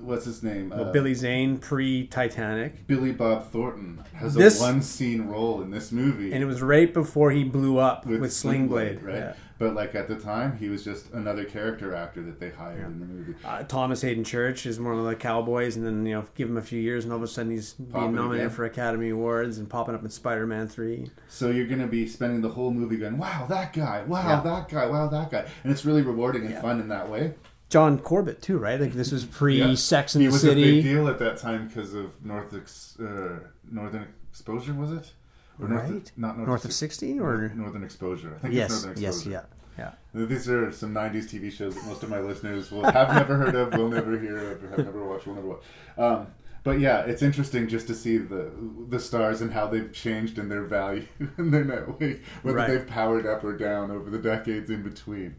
what's 0.04 0.26
his 0.26 0.44
name? 0.44 0.70
Well, 0.70 0.86
Uh, 0.90 0.92
Billy 0.92 1.14
Zane 1.14 1.58
pre 1.58 2.08
Titanic, 2.08 2.88
Billy 2.88 3.12
Bob 3.12 3.50
Thornton 3.52 4.02
has 4.14 4.34
This- 4.36 4.60
a 4.60 4.64
one 4.64 4.82
scene 4.82 5.28
role 5.28 5.62
in 5.62 5.72
this 5.72 5.92
movie. 5.92 6.32
and 6.34 6.42
it 6.44 6.46
was 6.46 6.62
right 6.62 6.94
before 6.94 7.32
he 7.32 7.44
blew 7.44 7.78
up 7.78 8.06
with, 8.06 8.32
Sling 8.34 8.68
Blade, 8.68 9.00
Blade. 9.02 9.06
right? 9.06 9.16
Yeah. 9.18 9.34
But 9.60 9.76
like 9.76 9.96
at 9.96 10.10
the 10.10 10.16
time, 10.16 10.58
he 10.58 10.68
was 10.68 10.84
just 10.84 11.14
another 11.14 11.46
character 11.46 11.96
actor 11.96 12.22
that 12.24 12.40
they 12.40 12.50
hired 12.50 12.86
in 12.88 13.00
the 13.00 13.06
movie. 13.06 13.36
Uh, 13.46 13.64
Thomas 13.64 14.02
Haden 14.02 14.24
Church 14.26 14.66
is 14.66 14.78
one 14.80 14.98
of 14.98 15.06
the 15.06 15.16
cowboys, 15.16 15.78
and 15.78 15.86
then 15.86 16.06
you 16.06 16.16
know 16.16 16.26
give 16.36 16.50
him 16.50 16.58
a 16.58 16.62
few 16.62 16.82
years, 16.82 17.04
and 17.06 17.14
all 17.14 17.18
of 17.20 17.24
a 17.24 17.28
sudden 17.28 17.52
he's 17.52 17.74
being 17.74 18.14
nominated 18.14 18.48
again. 18.48 18.50
for 18.50 18.66
Academy 18.66 19.10
Awards 19.10 19.60
and 19.60 19.70
popping 19.70 19.96
up 19.96 20.04
in 20.04 20.10
Spider 20.10 20.46
Man 20.48 20.68
Three. 20.68 21.12
So 21.30 21.50
you're 21.50 21.68
going 21.68 21.80
to 21.80 21.88
be 21.88 22.08
spending 22.08 22.42
the 22.42 22.50
whole 22.50 22.72
movie 22.72 22.98
going, 22.98 23.18
"Wow, 23.18 23.46
that 23.48 23.72
guy! 23.72 24.04
Wow, 24.06 24.28
Yeah. 24.28 24.42
that 24.42 24.68
guy! 24.70 24.86
Wow, 24.88 25.08
that 25.08 25.32
guy!" 25.32 25.46
And 25.64 25.72
it's 25.72 25.86
really 25.86 26.02
rewarding 26.02 26.42
and 26.42 26.52
Yeah. 26.56 26.62
fun 26.62 26.82
in 26.82 26.90
that 26.90 27.10
way. 27.10 27.36
John 27.74 27.98
Corbett 27.98 28.40
too, 28.40 28.60
right? 28.60 28.80
Like 28.80 28.94
this 28.94 29.12
was 29.12 29.26
pre 29.26 29.58
Yeah. 29.58 29.74
Sex 29.74 30.14
in 30.14 30.22
he 30.22 30.28
the 30.28 30.34
was 30.34 30.42
City. 30.42 30.62
a 30.64 30.72
big 30.76 30.84
deal 30.84 31.08
at 31.08 31.18
that 31.18 31.38
time 31.38 31.68
because 31.68 31.96
of 31.96 32.24
North 32.24 32.54
ex, 32.54 32.96
uh, 33.00 33.40
Northern 33.72 34.06
Exposure, 34.30 34.76
was 34.76 34.92
it? 34.92 35.12
Or 35.60 35.68
North- 35.68 35.90
Right. 35.90 36.12
not 36.16 36.38
North, 36.38 36.48
North 36.50 36.66
of 36.66 36.74
16 36.74 37.20
or- 37.20 37.52
Northern 37.56 37.84
Exposure? 37.84 38.34
I 38.36 38.40
think 38.40 38.54
Yes, 38.54 38.72
it's 38.72 38.86
Northern 38.86 39.04
Exposure. 39.04 39.30
yes, 39.32 39.46
yeah, 39.78 39.92
yeah. 40.14 40.26
These 40.28 40.48
are 40.50 40.72
some 40.72 40.94
'90s 40.94 41.26
TV 41.26 41.50
shows 41.52 41.74
that 41.74 41.84
most 41.88 42.04
of 42.04 42.10
my 42.12 42.20
listeners 42.20 42.72
will 42.72 42.84
have 42.84 43.10
never 43.16 43.38
heard 43.38 43.56
of, 43.56 43.74
will 43.74 43.90
never 43.90 44.20
hear 44.20 44.52
of, 44.52 44.62
have 44.70 44.86
never 44.86 45.04
watched, 45.04 45.26
will 45.26 45.34
never 45.34 45.48
watch. 45.48 45.64
Um, 45.98 46.28
but 46.64 46.80
yeah, 46.80 47.00
it's 47.02 47.24
interesting 47.24 47.68
just 47.68 47.88
to 47.88 47.96
see 47.96 48.18
the 48.20 48.52
the 48.88 49.00
stars 49.00 49.42
and 49.42 49.52
how 49.52 49.66
they've 49.66 49.92
changed 49.92 50.38
in 50.38 50.48
their 50.48 50.64
value 50.64 51.06
and 51.38 51.52
their 51.52 51.64
net 51.66 52.00
weight, 52.00 52.22
whether 52.44 52.58
Right. 52.58 52.68
they've 52.70 52.88
powered 52.88 53.26
up 53.26 53.44
or 53.44 53.58
down 53.58 53.90
over 53.90 54.12
the 54.12 54.20
decades 54.20 54.70
in 54.70 54.84
between. 54.84 55.36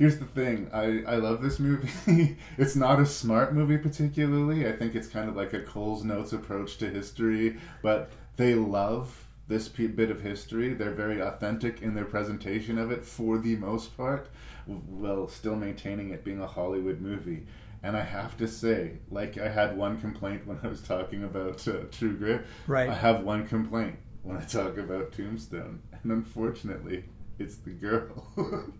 Here's 0.00 0.18
the 0.18 0.24
thing. 0.24 0.70
I, 0.72 1.02
I 1.06 1.16
love 1.16 1.42
this 1.42 1.58
movie. 1.58 2.38
it's 2.56 2.74
not 2.74 3.00
a 3.00 3.04
smart 3.04 3.52
movie 3.52 3.76
particularly. 3.76 4.66
I 4.66 4.72
think 4.72 4.94
it's 4.94 5.06
kind 5.06 5.28
of 5.28 5.36
like 5.36 5.52
a 5.52 5.60
Cole's 5.60 6.04
Notes 6.04 6.32
approach 6.32 6.78
to 6.78 6.88
history, 6.88 7.58
but 7.82 8.08
they 8.36 8.54
love 8.54 9.26
this 9.46 9.68
p- 9.68 9.88
bit 9.88 10.10
of 10.10 10.22
history. 10.22 10.72
They're 10.72 10.94
very 10.94 11.20
authentic 11.20 11.82
in 11.82 11.94
their 11.94 12.06
presentation 12.06 12.78
of 12.78 12.90
it 12.90 13.04
for 13.04 13.36
the 13.36 13.56
most 13.56 13.94
part, 13.94 14.30
while 14.64 15.28
still 15.28 15.54
maintaining 15.54 16.08
it 16.08 16.24
being 16.24 16.40
a 16.40 16.46
Hollywood 16.46 17.02
movie. 17.02 17.44
And 17.82 17.94
I 17.94 18.00
have 18.02 18.38
to 18.38 18.48
say, 18.48 19.00
like 19.10 19.36
I 19.36 19.50
had 19.50 19.76
one 19.76 20.00
complaint 20.00 20.46
when 20.46 20.60
I 20.62 20.68
was 20.68 20.80
talking 20.80 21.24
about 21.24 21.68
uh, 21.68 21.80
True 21.90 22.16
Grit. 22.16 22.46
Right. 22.66 22.88
I 22.88 22.94
have 22.94 23.22
one 23.22 23.46
complaint 23.46 23.96
when 24.22 24.38
I 24.38 24.44
talk 24.46 24.78
about 24.78 25.12
Tombstone, 25.12 25.82
and 26.02 26.10
unfortunately, 26.10 27.04
it's 27.40 27.56
the 27.56 27.70
girl. 27.70 28.26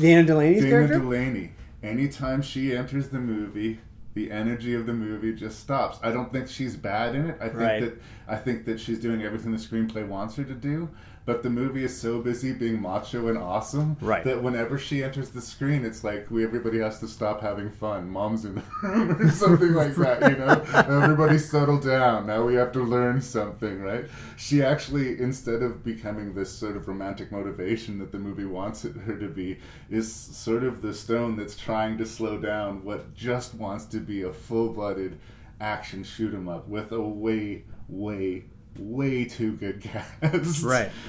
Dana 0.00 0.24
Delany's 0.24 0.62
Dana 0.62 0.70
character. 0.70 0.98
Delany. 1.00 1.52
Anytime 1.82 2.40
she 2.42 2.74
enters 2.74 3.08
the 3.10 3.18
movie, 3.18 3.80
the 4.14 4.30
energy 4.30 4.74
of 4.74 4.86
the 4.86 4.92
movie 4.94 5.34
just 5.34 5.60
stops. 5.60 5.98
I 6.02 6.10
don't 6.10 6.32
think 6.32 6.48
she's 6.48 6.76
bad 6.76 7.14
in 7.14 7.26
it. 7.30 7.36
I 7.40 7.48
think 7.48 7.60
Right. 7.60 7.80
that 7.82 7.94
I 8.26 8.36
think 8.36 8.64
that 8.64 8.80
she's 8.80 8.98
doing 9.00 9.22
everything 9.22 9.52
the 9.52 9.58
screenplay 9.58 10.06
wants 10.06 10.36
her 10.36 10.44
to 10.44 10.54
do. 10.54 10.88
But 11.26 11.42
the 11.42 11.50
movie 11.50 11.82
is 11.82 12.00
so 12.00 12.20
busy 12.22 12.52
being 12.52 12.80
macho 12.80 13.26
and 13.26 13.36
awesome 13.36 13.96
Right. 14.00 14.22
that 14.24 14.42
whenever 14.42 14.78
she 14.78 15.02
enters 15.02 15.30
the 15.30 15.40
screen, 15.40 15.84
it's 15.84 16.04
like 16.04 16.30
we 16.30 16.44
everybody 16.44 16.78
has 16.78 17.00
to 17.00 17.08
stop 17.08 17.40
having 17.40 17.68
fun. 17.68 18.08
Mom's 18.08 18.44
in 18.44 18.54
the 18.54 18.62
room 18.82 19.10
or 19.20 19.28
something 19.44 19.74
like 19.74 19.96
that. 19.96 20.30
You 20.30 20.38
know, 20.38 20.64
everybody 21.02 21.36
settle 21.38 21.80
down. 21.80 22.26
Now 22.28 22.44
we 22.44 22.54
have 22.54 22.70
to 22.72 22.80
learn 22.82 23.20
something, 23.20 23.80
right? 23.82 24.04
She 24.36 24.62
actually, 24.62 25.20
instead 25.20 25.62
of 25.62 25.82
becoming 25.84 26.32
this 26.32 26.50
sort 26.50 26.76
of 26.76 26.86
romantic 26.86 27.32
motivation 27.32 27.98
that 27.98 28.12
the 28.12 28.18
movie 28.18 28.44
wants 28.44 28.84
it, 28.84 28.94
her 28.94 29.16
to 29.18 29.28
be, 29.28 29.58
is 29.90 30.12
sort 30.12 30.62
of 30.62 30.80
the 30.80 30.94
stone 30.94 31.36
that's 31.36 31.56
trying 31.56 31.98
to 31.98 32.06
slow 32.06 32.38
down 32.38 32.84
what 32.84 33.14
just 33.14 33.54
wants 33.54 33.84
to 33.86 33.98
be 33.98 34.22
a 34.22 34.32
full-blooded 34.32 35.18
action 35.60 36.04
shoot 36.04 36.32
'em 36.34 36.48
up 36.48 36.68
with 36.68 36.92
a 36.92 37.00
way, 37.00 37.64
way, 37.88 38.44
way 38.78 39.24
too 39.24 39.52
good 39.52 39.80
cast. 39.80 40.62
Right. 40.62 40.90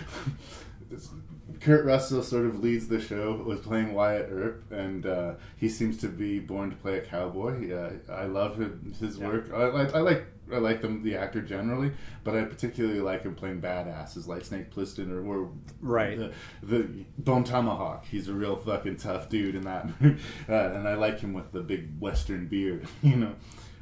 Kurt 1.59 1.85
Russell 1.85 2.21
sort 2.23 2.45
of 2.45 2.59
leads 2.63 2.87
the 2.87 3.01
show, 3.01 3.33
was 3.45 3.59
playing 3.59 3.93
Wyatt 3.93 4.29
Earp, 4.31 4.71
and 4.71 5.05
uh, 5.05 5.33
he 5.55 5.69
seems 5.69 5.97
to 5.97 6.07
be 6.07 6.39
born 6.39 6.69
to 6.69 6.75
play 6.75 6.97
a 6.99 7.01
cowboy. 7.01 7.71
Uh, 7.73 7.93
I 8.11 8.25
love 8.25 8.57
his, 8.57 8.99
his 8.99 9.17
work. 9.17 9.51
I, 9.51 9.63
I, 9.63 9.83
I 9.85 9.99
like 9.99 10.25
I 10.53 10.59
like 10.59 10.81
them, 10.81 11.01
the 11.03 11.17
actor 11.17 11.41
generally, 11.41 11.91
but 12.23 12.35
I 12.35 12.43
particularly 12.45 13.01
like 13.01 13.23
him 13.23 13.35
playing 13.35 13.59
badasses 13.59 14.27
like 14.27 14.45
Snake 14.45 14.73
Plissken 14.73 15.11
or, 15.11 15.25
or 15.27 15.51
Right. 15.81 16.17
the, 16.17 16.31
the 16.63 16.83
Bone 17.17 17.43
Tomahawk. 17.43 18.05
He's 18.05 18.29
a 18.29 18.33
real 18.33 18.55
fucking 18.55 18.95
tough 18.97 19.27
dude 19.27 19.55
in 19.55 19.63
that, 19.63 19.89
uh, 20.47 20.53
and 20.53 20.87
I 20.87 20.93
like 20.93 21.19
him 21.19 21.33
with 21.33 21.51
the 21.51 21.61
big 21.61 21.99
Western 21.99 22.47
beard. 22.47 22.87
You 23.01 23.15
know. 23.17 23.35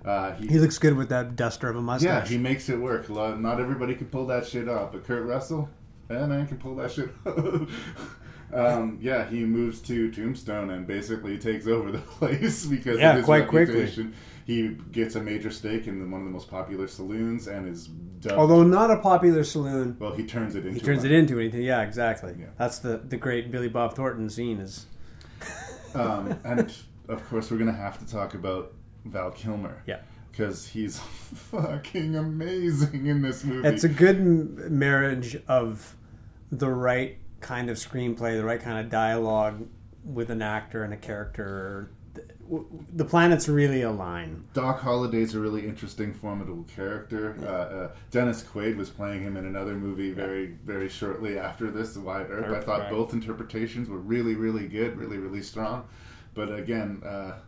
Uh, 0.05 0.35
He 0.35 0.59
looks 0.59 0.77
good 0.77 0.95
with 0.95 1.09
that 1.09 1.35
duster 1.35 1.67
of 1.69 1.75
a 1.75 1.81
mustache. 1.81 2.07
yeah, 2.07 2.25
he 2.25 2.37
makes 2.37 2.69
it 2.69 2.77
work. 2.79 3.09
Not 3.09 3.59
everybody 3.59 3.95
can 3.95 4.07
pull 4.07 4.27
that 4.27 4.45
shit 4.45 4.69
off, 4.69 4.91
but 4.91 5.03
Kurt 5.03 5.25
Russell, 5.25 5.67
that 6.09 6.29
man 6.29 6.45
can 6.47 6.57
pull 6.57 6.75
that 6.75 6.91
shit 6.91 7.09
off. 7.25 7.69
um, 8.53 8.99
yeah, 9.01 9.27
he 9.27 9.39
moves 9.43 9.81
to 9.81 10.11
Tombstone 10.11 10.69
and 10.69 10.85
basically 10.85 11.37
takes 11.39 11.65
over 11.67 11.91
the 11.91 11.97
place 12.19 12.65
because 12.65 12.99
Yeah, 12.99 13.11
of 13.11 13.15
his 13.17 13.25
quite 13.25 13.47
quickly. 13.47 13.91
He 14.45 14.77
gets 14.91 15.15
a 15.15 15.23
major 15.23 15.49
stake 15.49 15.87
in 15.87 16.11
one 16.11 16.21
of 16.21 16.27
the 16.27 16.31
most 16.31 16.51
popular 16.51 16.85
saloons 16.87 17.47
and 17.47 17.67
is 17.67 17.87
dubbed. 17.87 18.35
Although 18.37 18.61
not 18.61 18.91
a 18.91 18.97
popular 18.97 19.43
saloon, 19.43 19.97
well, 19.99 20.13
he 20.13 20.23
turns 20.23 20.53
it 20.53 20.67
into. 20.67 20.79
he 20.79 20.85
turns 20.85 20.99
one. 20.99 21.07
it 21.07 21.11
into 21.13 21.39
anything. 21.39 21.63
Yeah, 21.63 21.81
exactly. 21.81 22.35
Yeah. 22.39 22.45
That's 22.59 22.77
the 22.77 22.97
the 22.99 23.17
great 23.17 23.49
Billy 23.49 23.69
Bob 23.69 23.95
Thornton 23.95 24.29
scene. 24.29 24.59
Is 24.59 24.85
um, 25.95 26.39
and 26.43 26.71
of 27.09 27.27
course, 27.27 27.49
we're 27.49 27.57
gonna 27.57 27.71
have 27.73 27.97
to 27.97 28.05
talk 28.07 28.35
about 28.35 28.73
Val 29.05 29.31
Kilmer. 29.31 29.81
Yeah. 29.85 29.99
Because 30.31 30.67
he's 30.67 30.99
fucking 31.51 32.15
amazing 32.15 33.05
in 33.07 33.21
this 33.21 33.43
movie. 33.43 33.67
it's 33.67 33.83
a 33.85 33.89
good 33.89 34.17
m- 34.17 34.77
marriage 34.77 35.37
of 35.47 35.95
the 36.51 36.69
right 36.69 37.17
kind 37.39 37.69
of 37.69 37.77
screenplay, 37.77 38.35
the 38.35 38.43
right 38.43 38.61
kind 38.61 38.79
of 38.79 38.89
dialogue 38.91 39.67
with 40.03 40.29
an 40.29 40.41
actor 40.41 40.83
and 40.83 40.93
a 40.93 40.97
character. 40.97 41.89
The 42.93 43.05
planets 43.05 43.49
really 43.49 43.81
align. 43.81 44.43
Doc 44.53 44.81
Holliday's 44.81 45.33
a 45.33 45.39
really 45.39 45.65
interesting, 45.65 46.13
formidable 46.13 46.65
character. 46.75 47.35
Uh, 47.41 47.45
uh, 47.47 47.91
Dennis 48.11 48.43
Quaid 48.43 48.77
was 48.77 48.89
playing 48.89 49.23
him 49.23 49.35
in 49.35 49.45
another 49.45 49.73
movie 49.73 50.11
very, 50.11 50.55
very 50.63 50.87
shortly 50.87 51.39
after 51.39 51.71
this, 51.71 51.95
The 51.95 52.01
Wyatt 52.01 52.27
Earp. 52.29 52.55
I 52.55 52.61
thought 52.61 52.81
right. 52.81 52.91
both 52.91 53.13
interpretations 53.13 53.89
were 53.89 53.97
really, 53.97 54.35
really 54.35 54.67
good, 54.67 54.95
really, 54.95 55.17
really 55.17 55.41
strong. 55.41 55.87
But 56.35 56.53
again, 56.53 57.01
uh, 57.03 57.39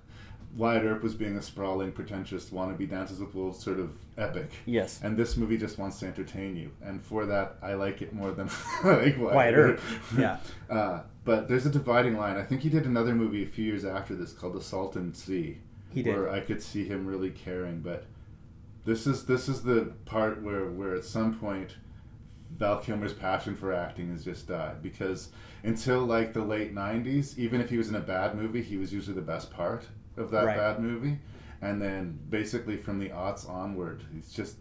Wyatt 0.57 0.83
Earp 0.85 1.03
was 1.03 1.13
being 1.13 1.37
a 1.37 1.41
sprawling, 1.41 1.91
pretentious, 1.91 2.49
wannabe 2.49 2.89
Dances 2.89 3.19
with 3.19 3.35
Wolves 3.35 3.63
sort 3.63 3.79
of 3.79 3.91
epic. 4.17 4.49
Yes. 4.65 4.99
And 5.03 5.15
this 5.15 5.37
movie 5.37 5.57
just 5.57 5.77
wants 5.77 5.99
to 5.99 6.07
entertain 6.07 6.57
you. 6.57 6.71
And 6.81 6.99
for 6.99 7.27
that, 7.27 7.57
I 7.61 7.75
like 7.75 8.01
it 8.01 8.11
more 8.11 8.31
than 8.31 8.49
I 8.83 8.89
like 8.89 9.17
Wyatt, 9.19 9.35
Wyatt 9.35 9.53
Earp, 9.53 9.81
yeah. 10.17 10.37
Uh, 10.69 11.03
but 11.23 11.47
there's 11.47 11.65
a 11.65 11.69
dividing 11.69 12.17
line. 12.17 12.35
I 12.35 12.43
think 12.43 12.61
he 12.61 12.69
did 12.69 12.85
another 12.85 13.13
movie 13.13 13.43
a 13.43 13.45
few 13.45 13.63
years 13.63 13.85
after 13.85 14.15
this 14.15 14.33
called 14.33 14.53
The 14.53 14.61
Salton 14.61 15.13
Sea. 15.13 15.59
He 15.93 16.01
did. 16.03 16.13
Where 16.13 16.29
I 16.29 16.41
could 16.41 16.61
see 16.61 16.85
him 16.85 17.05
really 17.05 17.29
caring, 17.29 17.79
but 17.79 18.05
this 18.83 19.07
is 19.07 19.25
this 19.25 19.47
is 19.47 19.61
the 19.61 19.93
part 20.05 20.41
where 20.41 20.69
where 20.69 20.95
at 20.95 21.05
some 21.05 21.37
point 21.37 21.77
Val 22.57 22.79
Kilmer's 22.79 23.13
passion 23.13 23.55
for 23.55 23.73
acting 23.73 24.11
has 24.11 24.25
just 24.25 24.47
died 24.47 24.81
because 24.81 25.29
until 25.63 26.05
like 26.05 26.33
the 26.33 26.43
late 26.43 26.75
'90s, 26.75 27.37
even 27.37 27.61
if 27.61 27.69
he 27.69 27.77
was 27.77 27.87
in 27.89 27.95
a 27.95 28.01
bad 28.01 28.35
movie, 28.35 28.61
he 28.61 28.77
was 28.77 28.91
usually 28.91 29.15
the 29.15 29.21
best 29.21 29.51
part 29.51 29.85
of 30.17 30.31
that 30.31 30.45
Right. 30.45 30.57
bad 30.57 30.79
movie, 30.79 31.19
and 31.61 31.81
then 31.81 32.19
basically 32.29 32.77
from 32.77 32.99
the 32.99 33.09
aughts 33.09 33.47
onward, 33.49 34.03
he's 34.13 34.31
just 34.31 34.55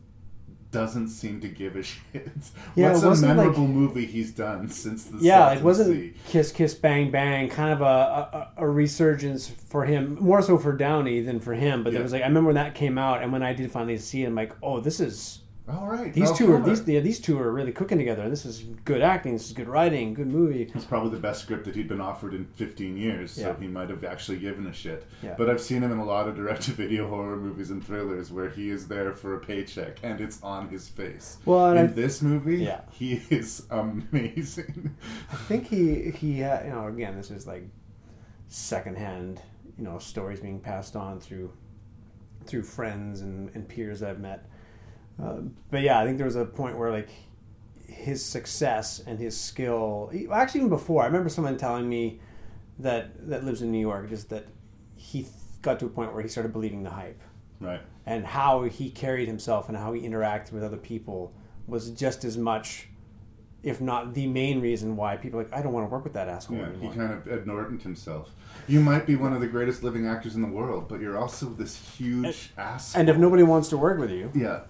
doesn't 0.72 1.08
seem 1.08 1.40
to 1.40 1.48
give 1.48 1.76
a 1.76 1.82
shit. 2.12 2.28
Yeah, 2.74 2.90
What's 2.90 3.02
a 3.02 3.08
wasn't, 3.08 3.28
like- 3.28 3.36
memorable 3.46 3.66
movie 3.68 4.04
he's 4.04 4.32
done 4.32 4.68
since 4.68 5.04
the 5.04 5.18
yeah, 5.18 5.52
it 5.52 5.62
wasn't 5.62 6.14
kiss 6.26 6.52
kiss 6.52 6.74
bang 6.74 7.10
bang, 7.10 7.48
kind 7.48 7.72
of 7.72 7.80
a, 7.80 7.84
a, 7.84 8.64
a 8.64 8.68
resurgence 8.68 9.48
for 9.48 9.84
him, 9.84 10.18
more 10.20 10.42
so 10.42 10.58
for 10.58 10.72
Downey 10.76 11.20
than 11.20 11.40
for 11.40 11.54
him. 11.54 11.82
But 11.82 11.92
Yeah. 11.92 11.98
there 11.98 12.02
was 12.02 12.12
like 12.12 12.22
I 12.22 12.26
remember 12.26 12.48
when 12.48 12.56
that 12.56 12.74
came 12.74 12.98
out, 12.98 13.22
and 13.22 13.32
when 13.32 13.42
I 13.42 13.52
did 13.54 13.70
finally 13.70 13.96
see 13.98 14.24
it, 14.24 14.26
I'm 14.26 14.34
like, 14.34 14.52
oh, 14.62 14.80
this 14.80 15.00
is 15.00 15.38
All 15.68 15.88
right, 15.88 16.14
these 16.14 16.28
Val 16.28 16.36
two 16.36 16.52
are 16.54 16.62
these 16.62 16.86
yeah, 16.86 17.00
these 17.00 17.18
two 17.18 17.40
are 17.40 17.50
really 17.50 17.72
cooking 17.72 17.98
together. 17.98 18.30
This 18.30 18.46
is 18.46 18.60
good 18.84 19.02
acting. 19.02 19.32
This 19.32 19.46
is 19.46 19.52
good 19.52 19.66
writing. 19.66 20.14
Good 20.14 20.28
movie. 20.28 20.70
It's 20.72 20.84
probably 20.84 21.10
the 21.10 21.18
best 21.18 21.42
script 21.42 21.64
that 21.64 21.74
he'd 21.74 21.88
been 21.88 22.00
offered 22.00 22.34
in 22.34 22.44
15 22.54 22.96
years, 22.96 23.36
yeah. 23.36 23.46
so 23.46 23.54
he 23.54 23.66
might 23.66 23.90
have 23.90 24.04
actually 24.04 24.38
given 24.38 24.68
a 24.68 24.72
shit. 24.72 25.04
Yeah. 25.24 25.34
But 25.36 25.50
I've 25.50 25.60
seen 25.60 25.82
him 25.82 25.90
in 25.90 25.98
a 25.98 26.04
lot 26.04 26.28
of 26.28 26.36
direct-to-video 26.36 27.08
horror 27.08 27.36
movies 27.36 27.70
and 27.70 27.84
thrillers 27.84 28.30
where 28.30 28.48
he 28.48 28.70
is 28.70 28.86
there 28.86 29.12
for 29.12 29.34
a 29.34 29.40
paycheck 29.40 29.98
and 30.04 30.20
it's 30.20 30.40
on 30.40 30.68
his 30.68 30.88
face. 30.88 31.38
Well, 31.44 31.72
in 31.72 31.78
I- 31.78 31.86
this 31.88 32.22
movie, 32.22 32.58
Yeah. 32.58 32.82
he 32.92 33.22
is 33.30 33.66
amazing. 33.70 34.94
I 35.32 35.34
think 35.34 35.66
he 35.66 36.12
he 36.12 36.42
ha 36.42 36.60
you 36.62 36.70
know 36.70 36.86
again 36.86 37.16
this 37.16 37.32
is 37.32 37.44
like 37.44 37.64
secondhand 38.46 39.42
you 39.76 39.82
know 39.82 39.98
stories 39.98 40.38
being 40.38 40.60
passed 40.60 40.94
on 40.94 41.18
through 41.20 41.52
through 42.46 42.62
friends 42.62 43.20
and, 43.22 43.50
and 43.56 43.68
peers 43.68 44.02
I've 44.02 44.20
met. 44.20 44.46
Uh, 45.22 45.36
but 45.70 45.82
yeah, 45.82 45.98
I 46.00 46.04
think 46.04 46.18
there 46.18 46.26
was 46.26 46.36
a 46.36 46.44
point 46.44 46.76
where 46.78 46.90
like 46.90 47.08
his 47.88 48.24
success 48.24 49.02
and 49.06 49.18
his 49.18 49.36
skill. 49.38 50.10
Actually, 50.32 50.60
even 50.60 50.68
before, 50.70 51.02
I 51.02 51.06
remember 51.06 51.28
someone 51.28 51.56
telling 51.56 51.88
me 51.88 52.20
that 52.78 53.28
that 53.28 53.44
lives 53.44 53.62
in 53.62 53.70
New 53.72 53.80
York, 53.80 54.08
just 54.10 54.28
that 54.30 54.46
he 54.94 55.26
got 55.62 55.78
to 55.80 55.86
a 55.86 55.88
point 55.88 56.12
where 56.12 56.22
he 56.22 56.28
started 56.28 56.52
believing 56.52 56.82
the 56.82 56.90
hype. 56.90 57.20
Right. 57.60 57.80
And 58.04 58.24
how 58.24 58.64
he 58.64 58.90
carried 58.90 59.26
himself 59.26 59.68
and 59.68 59.76
how 59.76 59.92
he 59.94 60.02
interacted 60.02 60.52
with 60.52 60.62
other 60.62 60.76
people 60.76 61.32
was 61.66 61.90
just 61.90 62.22
as 62.24 62.36
much, 62.36 62.88
if 63.62 63.80
not 63.80 64.14
the 64.14 64.26
main 64.28 64.60
reason 64.60 64.94
why 64.94 65.16
people 65.16 65.38
like 65.40 65.52
I 65.52 65.62
don't 65.62 65.72
want 65.72 65.86
to 65.88 65.90
work 65.92 66.04
with 66.04 66.12
that 66.12 66.28
asshole 66.28 66.58
Yeah, 66.58 66.64
anymore. 66.66 66.92
he 66.92 66.98
kind 66.98 67.12
of 67.12 67.26
Ed 67.26 67.46
Norton 67.46 67.78
himself. 67.80 68.30
You 68.68 68.80
might 68.80 69.06
be 69.06 69.16
one 69.16 69.32
of 69.32 69.40
the 69.40 69.46
greatest 69.46 69.82
living 69.82 70.06
actors 70.06 70.36
in 70.36 70.42
the 70.42 70.48
world, 70.48 70.86
but 70.88 71.00
you're 71.00 71.16
also 71.16 71.46
this 71.46 71.76
huge 71.96 72.50
asshole. 72.58 73.00
and 73.00 73.08
if 73.08 73.16
nobody 73.16 73.42
wants 73.42 73.68
to 73.70 73.76
work 73.78 73.98
with 73.98 74.10
you, 74.10 74.30
Yeah, 74.34 74.60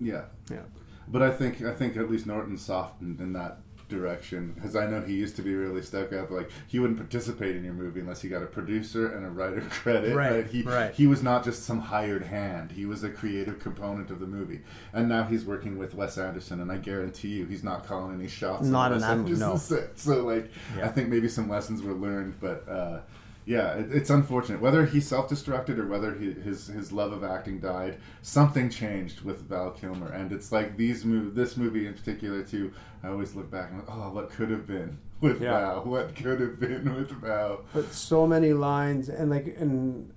yeah, 0.00 0.24
yeah. 0.50 0.62
But 1.08 1.22
I 1.22 1.30
think 1.30 1.62
I 1.62 1.72
think 1.74 1.96
at 1.96 2.10
least 2.10 2.26
Norton 2.26 2.56
softened 2.56 3.20
in 3.20 3.32
that 3.34 3.58
direction 3.90 4.52
because 4.54 4.74
I 4.74 4.86
know 4.86 5.02
he 5.02 5.12
used 5.12 5.36
to 5.36 5.42
be 5.42 5.54
really 5.54 5.82
stuck 5.82 6.12
up. 6.14 6.30
Like 6.30 6.50
he 6.66 6.78
wouldn't 6.78 6.98
participate 6.98 7.54
in 7.54 7.62
your 7.62 7.74
movie 7.74 8.00
unless 8.00 8.22
he 8.22 8.30
got 8.30 8.42
a 8.42 8.46
producer 8.46 9.08
and 9.14 9.26
a 9.26 9.28
writer 9.28 9.60
credit. 9.70 10.16
Right, 10.16 10.46
He 10.46 10.62
right. 10.62 10.92
he 10.94 11.06
was 11.06 11.22
not 11.22 11.44
just 11.44 11.64
some 11.64 11.78
hired 11.80 12.24
hand. 12.24 12.72
He 12.72 12.86
was 12.86 13.04
a 13.04 13.10
creative 13.10 13.58
component 13.58 14.10
of 14.10 14.20
the 14.20 14.26
movie. 14.26 14.62
And 14.94 15.08
now 15.08 15.24
he's 15.24 15.44
working 15.44 15.76
with 15.76 15.94
Wes 15.94 16.16
Anderson, 16.16 16.60
and 16.60 16.72
I 16.72 16.78
guarantee 16.78 17.28
you, 17.28 17.44
he's 17.46 17.62
not 17.62 17.86
calling 17.86 18.14
any 18.18 18.28
shots. 18.28 18.66
Not 18.66 18.86
on 18.92 18.96
an 18.96 19.00
Wes 19.02 19.10
animal, 19.10 19.52
no. 19.52 19.56
Set. 19.58 19.90
So 19.98 20.24
like, 20.24 20.50
Yeah. 20.78 20.86
I 20.86 20.88
think 20.88 21.10
maybe 21.10 21.28
some 21.28 21.48
lessons 21.50 21.82
were 21.82 21.92
learned, 21.94 22.40
but. 22.40 22.66
uh 22.68 23.00
yeah, 23.46 23.74
it, 23.74 23.92
it's 23.92 24.10
unfortunate. 24.10 24.60
Whether 24.60 24.86
he 24.86 25.00
self-destructed 25.00 25.78
or 25.78 25.86
whether 25.86 26.14
he, 26.14 26.32
his 26.32 26.66
his 26.68 26.92
love 26.92 27.12
of 27.12 27.22
acting 27.24 27.60
died, 27.60 27.98
something 28.22 28.70
changed 28.70 29.20
with 29.22 29.42
Val 29.48 29.70
Kilmer, 29.70 30.08
and 30.12 30.32
it's 30.32 30.50
like 30.52 30.76
these 30.76 31.04
mov- 31.04 31.34
this 31.34 31.56
movie 31.56 31.86
in 31.86 31.94
particular 31.94 32.42
too. 32.42 32.72
I 33.02 33.08
always 33.08 33.34
look 33.34 33.50
back 33.50 33.70
and 33.70 33.80
like, 33.80 33.88
oh, 33.90 34.10
what 34.10 34.30
could 34.30 34.50
have 34.50 34.66
been 34.66 34.98
with 35.20 35.42
Yeah. 35.42 35.58
Val? 35.60 35.84
What 35.84 36.16
could 36.16 36.40
have 36.40 36.58
been 36.58 36.94
with 36.94 37.10
Val? 37.10 37.60
But 37.74 37.92
so 37.92 38.26
many 38.26 38.52
lines, 38.54 39.08
and 39.10 39.30
like, 39.30 39.46
and 39.58 40.10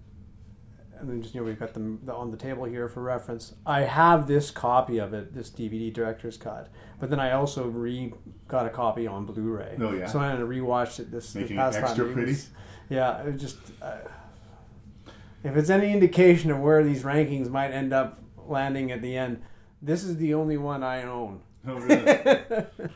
and 1.00 1.10
then 1.10 1.22
just 1.22 1.36
you 1.36 1.42
know 1.42 1.46
we've 1.48 1.60
got 1.60 1.74
them 1.74 2.00
on 2.10 2.32
the 2.32 2.38
table 2.38 2.64
here 2.64 2.88
for 2.88 3.02
reference. 3.04 3.54
I 3.66 3.82
have 3.82 4.28
this 4.28 4.52
copy 4.52 4.98
of 5.00 5.14
it, 5.14 5.34
this 5.34 5.50
DVD 5.50 5.94
director's 5.94 6.38
cut, 6.38 6.70
but 7.00 7.10
then 7.10 7.20
I 7.20 7.32
also 7.32 7.68
re 7.68 8.14
got 8.48 8.66
a 8.66 8.70
copy 8.70 9.06
on 9.06 9.26
Blu-ray. 9.26 9.76
Oh, 9.82 9.92
yeah? 9.94 10.06
So 10.08 10.20
I 10.20 10.28
had 10.30 10.38
to 10.38 10.46
rewatch 10.46 11.00
it 11.02 11.12
this, 11.12 11.34
this 11.34 11.36
Making 11.36 11.58
it 11.58 11.62
extra 11.62 11.88
time. 11.90 12.10
It 12.10 12.14
pretty? 12.14 12.32
was- 12.32 12.50
yeah, 12.90 13.22
it 13.24 13.38
just 13.38 13.58
uh, 13.82 13.98
if 15.44 15.56
it's 15.56 15.70
any 15.70 15.92
indication 15.92 16.52
of 16.52 16.60
where 16.60 16.84
these 16.84 17.04
rankings 17.04 17.50
might 17.50 17.72
end 17.72 17.94
up 17.94 18.20
landing 18.48 18.92
at 18.92 19.02
the 19.02 19.16
end, 19.16 19.42
this 19.82 20.04
is 20.04 20.18
the 20.18 20.34
only 20.34 20.58
one 20.58 20.84
I 20.84 21.04
own. 21.04 21.42
Oh, 21.68 21.76
really? 21.80 22.04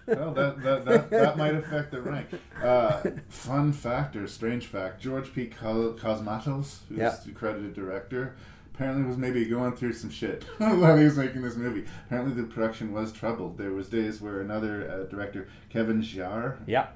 well, 0.07 0.33
that, 0.33 0.61
that, 0.63 0.85
that, 0.85 1.09
that 1.09 1.37
might 1.37 1.55
affect 1.55 1.91
the 1.91 2.01
rank. 2.01 2.27
Uh, 2.63 3.01
fun 3.27 3.73
fact 3.73 4.15
or 4.15 4.25
strange 4.27 4.65
fact 4.67 5.01
George 5.01 5.33
P. 5.33 5.47
Cosmatos, 5.47 6.79
who's 6.87 6.97
Yeah. 6.97 7.15
the 7.25 7.31
credited 7.33 7.73
director, 7.73 8.35
apparently 8.73 9.03
was 9.03 9.17
maybe 9.17 9.43
going 9.45 9.75
through 9.75 9.91
some 9.93 10.09
shit 10.09 10.43
while 10.57 10.95
he 10.97 11.03
was 11.03 11.17
making 11.17 11.41
this 11.41 11.57
movie. 11.57 11.85
Apparently, 12.05 12.33
the 12.41 12.47
production 12.47 12.93
was 12.93 13.11
troubled. 13.11 13.57
There 13.57 13.73
was 13.73 13.89
days 13.89 14.21
where 14.21 14.39
another 14.39 14.89
uh, 14.89 15.09
director, 15.09 15.49
Kevin 15.69 16.01
Jarre, 16.01 16.57
Yeah. 16.65 16.87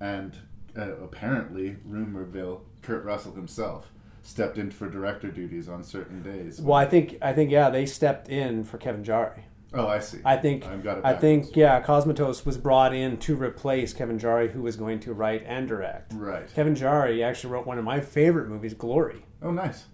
and 0.00 0.36
uh, 0.76 0.96
apparently, 1.02 1.76
rumorville, 1.88 2.60
Kurt 2.82 3.04
Russell 3.04 3.34
himself 3.34 3.90
stepped 4.22 4.58
in 4.58 4.70
for 4.70 4.88
director 4.88 5.30
duties 5.30 5.68
on 5.68 5.82
certain 5.82 6.22
days. 6.22 6.60
Well, 6.60 6.76
I 6.76 6.86
think 6.86 7.18
I 7.20 7.32
think 7.32 7.50
yeah, 7.50 7.70
they 7.70 7.86
stepped 7.86 8.28
in 8.28 8.64
for 8.64 8.78
Kevin 8.78 9.02
Jarre. 9.02 9.42
Oh, 9.74 9.86
I 9.86 10.00
see. 10.00 10.18
I 10.24 10.36
think 10.36 10.66
I've 10.66 10.84
got 10.84 10.98
it 10.98 11.04
I 11.04 11.14
think 11.14 11.56
yeah, 11.56 11.82
Cosmatos 11.82 12.44
was 12.44 12.58
brought 12.58 12.94
in 12.94 13.16
to 13.18 13.34
replace 13.34 13.92
Kevin 13.92 14.18
Jarre, 14.18 14.50
who 14.50 14.62
was 14.62 14.76
going 14.76 15.00
to 15.00 15.14
write 15.14 15.44
and 15.46 15.66
direct. 15.66 16.12
Right. 16.14 16.52
Kevin 16.54 16.74
Jarre 16.74 17.24
actually 17.24 17.52
wrote 17.52 17.66
one 17.66 17.78
of 17.78 17.84
my 17.84 18.00
favorite 18.00 18.48
movies, 18.48 18.74
Glory. 18.74 19.24
Oh, 19.40 19.50
nice. 19.50 19.86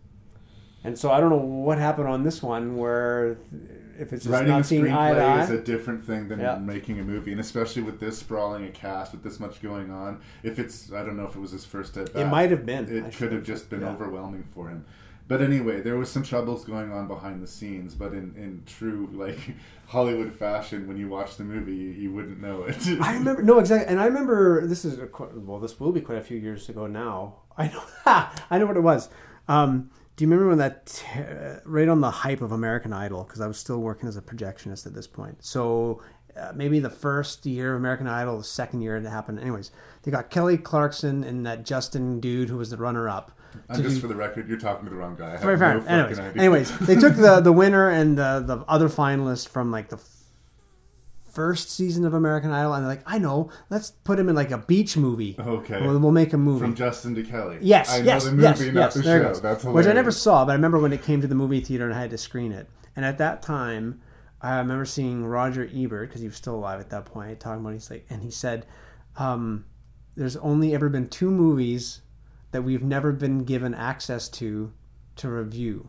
And 0.85 0.99
so 0.99 1.11
I 1.11 1.21
don't 1.21 1.31
know 1.31 1.37
what 1.37 1.79
happened 1.79 2.09
on 2.09 2.25
this 2.25 2.43
one, 2.43 2.77
where 2.77 3.39
if 3.99 4.13
it's 4.13 4.27
Writing 4.27 4.49
a 4.49 4.57
not 4.57 4.67
seeing 4.67 4.91
eye 4.91 5.13
to 5.13 5.21
screenplay 5.21 5.45
is 5.45 5.51
a 5.51 5.61
different 5.63 6.05
thing 6.05 6.29
than 6.29 6.41
Yeah. 6.41 6.59
making 6.59 7.01
a 7.01 7.03
movie, 7.03 7.33
and 7.33 7.41
especially 7.41 7.83
with 7.83 8.01
this 8.01 8.19
sprawling 8.19 8.65
a 8.65 8.71
cast 8.71 9.13
with 9.13 9.23
this 9.23 9.41
much 9.41 9.61
going 9.61 9.91
on. 9.91 10.21
If 10.43 10.59
it's, 10.59 10.93
I 10.93 11.03
don't 11.05 11.17
know 11.17 11.25
if 11.25 11.35
it 11.37 11.41
was 11.41 11.53
his 11.53 11.65
first 11.65 11.97
at 11.97 12.13
bat. 12.13 12.31
might 12.31 12.51
have 12.51 12.65
been. 12.65 12.85
It 12.85 13.13
should 13.13 13.29
could 13.29 13.33
have 13.33 13.45
just 13.45 13.71
been 13.71 13.81
yeah. 13.81 13.91
overwhelming 13.91 14.45
for 14.55 14.69
him. 14.69 14.85
But 15.29 15.43
anyway, 15.43 15.83
there 15.83 15.99
was 15.99 16.11
some 16.11 16.23
troubles 16.23 16.65
going 16.65 16.91
on 16.91 17.07
behind 17.07 17.43
the 17.43 17.47
scenes. 17.47 17.95
But 17.95 18.13
in, 18.13 18.35
in 18.35 18.63
true 18.65 19.11
like 19.13 19.39
Hollywood 19.87 20.33
fashion, 20.33 20.89
when 20.89 20.97
you 20.97 21.09
watch 21.09 21.37
the 21.37 21.45
movie, 21.45 21.75
you, 21.77 21.91
you 21.91 22.13
wouldn't 22.13 22.41
know 22.41 22.63
it. 22.63 22.79
I 23.01 23.13
remember 23.15 23.43
no 23.43 23.59
exactly, 23.59 23.89
and 23.91 24.01
I 24.01 24.07
remember 24.07 24.67
this 24.67 24.85
is 24.87 24.99
a, 24.99 25.09
well, 25.35 25.61
this 25.61 25.79
will 25.79 25.93
be 25.93 26.01
quite 26.01 26.19
a 26.19 26.23
few 26.23 26.39
years 26.39 26.69
ago 26.69 26.87
now. 26.87 27.41
I 27.59 27.69
know, 27.69 27.83
I 28.51 28.59
know 28.59 28.67
what 28.67 28.77
it 28.77 28.83
was. 28.83 29.11
Um, 29.49 29.91
do 30.19 30.25
you 30.25 30.29
remember 30.31 30.49
when 30.49 30.59
that 30.59 30.87
t- 30.87 31.07
right 31.65 31.89
on 31.89 32.01
the 32.01 32.11
hype 32.11 32.41
of 32.43 32.51
American 32.51 32.93
Idol? 32.93 33.23
Because 33.23 33.41
I 33.41 33.47
was 33.47 33.57
still 33.57 33.79
working 33.79 34.09
as 34.09 34.17
a 34.17 34.21
projectionist 34.21 34.85
at 34.85 34.93
this 34.93 35.07
point. 35.07 35.45
So 35.45 36.03
uh, 36.37 36.51
maybe 36.57 36.81
the 36.81 36.91
first 36.91 37.47
year 37.47 37.75
of 37.75 37.79
American 37.81 38.09
Idol, 38.09 38.39
the 38.39 38.43
second 38.45 38.83
year 38.83 38.97
it 38.97 39.05
happened. 39.07 39.39
Anyways, 39.39 39.71
they 40.03 40.11
got 40.11 40.29
Kelly 40.29 40.59
Clarkson 40.59 41.23
and 41.23 41.47
that 41.47 41.65
Justin 41.65 42.19
dude 42.19 42.49
who 42.49 42.57
was 42.57 42.71
the 42.71 42.77
runner-up. 42.77 43.31
And 43.69 43.81
just 43.81 43.95
do- 43.97 44.01
for 44.03 44.09
the 44.09 44.17
record, 44.17 44.49
you're 44.49 44.59
talking 44.59 44.85
to 44.87 44.91
the 44.91 44.97
wrong 44.97 45.15
guy. 45.17 45.29
I 45.29 45.31
have 45.31 45.41
Fair, 45.41 45.57
no 45.75 45.81
fair. 45.83 45.89
anyways, 45.89 46.19
idea. 46.19 46.43
anyways, 46.43 46.79
they 46.81 46.97
took 46.97 47.15
the 47.15 47.41
the 47.41 47.53
winner 47.53 47.89
and 47.89 48.19
the 48.19 48.43
the 48.45 48.59
other 48.69 48.89
finalist 48.89 49.49
from 49.49 49.71
like 49.71 49.89
the 49.89 49.97
first 51.39 51.71
season 51.71 52.05
of 52.05 52.15
American 52.15 52.51
Idol, 52.51 52.75
and 52.75 52.83
they're 52.83 52.91
like, 52.91 53.05
I 53.07 53.19
know, 53.19 53.49
let's 53.71 53.93
put 53.93 54.19
him 54.19 54.29
in 54.29 54.35
like 54.35 54.51
a 54.51 54.59
beach 54.59 54.97
movie. 54.97 55.37
Okay. 55.39 55.81
we'll, 55.81 55.97
we'll 56.01 56.11
make 56.11 56.33
a 56.33 56.37
movie 56.37 56.59
From 56.59 56.75
Justin 56.75 57.15
to 57.15 57.23
Kelly. 57.23 57.59
Yes, 57.61 57.89
I 57.89 58.01
know 58.01 58.07
yes, 58.07 58.25
the 58.25 58.33
movie, 58.33 58.43
yes, 58.43 58.61
not 58.61 58.75
yes. 58.75 58.95
the 58.95 59.03
there 59.03 59.21
it 59.21 59.23
show. 59.23 59.29
goes. 59.29 59.41
That's 59.41 59.63
Which 59.63 59.87
I 59.87 59.93
never 59.93 60.11
saw, 60.11 60.45
but 60.45 60.51
I 60.51 60.55
remember 60.57 60.81
when 60.81 60.93
it 60.93 61.05
came 61.05 61.21
to 61.21 61.29
the 61.29 61.37
movie 61.37 61.61
theater 61.61 61.85
and 61.85 61.95
I 61.95 62.01
had 62.01 62.11
to 62.11 62.19
screen 62.19 62.51
it. 62.51 62.69
And 62.97 63.05
at 63.05 63.19
that 63.19 63.41
time, 63.41 64.01
I 64.41 64.59
remember 64.59 64.85
seeing 64.85 65.25
Roger 65.25 65.71
Ebert 65.73 66.09
because 66.09 66.23
he 66.23 66.27
was 66.27 66.35
still 66.35 66.57
alive 66.57 66.81
at 66.81 66.91
that 66.91 67.05
point. 67.05 67.39
Talking 67.39 67.61
about 67.61 67.75
he's 67.75 67.89
like, 67.89 68.05
and 68.11 68.25
he 68.25 68.33
said, 68.33 68.67
um, 69.17 69.65
"There's 70.17 70.37
only 70.39 70.75
ever 70.75 70.89
been 70.89 71.07
two 71.07 71.31
movies 71.31 72.03
that 72.51 72.63
we've 72.63 72.83
never 72.83 73.13
been 73.13 73.45
given 73.45 73.75
access 73.75 74.29
to 74.31 74.73
to 75.15 75.29
review." 75.29 75.89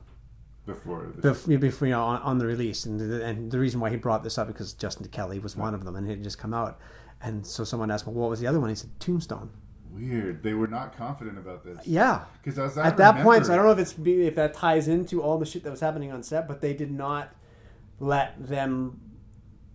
Before 0.73 1.11
the 1.15 1.29
Bef- 1.31 1.59
before 1.59 1.87
you 1.87 1.93
know 1.93 2.03
on, 2.03 2.21
on 2.21 2.37
the 2.37 2.45
release, 2.45 2.85
and 2.85 2.99
the, 2.99 3.25
and 3.25 3.51
the 3.51 3.59
reason 3.59 3.79
why 3.79 3.89
he 3.89 3.95
brought 3.97 4.23
this 4.23 4.37
up 4.37 4.47
because 4.47 4.73
Justin 4.73 5.07
Kelly 5.07 5.39
was 5.39 5.55
one 5.55 5.73
of 5.73 5.83
them, 5.83 5.95
and 5.95 6.05
he 6.05 6.11
had 6.11 6.23
just 6.23 6.37
come 6.37 6.53
out, 6.53 6.79
and 7.21 7.45
so 7.45 7.63
someone 7.63 7.89
asked, 7.91 8.05
"Well, 8.05 8.15
what 8.15 8.29
was 8.29 8.39
the 8.39 8.47
other 8.47 8.59
one?" 8.59 8.69
He 8.69 8.75
said, 8.75 8.91
"Tombstone." 8.99 9.49
Weird. 9.91 10.43
They 10.43 10.53
were 10.53 10.67
not 10.67 10.95
confident 10.95 11.37
about 11.37 11.63
this. 11.63 11.85
Yeah, 11.85 12.25
Because 12.43 12.77
at 12.77 12.97
that 12.97 13.23
point, 13.23 13.47
so 13.47 13.53
I 13.53 13.55
don't 13.55 13.65
know 13.65 13.71
if 13.71 13.79
it's 13.79 13.95
if 13.97 14.35
that 14.35 14.53
ties 14.53 14.87
into 14.87 15.21
all 15.21 15.39
the 15.39 15.45
shit 15.45 15.63
that 15.63 15.71
was 15.71 15.79
happening 15.79 16.11
on 16.11 16.21
set, 16.21 16.47
but 16.47 16.61
they 16.61 16.73
did 16.73 16.91
not 16.91 17.35
let 17.99 18.47
them 18.47 19.01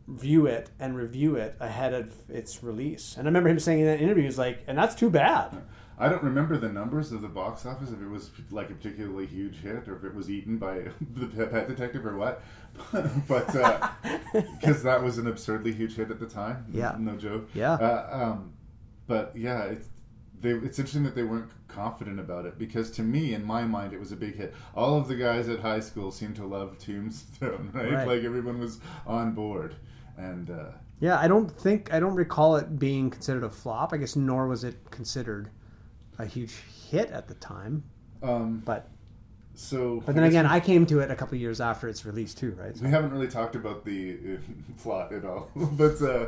view 0.07 0.47
it 0.47 0.71
and 0.79 0.97
review 0.97 1.35
it 1.37 1.57
ahead 1.61 1.93
of 1.93 2.15
its 2.31 2.63
release. 2.63 3.17
And 3.17 3.27
I 3.27 3.29
remember 3.29 3.49
him 3.49 3.59
saying 3.59 3.81
in 3.81 3.87
that 3.87 4.01
interview, 4.01 4.23
he 4.23 4.27
was 4.29 4.39
like, 4.39 4.63
"And 4.67 4.79
that's 4.79 4.95
too 4.95 5.11
bad." 5.11 5.63
I 5.99 6.09
don't 6.09 6.23
remember 6.23 6.57
the 6.57 6.69
numbers 6.69 7.13
of 7.13 7.23
the 7.23 7.29
box 7.29 7.65
office 7.65 7.91
if 7.91 8.01
it 8.01 8.09
was 8.09 8.31
like 8.51 8.71
a 8.71 8.75
particularly 8.75 9.27
huge 9.27 9.61
hit 9.61 9.87
or 9.89 9.97
if 9.97 10.05
it 10.05 10.15
was 10.15 10.31
eaten 10.31 10.59
by 10.59 10.89
the 11.15 11.47
Pet 11.47 11.69
Detective 11.69 12.05
or 12.05 12.17
what, 12.17 12.43
but 13.29 13.47
because 14.61 14.83
that 14.83 15.03
was 15.03 15.19
an 15.19 15.27
absurdly 15.27 15.73
huge 15.73 15.95
hit 15.97 16.11
at 16.11 16.19
the 16.19 16.27
time. 16.27 16.67
Yeah. 16.73 16.97
no 16.99 17.17
joke. 17.17 17.49
Yeah. 17.55 17.75
Uh, 17.75 18.09
um, 18.13 18.53
but 19.07 19.33
yeah, 19.37 19.65
it's 19.65 19.89
they, 20.41 20.51
it's 20.51 20.79
interesting 20.79 21.05
that 21.05 21.15
they 21.15 21.23
weren't 21.23 21.51
confident 21.69 22.21
about 22.21 22.45
it 22.45 22.59
because 22.59 22.91
to 22.93 23.03
me, 23.03 23.33
in 23.33 23.45
my 23.45 23.65
mind, 23.65 23.93
it 23.93 24.01
was 24.01 24.13
a 24.13 24.17
big 24.17 24.37
hit. 24.37 24.55
All 24.75 24.99
of 24.99 25.09
the 25.09 25.15
guys 25.15 25.49
at 25.49 25.61
high 25.61 25.81
school 25.81 26.11
seemed 26.11 26.37
to 26.37 26.45
love 26.45 26.77
Tombstone, 26.79 27.71
right? 27.73 27.93
Right. 27.93 28.07
Like 28.07 28.25
everyone 28.25 28.59
was 28.59 28.81
on 29.07 29.33
board, 29.33 29.77
and. 30.17 30.51
Uh, 30.51 30.73
Yeah, 31.01 31.19
I 31.19 31.29
don't 31.29 31.51
think 31.51 31.93
I 31.95 32.01
don't 32.01 32.15
recall 32.15 32.57
it 32.57 32.79
being 32.79 33.11
considered 33.11 33.45
a 33.45 33.51
flop. 33.51 33.93
I 33.93 33.97
guess 33.97 34.17
nor 34.17 34.47
was 34.47 34.65
it 34.65 34.91
considered 34.91 35.51
a 36.19 36.27
huge 36.27 36.55
hit 36.91 37.11
at 37.11 37.29
the 37.29 37.35
time. 37.35 37.83
Um, 38.23 38.63
but 38.65 38.89
so, 39.55 40.03
but 40.07 40.15
then 40.15 40.25
I 40.25 40.29
again, 40.29 40.45
we- 40.47 40.51
I 40.51 40.61
came 40.61 40.87
to 40.87 41.01
it 41.01 41.11
a 41.11 41.15
couple 41.17 41.37
years 41.39 41.61
after 41.61 41.89
its 41.89 42.05
release 42.05 42.35
too, 42.35 42.57
right? 42.59 42.77
We 42.81 42.89
haven't 42.89 43.13
really 43.13 43.29
talked 43.29 43.55
about 43.55 43.85
the 43.85 44.17
uh, 44.35 44.37
plot 44.83 45.13
at 45.13 45.25
all, 45.25 45.51
but 45.57 46.01
uh, 46.03 46.27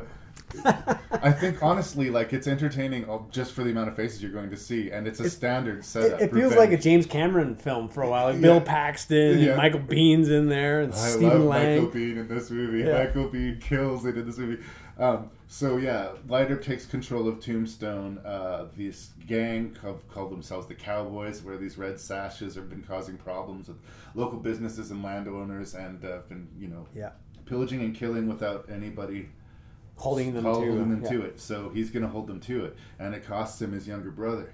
I 1.11 1.33
think 1.33 1.63
honestly, 1.63 2.11
like 2.11 2.33
it's 2.33 2.47
entertaining 2.47 3.07
just 3.33 3.53
for 3.53 3.65
the 3.65 3.71
amount 3.71 3.89
of 3.89 3.97
faces 3.97 4.23
you're 4.23 4.31
going 4.33 4.51
to 4.51 4.57
see, 4.57 4.91
and 4.91 5.07
it's 5.09 5.19
a 5.21 5.29
standard 5.31 5.85
setup. 5.85 6.21
It, 6.21 6.25
it 6.27 6.33
feels 6.35 6.55
like 6.55 6.71
a 6.73 6.77
James 6.77 7.07
Cameron 7.07 7.57
film 7.57 7.89
for 7.89 8.03
a 8.03 8.09
while. 8.09 8.27
Like 8.27 8.35
Yeah. 8.37 8.41
Bill 8.43 8.61
Paxton 8.61 9.39
Yeah. 9.39 9.49
and 9.49 9.57
Michael 9.57 9.81
Biehn's 9.81 10.29
in 10.29 10.49
there 10.49 10.83
and 10.83 10.93
I 10.93 10.97
Stephen 10.97 11.29
love 11.31 11.43
Lang. 11.49 11.85
Michael 11.85 12.01
Biehn 12.01 12.17
in 12.19 12.29
this 12.29 12.51
movie. 12.51 12.81
Yeah. 12.81 12.99
Michael 13.05 13.29
Biehn 13.29 13.61
kills 13.61 14.05
it 14.07 14.17
in 14.17 14.27
this 14.27 14.39
movie. 14.39 14.63
Um, 14.99 15.31
so 15.49 15.77
yeah, 15.77 16.11
Lighter 16.29 16.57
takes 16.57 16.85
control 16.87 17.29
of 17.29 17.41
Tombstone. 17.41 18.19
Uh, 18.25 18.67
this 18.77 19.11
gang 19.27 19.75
called, 19.81 20.03
called 20.09 20.33
themselves 20.33 20.67
the 20.67 20.75
Cowboys, 20.75 21.43
where 21.43 21.57
these 21.57 21.79
red 21.79 22.01
sashes 22.01 22.55
have 22.57 22.69
been 22.69 22.83
causing 22.83 23.17
problems 23.17 23.69
with 23.69 23.77
local 24.15 24.39
businesses 24.39 24.91
and 24.91 25.03
landowners, 25.03 25.75
and 25.75 26.05
uh, 26.05 26.19
been 26.29 26.49
you 26.59 26.69
know 26.69 26.87
Yeah. 26.95 27.11
pillaging 27.45 27.81
and 27.83 27.95
killing 27.95 28.29
without 28.29 28.69
anybody 28.71 29.29
Holding 29.99 30.35
them 30.35 30.45
holding 30.45 30.73
to- 30.73 30.79
them 30.79 31.03
yeah. 31.05 31.11
to 31.11 31.23
it. 31.25 31.41
So 31.41 31.71
he's 31.71 31.91
going 31.91 32.03
to 32.03 32.09
hold 32.09 32.27
them 32.27 32.41
to 32.41 32.67
it, 32.67 32.77
and 32.99 33.15
it 33.15 33.25
costs 33.25 33.63
him 33.63 33.73
his 33.73 33.87
younger 33.89 34.11
brother. 34.11 34.53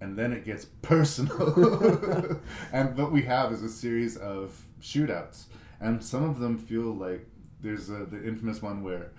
and 0.00 0.18
then 0.18 0.32
it 0.32 0.44
gets 0.44 0.64
personal. 0.64 2.40
and 2.72 2.96
what 2.96 3.12
we 3.12 3.22
have 3.22 3.52
is 3.52 3.62
a 3.62 3.68
series 3.68 4.16
of 4.16 4.60
shootouts, 4.80 5.44
and 5.80 6.02
some 6.02 6.24
of 6.24 6.40
them 6.40 6.58
feel 6.58 6.92
like 6.96 7.26
there's 7.60 7.90
a, 7.90 8.04
the 8.06 8.20
infamous 8.26 8.60
one 8.60 8.82
where 8.82 9.12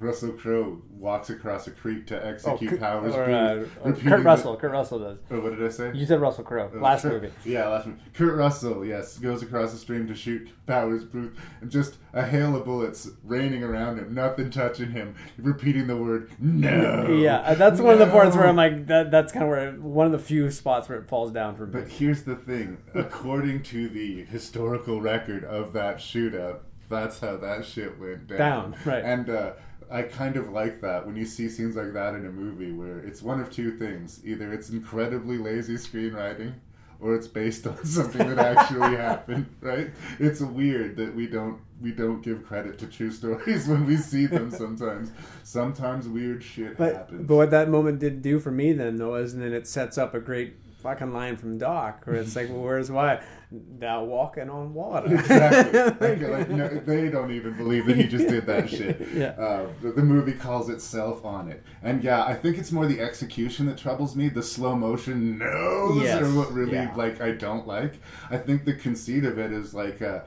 Russell 0.00 0.32
Crowe 0.32 0.82
walks 0.90 1.30
across 1.30 1.66
a 1.66 1.70
creek 1.70 2.06
to 2.08 2.26
execute 2.26 2.70
Kurt- 2.70 2.80
Powers 2.80 3.14
or, 3.14 3.26
Boothe. 3.26 3.68
uh, 3.84 3.88
or 3.88 3.92
Kurt 3.92 4.00
the- 4.04 4.18
Russell. 4.18 4.56
Kurt 4.56 4.72
Russell 4.72 4.98
does. 4.98 5.18
Oh, 5.30 5.40
what 5.40 5.56
did 5.56 5.64
I 5.64 5.68
say? 5.70 5.92
You 5.94 6.04
said 6.06 6.20
Russell 6.20 6.44
Crowe. 6.44 6.70
Oh, 6.74 6.78
Last 6.78 7.02
Kurt- 7.02 7.12
movie. 7.22 7.34
Yeah, 7.44 7.68
last 7.68 7.86
movie. 7.86 8.00
Kurt 8.12 8.34
Russell, 8.36 8.84
yes, 8.84 9.18
goes 9.18 9.42
across 9.42 9.72
the 9.72 9.78
stream 9.78 10.06
to 10.08 10.14
shoot 10.14 10.48
Powers 10.66 11.04
Boothe, 11.04 11.36
and 11.60 11.70
just 11.70 11.96
a 12.12 12.24
hail 12.24 12.56
of 12.56 12.64
bullets 12.64 13.08
raining 13.22 13.62
around 13.62 13.98
him, 13.98 14.14
nothing 14.14 14.50
touching 14.50 14.90
him, 14.92 15.14
repeating 15.38 15.86
the 15.86 15.96
word 15.96 16.30
no. 16.38 17.08
Yeah, 17.10 17.38
uh, 17.40 17.54
that's 17.54 17.80
one 17.80 17.92
of 17.94 17.98
the 17.98 18.06
parts 18.10 18.34
where. 18.36 18.46
I'm 18.46 18.56
like, 18.56 18.86
that. 18.88 19.10
That's 19.10 19.32
kind 19.32 19.44
of 19.44 19.50
where 19.50 19.72
one 19.72 20.06
of 20.06 20.12
the 20.12 20.18
few 20.18 20.50
spots 20.50 20.88
where 20.88 20.98
it 20.98 21.08
falls 21.08 21.30
down 21.32 21.56
for 21.56 21.66
me. 21.66 21.80
But 21.80 21.88
here's 21.88 22.22
the 22.24 22.36
thing: 22.36 22.78
according 22.94 23.62
to 23.64 23.88
the 23.88 24.24
historical 24.24 25.00
record 25.00 25.44
of 25.44 25.72
that 25.74 25.96
shootout, 25.98 26.60
that's 26.88 27.20
how 27.20 27.36
that 27.36 27.64
shit 27.64 27.98
went 27.98 28.26
down. 28.28 28.38
Down, 28.38 28.76
right. 28.84 29.04
And 29.04 29.28
uh, 29.30 29.52
I 29.90 30.02
kind 30.02 30.36
of 30.36 30.50
like 30.50 30.80
that 30.80 31.06
when 31.06 31.16
you 31.16 31.24
see 31.26 31.48
scenes 31.48 31.76
like 31.76 31.92
that 31.92 32.14
in 32.14 32.26
a 32.26 32.30
movie 32.30 32.72
where 32.72 32.98
it's 32.98 33.22
one 33.22 33.40
of 33.40 33.50
two 33.50 33.76
things: 33.76 34.20
either 34.24 34.52
it's 34.52 34.70
incredibly 34.70 35.38
lazy 35.38 35.74
screenwriting, 35.74 36.54
or 37.00 37.14
it's 37.14 37.26
based 37.28 37.66
on 37.68 37.84
something 37.84 38.34
that 38.34 38.38
actually 38.56 38.96
happened. 39.08 39.46
Right? 39.60 39.90
It's 40.18 40.40
weird 40.40 40.96
that 40.96 41.14
we 41.14 41.26
don't 41.26 41.60
we 41.80 41.92
don't 41.92 42.22
give 42.22 42.44
credit 42.46 42.78
to 42.78 42.86
true 42.86 43.10
stories 43.20 43.66
when 43.68 43.84
we 43.86 43.96
see 43.96 44.26
them. 44.26 44.50
Sometimes, 44.50 45.10
sometimes 45.42 46.08
weird 46.08 46.42
shit 46.42 46.76
But 46.78 46.94
happens. 46.94 47.26
but 47.26 47.36
what 47.36 47.50
that 47.50 47.68
moment 47.68 47.98
did 47.98 48.22
do 48.22 48.38
for 48.40 48.50
me 48.50 48.72
then 48.72 48.96
though 48.96 49.14
is 49.16 49.36
then 49.36 49.52
it 49.52 49.66
sets 49.66 49.98
up 49.98 50.14
a 50.14 50.20
great 50.20 50.56
fucking 50.84 51.12
line 51.14 51.36
from 51.36 51.56
Doc 51.58 52.02
where 52.04 52.16
it's 52.16 52.36
like, 52.36 52.48
well, 52.50 52.60
where's 52.60 52.90
why? 52.90 53.22
Thou 53.50 54.04
walking 54.04 54.50
on 54.50 54.74
water. 54.74 55.14
exactly. 55.14 55.80
Like, 56.08 56.20
like, 56.20 56.50
no, 56.50 56.68
they 56.68 57.08
don't 57.08 57.30
even 57.32 57.56
believe 57.56 57.86
that 57.86 57.96
he 57.96 58.04
just 58.06 58.28
did 58.28 58.46
that 58.46 58.68
shit. 58.68 59.00
Yeah. 59.14 59.28
Uh, 59.30 59.66
the, 59.80 59.92
the 59.92 60.02
movie 60.02 60.32
calls 60.34 60.68
itself 60.68 61.24
on 61.24 61.48
it, 61.50 61.62
and 61.82 62.04
yeah, 62.04 62.22
I 62.24 62.34
think 62.34 62.58
it's 62.58 62.70
more 62.72 62.86
the 62.86 63.00
execution 63.00 63.66
that 63.66 63.78
troubles 63.78 64.14
me. 64.14 64.28
The 64.28 64.42
slow 64.42 64.74
motion 64.76 65.38
nose 65.38 66.02
Yes. 66.02 66.20
are 66.22 66.32
what 66.36 66.52
really 66.52 66.72
Yeah. 66.74 66.92
like 66.94 67.20
I 67.20 67.30
don't 67.32 67.66
like. 67.66 67.94
I 68.30 68.36
think 68.36 68.64
the 68.66 68.74
conceit 68.74 69.24
of 69.24 69.38
it 69.38 69.52
is 69.52 69.72
like 69.74 70.02
uh, 70.02 70.20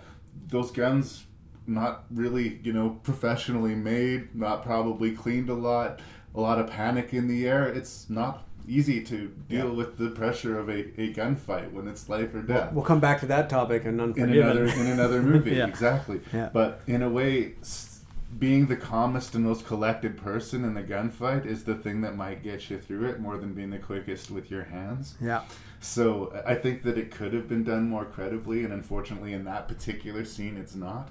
those 0.49 0.71
guns. 0.71 1.23
Not 1.69 2.05
really, 2.09 2.61
you 2.63 2.71
know, 2.71 2.97
professionally 3.03 3.75
made, 3.75 4.33
not 4.33 4.63
probably 4.63 5.11
cleaned 5.11 5.49
a 5.49 5.53
lot, 5.53 5.99
a 6.33 6.39
lot 6.39 6.59
of 6.59 6.67
panic 6.69 7.13
in 7.13 7.27
the 7.27 7.45
air. 7.45 7.67
It's 7.67 8.09
not 8.09 8.46
easy 8.67 9.01
to 9.03 9.27
deal 9.49 9.67
Yeah. 9.67 9.71
with 9.71 9.97
the 9.97 10.09
pressure 10.09 10.59
of 10.59 10.67
a, 10.69 10.79
a 11.01 11.13
gunfight 11.13 11.71
when 11.71 11.87
it's 11.87 12.09
life 12.09 12.33
or 12.35 12.41
death 12.41 12.73
We'll 12.73 12.83
come 12.83 12.99
back 12.99 13.19
to 13.21 13.25
that 13.27 13.49
topic 13.49 13.85
in 13.85 13.99
in 13.99 14.29
another 14.33 14.65
in 14.67 14.87
another 14.87 15.21
movie. 15.31 15.55
Yeah. 15.55 15.67
Exactly. 15.67 16.19
Yeah. 16.33 16.49
But 16.51 16.81
in 16.87 17.01
a 17.01 17.09
way, 17.09 17.53
being 18.37 18.67
the 18.67 18.75
calmest 18.75 19.35
and 19.35 19.45
most 19.45 19.65
collected 19.65 20.17
person 20.17 20.65
in 20.65 20.73
the 20.73 20.83
gunfight 20.83 21.45
is 21.45 21.63
the 21.63 21.75
thing 21.75 22.01
that 22.01 22.15
might 22.15 22.43
get 22.43 22.69
you 22.69 22.77
through 22.77 23.05
it 23.05 23.19
more 23.21 23.37
than 23.37 23.53
being 23.53 23.69
the 23.69 23.79
quickest 23.79 24.29
with 24.29 24.51
your 24.51 24.65
hands. 24.65 25.15
Yeah. 25.21 25.43
So 25.79 26.33
I 26.45 26.55
think 26.55 26.83
that 26.83 26.97
it 26.97 27.09
could 27.11 27.33
have 27.33 27.47
been 27.47 27.63
done 27.63 27.87
more 27.87 28.03
credibly, 28.05 28.63
and 28.65 28.73
unfortunately, 28.73 29.33
in 29.33 29.45
that 29.45 29.67
particular 29.67 30.25
scene, 30.25 30.57
it's 30.57 30.75
not. 30.75 31.09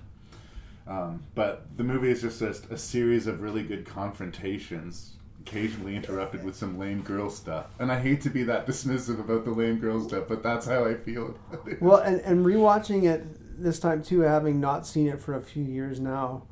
Um, 0.86 1.22
but 1.34 1.66
the 1.76 1.82
movie 1.84 2.10
is 2.10 2.20
just 2.22 2.42
a, 2.42 2.50
a 2.70 2.76
series 2.78 3.26
of 3.26 3.40
really 3.42 3.62
good 3.62 3.84
confrontations, 3.86 5.15
occasionally 5.46 5.94
interrupted 5.94 6.44
with 6.44 6.56
some 6.56 6.78
lame 6.78 7.02
girl 7.02 7.30
stuff. 7.30 7.66
And 7.78 7.92
I 7.92 8.00
hate 8.00 8.20
to 8.22 8.30
be 8.30 8.42
that 8.44 8.66
dismissive 8.66 9.20
about 9.20 9.44
the 9.44 9.52
lame 9.52 9.78
girl 9.78 10.06
stuff, 10.06 10.24
but 10.28 10.42
that's 10.42 10.66
how 10.66 10.84
I 10.84 10.94
feel. 10.94 11.38
Well, 11.80 11.98
and, 11.98 12.20
and 12.22 12.44
rewatching 12.44 13.04
it 13.04 13.62
this 13.62 13.78
time 13.78 14.02
too, 14.02 14.20
having 14.20 14.60
not 14.60 14.86
seen 14.86 15.06
it 15.06 15.20
for 15.20 15.34
a 15.34 15.42
few 15.42 15.62
years 15.62 16.00
now, 16.00 16.46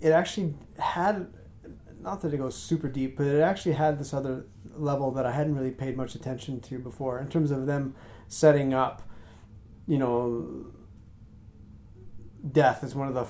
it 0.00 0.10
actually 0.10 0.54
had, 0.78 1.28
not 2.00 2.20
that 2.22 2.34
it 2.34 2.38
goes 2.38 2.56
super 2.56 2.88
deep, 2.88 3.16
but 3.16 3.26
it 3.26 3.40
actually 3.40 3.72
had 3.72 3.98
this 3.98 4.12
other 4.12 4.46
level 4.74 5.12
that 5.12 5.24
I 5.24 5.32
hadn't 5.32 5.54
really 5.54 5.70
paid 5.70 5.96
much 5.96 6.14
attention 6.14 6.60
to 6.62 6.78
before 6.78 7.20
in 7.20 7.28
terms 7.28 7.50
of 7.50 7.66
them 7.66 7.94
setting 8.26 8.74
up, 8.74 9.02
you 9.86 9.98
know, 9.98 10.72
death 12.50 12.82
as 12.82 12.94
one 12.94 13.06
of 13.06 13.14
the 13.14 13.26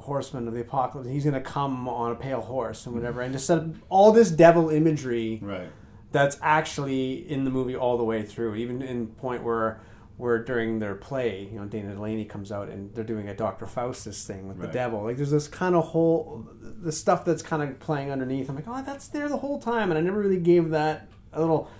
horsemen 0.00 0.48
of 0.48 0.54
the 0.54 0.60
apocalypse. 0.60 1.08
He's 1.08 1.24
going 1.24 1.34
to 1.34 1.40
come 1.40 1.88
on 1.88 2.12
a 2.12 2.14
pale 2.14 2.40
horse 2.40 2.86
and 2.86 2.94
whatever, 2.94 3.20
and 3.20 3.32
just 3.32 3.46
set 3.46 3.58
up 3.58 3.66
all 3.88 4.12
this 4.12 4.30
devil 4.30 4.70
imagery 4.70 5.38
right. 5.42 5.70
that's 6.12 6.36
actually 6.42 7.30
in 7.30 7.44
the 7.44 7.50
movie 7.50 7.76
all 7.76 7.96
the 7.98 8.04
way 8.04 8.22
through, 8.22 8.54
even 8.56 8.82
in 8.82 9.08
point 9.08 9.42
where 9.42 9.80
where 10.16 10.44
during 10.44 10.80
their 10.80 10.94
play, 10.94 11.48
you 11.50 11.58
know, 11.58 11.64
Dana 11.64 11.94
Delany 11.94 12.26
comes 12.26 12.52
out 12.52 12.68
and 12.68 12.94
they're 12.94 13.02
doing 13.04 13.30
a 13.30 13.34
Dr. 13.34 13.64
Faustus 13.64 14.26
thing 14.26 14.48
with 14.48 14.58
Right. 14.58 14.66
the 14.66 14.72
devil. 14.74 15.02
Like 15.02 15.16
there's 15.16 15.30
this 15.30 15.48
kind 15.48 15.74
of 15.74 15.82
whole 15.86 16.46
the 16.60 16.92
stuff 16.92 17.24
that's 17.24 17.42
kind 17.42 17.62
of 17.62 17.78
playing 17.80 18.10
underneath. 18.10 18.50
I'm 18.50 18.54
like, 18.54 18.68
oh, 18.68 18.82
that's 18.84 19.08
there 19.08 19.30
the 19.30 19.38
whole 19.38 19.58
time, 19.58 19.90
and 19.90 19.96
I 19.96 20.02
never 20.02 20.20
really 20.20 20.38
gave 20.38 20.70
that 20.70 21.08
a 21.32 21.40
little 21.40 21.70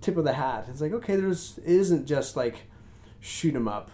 tip 0.00 0.16
of 0.16 0.24
the 0.24 0.32
hat. 0.32 0.66
It's 0.68 0.80
like, 0.80 0.92
okay, 0.92 1.14
there's 1.14 1.58
it 1.58 1.70
isn't 1.70 2.06
just 2.06 2.36
like 2.36 2.62
shoot 3.20 3.54
'em 3.54 3.68
up. 3.68 3.92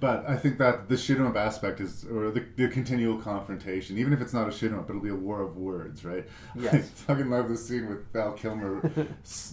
But 0.00 0.28
I 0.28 0.36
think 0.36 0.58
that 0.58 0.88
the 0.88 0.96
shoot 0.96 1.18
'em 1.18 1.26
up 1.26 1.36
aspect 1.36 1.80
is, 1.80 2.04
or 2.04 2.30
the, 2.30 2.44
the 2.56 2.68
continual 2.68 3.18
confrontation, 3.18 3.98
even 3.98 4.12
if 4.12 4.20
it's 4.20 4.32
not 4.32 4.48
a 4.48 4.52
shoot 4.52 4.70
'em 4.72 4.78
up, 4.78 4.88
it'll 4.88 5.02
be 5.02 5.08
a 5.08 5.14
war 5.14 5.42
of 5.42 5.56
words, 5.56 6.04
right? 6.04 6.24
Yes. 6.54 6.74
I 6.74 6.78
fucking 6.82 7.28
love 7.30 7.48
the 7.48 7.56
scene 7.56 7.88
with 7.88 8.12
Val 8.12 8.32
Kilmer, 8.32 8.88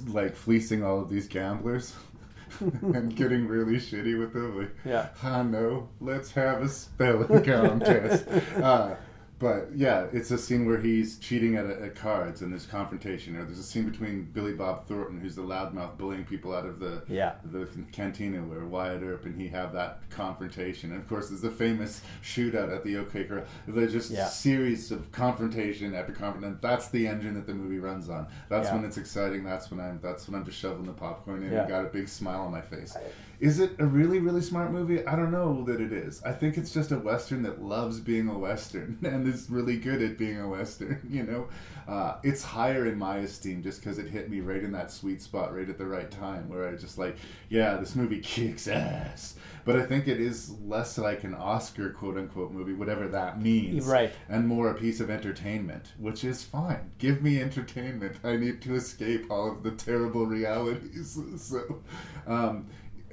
like 0.08 0.36
fleecing 0.36 0.84
all 0.84 1.00
of 1.02 1.10
these 1.10 1.28
gamblers 1.28 1.96
and 2.60 3.16
getting 3.16 3.48
really 3.48 3.78
shitty 3.78 4.18
with 4.20 4.34
them. 4.34 4.58
Like, 4.60 4.76
Yeah. 4.86 5.08
I 5.24 5.42
know, 5.42 5.90
let's 6.00 6.32
have 6.32 6.62
a 6.62 6.70
spelling 6.70 7.44
contest. 7.44 8.28
uh, 8.62 8.96
but 9.38 9.68
yeah, 9.76 10.08
it's 10.14 10.32
a 10.32 10.38
scene 10.38 10.66
where 10.66 10.80
he's 10.80 11.18
cheating 11.20 11.56
at, 11.58 11.66
at 11.66 11.94
cards 11.96 12.42
and 12.42 12.52
there's 12.54 12.66
confrontation. 12.66 13.36
Or 13.36 13.44
there's 13.44 13.60
a 13.60 13.64
scene 13.64 13.90
between 13.90 14.24
Billy 14.32 14.54
Bob 14.54 14.88
Thornton, 14.88 15.20
who's 15.20 15.36
the 15.36 15.42
loudmouth 15.42 15.98
bullying 15.98 16.24
people 16.24 16.56
out 16.56 16.66
of 16.66 16.80
the 16.80 17.04
Yeah. 17.10 17.34
the 17.44 17.68
cantina 17.92 18.42
where 18.42 18.64
Wyatt 18.66 19.04
Earp 19.04 19.26
and 19.26 19.40
he 19.40 19.50
have 19.50 19.74
that 19.74 20.10
confrontation. 20.10 20.92
And 20.92 21.02
of 21.02 21.08
course, 21.10 21.30
there's 21.30 21.42
the 21.42 21.52
famous 21.52 22.02
shootout 22.24 22.74
at 22.74 22.84
the 22.86 22.96
OK 22.98 23.26
Corral. 23.26 23.44
There's 23.68 23.92
just 23.92 24.10
Yeah. 24.12 24.28
series 24.28 24.92
of 24.92 25.12
confrontation 25.12 25.94
after 25.94 26.14
confrontation. 26.14 26.58
That's 26.62 26.88
the 26.88 27.06
engine 27.08 27.34
that 27.34 27.46
the 27.46 27.54
movie 27.54 27.80
runs 27.80 28.10
on. 28.10 28.28
That's 28.50 28.70
Yeah. 28.70 28.76
when 28.76 28.86
it's 28.86 28.98
exciting. 28.98 29.44
That's 29.44 29.70
when 29.70 29.80
I'm. 29.82 30.00
That's 30.02 30.28
when 30.30 30.40
I'm 30.40 30.46
just 30.46 30.58
shoveling 30.58 30.86
the 30.86 30.94
popcorn 30.94 31.44
in 31.44 31.52
Yeah. 31.52 31.62
and 31.62 31.70
got 31.70 31.84
a 31.86 31.90
big 31.90 32.08
smile 32.08 32.42
on 32.42 32.52
my 32.52 32.62
face. 32.62 32.96
Is 33.40 33.60
it 33.60 33.72
a 33.80 33.86
really, 33.86 34.20
really 34.20 34.42
smart 34.42 34.72
movie? 34.72 35.06
I 35.06 35.16
don't 35.16 35.32
know 35.32 35.64
that 35.66 35.82
it 35.82 35.92
is. 35.92 36.24
I 36.24 36.32
think 36.32 36.58
it's 36.58 36.74
just 36.74 36.92
a 36.92 37.00
western 37.00 37.44
that 37.44 37.62
loves 37.62 38.00
being 38.00 38.28
a 38.30 38.38
western 38.38 38.98
and 39.04 39.28
is 39.28 39.50
really 39.50 39.78
good 39.78 40.02
at 40.02 40.18
being 40.18 40.40
a 40.40 40.48
western. 40.48 41.02
You 41.16 41.24
know, 41.24 41.48
uh, 41.88 42.18
it's 42.24 42.44
higher 42.44 42.88
in 42.88 42.98
my 42.98 43.18
esteem 43.18 43.64
just 43.64 43.80
because 43.80 44.00
it 44.00 44.10
hit 44.10 44.30
me 44.30 44.42
right 44.42 44.62
in 44.62 44.72
that 44.74 44.92
sweet 44.92 45.22
spot, 45.22 45.56
right 45.56 45.70
at 45.70 45.78
the 45.78 45.86
right 45.86 46.10
time, 46.12 46.50
where 46.50 46.68
I 46.68 46.76
just 46.76 46.98
like, 46.98 47.16
yeah, 47.50 47.76
this 47.78 47.96
movie 47.96 48.20
kicks 48.20 48.68
ass. 48.68 49.36
But 49.64 49.78
I 49.78 49.84
think 49.84 50.08
it 50.08 50.20
is 50.20 50.52
less 50.66 50.98
like 50.98 51.24
an 51.24 51.34
Oscar 51.34 51.90
quote 51.90 52.18
unquote 52.18 52.52
movie, 52.52 52.74
whatever 52.74 53.08
that 53.10 53.42
means, 53.42 53.86
Right. 53.86 54.14
And 54.30 54.48
more 54.48 54.70
a 54.70 54.76
piece 54.76 55.00
of 55.00 55.10
entertainment, 55.10 55.94
which 55.98 56.24
is 56.24 56.44
fine. 56.44 56.92
Give 56.98 57.22
me 57.22 57.42
entertainment. 57.42 58.18
I 58.24 58.36
need 58.36 58.62
to 58.64 58.76
escape 58.76 59.32
all 59.32 59.52
of 59.52 59.64
the 59.64 59.72
terrible 59.72 60.26
realities. 60.26 61.18
So. 61.38 61.82
Um, 62.28 62.68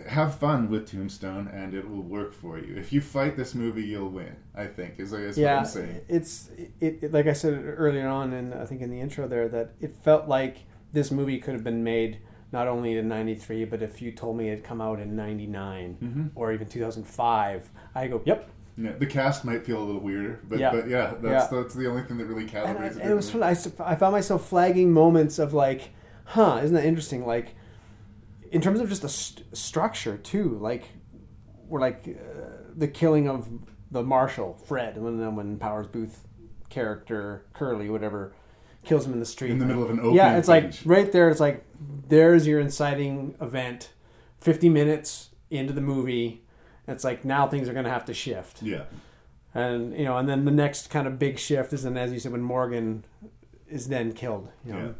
have 0.08 0.34
fun 0.36 0.68
with 0.70 0.90
Tombstone, 0.90 1.48
and 1.48 1.74
it 1.74 1.88
will 1.88 2.02
work 2.02 2.32
for 2.32 2.58
you. 2.58 2.76
If 2.76 2.92
you 2.92 3.00
fight 3.00 3.36
this 3.36 3.54
movie, 3.54 3.82
you'll 3.84 4.08
win. 4.10 4.36
I 4.54 4.66
think 4.66 4.94
is, 4.98 5.12
is 5.12 5.36
what 5.38 5.48
I'm 5.48 5.64
saying. 5.64 6.00
it's 6.08 6.48
it, 6.80 6.98
it. 7.02 7.12
Like 7.12 7.26
I 7.26 7.32
said 7.32 7.62
earlier 7.64 8.08
on, 8.08 8.32
and 8.32 8.54
I 8.54 8.66
think 8.66 8.80
in 8.82 8.90
the 8.90 9.00
intro 9.00 9.26
there, 9.28 9.48
that 9.48 9.72
it 9.80 9.92
felt 10.04 10.28
like 10.28 10.64
this 10.92 11.10
movie 11.10 11.38
could 11.38 11.54
have 11.54 11.64
been 11.64 11.82
made 11.84 12.18
not 12.52 12.68
only 12.68 12.96
in 12.98 13.08
'93, 13.08 13.64
but 13.64 13.82
if 13.82 14.02
you 14.02 14.12
told 14.12 14.36
me 14.36 14.48
it 14.48 14.56
had 14.56 14.64
come 14.64 14.80
out 14.80 15.00
in 15.00 15.16
'99 15.16 15.96
Mhm. 16.02 16.30
or 16.34 16.52
even 16.52 16.68
2005, 16.68 17.70
I 17.94 18.08
go, 18.08 18.20
"Yep." 18.24 18.48
Yeah, 18.76 18.92
the 18.98 19.06
cast 19.06 19.44
might 19.44 19.64
feel 19.66 19.78
a 19.82 19.84
little 19.84 20.00
weirder, 20.00 20.40
but 20.48 20.58
Yeah. 20.58 20.72
yeah, 20.74 20.80
but 20.80 20.88
yeah 20.88 21.14
that's 21.20 21.52
Yeah. 21.52 21.60
that's 21.60 21.74
the 21.74 21.86
only 21.88 22.02
thing 22.02 22.16
that 22.18 22.26
really 22.26 22.42
And, 22.42 22.50
calibrates 22.50 22.80
I, 22.80 22.86
it. 22.86 22.96
and 23.02 23.10
it 23.10 23.14
was 23.14 23.30
fun. 23.30 23.42
I, 23.42 23.50
I 23.84 23.94
found 23.96 24.12
myself 24.12 24.48
flagging 24.48 24.92
moments 24.92 25.38
of 25.38 25.52
like, 25.52 25.90
"Huh, 26.24 26.60
isn't 26.62 26.74
that 26.74 26.84
interesting?" 26.84 27.26
Like, 27.26 27.54
in 28.52 28.60
terms 28.60 28.80
of 28.80 28.88
just 28.88 29.02
a 29.02 29.08
st- 29.08 29.56
structure 29.56 30.16
too. 30.16 30.58
Like, 30.60 30.84
we're 31.66 31.80
like 31.80 32.06
uh, 32.06 32.70
the 32.76 32.86
killing 32.86 33.28
of 33.28 33.48
the 33.90 34.02
marshal 34.02 34.54
Fred, 34.66 34.96
and 34.96 35.20
then 35.20 35.34
when 35.34 35.58
Powers 35.58 35.88
Boothe 35.88 36.14
character 36.68 37.44
Curly, 37.52 37.88
whatever, 37.90 38.32
kills 38.84 39.06
him 39.06 39.12
in 39.12 39.20
the 39.20 39.26
street 39.26 39.50
In 39.50 39.58
the 39.58 39.66
middle 39.66 39.82
of 39.82 39.90
an 39.90 39.98
open. 40.00 40.14
Yeah, 40.14 40.38
it's 40.38 40.48
like 40.48 40.72
right 40.84 41.10
there. 41.10 41.28
It's 41.28 41.40
like 41.40 41.64
there's 42.08 42.46
your 42.46 42.60
inciting 42.60 43.34
event. 43.40 43.90
Fifty 44.40 44.68
minutes 44.68 45.30
into 45.50 45.72
the 45.72 45.80
movie, 45.80 46.42
it's 46.88 47.04
like 47.04 47.24
now 47.24 47.46
things 47.46 47.68
are 47.68 47.72
going 47.72 47.84
to 47.84 47.90
have 47.90 48.04
to 48.06 48.14
shift. 48.14 48.62
Yeah. 48.62 48.84
And 49.54 49.96
you 49.96 50.04
know, 50.04 50.16
and 50.16 50.28
then 50.28 50.44
the 50.44 50.50
next 50.50 50.90
kind 50.90 51.06
of 51.06 51.18
big 51.18 51.38
shift 51.38 51.72
is 51.72 51.84
then, 51.84 51.96
as 51.96 52.12
you 52.12 52.18
said, 52.18 52.32
when 52.32 52.42
Morgan 52.42 53.04
is 53.68 53.88
then 53.88 54.12
killed. 54.12 54.48
You 54.64 54.72
know? 54.72 54.78
Yeah. 54.78 54.92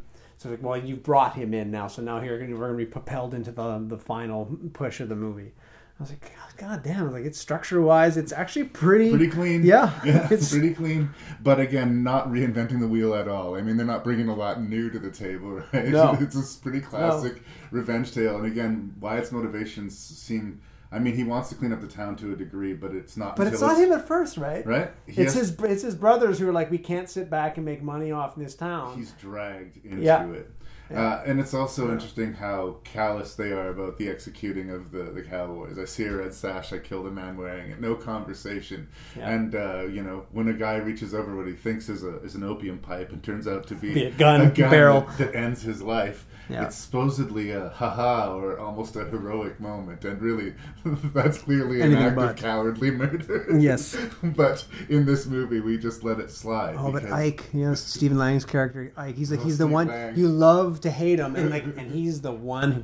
So 0.43 0.49
like, 0.49 0.61
well, 0.61 0.75
you 0.75 0.97
brought 0.97 1.35
him 1.35 1.53
in 1.53 1.71
now, 1.71 1.87
so 1.87 2.01
now 2.01 2.19
here 2.19 2.33
we're 2.33 2.45
going 2.45 2.71
to 2.71 2.75
be 2.75 2.85
propelled 2.85 3.33
into 3.33 3.49
the 3.49 3.81
the 3.87 3.97
final 3.97 4.57
push 4.73 4.99
of 4.99 5.07
the 5.07 5.15
movie. 5.15 5.53
I 5.97 6.03
was 6.03 6.09
like, 6.09 6.19
God, 6.21 6.57
God 6.57 6.83
damn! 6.83 7.13
Like 7.13 7.23
it's 7.23 7.39
structure 7.39 7.81
wise, 7.81 8.17
it's 8.17 8.33
actually 8.33 8.65
pretty 8.65 9.09
pretty 9.09 9.29
clean. 9.29 9.63
Yeah, 9.63 9.97
yeah, 10.05 10.27
it's 10.29 10.51
pretty 10.51 10.73
clean. 10.73 11.11
But 11.41 11.61
again, 11.61 12.03
not 12.03 12.27
reinventing 12.27 12.81
the 12.81 12.89
wheel 12.89 13.15
at 13.15 13.29
all. 13.29 13.55
I 13.55 13.61
mean, 13.61 13.77
they're 13.77 13.85
not 13.85 14.03
bringing 14.03 14.27
a 14.27 14.35
lot 14.35 14.61
new 14.61 14.89
to 14.89 14.99
the 14.99 15.11
table, 15.11 15.63
right? 15.71 15.87
No. 15.87 16.17
it's 16.19 16.35
a 16.35 16.59
pretty 16.59 16.81
classic 16.81 17.37
no. 17.37 17.41
revenge 17.71 18.11
tale. 18.13 18.35
And 18.35 18.45
again, 18.45 18.95
Wyatt's 18.99 19.31
motivations 19.31 19.97
seem. 19.97 20.59
I 20.93 20.99
mean, 20.99 21.15
he 21.15 21.23
wants 21.23 21.49
to 21.49 21.55
clean 21.55 21.73
up 21.73 21.81
the 21.81 21.87
town 21.87 22.15
to 22.17 22.33
a 22.33 22.35
degree, 22.35 22.73
but 22.73 22.93
it's 22.93 23.17
not. 23.17 23.35
But 23.35 23.47
it's 23.47 23.61
not 23.61 23.77
him 23.77 23.91
at 23.91 24.07
first, 24.07 24.37
right? 24.37 24.65
Right. 24.65 24.91
He 25.07 25.21
it's 25.21 25.33
has, 25.33 25.49
his 25.49 25.59
it's 25.63 25.81
his 25.81 25.95
brothers 25.95 26.37
who 26.37 26.47
are 26.47 26.53
like, 26.53 26.69
we 26.69 26.77
can't 26.77 27.09
sit 27.09 27.29
back 27.29 27.57
and 27.57 27.65
make 27.65 27.81
money 27.81 28.11
off 28.11 28.35
this 28.35 28.55
town. 28.55 28.97
He's 28.97 29.11
dragged 29.13 29.83
into 29.85 30.03
yeah. 30.03 30.29
it. 30.29 30.51
Uh, 30.93 31.23
and 31.25 31.39
it's 31.39 31.53
also 31.53 31.87
yeah. 31.87 31.93
interesting 31.93 32.33
how 32.33 32.77
callous 32.83 33.35
they 33.35 33.51
are 33.51 33.69
about 33.69 33.97
the 33.97 34.07
executing 34.07 34.69
of 34.69 34.91
the, 34.91 35.03
the 35.03 35.23
cowboys. 35.23 35.79
I 35.79 35.85
see 35.85 36.03
a 36.03 36.11
red 36.11 36.33
sash, 36.33 36.71
I 36.71 36.77
kill 36.77 37.07
a 37.07 37.11
man 37.11 37.37
wearing 37.37 37.71
it. 37.71 37.81
No 37.81 37.95
conversation. 37.95 38.87
Yeah. 39.15 39.29
And, 39.29 39.55
uh, 39.55 39.83
you 39.83 40.03
know, 40.03 40.25
when 40.31 40.47
a 40.49 40.53
guy 40.53 40.75
reaches 40.75 41.13
over 41.13 41.35
what 41.35 41.47
he 41.47 41.53
thinks 41.53 41.89
is, 41.89 42.03
a, 42.03 42.17
is 42.17 42.35
an 42.35 42.43
opium 42.43 42.77
pipe 42.77 43.11
and 43.11 43.23
turns 43.23 43.47
out 43.47 43.65
to 43.67 43.75
be, 43.75 43.93
be 43.93 44.03
a 44.05 44.11
gun, 44.11 44.41
a 44.41 44.51
gun 44.51 44.69
barrel 44.69 45.01
that, 45.01 45.17
that, 45.17 45.35
ends 45.35 45.63
his 45.63 45.81
life, 45.81 46.27
yeah. 46.49 46.65
it's 46.65 46.75
supposedly 46.75 47.51
a 47.51 47.69
haha 47.69 48.33
or 48.35 48.59
almost 48.59 48.95
a 48.95 49.05
heroic 49.05 49.59
moment. 49.59 50.03
And 50.05 50.21
really, 50.21 50.53
that's 50.85 51.37
clearly 51.39 51.77
an 51.81 51.87
Anything 51.87 52.03
act 52.05 52.15
but. 52.15 52.29
of 52.31 52.35
cowardly 52.37 52.91
murder. 52.91 53.47
Yes. 53.57 53.97
but 54.23 54.65
in 54.89 55.05
this 55.05 55.25
movie, 55.25 55.59
we 55.59 55.77
just 55.77 56.03
let 56.03 56.19
it 56.19 56.31
slide. 56.31 56.75
Oh, 56.77 56.91
but 56.91 57.03
because- 57.03 57.11
Ike, 57.17 57.49
you 57.53 57.65
know, 57.65 57.73
Stephen 57.75 58.17
Lang's 58.17 58.45
character, 58.45 58.91
Ike, 58.97 59.15
he's 59.15 59.31
like, 59.31 59.41
Oh, 59.41 59.43
he's 59.43 59.57
the 59.57 59.65
Steve 59.65 59.73
one 59.73 59.87
Lang. 59.87 60.15
you 60.17 60.27
love 60.27 60.81
to 60.81 60.91
hate 60.91 61.19
him, 61.19 61.35
and 61.35 61.49
like, 61.49 61.63
and 61.63 61.91
he's 61.91 62.21
the 62.21 62.31
one. 62.31 62.71
Who, 62.71 62.83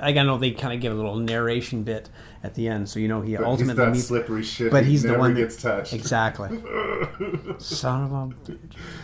I 0.00 0.12
don't 0.12 0.26
know. 0.26 0.38
They 0.38 0.52
kind 0.52 0.72
of 0.72 0.80
give 0.80 0.92
a 0.92 0.94
little 0.96 1.16
narration 1.16 1.82
bit 1.82 2.08
at 2.46 2.54
the 2.54 2.68
end, 2.68 2.88
so 2.88 2.98
you 2.98 3.08
know 3.08 3.20
he 3.20 3.32
But 3.36 3.40
he's 3.40 3.46
ultimately 3.46 3.84
that 3.84 3.92
meets- 3.92 4.06
slippery 4.06 4.42
shit. 4.42 4.70
But 4.70 4.84
he 4.84 4.92
he's 4.92 5.02
the 5.02 5.18
one 5.18 5.34
that- 5.34 5.40
gets 5.40 5.56
touched. 5.60 5.92
Exactly. 5.92 6.48
Son 7.58 8.04
of 8.04 8.12
a 8.12 8.34
bitch. 8.50 8.58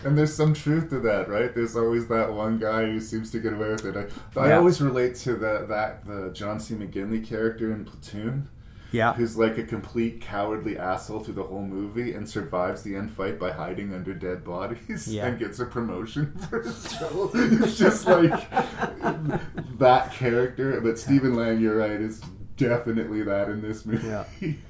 And 0.05 0.16
there's 0.16 0.35
some 0.35 0.55
truth 0.55 0.89
to 0.90 1.01
that, 1.01 1.28
right? 1.28 1.55
There's 1.55 1.77
always 1.77 2.06
that 2.09 2.32
one 2.32 2.59
guy 2.59 2.86
who 2.86 3.01
seems 3.01 3.31
to 3.32 3.39
get 3.40 3.52
away 3.52 3.70
with 3.70 3.85
it. 3.85 3.97
I, 4.36 4.40
I 4.40 4.48
Yeah. 4.48 4.56
always 4.59 4.81
relate 4.81 5.16
to 5.16 5.35
the 5.35 5.66
that 5.69 6.06
the 6.06 6.31
John 6.32 6.59
C. 6.60 6.74
McGinley 6.74 7.23
character 7.27 7.73
in 7.73 7.85
Platoon. 7.85 8.48
Yeah. 8.93 9.14
Who's 9.14 9.39
like 9.39 9.56
a 9.56 9.62
complete 9.62 10.20
cowardly 10.20 10.77
asshole 10.77 11.20
through 11.20 11.32
the 11.35 11.43
whole 11.44 11.62
movie 11.62 12.12
and 12.12 12.28
survives 12.28 12.82
the 12.82 12.94
end 12.94 13.10
fight 13.10 13.39
by 13.39 13.51
hiding 13.51 13.94
under 13.94 14.12
dead 14.12 14.44
bodies 14.44 15.09
Yeah. 15.09 15.27
and 15.28 15.39
gets 15.39 15.59
a 15.60 15.64
promotion 15.64 16.35
for 16.51 16.60
his 16.60 16.93
trouble. 16.93 17.31
It's 17.32 17.78
just 17.78 18.06
like 18.06 18.51
that 19.78 20.12
character. 20.12 20.78
But 20.82 20.98
Stephen 20.98 21.35
Lang, 21.35 21.59
you're 21.59 21.77
right, 21.78 21.93
is 22.02 22.20
definitely 22.56 23.22
that 23.22 23.48
in 23.48 23.60
this 23.62 23.84
movie. 23.86 24.06
Yeah. 24.06 24.24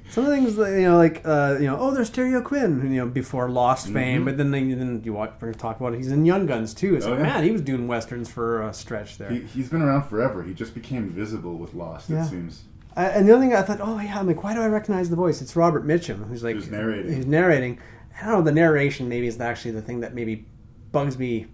Some 0.09 0.25
of 0.25 0.29
the 0.31 0.37
things, 0.37 0.55
that, 0.55 0.71
you 0.71 0.83
know, 0.83 0.97
like 0.97 1.21
uh, 1.25 1.57
you 1.59 1.65
know, 1.67 1.77
oh, 1.79 1.91
there's 1.91 2.09
Terry 2.09 2.33
O'Quinn, 2.35 2.91
you 2.93 2.99
know, 3.01 3.07
before 3.07 3.49
Lost 3.49 3.89
fame, 3.89 4.21
Mhm. 4.21 4.25
but 4.25 4.37
then 4.37 4.51
they, 4.51 4.63
then 4.73 5.01
you 5.03 5.13
watch, 5.13 5.33
we're 5.39 5.49
gonna 5.49 5.57
talk 5.57 5.79
about 5.79 5.93
it. 5.93 5.97
He's 5.97 6.11
in 6.11 6.25
Young 6.25 6.45
Guns 6.45 6.73
too. 6.73 6.95
It's 6.95 7.05
Oh, 7.05 7.11
like, 7.11 7.19
yeah. 7.19 7.25
man, 7.25 7.43
he 7.43 7.51
was 7.51 7.61
doing 7.61 7.87
westerns 7.87 8.29
for 8.29 8.61
a 8.67 8.73
stretch 8.73 9.17
there. 9.17 9.29
He, 9.31 9.41
he's 9.41 9.69
been 9.69 9.81
around 9.81 10.03
forever. 10.03 10.43
He 10.43 10.53
just 10.53 10.73
became 10.73 11.09
visible 11.09 11.57
with 11.57 11.73
Lost, 11.73 12.09
Yeah. 12.09 12.25
it 12.25 12.29
seems. 12.29 12.63
Uh, 12.95 12.99
and 13.13 13.27
the 13.27 13.33
other 13.33 13.41
thing 13.41 13.53
I 13.55 13.63
thought, 13.63 13.79
oh 13.81 13.99
yeah, 13.99 14.19
I'm 14.19 14.27
like, 14.27 14.43
why 14.43 14.53
do 14.53 14.61
I 14.61 14.67
recognize 14.67 15.09
the 15.09 15.15
voice? 15.15 15.41
It's 15.41 15.55
Robert 15.55 15.85
Mitchum, 15.85 16.27
who's 16.27 16.43
like 16.43 16.55
Who's 16.55 16.69
narrating. 16.69 17.13
He's 17.15 17.25
narrating. 17.25 17.79
I 18.21 18.25
don't 18.27 18.33
know. 18.35 18.41
The 18.43 18.51
narration 18.51 19.09
maybe 19.09 19.25
is 19.27 19.39
actually 19.41 19.71
the 19.71 19.81
thing 19.81 20.01
that 20.01 20.13
maybe 20.13 20.45
bugs 20.91 21.17
me 21.17 21.47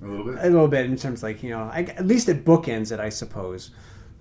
A 0.00 0.06
little 0.06 0.24
bit. 0.24 0.36
a 0.38 0.44
little 0.48 0.68
bit 0.68 0.86
in 0.86 0.96
terms 0.96 1.24
like 1.24 1.42
you 1.42 1.50
know, 1.50 1.68
I, 1.72 1.80
at 1.96 2.06
least 2.06 2.28
it 2.28 2.44
bookends 2.44 2.92
it, 2.92 3.00
I 3.00 3.08
suppose. 3.08 3.72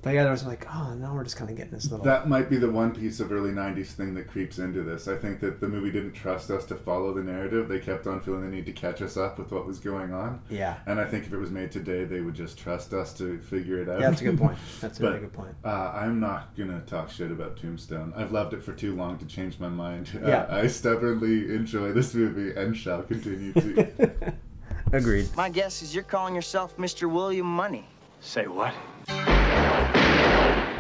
But 0.06 0.14
yeah, 0.14 0.26
I 0.26 0.30
was 0.30 0.45
like, 0.45 0.68
oh, 0.72 0.94
now 0.94 1.15
we're 1.15 1.23
just 1.23 1.36
kind 1.36 1.49
of 1.49 1.57
getting 1.57 1.72
this 1.72 1.90
little. 1.90 2.06
That 2.06 2.30
might 2.30 2.48
be 2.48 2.57
the 2.57 2.69
one 2.69 2.94
piece 2.94 3.19
of 3.19 3.32
early 3.32 3.49
'90s 3.49 3.88
thing 3.88 4.14
that 4.14 4.27
creeps 4.27 4.60
into 4.60 4.84
this. 4.84 5.07
I 5.07 5.15
think 5.15 5.40
that 5.40 5.60
the 5.60 5.68
movie 5.68 5.90
didn't 5.90 6.11
trust 6.14 6.52
us 6.52 6.64
to 6.65 6.76
follow 6.76 7.11
the 7.11 7.23
narrative. 7.23 7.68
They 7.68 7.80
kept 7.80 8.06
on 8.06 8.22
feeling 8.22 8.41
the 8.41 8.56
need 8.56 8.68
to 8.68 8.72
catch 8.72 9.02
us 9.02 9.18
up 9.18 9.40
with 9.40 9.52
what 9.52 9.65
was 9.65 9.80
going 9.80 10.14
on. 10.14 10.44
Yeah. 10.48 10.77
And 10.86 10.99
I 10.99 11.06
think 11.06 11.26
if 11.26 11.34
it 11.34 11.38
was 11.40 11.49
made 11.49 11.72
today, 11.72 12.03
they 12.03 12.22
would 12.22 12.36
just 12.36 12.56
trust 12.56 12.94
us 12.94 13.14
to 13.14 13.40
figure 13.40 13.82
it 13.82 13.90
out. 13.90 13.99
Yeah, 13.99 14.11
that's 14.11 14.22
a 14.22 14.26
good 14.26 14.38
point. 14.38 14.60
That's 14.80 14.99
a 14.99 15.02
But, 15.02 15.07
really 15.07 15.19
good 15.22 15.34
point. 15.34 15.56
Uh, 15.65 15.91
I'm 15.95 16.19
not 16.19 16.56
gonna 16.56 16.82
talk 16.82 17.10
shit 17.10 17.32
about 17.32 17.57
Tombstone. 17.57 18.14
I've 18.15 18.32
loved 18.32 18.53
it 18.53 18.61
for 18.61 18.73
too 18.73 18.95
long 18.95 19.18
to 19.18 19.26
change 19.26 19.60
my 19.60 19.69
mind. 19.69 20.11
Uh, 20.23 20.27
Yeah. 20.27 20.45
I 20.52 20.68
stubbornly 20.68 21.52
enjoy 21.56 21.94
this 21.94 22.14
movie 22.14 22.53
and 22.56 22.77
shall 22.77 23.02
continue 23.02 23.53
to. 23.53 24.34
Agreed. 24.94 25.30
My 25.36 25.49
guess 25.49 25.82
is 25.82 25.95
you're 25.95 26.03
calling 26.03 26.36
yourself 26.36 26.77
Mr. 26.77 27.11
William 27.11 27.48
Munny. 27.48 27.88
Say 28.22 28.45
what? 28.45 28.76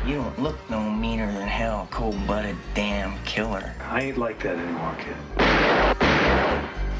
You 0.05 0.17
don't 0.17 0.39
look 0.39 0.57
no 0.69 0.91
meaner 0.91 1.31
than 1.31 1.47
hell, 1.47 1.87
cold-blooded 1.89 2.55
damn 2.75 3.17
killer. 3.23 3.73
I 3.81 4.01
ain't 4.01 4.19
like 4.19 4.39
that 4.43 4.55
anymore, 4.55 4.95
kid. 4.99 5.15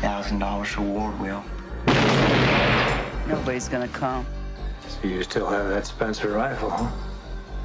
Thousand 0.01 0.39
dollars 0.39 0.75
reward, 0.75 1.19
Will. 1.19 1.43
Nobody's 3.27 3.69
gonna 3.69 3.87
come. 3.89 4.25
So 4.87 5.07
you 5.07 5.21
still 5.21 5.45
have 5.47 5.69
that 5.69 5.85
Spencer 5.85 6.31
rifle, 6.31 6.71
huh? 6.71 6.89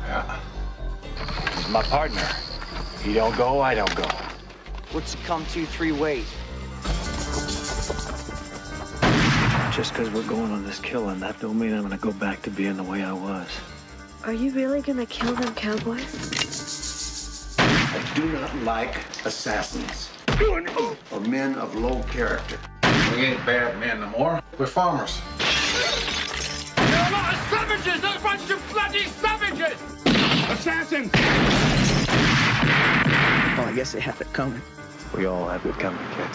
Yeah. 0.07 0.41
He's 1.57 1.69
my 1.71 1.85
partner. 1.85 2.29
He 3.03 3.15
don't 3.15 3.35
go, 3.35 3.63
I 3.63 3.75
don't 3.75 3.97
go. 3.97 4.09
What's 4.93 5.15
it 5.15 5.21
come 5.25 5.47
to 5.47 5.65
three 5.65 5.93
ways? 5.93 6.31
Just 9.75 9.95
because 9.95 10.11
we're 10.11 10.29
going 10.29 10.53
on 10.53 10.65
this 10.65 10.81
killing, 10.81 11.19
that 11.21 11.41
don't 11.41 11.59
mean 11.59 11.73
I'm 11.73 11.81
gonna 11.81 11.97
go 11.97 12.13
back 12.13 12.43
to 12.43 12.51
being 12.51 12.77
the 12.77 12.83
way 12.83 13.03
I 13.03 13.15
was. 13.15 13.49
Are 14.25 14.35
you 14.35 14.51
really 14.51 14.83
gonna 14.83 15.07
kill 15.07 15.35
them 15.35 15.55
cowboys? 15.55 17.57
I 17.59 18.13
do 18.15 18.31
not 18.33 18.55
like 18.59 18.99
assassins 19.25 20.11
or 21.11 21.21
men 21.21 21.55
of 21.55 21.75
low 21.75 22.03
character. 22.03 22.59
We 23.15 23.25
ain't 23.25 23.47
bad 23.47 23.81
men 23.81 24.01
no 24.01 24.11
more. 24.11 24.43
We're 24.59 24.67
farmers. 24.67 25.23
You're 25.39 26.99
a 26.99 27.11
lot 27.11 27.33
of 27.33 27.41
savages! 27.49 28.05
A 28.05 28.21
bunch 28.23 28.51
of 28.51 28.63
bloody 28.71 29.07
savages! 29.07 29.81
Assassin! 30.51 31.11
Well, 33.57 33.67
oh, 33.67 33.71
I 33.71 33.73
guess 33.75 33.93
they 33.93 34.01
have 34.01 34.21
it 34.21 34.31
coming. 34.35 34.61
We 35.17 35.25
all 35.25 35.49
have 35.49 35.65
it 35.65 35.79
coming, 35.79 36.07
kid. 36.15 36.29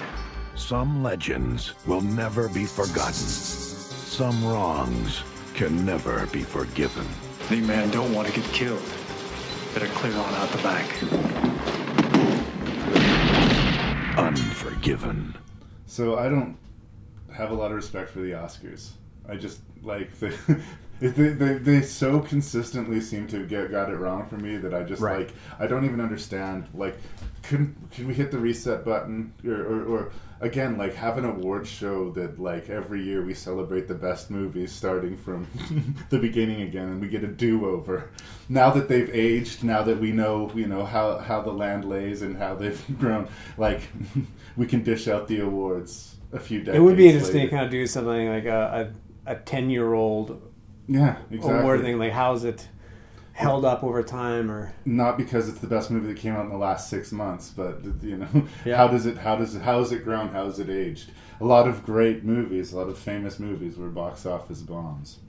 Some 0.56 1.04
legends 1.04 1.76
will 1.86 2.02
never 2.02 2.50
be 2.50 2.66
forgotten. 2.66 3.14
Some 3.14 4.44
wrongs 4.44 5.22
can 5.54 5.86
never 5.86 6.26
be 6.28 6.42
forgiven. 6.42 7.06
The 7.50 7.62
man 7.62 7.92
don't 7.92 8.12
want 8.12 8.28
to 8.28 8.34
get 8.34 8.44
killed. 8.52 8.82
Better 9.76 9.86
clear 9.88 10.18
on 10.18 10.34
out 10.34 10.50
the 10.50 10.58
back. 10.64 11.04
Unforgiven. 14.18 15.38
So 15.86 16.18
I 16.18 16.28
don't 16.28 16.58
have 17.32 17.52
a 17.52 17.54
lot 17.54 17.70
of 17.70 17.78
respect 17.78 18.10
for 18.10 18.20
the 18.20 18.32
Oscars. 18.32 18.92
I 19.30 19.36
just 19.36 19.60
like 19.84 20.18
they 20.20 20.36
they, 21.00 21.10
they, 21.10 21.54
they 21.56 21.82
so 21.82 22.20
consistently 22.20 23.02
seem 23.02 23.28
to 23.28 23.46
get 23.46 23.72
got 23.72 23.90
it 23.90 23.98
wrong 23.98 24.26
for 24.28 24.38
me 24.38 24.58
that 24.58 24.74
I 24.74 24.84
just 24.84 25.02
Right. 25.02 25.20
like 25.20 25.34
I 25.60 25.68
don't 25.68 25.86
even 25.86 26.00
understand 26.02 26.68
like 26.74 26.98
could 27.44 27.76
could 27.94 28.08
we 28.08 28.14
hit 28.14 28.32
the 28.32 28.40
reset 28.40 28.84
button 28.84 29.34
or, 29.46 29.54
or, 29.54 29.84
or 29.84 30.12
again 30.42 30.78
like 30.78 30.96
have 30.96 31.18
an 31.18 31.26
award 31.26 31.68
show 31.68 32.12
that 32.12 32.40
like 32.40 32.70
every 32.70 33.04
year 33.04 33.24
we 33.24 33.34
celebrate 33.34 33.88
the 33.88 33.94
best 33.94 34.32
movies 34.32 34.72
starting 34.72 35.16
from 35.16 35.48
the 36.10 36.18
beginning 36.18 36.62
again 36.62 36.88
and 36.88 37.02
we 37.02 37.08
get 37.08 37.24
a 37.24 37.28
do-over 37.28 38.10
now 38.50 38.70
that 38.72 38.88
they've 38.88 39.10
aged 39.14 39.64
now 39.64 39.84
that 39.84 40.00
we 40.00 40.12
know 40.12 40.52
you 40.56 40.68
know 40.68 40.86
how 40.86 41.18
how 41.20 41.42
the 41.42 41.52
land 41.52 41.86
lays 41.86 42.22
and 42.22 42.36
how 42.38 42.56
they've 42.56 42.84
grown 43.00 43.28
like 43.58 43.82
we 44.58 44.66
can 44.66 44.84
dish 44.84 45.08
out 45.08 45.28
the 45.28 45.40
awards 45.40 46.16
a 46.34 46.40
few 46.40 46.60
decades 46.60 46.78
It 46.78 46.80
would 46.80 46.98
be 46.98 47.08
interesting 47.08 47.42
later. 47.42 47.50
to 47.50 47.50
kind 47.52 47.66
of 47.66 47.72
do 47.72 47.86
something 47.88 48.30
like 48.30 48.46
a 48.46 48.94
a 49.26 49.36
ten 49.36 49.70
year 49.70 49.94
old 49.94 50.42
Yeah, 50.88 51.18
exactly. 51.32 51.60
award 51.60 51.82
thing. 51.82 51.98
Like 52.00 52.12
how's 52.14 52.44
it 52.44 52.68
held 53.34 53.66
up 53.66 53.84
over 53.84 54.02
time, 54.04 54.50
or 54.50 54.74
not 54.86 55.18
because 55.18 55.50
it's 55.50 55.60
the 55.60 55.68
best 55.68 55.92
movie 55.92 56.08
that 56.08 56.18
came 56.18 56.34
out 56.34 56.46
in 56.46 56.52
the 56.52 56.58
last 56.58 56.90
six 56.90 57.12
months, 57.12 57.52
but 57.56 57.80
you 58.02 58.18
know, 58.18 58.28
Yeah. 58.66 58.78
how 58.78 58.88
does 58.88 59.06
it 59.06 59.18
how 59.18 59.36
does 59.36 59.56
it 59.56 59.62
how 59.62 59.80
has 59.80 59.92
it 59.92 60.04
grown? 60.04 60.30
How 60.30 60.46
has 60.46 60.60
it 60.60 60.70
aged? 60.70 61.12
A 61.42 61.46
lot 61.46 61.68
of 61.68 61.84
great 61.84 62.24
movies, 62.24 62.72
a 62.72 62.78
lot 62.78 62.88
of 62.88 62.98
famous 62.98 63.40
movies 63.40 63.78
were 63.78 63.90
box 63.90 64.26
office 64.26 64.62
bombs. 64.62 65.20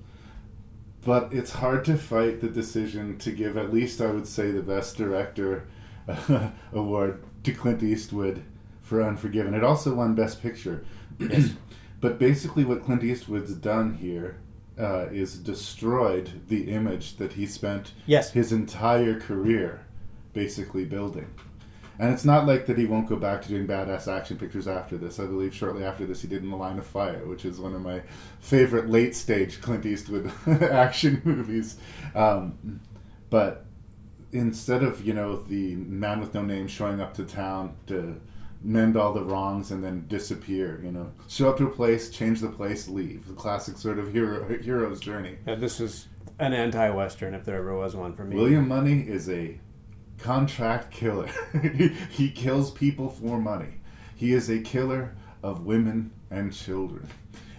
But 1.04 1.32
it's 1.32 1.52
hard 1.52 1.84
to 1.86 1.96
fight 1.96 2.40
the 2.40 2.48
decision 2.48 3.16
to 3.18 3.30
give 3.32 3.56
at 3.56 3.72
least 3.72 4.00
I 4.00 4.10
would 4.10 4.26
say 4.26 4.50
the 4.50 4.62
best 4.62 4.96
director 4.96 5.66
award 6.72 7.22
to 7.44 7.52
Clint 7.52 7.82
Eastwood 7.82 8.42
for 8.82 9.02
Unforgiven. 9.02 9.54
It 9.54 9.64
also 9.64 9.94
won 9.94 10.14
Best 10.14 10.42
Picture. 10.42 10.84
but 12.00 12.18
basically, 12.18 12.64
what 12.64 12.84
Clint 12.84 13.02
Eastwood's 13.04 13.52
done 13.54 13.94
here 13.94 14.36
uh, 14.78 15.06
is 15.10 15.38
destroyed 15.38 16.42
the 16.48 16.70
image 16.70 17.16
that 17.16 17.32
he 17.34 17.46
spent 17.46 17.92
Yes. 18.06 18.32
his 18.32 18.52
entire 18.52 19.18
career 19.18 19.86
basically 20.32 20.84
building. 20.84 21.28
And 21.98 22.12
it's 22.12 22.26
not 22.26 22.46
like 22.46 22.66
that 22.66 22.76
he 22.76 22.84
won't 22.84 23.08
go 23.08 23.16
back 23.16 23.40
to 23.42 23.48
doing 23.48 23.66
badass 23.66 24.06
action 24.06 24.36
pictures 24.36 24.68
after 24.68 24.98
this. 24.98 25.18
I 25.18 25.24
believe 25.24 25.54
shortly 25.54 25.82
after 25.82 26.04
this 26.04 26.20
he 26.20 26.28
did 26.28 26.42
In 26.42 26.50
the 26.50 26.56
Line 26.56 26.76
of 26.78 26.86
Fire, 26.86 27.24
which 27.26 27.46
is 27.46 27.58
one 27.58 27.74
of 27.74 27.80
my 27.80 28.02
favorite 28.38 28.90
late 28.90 29.16
stage 29.16 29.60
Clint 29.62 29.86
Eastwood 29.86 30.30
action 30.46 31.22
movies. 31.24 31.78
Um, 32.14 32.80
but 33.30 33.64
instead 34.32 34.82
of, 34.82 35.06
you 35.06 35.14
know, 35.14 35.36
the 35.36 35.74
man 35.76 36.20
with 36.20 36.34
no 36.34 36.42
name 36.42 36.66
showing 36.66 37.00
up 37.00 37.14
to 37.14 37.24
town 37.24 37.74
to 37.86 38.20
mend 38.66 38.96
all 38.96 39.12
the 39.12 39.22
wrongs 39.22 39.70
and 39.70 39.82
then 39.82 40.04
disappear, 40.08 40.80
you 40.82 40.90
know, 40.90 41.10
show 41.28 41.48
up 41.48 41.56
to 41.56 41.66
a 41.66 41.70
place, 41.70 42.10
change 42.10 42.40
the 42.40 42.48
place, 42.48 42.88
leave. 42.88 43.26
The 43.28 43.34
classic 43.34 43.78
sort 43.78 43.98
of 43.98 44.12
hero 44.12 44.46
hero's 44.62 45.00
journey. 45.00 45.38
Yeah, 45.46 45.54
this 45.54 45.80
is 45.80 46.08
an 46.40 46.52
anti-western 46.52 47.32
if 47.32 47.44
there 47.44 47.56
ever 47.56 47.76
was 47.76 47.94
one 47.94 48.14
for 48.14 48.24
me. 48.24 48.36
William 48.36 48.68
Munny 48.68 49.00
is 49.00 49.30
a 49.30 49.58
contract 50.18 50.90
killer. 50.90 51.30
he 52.10 52.28
kills 52.30 52.72
people 52.72 53.08
for 53.08 53.38
money. 53.38 53.80
He 54.16 54.32
is 54.32 54.50
a 54.50 54.60
killer 54.60 55.14
of 55.42 55.64
women 55.64 56.10
and 56.30 56.52
children. 56.52 57.08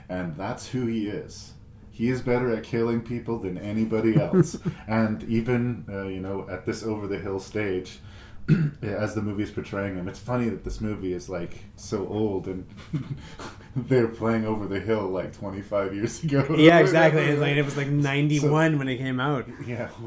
And 0.10 0.36
that's 0.36 0.68
who 0.68 0.88
he 0.88 1.08
is. 1.08 1.54
He 1.92 2.10
is 2.10 2.22
better 2.22 2.56
at 2.56 2.64
killing 2.64 3.02
people 3.02 3.40
than 3.40 3.58
anybody 3.58 4.18
else. 4.18 4.58
and 4.88 5.24
even, 5.24 5.86
uh, 5.90 6.08
you 6.08 6.20
know, 6.20 6.48
at 6.50 6.66
this 6.66 6.84
over 6.84 7.08
the 7.08 7.18
hill 7.18 7.40
stage, 7.40 8.00
as 8.82 9.14
the 9.15 9.22
movie 9.22 9.44
is 9.44 9.52
portraying 9.52 9.95
him, 9.95 10.07
it's 10.07 10.19
funny 10.19 10.49
that 10.49 10.64
this 10.64 10.80
movie 10.82 11.14
is 11.14 11.30
like 11.30 11.65
so 11.76 12.07
old 12.07 12.48
and 12.48 12.65
they're 13.76 14.07
playing 14.07 14.45
over 14.45 14.68
the 14.68 14.80
hill 14.80 15.07
like 15.10 15.34
25 15.38 15.94
years 15.95 16.24
ago. 16.24 16.56
Yeah, 16.57 16.80
exactly. 16.80 17.24
It 17.26 17.32
was 17.32 17.40
like, 17.40 17.57
it 17.57 17.65
was 17.65 17.78
like 17.78 17.88
91 17.90 18.72
So- 18.74 18.78
when 18.78 18.88
it 18.88 18.98
came 18.98 19.19
out. 19.19 19.45
Yeah. 19.65 19.90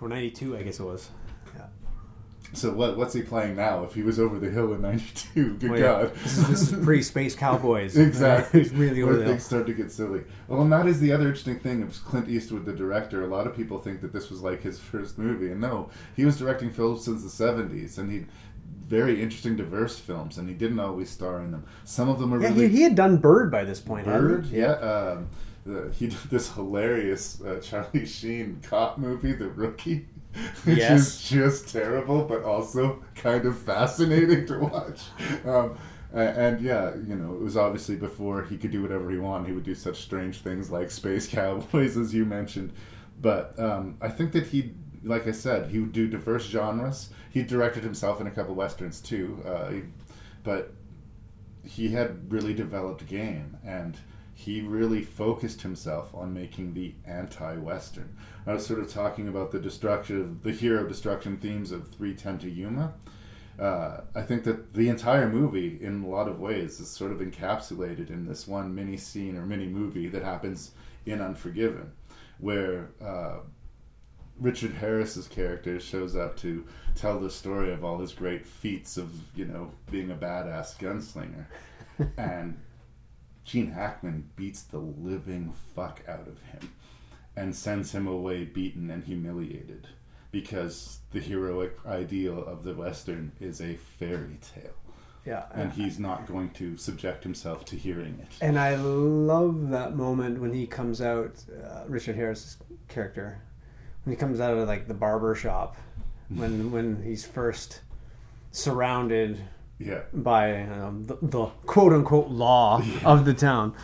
Or 0.00 0.08
92, 0.08 0.56
I 0.58 0.62
guess 0.64 0.80
it 0.80 0.84
was. 0.84 1.08
So 2.54 2.72
what, 2.72 2.96
what's 2.96 3.12
he 3.14 3.22
playing 3.22 3.56
now? 3.56 3.84
If 3.84 3.94
he 3.94 4.02
was 4.02 4.18
over 4.18 4.38
the 4.38 4.50
hill 4.50 4.72
in 4.74 4.82
'92, 4.82 5.54
good 5.58 5.70
Well, 5.70 5.78
yeah. 5.78 5.84
God! 5.86 6.14
This 6.14 6.38
is- 6.38 6.48
this 6.48 6.72
is 6.72 6.84
pre-Space 6.84 7.34
Cowboys. 7.36 7.96
exactly. 7.98 8.62
He's 8.62 8.72
really 8.74 9.02
Where 9.02 9.12
over 9.12 9.18
the 9.18 9.24
hill. 9.24 9.32
things 9.34 9.44
start 9.44 9.66
to 9.66 9.74
get 9.74 9.90
silly. 9.90 10.22
Well, 10.48 10.62
and 10.62 10.72
that 10.72 10.86
is 10.86 11.00
the 11.00 11.12
other 11.12 11.26
interesting 11.26 11.58
thing 11.58 11.82
of 11.82 11.92
Clint 12.04 12.28
Eastwood, 12.28 12.64
the 12.64 12.72
director. 12.72 13.22
A 13.24 13.26
lot 13.26 13.46
of 13.46 13.56
people 13.56 13.78
think 13.78 14.00
that 14.02 14.12
this 14.12 14.30
was 14.30 14.40
like 14.40 14.62
his 14.62 14.78
first 14.78 15.18
movie, 15.18 15.50
and 15.52 15.60
no, 15.60 15.90
he 16.16 16.24
was 16.24 16.38
directing 16.38 16.70
films 16.70 17.04
since 17.04 17.22
the 17.22 17.44
'70s, 17.44 17.98
and 17.98 18.10
he 18.10 18.26
very 18.86 19.22
interesting, 19.22 19.56
diverse 19.56 19.98
films, 19.98 20.36
and 20.36 20.46
he 20.48 20.54
didn't 20.54 20.78
always 20.78 21.08
star 21.08 21.40
in 21.40 21.50
them. 21.50 21.64
Some 21.84 22.08
of 22.10 22.18
them 22.18 22.34
are 22.34 22.40
Yeah, 22.40 22.48
really 22.50 22.68
he, 22.68 22.76
he 22.76 22.82
had 22.82 22.94
done 22.94 23.16
Bird 23.16 23.50
by 23.50 23.64
this 23.64 23.80
point. 23.80 24.04
Bird, 24.04 24.44
he? 24.46 24.58
yeah. 24.58 24.72
Um, 24.74 25.28
the, 25.64 25.90
he 25.98 26.08
did 26.08 26.18
this 26.30 26.52
hilarious 26.52 27.40
uh, 27.40 27.58
Charlie 27.62 28.04
Sheen 28.04 28.60
cop 28.62 28.98
movie, 28.98 29.32
The 29.32 29.48
Rookie, 29.48 30.06
which 30.64 30.78
Yes. 30.78 30.90
is 30.90 31.28
just 31.28 31.68
terrible, 31.68 32.24
but 32.24 32.42
also 32.42 33.02
kind 33.14 33.44
of 33.46 33.58
fascinating 33.58 34.46
to 34.46 34.58
watch. 34.58 35.00
Um, 35.44 35.76
and 36.12 36.60
yeah, 36.60 36.94
you 36.94 37.16
know, 37.16 37.34
it 37.34 37.40
was 37.40 37.56
obviously 37.56 37.96
before 37.96 38.42
he 38.44 38.56
could 38.56 38.70
do 38.70 38.82
whatever 38.82 39.10
he 39.10 39.18
wanted. 39.18 39.48
He 39.48 39.52
would 39.52 39.64
do 39.64 39.74
such 39.74 40.00
strange 40.02 40.38
things 40.40 40.70
like 40.70 40.90
Space 40.90 41.26
Cowboys, 41.30 41.96
as 41.96 42.14
you 42.14 42.24
mentioned. 42.24 42.72
But 43.20 43.58
um, 43.58 43.96
I 44.00 44.08
think 44.08 44.32
that 44.32 44.46
he, 44.48 44.72
like 45.02 45.26
I 45.26 45.32
said, 45.32 45.70
he 45.70 45.78
would 45.80 45.92
do 45.92 46.08
diverse 46.08 46.46
genres. 46.46 47.10
He 47.30 47.42
directed 47.42 47.82
himself 47.82 48.20
in 48.20 48.26
a 48.26 48.30
couple 48.30 48.54
westerns 48.54 49.00
too. 49.00 49.42
Uh, 49.46 49.70
he, 49.70 49.82
but 50.44 50.72
he 51.64 51.88
had 51.88 52.30
really 52.30 52.54
developed 52.54 53.02
a 53.02 53.04
game 53.06 53.56
and 53.64 53.96
he 54.34 54.60
really 54.60 55.02
focused 55.02 55.62
himself 55.62 56.14
on 56.14 56.34
making 56.34 56.74
the 56.74 56.94
anti-western 57.06 58.14
i 58.46 58.52
was 58.52 58.66
sort 58.66 58.80
of 58.80 58.88
talking 58.88 59.28
about 59.28 59.50
the 59.50 59.58
destruction 59.58 60.40
the 60.42 60.52
hero 60.52 60.86
destruction 60.86 61.36
themes 61.36 61.70
of 61.70 61.88
310 61.88 62.38
to 62.38 62.50
yuma 62.50 62.92
uh, 63.58 64.00
i 64.14 64.22
think 64.22 64.44
that 64.44 64.74
the 64.74 64.88
entire 64.88 65.28
movie 65.28 65.78
in 65.80 66.02
a 66.02 66.08
lot 66.08 66.28
of 66.28 66.40
ways 66.40 66.80
is 66.80 66.88
sort 66.88 67.12
of 67.12 67.18
encapsulated 67.18 68.10
in 68.10 68.26
this 68.26 68.46
one 68.46 68.74
mini 68.74 68.96
scene 68.96 69.36
or 69.36 69.46
mini 69.46 69.66
movie 69.66 70.08
that 70.08 70.22
happens 70.22 70.72
in 71.06 71.20
unforgiven 71.20 71.92
where 72.38 72.90
uh, 73.02 73.38
Richard 74.38 74.72
Harris's 74.72 75.28
character 75.28 75.78
shows 75.78 76.16
up 76.16 76.36
to 76.38 76.64
tell 76.94 77.20
the 77.20 77.30
story 77.30 77.72
of 77.72 77.84
all 77.84 77.98
his 77.98 78.12
great 78.12 78.44
feats 78.44 78.96
of, 78.96 79.12
you 79.36 79.44
know, 79.44 79.70
being 79.90 80.10
a 80.10 80.16
badass 80.16 80.76
gunslinger. 80.76 81.46
and 82.18 82.60
Gene 83.44 83.70
Hackman 83.70 84.30
beats 84.34 84.62
the 84.62 84.78
living 84.78 85.54
fuck 85.74 86.02
out 86.08 86.26
of 86.26 86.40
him 86.42 86.72
and 87.36 87.54
sends 87.54 87.92
him 87.92 88.06
away 88.06 88.44
beaten 88.44 88.90
and 88.90 89.04
humiliated 89.04 89.88
because 90.30 90.98
the 91.12 91.20
heroic 91.20 91.76
ideal 91.86 92.44
of 92.44 92.64
the 92.64 92.74
Western 92.74 93.32
is 93.40 93.60
a 93.60 93.74
fairy 93.76 94.38
tale. 94.54 94.72
Yeah. 95.24 95.44
And 95.52 95.72
he's 95.72 95.98
not 95.98 96.26
going 96.26 96.50
to 96.50 96.76
subject 96.76 97.22
himself 97.24 97.64
to 97.66 97.76
hearing 97.76 98.18
it. 98.20 98.28
And 98.42 98.58
I 98.58 98.74
love 98.76 99.70
that 99.70 99.96
moment 99.96 100.38
when 100.40 100.52
he 100.52 100.66
comes 100.66 101.00
out, 101.00 101.42
uh, 101.64 101.84
Richard 101.88 102.16
Harris's 102.16 102.58
character, 102.88 103.40
when 104.04 104.14
he 104.14 104.18
comes 104.20 104.38
out 104.40 104.56
of 104.56 104.68
like 104.68 104.86
the 104.86 104.92
barber 104.94 105.34
shop, 105.34 105.76
when 106.28 106.70
when 106.72 107.02
he's 107.02 107.24
first 107.24 107.80
surrounded 108.50 109.38
Yeah. 109.78 110.02
by 110.12 110.62
um, 110.62 111.04
the, 111.04 111.16
the 111.22 111.46
quote 111.66 111.92
unquote 111.92 112.28
law 112.28 112.82
of 113.04 113.24
the 113.24 113.34
town, 113.34 113.74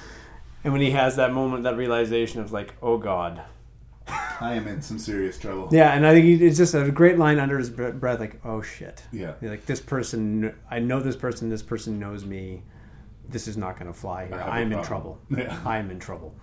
and 0.64 0.72
when 0.72 0.82
he 0.82 0.90
has 0.90 1.16
that 1.16 1.32
moment, 1.32 1.62
that 1.64 1.76
realization 1.76 2.40
of 2.40 2.52
like, 2.52 2.74
oh 2.82 2.98
God. 2.98 3.42
I 4.40 4.54
am 4.54 4.66
in 4.66 4.82
some 4.82 4.98
serious 4.98 5.38
trouble. 5.38 5.68
Yeah, 5.70 5.92
and 5.92 6.06
I 6.06 6.14
think 6.14 6.24
he, 6.24 6.46
it's 6.46 6.56
just 6.56 6.74
a 6.74 6.90
great 6.90 7.18
line 7.18 7.38
under 7.38 7.58
his 7.58 7.70
breath, 7.70 8.18
like, 8.18 8.44
"Oh 8.44 8.62
shit." 8.62 9.04
Yeah. 9.12 9.34
You're 9.40 9.50
like 9.50 9.66
this 9.66 9.80
person, 9.80 10.54
I 10.70 10.78
know 10.80 11.00
this 11.00 11.16
person. 11.16 11.48
This 11.50 11.62
person 11.62 11.98
knows 12.00 12.24
me. 12.24 12.62
This 13.28 13.46
is 13.46 13.56
not 13.56 13.78
going 13.78 13.92
to 13.92 13.96
fly 13.96 14.26
here. 14.26 14.34
I 14.34 14.38
have 14.38 14.48
a 14.48 14.50
I'm 14.50 14.72
in 14.72 14.82
trouble. 14.82 15.18
Yeah. 15.36 15.60
I'm 15.64 15.90
in 15.90 16.00
trouble. 16.00 16.34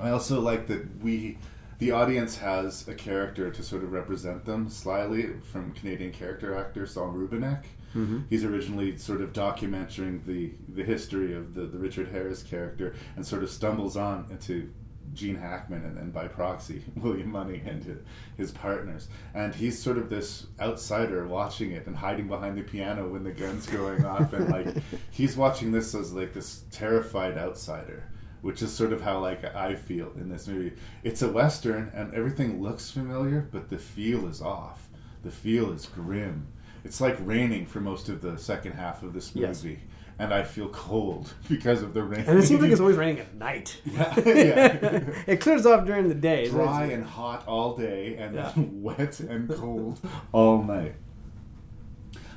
I 0.00 0.10
also 0.10 0.40
like 0.40 0.66
that 0.68 1.02
we, 1.02 1.38
the 1.78 1.92
audience, 1.92 2.36
has 2.38 2.88
a 2.88 2.94
character 2.94 3.50
to 3.50 3.62
sort 3.62 3.84
of 3.84 3.92
represent 3.92 4.44
them 4.44 4.68
slyly 4.68 5.28
from 5.52 5.72
Canadian 5.72 6.10
character 6.12 6.56
actor 6.56 6.86
Saul 6.86 7.12
Rubinek. 7.12 7.64
Mhm. 7.94 8.24
He's 8.30 8.44
originally 8.44 8.96
sort 8.96 9.20
of 9.20 9.32
documenting 9.32 10.24
the, 10.24 10.52
the 10.68 10.84
history 10.84 11.34
of 11.34 11.54
the, 11.54 11.62
the 11.62 11.78
Richard 11.78 12.08
Harris 12.08 12.42
character 12.42 12.94
and 13.16 13.26
sort 13.26 13.42
of 13.42 13.50
stumbles 13.50 13.96
on 13.96 14.26
into 14.30 14.70
Gene 15.12 15.34
Hackman 15.36 15.84
and 15.84 15.96
then 15.96 16.10
by 16.10 16.28
proxy 16.28 16.84
William 16.96 17.30
Munny 17.32 17.60
and 17.66 18.04
his 18.36 18.52
partners. 18.52 19.08
And 19.34 19.54
he's 19.54 19.76
sort 19.76 19.98
of 19.98 20.08
this 20.08 20.46
outsider 20.60 21.26
watching 21.26 21.72
it 21.72 21.86
and 21.86 21.96
hiding 21.96 22.28
behind 22.28 22.56
the 22.56 22.62
piano 22.62 23.08
when 23.08 23.24
the 23.24 23.32
gun's 23.32 23.66
going 23.66 24.04
off 24.04 24.32
and 24.32 24.48
like 24.48 24.68
he's 25.10 25.36
watching 25.36 25.72
this 25.72 25.94
as 25.94 26.12
like 26.12 26.32
this 26.32 26.64
terrified 26.70 27.36
outsider 27.36 28.04
which 28.42 28.62
is 28.62 28.72
sort 28.72 28.90
of 28.92 29.02
how 29.02 29.18
like 29.18 29.44
I 29.54 29.74
feel 29.74 30.12
in 30.16 30.30
this 30.30 30.48
movie. 30.48 30.74
It's 31.02 31.20
a 31.20 31.28
western 31.30 31.90
and 31.94 32.14
everything 32.14 32.62
looks 32.62 32.90
familiar, 32.90 33.46
but 33.52 33.68
the 33.68 33.76
feel 33.76 34.26
is 34.28 34.40
off. 34.40 34.88
The 35.22 35.30
feel 35.30 35.72
is 35.72 35.84
grim. 35.86 36.46
It's 36.84 37.00
like 37.00 37.16
raining 37.20 37.66
for 37.66 37.80
most 37.80 38.08
of 38.08 38.20
the 38.22 38.38
second 38.38 38.72
half 38.72 39.02
of 39.02 39.12
this 39.12 39.32
Yes. 39.34 39.62
movie. 39.62 39.80
And 40.18 40.34
I 40.34 40.42
feel 40.42 40.68
cold 40.68 41.32
because 41.48 41.82
of 41.82 41.94
the 41.94 42.02
rain. 42.02 42.24
And 42.26 42.38
it 42.38 42.42
seems 42.42 42.60
like 42.60 42.70
it's 42.70 42.80
always 42.80 42.96
raining 43.04 43.20
at 43.20 43.34
night. 43.36 43.80
Yeah, 43.86 44.14
yeah. 44.20 45.00
it 45.26 45.40
clears 45.40 45.64
off 45.64 45.86
during 45.86 46.08
the 46.08 46.14
day. 46.14 46.48
Dry 46.48 46.86
and 46.86 47.04
hot 47.04 47.46
all 47.46 47.74
day 47.76 48.16
and 48.16 48.34
Yeah. 48.34 48.52
wet 48.56 49.20
and 49.20 49.48
cold 49.48 49.98
all 50.32 50.62
night. 50.62 50.94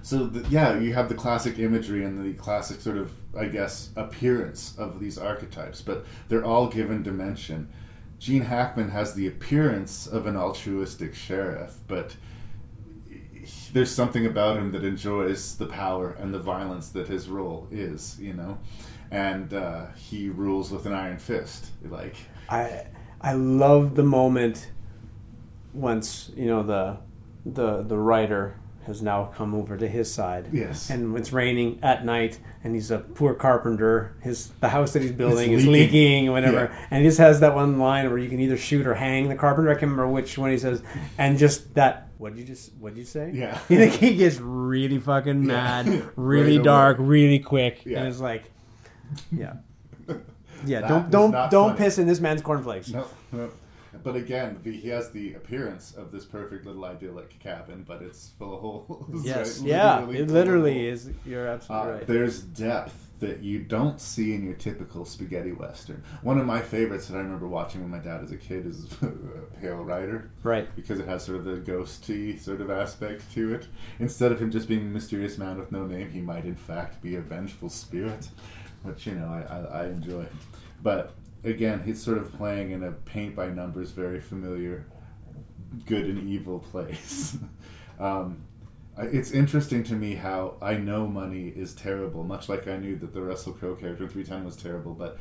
So 0.01 0.25
the, 0.25 0.47
yeah, 0.49 0.77
you 0.79 0.93
have 0.93 1.07
the 1.07 1.15
classic 1.15 1.59
imagery 1.59 2.03
and 2.03 2.23
the 2.23 2.33
classic 2.37 2.81
sort 2.81 2.97
of, 2.97 3.11
I 3.37 3.45
guess, 3.45 3.89
appearance 3.95 4.75
of 4.77 4.99
these 4.99 5.17
archetypes, 5.17 5.81
but 5.81 6.05
they're 6.27 6.43
all 6.43 6.67
given 6.67 7.03
dimension. 7.03 7.69
Gene 8.19 8.43
Hackman 8.43 8.89
has 8.89 9.13
the 9.13 9.27
appearance 9.27 10.05
of 10.07 10.25
an 10.27 10.35
altruistic 10.35 11.15
sheriff, 11.15 11.77
but 11.87 12.15
there's 13.73 13.91
something 13.93 14.25
about 14.25 14.57
him 14.57 14.71
that 14.71 14.83
enjoys 14.83 15.55
the 15.57 15.65
power 15.65 16.11
and 16.19 16.33
the 16.33 16.39
violence 16.39 16.89
that 16.89 17.07
his 17.07 17.27
role 17.27 17.67
is, 17.71 18.17
you 18.19 18.33
know, 18.33 18.57
and 19.11 19.53
uh, 19.53 19.87
he 19.95 20.29
rules 20.29 20.71
with 20.71 20.85
an 20.85 20.93
iron 20.93 21.17
fist, 21.17 21.71
like. 21.89 22.15
I 22.49 22.85
I 23.21 23.33
love 23.33 23.95
the 23.95 24.03
moment 24.03 24.69
once 25.73 26.29
you 26.35 26.45
know 26.45 26.61
the 26.63 26.97
the 27.45 27.81
the 27.81 27.97
writer 27.97 28.55
has 28.85 29.01
now 29.01 29.31
come 29.33 29.55
over 29.55 29.77
to 29.77 29.87
his 29.87 30.13
side. 30.13 30.49
Yes. 30.51 30.89
And 30.89 31.17
it's 31.17 31.31
raining 31.31 31.79
at 31.81 32.03
night, 32.03 32.37
and 32.65 32.75
he's 32.75 32.91
a 32.91 32.99
poor 32.99 33.33
carpenter. 33.33 34.13
His 34.21 34.49
the 34.59 34.69
house 34.69 34.91
that 34.93 35.01
he's 35.01 35.13
building 35.13 35.53
It's 35.53 35.61
is 35.63 35.67
leaking. 35.67 35.93
leaking, 35.93 36.29
or 36.29 36.33
whatever. 36.33 36.69
Yeah. 36.71 36.87
And 36.91 37.01
he 37.01 37.07
just 37.07 37.17
has 37.19 37.39
that 37.39 37.55
one 37.55 37.79
line 37.79 38.09
where 38.09 38.17
you 38.17 38.27
can 38.29 38.41
either 38.41 38.57
shoot 38.57 38.85
or 38.85 38.93
hang 38.93 39.29
the 39.29 39.35
carpenter. 39.35 39.69
I 39.69 39.75
can't 39.75 39.83
remember 39.83 40.09
which 40.09 40.37
one 40.37 40.51
he 40.51 40.57
says. 40.57 40.83
And 41.17 41.37
just 41.37 41.73
that. 41.75 42.09
What 42.23 42.35
did 42.35 42.39
you 42.39 42.45
just? 42.47 42.71
What 42.79 42.93
did 42.95 42.99
you 43.01 43.05
say? 43.05 43.31
Yeah. 43.33 43.57
He 43.67 44.15
gets 44.15 44.39
really 44.39 44.97
fucking 44.97 45.41
Yeah. 45.41 45.47
mad, 45.83 46.09
really 46.15 46.55
Right 46.57 46.63
dark, 46.63 46.97
really 46.99 47.39
quick, 47.39 47.85
Yeah. 47.85 47.99
and 47.99 48.07
it's 48.07 48.21
like, 48.21 48.49
yeah. 49.29 49.55
Yeah, 50.65 50.87
don't 50.87 51.11
don't 51.11 51.31
don't 51.51 51.71
funny. 51.71 51.77
piss 51.77 51.97
in 51.97 52.07
this 52.07 52.21
man's 52.21 52.41
cornflakes. 52.41 52.89
No, 52.91 53.05
no. 53.33 53.49
But 54.01 54.15
again, 54.15 54.59
the, 54.63 54.71
he 54.75 54.87
has 54.89 55.11
the 55.11 55.33
appearance 55.33 55.93
of 55.95 56.11
this 56.13 56.23
perfect 56.23 56.65
little 56.65 56.85
idyllic 56.85 57.37
cabin, 57.39 57.83
but 57.85 58.01
it's 58.01 58.29
full 58.39 58.53
of 58.55 58.61
holes. 58.61 59.25
Yes, 59.25 59.59
right? 59.59 59.67
yeah, 59.67 59.99
Literally 59.99 60.17
it 60.19 60.29
literally 60.29 60.87
is. 60.87 61.09
You're 61.25 61.47
absolutely 61.47 61.89
Uh, 61.89 61.93
right. 61.95 62.07
There's 62.07 62.39
depth 62.41 62.95
that 63.23 63.41
you 63.41 63.59
don't 63.59 63.99
see 63.99 64.33
in 64.33 64.43
your 64.43 64.53
typical 64.53 65.05
spaghetti 65.05 65.51
western. 65.51 66.03
One 66.21 66.37
of 66.37 66.45
my 66.45 66.61
favorites 66.61 67.07
that 67.07 67.15
I 67.15 67.21
remember 67.21 67.47
watching 67.47 67.81
when 67.81 67.89
my 67.89 67.99
dad 67.99 68.21
was 68.21 68.31
a 68.31 68.37
kid 68.37 68.65
is 68.65 68.85
Pale 69.61 69.83
Rider. 69.83 70.29
Right. 70.43 70.73
Because 70.75 70.99
it 70.99 71.07
has 71.07 71.23
sort 71.23 71.37
of 71.37 71.45
the 71.45 71.57
ghosty 71.57 72.39
sort 72.39 72.61
of 72.61 72.69
aspect 72.69 73.31
to 73.33 73.53
it. 73.55 73.67
Instead 73.99 74.31
of 74.31 74.41
him 74.41 74.51
just 74.51 74.67
being 74.67 74.81
a 74.81 74.83
mysterious 74.83 75.37
man 75.37 75.57
with 75.57 75.71
no 75.71 75.85
name, 75.85 76.11
he 76.11 76.21
might 76.21 76.45
in 76.45 76.55
fact 76.55 77.01
be 77.01 77.15
a 77.15 77.21
vengeful 77.21 77.69
spirit, 77.69 78.27
which, 78.83 79.07
you 79.07 79.15
know, 79.15 79.27
I, 79.27 79.55
I, 79.55 79.81
I 79.81 79.85
enjoy. 79.87 80.25
But 80.81 81.13
again, 81.43 81.81
he's 81.83 82.01
sort 82.01 82.17
of 82.17 82.31
playing 82.33 82.71
in 82.71 82.83
a 82.83 82.91
paint 82.91 83.35
by 83.35 83.47
numbers, 83.47 83.91
very 83.91 84.19
familiar 84.19 84.85
good 85.85 86.05
and 86.05 86.29
evil 86.29 86.59
place. 86.59 87.37
um, 87.99 88.43
it's 88.97 89.31
interesting 89.31 89.83
to 89.85 89.93
me 89.93 90.15
how 90.15 90.55
I 90.61 90.75
know 90.75 91.07
Munny 91.07 91.47
is 91.47 91.73
terrible, 91.73 92.23
much 92.23 92.49
like 92.49 92.67
I 92.67 92.77
knew 92.77 92.95
that 92.97 93.13
the 93.13 93.21
Russell 93.21 93.53
Crowe 93.53 93.75
character 93.75 94.03
in 94.03 94.09
310 94.09 94.45
was 94.45 94.55
terrible, 94.55 94.93
but 94.93 95.17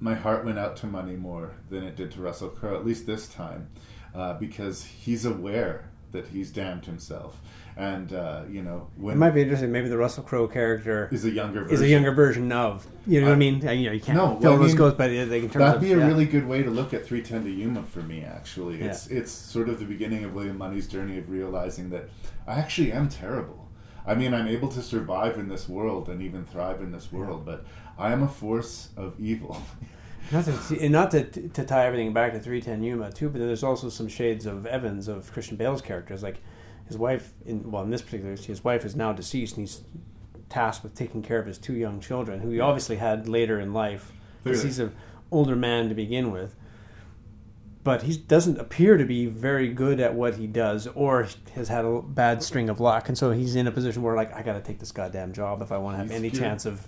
my 0.00 0.14
heart 0.14 0.44
went 0.44 0.58
out 0.58 0.76
to 0.78 0.86
Munny 0.86 1.16
more 1.16 1.54
than 1.70 1.84
it 1.84 1.94
did 1.94 2.10
to 2.12 2.20
Russell 2.20 2.48
Crowe, 2.48 2.74
at 2.74 2.84
least 2.84 3.06
this 3.06 3.28
time, 3.28 3.68
uh, 4.14 4.34
because 4.34 4.84
he's 4.84 5.24
aware 5.24 5.88
that 6.10 6.28
he's 6.28 6.50
damned 6.50 6.84
himself. 6.84 7.40
And, 7.76 8.12
uh, 8.12 8.42
you 8.50 8.62
know, 8.62 8.88
when. 8.96 9.14
It 9.14 9.18
might 9.18 9.30
be 9.30 9.42
interesting. 9.42 9.72
Maybe 9.72 9.88
the 9.88 9.96
Russell 9.96 10.22
Crowe 10.24 10.46
character 10.46 11.08
Is 11.10 11.24
a 11.24 11.30
younger 11.30 11.62
Is 11.66 11.66
a 11.66 11.76
version. 11.76 11.88
younger 11.88 12.12
version 12.12 12.52
of. 12.52 12.86
You 13.06 13.20
know 13.20 13.28
what 13.28 13.32
I 13.32 13.34
I- 13.34 13.38
mean? 13.38 13.54
You 13.60 13.86
know, 13.86 13.92
you 13.92 14.00
can't 14.00 14.18
no, 14.18 14.38
fill 14.40 14.52
well, 14.52 14.60
I 14.60 14.66
those 14.66 14.74
goals, 14.74 14.94
but 14.94 15.10
in 15.10 15.28
terms 15.30 15.52
that'd 15.54 15.74
of 15.76 15.80
be 15.80 15.92
a 15.92 15.98
yeah. 15.98 16.06
really 16.06 16.26
good 16.26 16.46
way 16.46 16.62
to 16.62 16.70
look 16.70 16.92
at 16.92 17.06
310 17.06 17.44
to 17.44 17.50
Yuma 17.50 17.82
for 17.82 18.00
me. 18.00 18.22
Actually, 18.24 18.78
Yeah. 18.78 18.86
it's 18.86 19.06
it's 19.06 19.32
sort 19.32 19.68
of 19.70 19.78
the 19.78 19.86
beginning 19.86 20.22
of 20.24 20.34
William 20.34 20.58
Munny's 20.58 20.86
journey 20.86 21.18
of 21.18 21.30
realizing 21.30 21.88
that 21.90 22.10
I 22.46 22.54
actually 22.58 22.92
am 22.92 23.08
terrible. 23.08 23.68
I 24.06 24.14
mean, 24.16 24.34
I'm 24.34 24.48
able 24.48 24.68
to 24.68 24.82
survive 24.82 25.38
in 25.38 25.48
this 25.48 25.68
world 25.68 26.08
and 26.08 26.20
even 26.20 26.44
thrive 26.44 26.82
in 26.82 26.92
this 26.92 27.10
world, 27.12 27.46
but 27.46 27.64
I 27.98 28.12
am 28.12 28.22
a 28.22 28.28
force 28.28 28.88
of 28.96 29.14
evil. 29.18 29.62
Not 30.30 30.44
to, 30.44 30.78
and 30.80 30.92
not 30.92 31.10
to, 31.10 31.24
to 31.24 31.64
tie 31.64 31.84
everything 31.84 32.12
back 32.12 32.32
to 32.32 32.38
310 32.38 32.82
Yuma 32.84 33.10
too, 33.12 33.28
but 33.28 33.38
there's 33.40 33.64
also 33.64 33.88
some 33.88 34.08
shades 34.08 34.46
of 34.46 34.64
Evans 34.66 35.08
of 35.08 35.30
Christian 35.32 35.56
Bale's 35.56 35.82
characters. 35.82 36.22
Like 36.22 36.40
his 36.92 36.98
wife, 36.98 37.32
in 37.46 37.70
well, 37.70 37.82
in 37.82 37.90
this 37.90 38.02
particular, 38.02 38.36
his 38.36 38.62
wife 38.62 38.84
is 38.84 38.94
now 38.94 39.12
deceased, 39.12 39.56
and 39.56 39.66
he's 39.66 39.82
tasked 40.48 40.84
with 40.84 40.94
taking 40.94 41.22
care 41.22 41.38
of 41.38 41.46
his 41.46 41.58
two 41.58 41.72
young 41.74 42.00
children, 42.00 42.40
who 42.40 42.50
he 42.50 42.60
obviously 42.60 42.96
had 42.96 43.26
later 43.28 43.58
in 43.58 43.72
life, 43.72 44.12
because 44.44 44.62
he's 44.62 44.78
an 44.78 44.94
older 45.30 45.56
man 45.56 45.88
to 45.88 45.94
begin 45.94 46.30
with. 46.30 46.54
But 47.84 48.02
he 48.02 48.16
doesn't 48.16 48.58
appear 48.60 48.96
to 48.96 49.04
be 49.04 49.26
very 49.26 49.68
good 49.72 49.98
at 49.98 50.14
what 50.14 50.36
he 50.36 50.46
does, 50.46 50.86
or 50.88 51.26
has 51.54 51.68
had 51.68 51.84
a 51.84 52.00
bad 52.02 52.42
string 52.42 52.68
of 52.68 52.78
luck, 52.78 53.08
and 53.08 53.18
so 53.18 53.32
he's 53.32 53.56
in 53.56 53.66
a 53.66 53.72
position 53.72 54.02
where 54.02 54.14
like 54.14 54.32
I 54.34 54.42
got 54.42 54.52
to 54.52 54.60
take 54.60 54.78
this 54.78 54.92
goddamn 54.92 55.32
job 55.32 55.62
if 55.62 55.72
I 55.72 55.78
want 55.78 55.94
to 55.94 55.98
have 55.98 56.10
He's 56.10 56.18
any 56.18 56.30
good- 56.30 56.38
chance 56.38 56.64
of 56.66 56.86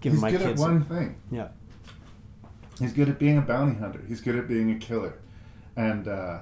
giving 0.00 0.20
my 0.20 0.30
kids. 0.32 0.42
He's 0.42 0.58
my 0.58 0.66
good 0.66 0.78
kids 0.78 0.90
at 0.90 0.94
one 0.98 0.98
thing. 0.98 1.16
Yeah. 1.30 1.48
He's 2.80 2.92
good 2.92 3.08
at 3.08 3.18
being 3.18 3.38
a 3.38 3.42
bounty 3.42 3.78
hunter. 3.78 4.02
He's 4.08 4.20
good 4.20 4.34
at 4.34 4.48
being 4.48 4.70
a 4.72 4.78
killer, 4.78 5.14
and 5.76 6.08
uh, 6.08 6.38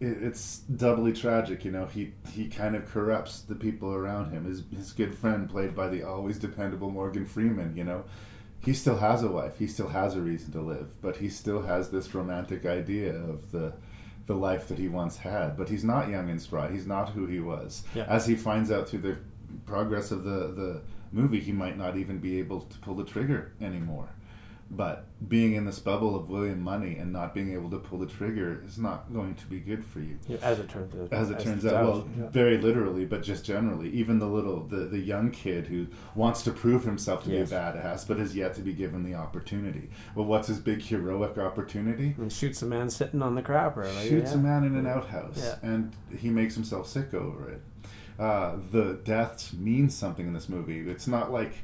it's 0.00 0.58
doubly 0.58 1.12
tragic. 1.12 1.64
You 1.64 1.72
know, 1.72 1.86
he 1.86 2.12
he 2.32 2.48
kind 2.48 2.76
of 2.76 2.86
corrupts 2.86 3.40
the 3.42 3.54
people 3.54 3.92
around 3.92 4.30
him. 4.30 4.44
His 4.44 4.62
his 4.74 4.92
good 4.92 5.16
friend, 5.16 5.48
played 5.48 5.74
by 5.74 5.88
the 5.88 6.02
always 6.04 6.38
dependable 6.38 6.90
Morgan 6.90 7.26
Freeman. 7.26 7.76
You 7.76 7.84
know, 7.84 8.04
he 8.64 8.72
still 8.72 8.96
has 8.96 9.22
a 9.22 9.28
wife. 9.28 9.58
He 9.58 9.66
still 9.66 9.88
has 9.88 10.14
a 10.14 10.20
reason 10.20 10.52
to 10.52 10.60
live, 10.60 11.00
but 11.02 11.16
he 11.16 11.28
still 11.28 11.62
has 11.62 11.90
this 11.90 12.14
romantic 12.14 12.66
idea 12.66 13.14
of 13.14 13.50
the 13.50 13.72
the 14.26 14.34
life 14.34 14.68
that 14.68 14.78
he 14.78 14.88
once 14.88 15.16
had. 15.16 15.56
But 15.56 15.68
he's 15.68 15.84
not 15.84 16.08
young 16.08 16.30
and 16.30 16.40
spry. 16.40 16.70
He's 16.70 16.86
not 16.86 17.10
who 17.10 17.26
he 17.26 17.40
was. 17.40 17.82
Yeah. 17.94 18.04
As 18.08 18.26
he 18.26 18.36
finds 18.36 18.70
out 18.70 18.88
through 18.88 19.00
the 19.00 19.18
progress 19.66 20.10
of 20.10 20.22
the 20.24 20.52
the 20.52 20.82
movie, 21.10 21.40
he 21.40 21.52
might 21.52 21.76
not 21.76 21.96
even 21.96 22.18
be 22.18 22.38
able 22.38 22.60
to 22.60 22.78
pull 22.78 22.94
the 22.94 23.04
trigger 23.04 23.52
anymore. 23.60 24.08
But 24.70 25.06
being 25.30 25.54
in 25.54 25.64
this 25.64 25.78
bubble 25.78 26.14
of 26.14 26.28
William 26.28 26.60
Munny 26.60 26.98
and 26.98 27.10
not 27.10 27.32
being 27.34 27.54
able 27.54 27.70
to 27.70 27.78
pull 27.78 27.98
the 27.98 28.06
trigger 28.06 28.62
is 28.66 28.76
not 28.76 29.10
going 29.14 29.34
to 29.36 29.46
be 29.46 29.60
good 29.60 29.82
for 29.82 30.00
you. 30.00 30.18
Yeah, 30.28 30.36
as 30.42 30.58
it 30.58 30.68
turns 30.68 30.94
out. 30.94 31.10
As 31.10 31.30
it 31.30 31.38
As 31.38 31.42
turns 31.44 31.64
out, 31.66 31.84
well, 31.84 32.08
yeah. 32.18 32.28
very 32.28 32.58
literally, 32.58 33.06
but 33.06 33.22
just 33.22 33.46
generally, 33.46 33.88
even 33.88 34.18
the 34.18 34.26
little, 34.26 34.60
the, 34.66 34.84
the 34.84 34.98
young 34.98 35.30
kid 35.30 35.66
who 35.66 35.86
wants 36.14 36.42
to 36.42 36.50
prove 36.52 36.84
himself 36.84 37.24
to 37.24 37.30
Yes. 37.30 37.48
be 37.48 37.56
a 37.56 37.58
badass, 37.58 38.06
but 38.06 38.18
has 38.18 38.36
yet 38.36 38.54
to 38.56 38.60
be 38.60 38.74
given 38.74 39.04
the 39.04 39.14
opportunity. 39.14 39.88
Well, 40.14 40.26
what's 40.26 40.48
his 40.48 40.58
big 40.58 40.82
heroic 40.82 41.38
opportunity? 41.38 42.14
And 42.18 42.30
shoots 42.30 42.60
a 42.60 42.66
man 42.66 42.90
sitting 42.90 43.22
on 43.22 43.36
the 43.36 43.42
crapper. 43.42 43.84
Like, 43.94 44.08
shoots 44.08 44.32
yeah. 44.32 44.38
a 44.38 44.42
man 44.42 44.64
in 44.64 44.76
an 44.76 44.86
outhouse, 44.86 45.56
and 45.62 45.96
he 46.16 46.28
makes 46.28 46.54
himself 46.54 46.86
sick 46.86 47.14
over 47.14 47.48
it. 47.48 47.62
Uh, 48.18 48.56
the 48.70 49.00
deaths 49.04 49.52
mean 49.54 49.88
something 49.88 50.26
in 50.26 50.34
this 50.34 50.48
movie. 50.48 50.80
It's 50.90 51.06
not 51.06 51.32
like 51.32 51.54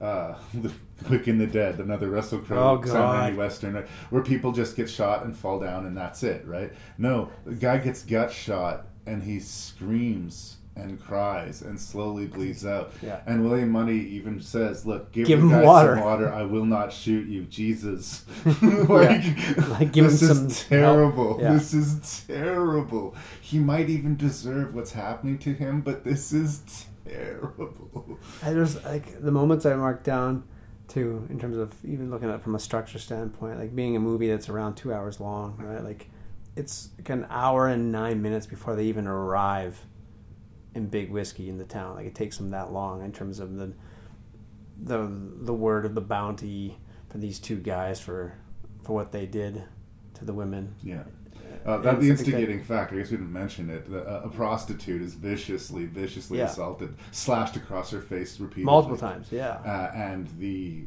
uh, 0.00 0.34
the 0.54 0.72
Quick 1.04 1.26
and 1.26 1.40
the 1.40 1.46
Dead, 1.46 1.80
another 1.80 2.08
Russell 2.08 2.38
Crowe 2.38 2.80
Oh, 2.82 2.86
Sam. 2.86 3.36
Western, 3.36 3.84
where 4.10 4.22
people 4.22 4.52
just 4.52 4.76
get 4.76 4.88
shot 4.88 5.24
and 5.24 5.36
fall 5.36 5.58
down, 5.60 5.86
and 5.86 5.96
that's 5.96 6.22
it, 6.22 6.46
right? 6.46 6.72
No, 6.98 7.30
the 7.44 7.54
guy 7.54 7.78
gets 7.78 8.02
gut 8.04 8.32
shot, 8.32 8.86
and 9.06 9.22
he 9.22 9.40
screams 9.40 10.58
and 10.76 11.00
cries 11.00 11.62
and 11.62 11.78
slowly 11.80 12.26
bleeds 12.26 12.66
out. 12.66 12.92
Yeah. 13.00 13.20
And 13.26 13.44
William 13.44 13.70
Munny 13.70 13.96
even 13.98 14.40
says, 14.40 14.84
"Look, 14.84 15.12
give, 15.12 15.26
Give 15.26 15.38
him 15.40 15.60
water." 15.62 15.94
some 15.94 16.04
water. 16.04 16.32
I 16.32 16.42
will 16.42 16.64
not 16.64 16.92
shoot 16.92 17.28
you, 17.28 17.44
Jesus." 17.44 18.24
Yeah. 18.44 19.66
Like, 19.68 19.92
give 19.92 20.04
this 20.10 20.22
him 20.22 20.30
is 20.30 20.56
some 20.56 20.68
terrible. 20.68 21.38
Yeah. 21.40 21.52
This 21.52 21.74
is 21.74 22.24
terrible. 22.26 23.14
He 23.40 23.58
might 23.58 23.88
even 23.88 24.16
deserve 24.16 24.74
what's 24.74 24.92
happening 24.92 25.38
to 25.38 25.52
him, 25.52 25.80
but 25.80 26.04
this 26.04 26.32
is 26.32 26.86
terrible. 27.08 28.18
And 28.42 28.56
there's 28.56 28.82
like 28.84 29.20
the 29.20 29.30
moments 29.30 29.66
I 29.66 29.74
marked 29.74 30.04
down 30.04 30.44
too, 30.88 31.26
in 31.30 31.38
terms 31.38 31.56
of 31.56 31.72
even 31.84 32.10
looking 32.10 32.28
at 32.28 32.36
it 32.36 32.42
from 32.42 32.54
a 32.54 32.58
structure 32.58 32.98
standpoint, 32.98 33.58
like 33.58 33.74
being 33.74 33.96
a 33.96 34.00
movie 34.00 34.28
that's 34.28 34.48
around 34.48 34.74
two 34.74 34.92
hours 34.92 35.20
long, 35.20 35.56
right? 35.58 35.82
Like 35.82 36.10
it's 36.56 36.90
like 36.98 37.08
an 37.10 37.26
hour 37.30 37.66
and 37.66 37.90
nine 37.90 38.22
minutes 38.22 38.46
before 38.46 38.76
they 38.76 38.84
even 38.84 39.06
arrive 39.06 39.86
in 40.74 40.86
Big 40.86 41.10
Whiskey 41.10 41.48
in 41.48 41.58
the 41.58 41.64
town. 41.64 41.96
Like 41.96 42.06
it 42.06 42.14
takes 42.14 42.36
them 42.36 42.50
that 42.50 42.72
long 42.72 43.04
in 43.04 43.12
terms 43.12 43.38
of 43.38 43.56
the 43.56 43.72
the 44.82 45.08
the 45.08 45.54
word 45.54 45.84
of 45.86 45.94
the 45.94 46.00
bounty 46.00 46.78
for 47.08 47.18
these 47.18 47.38
two 47.38 47.56
guys 47.56 48.00
for 48.00 48.34
for 48.82 48.92
what 48.92 49.12
they 49.12 49.26
did 49.26 49.64
to 50.14 50.24
the 50.24 50.32
women. 50.32 50.74
Yeah. 50.82 51.04
Uh, 51.64 51.78
that 51.78 51.82
the 51.82 51.88
it's 51.88 51.94
like 51.94 52.00
that- 52.00 52.08
instigating 52.10 52.62
factor. 52.62 52.94
I 52.96 52.98
guess 52.98 53.10
we 53.10 53.16
didn't 53.16 53.32
mention 53.32 53.70
it. 53.70 53.90
The, 53.90 54.06
a, 54.06 54.22
a 54.24 54.28
prostitute 54.28 55.00
is 55.00 55.14
viciously, 55.14 55.86
viciously 55.86 56.38
Yeah. 56.38 56.44
assaulted, 56.44 56.94
slashed 57.10 57.56
across 57.56 57.90
her 57.90 58.00
face 58.00 58.38
repeatedly, 58.38 58.64
Multiple 58.64 58.98
times, 58.98 59.28
yeah. 59.32 59.52
Uh, 59.64 59.90
and 59.94 60.28
the 60.38 60.82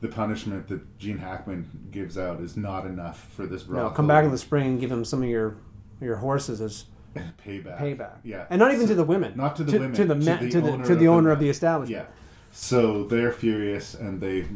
the 0.00 0.08
punishment 0.08 0.68
that 0.68 0.98
Gene 0.98 1.16
Hackman 1.18 1.88
gives 1.90 2.18
out 2.18 2.40
is 2.40 2.56
not 2.56 2.84
enough 2.86 3.26
for 3.32 3.46
this 3.46 3.62
brothel. 3.62 3.88
No, 3.88 3.94
come 3.94 4.06
back 4.06 4.24
in 4.24 4.30
the 4.32 4.36
spring 4.38 4.66
and 4.66 4.80
give 4.80 4.90
him 4.90 5.04
some 5.04 5.22
of 5.22 5.28
your 5.28 5.56
your 6.00 6.16
horses 6.16 6.60
as 6.60 6.86
payback. 7.46 7.78
Payback. 7.78 8.16
Yeah. 8.24 8.46
And 8.50 8.58
not 8.58 8.72
even 8.72 8.82
So- 8.86 8.88
to 8.88 8.94
the 8.96 9.04
women. 9.04 9.32
Not 9.36 9.56
to 9.56 9.64
the 9.64 9.72
To- 9.72 9.78
women. 9.78 9.94
to 9.96 10.04
the 10.04 10.14
ma- 10.16 10.36
to 10.38 10.60
the- 10.60 10.76
to 10.84 10.94
the 10.96 11.08
owner 11.08 11.30
of 11.30 11.38
the 11.38 11.48
establishment. 11.48 12.06
Yeah. 12.06 12.12
So 12.50 13.04
they're 13.04 13.32
furious 13.32 13.94
and 13.94 14.20
they 14.20 14.46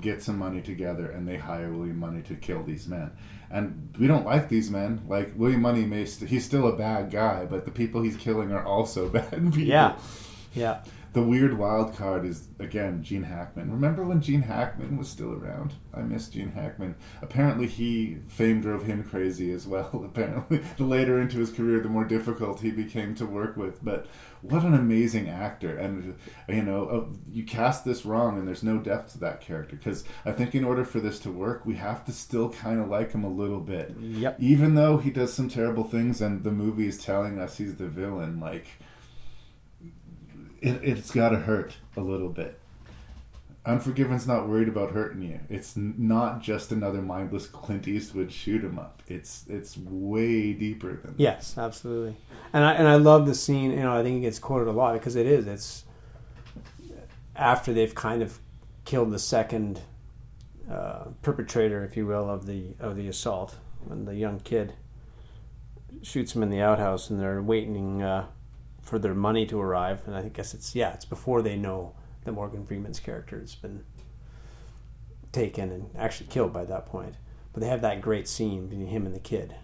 get 0.00 0.22
some 0.22 0.38
money 0.38 0.60
together 0.62 1.10
and 1.10 1.28
they 1.28 1.36
hire 1.36 1.70
William 1.72 1.98
Munny 1.98 2.22
to 2.22 2.34
kill 2.34 2.62
these 2.62 2.88
men. 2.88 3.10
And 3.50 3.94
we 3.98 4.06
don't 4.06 4.26
like 4.26 4.48
these 4.48 4.70
men. 4.70 5.02
Like 5.08 5.32
William 5.36 5.62
Munny 5.62 5.84
may 5.84 6.04
st- 6.04 6.30
he's 6.30 6.44
still 6.44 6.68
a 6.68 6.76
bad 6.76 7.10
guy, 7.10 7.46
but 7.46 7.64
the 7.64 7.70
people 7.70 8.02
he's 8.02 8.16
killing 8.16 8.52
are 8.52 8.62
also 8.64 9.08
bad 9.18 9.30
people. 9.30 9.58
Yeah. 9.60 9.96
Yeah. 10.54 10.80
The 11.12 11.22
weird 11.22 11.56
wild 11.56 11.96
card 11.96 12.26
is 12.26 12.48
again 12.58 13.02
Gene 13.02 13.22
Hackman. 13.22 13.70
Remember 13.70 14.04
when 14.04 14.20
Gene 14.20 14.42
Hackman 14.42 14.98
was 14.98 15.08
still 15.08 15.32
around? 15.32 15.74
I 15.94 16.02
miss 16.02 16.28
Gene 16.28 16.52
Hackman. 16.52 16.96
Apparently, 17.22 17.66
he 17.66 18.18
fame 18.28 18.60
drove 18.60 18.84
him 18.84 19.02
crazy 19.02 19.50
as 19.52 19.66
well. 19.66 19.90
Apparently, 20.04 20.60
the 20.76 20.84
later 20.84 21.20
into 21.20 21.38
his 21.38 21.50
career, 21.50 21.80
the 21.80 21.88
more 21.88 22.04
difficult 22.04 22.60
he 22.60 22.70
became 22.70 23.14
to 23.16 23.26
work 23.26 23.56
with. 23.56 23.82
But 23.82 24.06
what 24.42 24.64
an 24.64 24.74
amazing 24.74 25.28
actor! 25.28 25.76
And 25.76 26.16
you 26.48 26.62
know, 26.62 26.86
uh, 26.86 27.04
you 27.32 27.44
cast 27.44 27.84
this 27.84 28.04
wrong, 28.04 28.38
and 28.38 28.46
there's 28.46 28.62
no 28.62 28.78
depth 28.78 29.12
to 29.12 29.18
that 29.20 29.40
character. 29.40 29.76
Because 29.76 30.04
I 30.26 30.32
think 30.32 30.54
in 30.54 30.64
order 30.64 30.84
for 30.84 31.00
this 31.00 31.18
to 31.20 31.30
work, 31.30 31.64
we 31.64 31.76
have 31.76 32.04
to 32.04 32.12
still 32.12 32.50
kind 32.50 32.80
of 32.80 32.88
like 32.88 33.12
him 33.12 33.24
a 33.24 33.30
little 33.30 33.60
bit. 33.60 33.94
Yep. 33.98 34.36
Even 34.40 34.74
though 34.74 34.98
he 34.98 35.10
does 35.10 35.32
some 35.32 35.48
terrible 35.48 35.84
things, 35.84 36.20
and 36.20 36.44
the 36.44 36.52
movie 36.52 36.86
is 36.86 37.02
telling 37.02 37.38
us 37.38 37.56
he's 37.56 37.76
the 37.76 37.88
villain, 37.88 38.40
like 38.40 38.66
it, 40.60 40.80
it's 40.82 41.10
got 41.10 41.30
to 41.30 41.36
hurt 41.36 41.76
a 41.96 42.00
little 42.00 42.28
bit. 42.28 42.58
Unforgiven's 43.66 44.26
not 44.26 44.48
worried 44.48 44.68
about 44.68 44.92
hurting 44.92 45.20
you. 45.22 45.40
It's 45.50 45.76
not 45.76 46.40
just 46.40 46.72
another 46.72 47.02
mindless 47.02 47.46
Clint 47.46 47.86
Eastwood 47.86 48.32
shoot 48.32 48.64
'em 48.64 48.78
up. 48.78 49.02
It's 49.06 49.44
it's 49.48 49.76
way 49.76 50.52
deeper 50.54 50.96
than 50.96 51.12
that. 51.16 51.20
Yes, 51.20 51.58
absolutely. 51.58 52.16
And 52.52 52.64
I 52.64 52.72
and 52.74 52.88
I 52.88 52.94
love 52.96 53.26
the 53.26 53.34
scene. 53.34 53.72
You 53.72 53.80
know, 53.80 53.94
I 53.94 54.02
think 54.02 54.18
it 54.18 54.20
gets 54.22 54.38
quoted 54.38 54.68
a 54.68 54.72
lot 54.72 54.94
because 54.94 55.16
it 55.16 55.26
is. 55.26 55.46
It's 55.46 55.84
after 57.36 57.72
they've 57.72 57.94
kind 57.94 58.22
of 58.22 58.38
killed 58.84 59.10
the 59.10 59.18
second 59.18 59.80
uh, 60.70 61.04
perpetrator, 61.22 61.84
if 61.84 61.96
you 61.96 62.06
will, 62.06 62.30
of 62.30 62.46
the 62.46 62.74
of 62.80 62.96
the 62.96 63.06
assault, 63.08 63.56
when 63.84 64.06
the 64.06 64.14
young 64.14 64.40
kid 64.40 64.72
shoots 66.02 66.34
him 66.34 66.42
in 66.42 66.48
the 66.48 66.60
outhouse, 66.60 67.10
and 67.10 67.20
they're 67.20 67.42
waiting 67.42 68.02
uh, 68.02 68.26
for 68.88 68.98
their 68.98 69.14
money 69.14 69.44
to 69.46 69.60
arrive. 69.60 70.02
And 70.06 70.16
I 70.16 70.28
guess 70.28 70.54
it's 70.54 70.74
yeah, 70.74 70.94
it's 70.94 71.04
before 71.04 71.42
they 71.42 71.56
know 71.56 71.94
that 72.24 72.32
Morgan 72.32 72.64
Freeman's 72.66 73.00
character 73.00 73.38
has 73.38 73.54
been 73.54 73.84
taken 75.32 75.70
and 75.70 75.90
actually 75.96 76.28
killed 76.28 76.52
by 76.52 76.64
that 76.64 76.86
point. 76.86 77.14
But 77.52 77.60
they 77.60 77.68
have 77.68 77.82
that 77.82 78.00
great 78.00 78.28
scene 78.28 78.66
between 78.68 78.86
him 78.86 79.06
and 79.06 79.14
the 79.14 79.20
kid, 79.20 79.54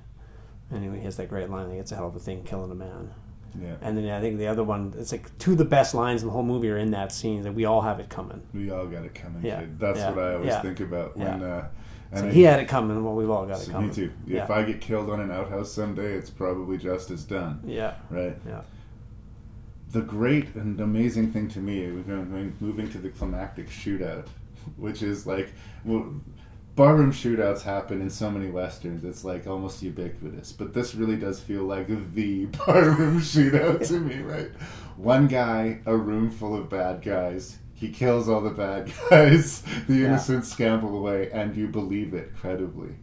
and 0.70 0.94
he 0.94 1.02
has 1.05 1.16
that 1.16 1.28
great 1.28 1.51
line. 1.51 1.68
Like, 1.70 1.78
it's 1.78 1.92
a 1.92 1.96
hell 1.96 2.09
of 2.09 2.16
a 2.16 2.20
thing 2.20 2.42
killing 2.44 2.70
a 2.70 2.74
man. 2.74 3.12
Yeah. 3.60 3.76
And 3.82 3.96
then 3.96 4.09
I 4.10 4.20
think 4.20 4.38
the 4.38 4.48
other 4.48 4.64
one, 4.64 4.92
it's 4.98 5.12
like 5.12 5.36
two 5.38 5.52
of 5.52 5.59
the 5.59 5.64
best 5.64 5.94
lines 5.94 6.22
in 6.22 6.28
the 6.28 6.32
whole 6.32 6.42
movie 6.42 6.68
are 6.70 6.76
in 6.76 6.90
that 6.90 7.12
scene. 7.12 7.42
That 7.42 7.52
we 7.52 7.64
all 7.64 7.82
have 7.82 8.01
it 8.01 8.09
coming. 8.09 8.42
We 8.52 8.70
all 8.70 8.86
got 8.86 9.05
it 9.05 9.14
coming, 9.14 9.44
Yeah. 9.44 9.60
kid. 9.60 9.78
That's 9.78 9.98
Yeah. 9.98 10.10
what 10.10 10.18
I 10.24 10.34
always 10.34 10.46
Yeah. 10.48 10.62
think 10.62 10.80
about 10.80 11.16
when. 11.16 11.40
Yeah. 11.40 11.46
Uh, 11.46 11.66
So 12.16 12.28
he 12.30 12.42
had 12.42 12.60
it 12.60 12.68
coming. 12.68 13.02
Well, 13.05 13.14
we've 13.14 13.30
all 13.30 13.44
got 13.46 13.59
it 13.59 13.64
So 13.66 13.72
coming. 13.72 13.88
Me 13.88 13.94
too. 13.94 14.10
If 14.26 14.51
I 14.51 14.62
get 14.64 14.80
killed 14.80 15.10
on 15.10 15.20
an 15.20 15.30
outhouse 15.30 15.70
someday, 15.72 16.14
it's 16.14 16.30
probably 16.30 16.78
just 16.78 17.10
as 17.10 17.24
done. 17.24 17.60
Yeah. 17.64 17.94
Right. 18.10 18.36
Yeah. 18.46 18.62
The 19.94 20.00
great 20.00 20.56
and 20.56 20.80
amazing 20.80 21.30
thing 21.30 21.48
to 21.50 21.60
me, 21.60 21.86
we're 21.90 22.02
going, 22.02 22.56
moving 22.58 22.90
to 22.90 22.98
the 22.98 23.10
climactic 23.10 23.68
shootout, 23.70 24.26
which 24.76 25.02
is 25.04 25.24
like, 25.24 25.52
well, 25.84 26.12
barroom 26.74 27.12
shootouts 27.12 27.62
happen 27.62 28.00
in 28.02 28.10
so 28.10 28.28
many 28.28 28.50
westerns. 28.50 29.04
It's 29.04 29.24
like 29.24 29.46
almost 29.46 29.84
ubiquitous, 29.84 30.50
but 30.50 30.74
this 30.74 30.96
really 30.96 31.14
does 31.14 31.38
feel 31.38 31.62
like 31.62 31.86
the 32.12 32.46
barroom 32.66 33.20
shootout 33.20 33.86
to 33.86 34.00
me, 34.00 34.16
right? 34.18 34.50
One 34.96 35.28
guy, 35.28 35.78
a 35.86 35.96
room 35.96 36.28
full 36.28 36.56
of 36.56 36.68
bad 36.68 37.00
guys. 37.02 37.58
He 37.74 37.88
kills 37.90 38.28
all 38.28 38.40
the 38.40 38.50
bad 38.50 38.92
guys. 39.10 39.62
The 39.86 39.94
Yeah. 39.94 40.06
innocents 40.06 40.52
scamble 40.52 40.96
away, 40.98 41.30
and 41.30 41.56
you 41.56 41.68
believe 41.68 42.14
it 42.14 42.34
credibly. 42.34 42.96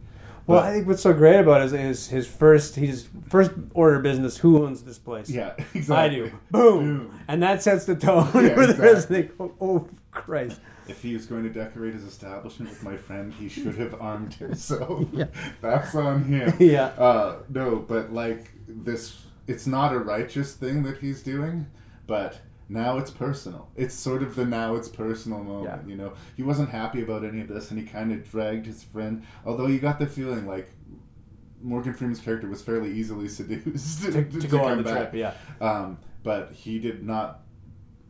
Well, 0.46 0.60
But- 0.60 0.68
I 0.68 0.72
think 0.74 0.86
what's 0.88 1.02
so 1.02 1.12
great 1.12 1.38
about 1.38 1.60
it 1.62 1.66
is, 1.66 1.72
is 1.72 2.08
his 2.08 2.26
first 2.26 2.76
his 2.76 3.08
first 3.28 3.52
order 3.74 3.96
of 3.96 4.02
business. 4.02 4.38
Who 4.38 4.64
owns 4.64 4.82
this 4.82 4.98
place? 4.98 5.30
Yeah, 5.30 5.54
exactly. 5.74 5.94
I 5.96 6.08
do. 6.08 6.32
Boom. 6.50 7.20
and 7.28 7.42
that 7.42 7.62
sets 7.62 7.84
the 7.84 7.94
tone 7.94 8.28
Yeah, 8.34 8.54
for 8.54 8.66
the 8.66 8.74
rest. 8.74 9.08
Of 9.10 9.16
the, 9.16 9.30
oh, 9.40 9.52
oh 9.60 9.88
Christ! 10.10 10.60
If 10.88 11.00
he 11.02 11.14
was 11.14 11.26
going 11.26 11.44
to 11.44 11.48
decorate 11.48 11.94
his 11.94 12.04
establishment 12.04 12.70
with 12.70 12.82
my 12.82 12.96
friend, 12.96 13.32
he 13.32 13.48
should 13.48 13.76
have 13.76 13.94
armed 14.00 14.34
himself. 14.34 15.06
Yeah. 15.12 15.26
That's 15.60 15.94
on 15.94 16.24
him. 16.24 16.52
Yeah. 16.58 16.86
Uh, 16.98 17.36
no, 17.48 17.76
but 17.76 18.12
like 18.12 18.50
this, 18.66 19.22
it's 19.46 19.66
not 19.66 19.92
a 19.92 19.98
righteous 19.98 20.54
thing 20.54 20.82
that 20.82 20.98
he's 20.98 21.22
doing, 21.22 21.66
but 22.06 22.38
now 22.72 22.98
it's 22.98 23.10
personal. 23.10 23.68
It's 23.76 23.94
sort 23.94 24.22
of 24.22 24.34
the 24.34 24.44
now 24.44 24.74
it's 24.74 24.88
personal 24.88 25.42
moment. 25.44 25.88
You 25.88 25.96
know, 25.96 26.14
he 26.36 26.42
wasn't 26.42 26.70
happy 26.70 27.02
about 27.02 27.24
any 27.24 27.40
of 27.40 27.48
this, 27.48 27.70
and 27.70 27.78
he 27.78 27.86
kind 27.86 28.10
of 28.12 28.28
dragged 28.30 28.66
his 28.66 28.82
friend. 28.82 29.22
Although 29.44 29.66
you 29.66 29.78
got 29.78 29.98
the 29.98 30.06
feeling 30.06 30.46
like. 30.46 30.70
Morgan 31.64 31.94
Freeman's 31.94 32.18
character 32.18 32.48
was 32.48 32.60
fairly 32.60 32.90
easily 32.92 33.28
seduced 33.28 34.02
To- 34.02 34.24
to 34.40 34.48
go 34.48 34.64
on 34.64 34.78
the 34.78 34.82
back. 34.82 35.12
trip, 35.12 35.14
yeah. 35.14 35.34
Um, 35.64 35.98
but 36.24 36.50
he 36.52 36.80
did 36.80 37.04
not 37.04 37.42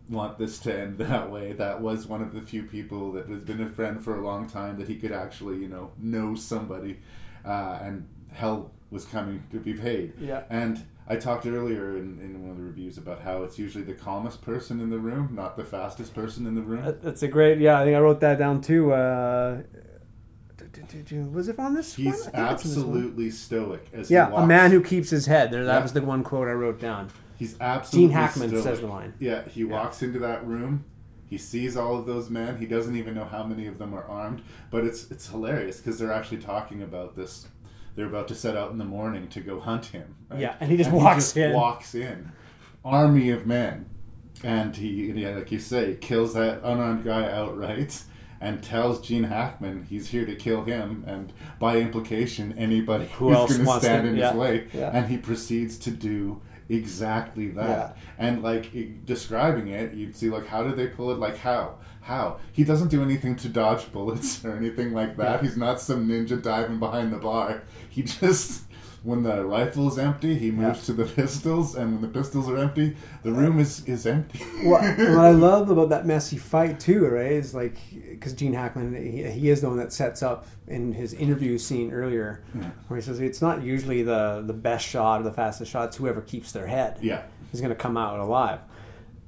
want 0.09 0.39
this 0.39 0.59
to 0.61 0.75
end 0.75 0.97
that 1.05 1.31
way. 1.31 1.53
That 1.53 1.83
was 1.83 2.07
one 2.07 2.23
of 2.23 2.33
the 2.33 2.41
few 2.41 2.63
people 2.63 3.13
that 3.13 3.29
has 3.29 3.43
been 3.43 3.61
a 3.61 3.69
friend 3.69 4.03
for 4.03 4.17
a 4.17 4.25
long 4.25 4.49
time 4.49 4.79
that 4.79 4.89
he 4.89 4.97
could 4.97 5.13
actually, 5.13 5.59
you 5.59 5.69
know, 5.69 5.91
know 5.99 6.35
somebody, 6.35 7.01
uh, 7.45 7.79
and 7.83 8.09
hell 8.33 8.71
was 8.93 9.05
coming 9.07 9.43
to 9.51 9.59
be 9.59 9.73
paid. 9.75 10.13
Yeah. 10.21 10.43
And 10.51 10.85
I 11.09 11.17
talked 11.17 11.47
earlier 11.47 11.97
in, 11.97 12.21
in 12.21 12.43
one 12.43 12.51
of 12.53 12.57
the 12.59 12.63
reviews 12.63 12.99
about 12.99 13.21
how 13.23 13.43
it's 13.43 13.59
usually 13.59 13.83
the 13.83 13.95
calmest 13.95 14.43
person 14.43 14.81
in 14.81 14.91
the 14.91 14.99
room, 14.99 15.31
not 15.35 15.57
the 15.57 15.65
fastest 15.65 16.15
person 16.15 16.47
in 16.47 16.55
the 16.55 16.63
room. 16.63 16.95
That's 17.03 17.23
a 17.25 17.29
great. 17.29 17.59
Yeah, 17.59 17.81
I 17.81 17.85
think 17.85 17.97
I 17.97 18.01
wrote 18.01 18.21
that 18.21 18.39
down 18.39 18.61
too. 18.61 18.93
Uh, 18.93 19.63
was 21.33 21.49
it 21.49 21.59
on 21.59 21.75
this? 21.75 21.95
He's 21.95 22.07
I 22.07 22.11
think 22.11 22.25
it's 22.25 22.27
in 22.27 22.31
this 22.31 22.35
one. 22.35 22.45
absolutely 22.87 23.31
stoic 23.31 23.87
as 23.93 24.11
Yeah, 24.11 24.31
a 24.35 24.47
man 24.47 24.71
who 24.71 24.83
keeps 24.83 25.11
his 25.11 25.27
head. 25.27 25.51
There, 25.51 25.65
that 25.65 25.77
Yeah. 25.77 25.83
was 25.83 25.93
the 25.93 26.03
one 26.03 26.23
quote 26.23 26.49
I 26.49 26.53
wrote 26.53 26.81
down. 26.81 27.09
He's 27.39 27.57
absolutely 27.61 28.09
Gene 28.09 28.17
Hackman 28.17 28.49
stoic. 28.51 28.63
says 28.63 28.81
the 28.81 28.87
line. 28.87 29.15
Yeah, 29.19 29.43
he 29.49 29.65
walks 29.65 30.03
into 30.03 30.19
that 30.21 30.47
room. 30.47 30.85
He 31.27 31.39
sees 31.39 31.77
all 31.77 31.97
of 31.99 32.07
those 32.07 32.31
men. 32.31 32.59
He 32.59 32.67
doesn't 32.67 32.95
even 32.95 33.15
know 33.15 33.25
how 33.25 33.43
many 33.43 33.67
of 33.67 33.79
them 33.79 33.95
are 33.95 34.05
armed. 34.05 34.43
But 34.71 34.85
it's 34.85 35.11
it's 35.11 35.29
hilarious 35.29 35.79
because 35.79 35.99
they're 35.99 36.13
actually 36.13 36.39
talking 36.39 36.83
about 36.83 37.17
this. 37.17 37.49
They're 37.95 38.07
about 38.07 38.29
to 38.29 38.35
set 38.35 38.57
out 38.57 38.71
in 38.71 38.79
the 38.79 38.85
morning 38.85 39.29
to 39.29 39.41
go 39.41 39.61
hunt 39.61 39.87
him. 39.87 40.15
right? 40.31 40.41
Yeah, 40.41 40.55
and 40.61 40.71
he 40.71 40.77
just 40.77 40.91
walks 40.91 41.37
in. 41.37 41.53
Walks 41.53 41.95
in, 41.95 42.33
army 42.85 43.31
of 43.31 43.47
men, 43.47 43.87
and 44.43 44.75
he, 44.75 45.11
yeah, 45.13 45.37
like 45.37 45.53
you 45.53 45.59
say, 45.59 45.97
kills 46.01 46.35
that 46.35 46.61
unarmed 46.65 47.05
guy 47.05 47.31
outright. 47.31 48.03
And 48.41 48.61
tells 48.61 49.01
Gene 49.07 49.23
Hackman 49.23 49.85
he's 49.89 50.09
here 50.09 50.27
to 50.27 50.35
kill 50.35 50.65
him, 50.65 51.05
and 51.07 51.33
by 51.61 51.77
implication, 51.77 52.53
anybody 52.59 53.07
Who 53.19 53.33
who's 53.33 53.57
going 53.57 53.69
to 53.69 53.79
stand 53.87 54.09
in 54.09 54.17
yeah, 54.17 54.31
his 54.31 54.37
way. 54.37 54.67
yeah. 54.73 54.91
And 54.93 55.07
he 55.07 55.17
proceeds 55.17 55.79
to 55.79 55.93
do 55.93 56.43
exactly 56.69 57.51
that. 57.51 57.97
And 58.19 58.43
like 58.43 59.05
describing 59.05 59.69
it, 59.69 59.95
you'd 59.95 60.17
see 60.17 60.29
like 60.29 60.47
how 60.47 60.65
did 60.65 60.77
they 60.77 60.89
pull 60.89 61.13
it? 61.13 61.19
Like 61.21 61.37
how? 61.39 61.79
How? 62.03 62.39
He 62.53 62.65
doesn't 62.65 62.89
do 62.89 63.03
anything 63.03 63.37
to 63.37 63.49
dodge 63.49 63.91
bullets 63.93 64.45
or 64.45 64.57
anything 64.57 64.93
like 64.93 65.17
that. 65.17 65.37
Yeah. 65.43 65.49
He's 65.49 65.57
not 65.57 65.81
some 65.81 66.09
ninja 66.09 66.41
diving 66.43 66.79
behind 66.79 67.13
the 67.13 67.19
bar. 67.19 67.63
He 67.89 68.03
just 68.03 68.65
when 69.05 69.25
the 69.25 69.45
rifle 69.45 69.89
is 69.89 69.99
empty, 69.99 70.37
he 70.39 70.53
moves 70.53 70.87
to 70.87 70.93
the 70.93 71.05
pistols, 71.05 71.75
and 71.75 71.93
when 71.93 72.03
the 72.03 72.07
pistols 72.21 72.49
are 72.49 72.57
empty, 72.57 72.97
the 73.25 73.33
room 73.33 73.59
is 73.59 73.85
is 73.87 74.07
empty. 74.07 74.39
what, 74.65 74.83
what 74.99 75.19
I 75.19 75.31
love 75.31 75.71
about 75.71 75.89
that 75.89 76.07
messy 76.07 76.37
fight 76.39 76.79
too, 76.79 77.07
right, 77.07 77.33
is 77.33 77.53
like 77.55 77.79
because 78.11 78.33
Gene 78.33 78.53
Hackman, 78.55 78.95
he, 78.95 79.25
he 79.31 79.51
is 79.51 79.61
the 79.61 79.69
one 79.69 79.79
that 79.79 79.93
sets 79.93 80.23
up 80.23 80.47
in 80.69 80.93
his 80.93 81.15
interview 81.15 81.59
scene 81.59 81.93
earlier, 81.93 82.43
Yeah. 82.55 82.71
where 82.89 82.99
he 83.01 83.05
says 83.05 83.19
it's 83.21 83.43
not 83.43 83.63
usually 83.63 84.03
the 84.05 84.43
the 84.47 84.53
best 84.53 84.87
shot 84.87 85.21
or 85.21 85.25
the 85.25 85.33
fastest 85.33 85.71
shot; 85.73 85.89
it's 85.89 85.97
whoever 85.97 86.21
keeps 86.21 86.53
their 86.53 86.67
head. 86.69 86.99
Yeah. 87.01 87.23
is 87.53 87.61
going 87.61 87.71
to 87.73 87.77
come 87.77 87.97
out 87.97 88.21
alive. 88.21 88.61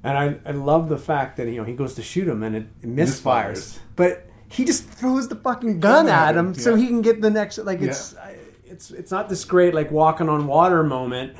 And 0.05 0.17
I, 0.17 0.49
I 0.49 0.51
love 0.53 0.87
the 0.89 0.97
fact 0.97 1.37
that 1.37 1.47
you 1.47 1.57
know 1.57 1.63
he 1.63 1.73
goes 1.73 1.95
to 1.95 2.03
shoot 2.03 2.27
him 2.27 2.43
and 2.43 2.55
it, 2.55 2.67
it 2.83 2.89
misfires, 2.95 3.51
Misfires. 3.51 3.79
but 3.95 4.25
he 4.49 4.63
just 4.63 4.87
throws 4.87 5.27
the 5.27 5.35
fucking 5.35 5.79
gun 5.79 6.07
at 6.07 6.35
him 6.37 6.53
so 6.53 6.75
he 6.75 6.87
can 6.87 7.01
get 7.01 7.21
the 7.21 7.29
next. 7.31 7.57
Like 7.57 7.81
it's 7.81 8.15
I- 8.15 8.37
it's 8.65 8.91
it's 8.91 9.11
not 9.11 9.29
this 9.29 9.43
great 9.45 9.73
like 9.73 9.89
walking 9.91 10.27
on 10.29 10.47
water 10.47 10.83
moment, 10.83 11.35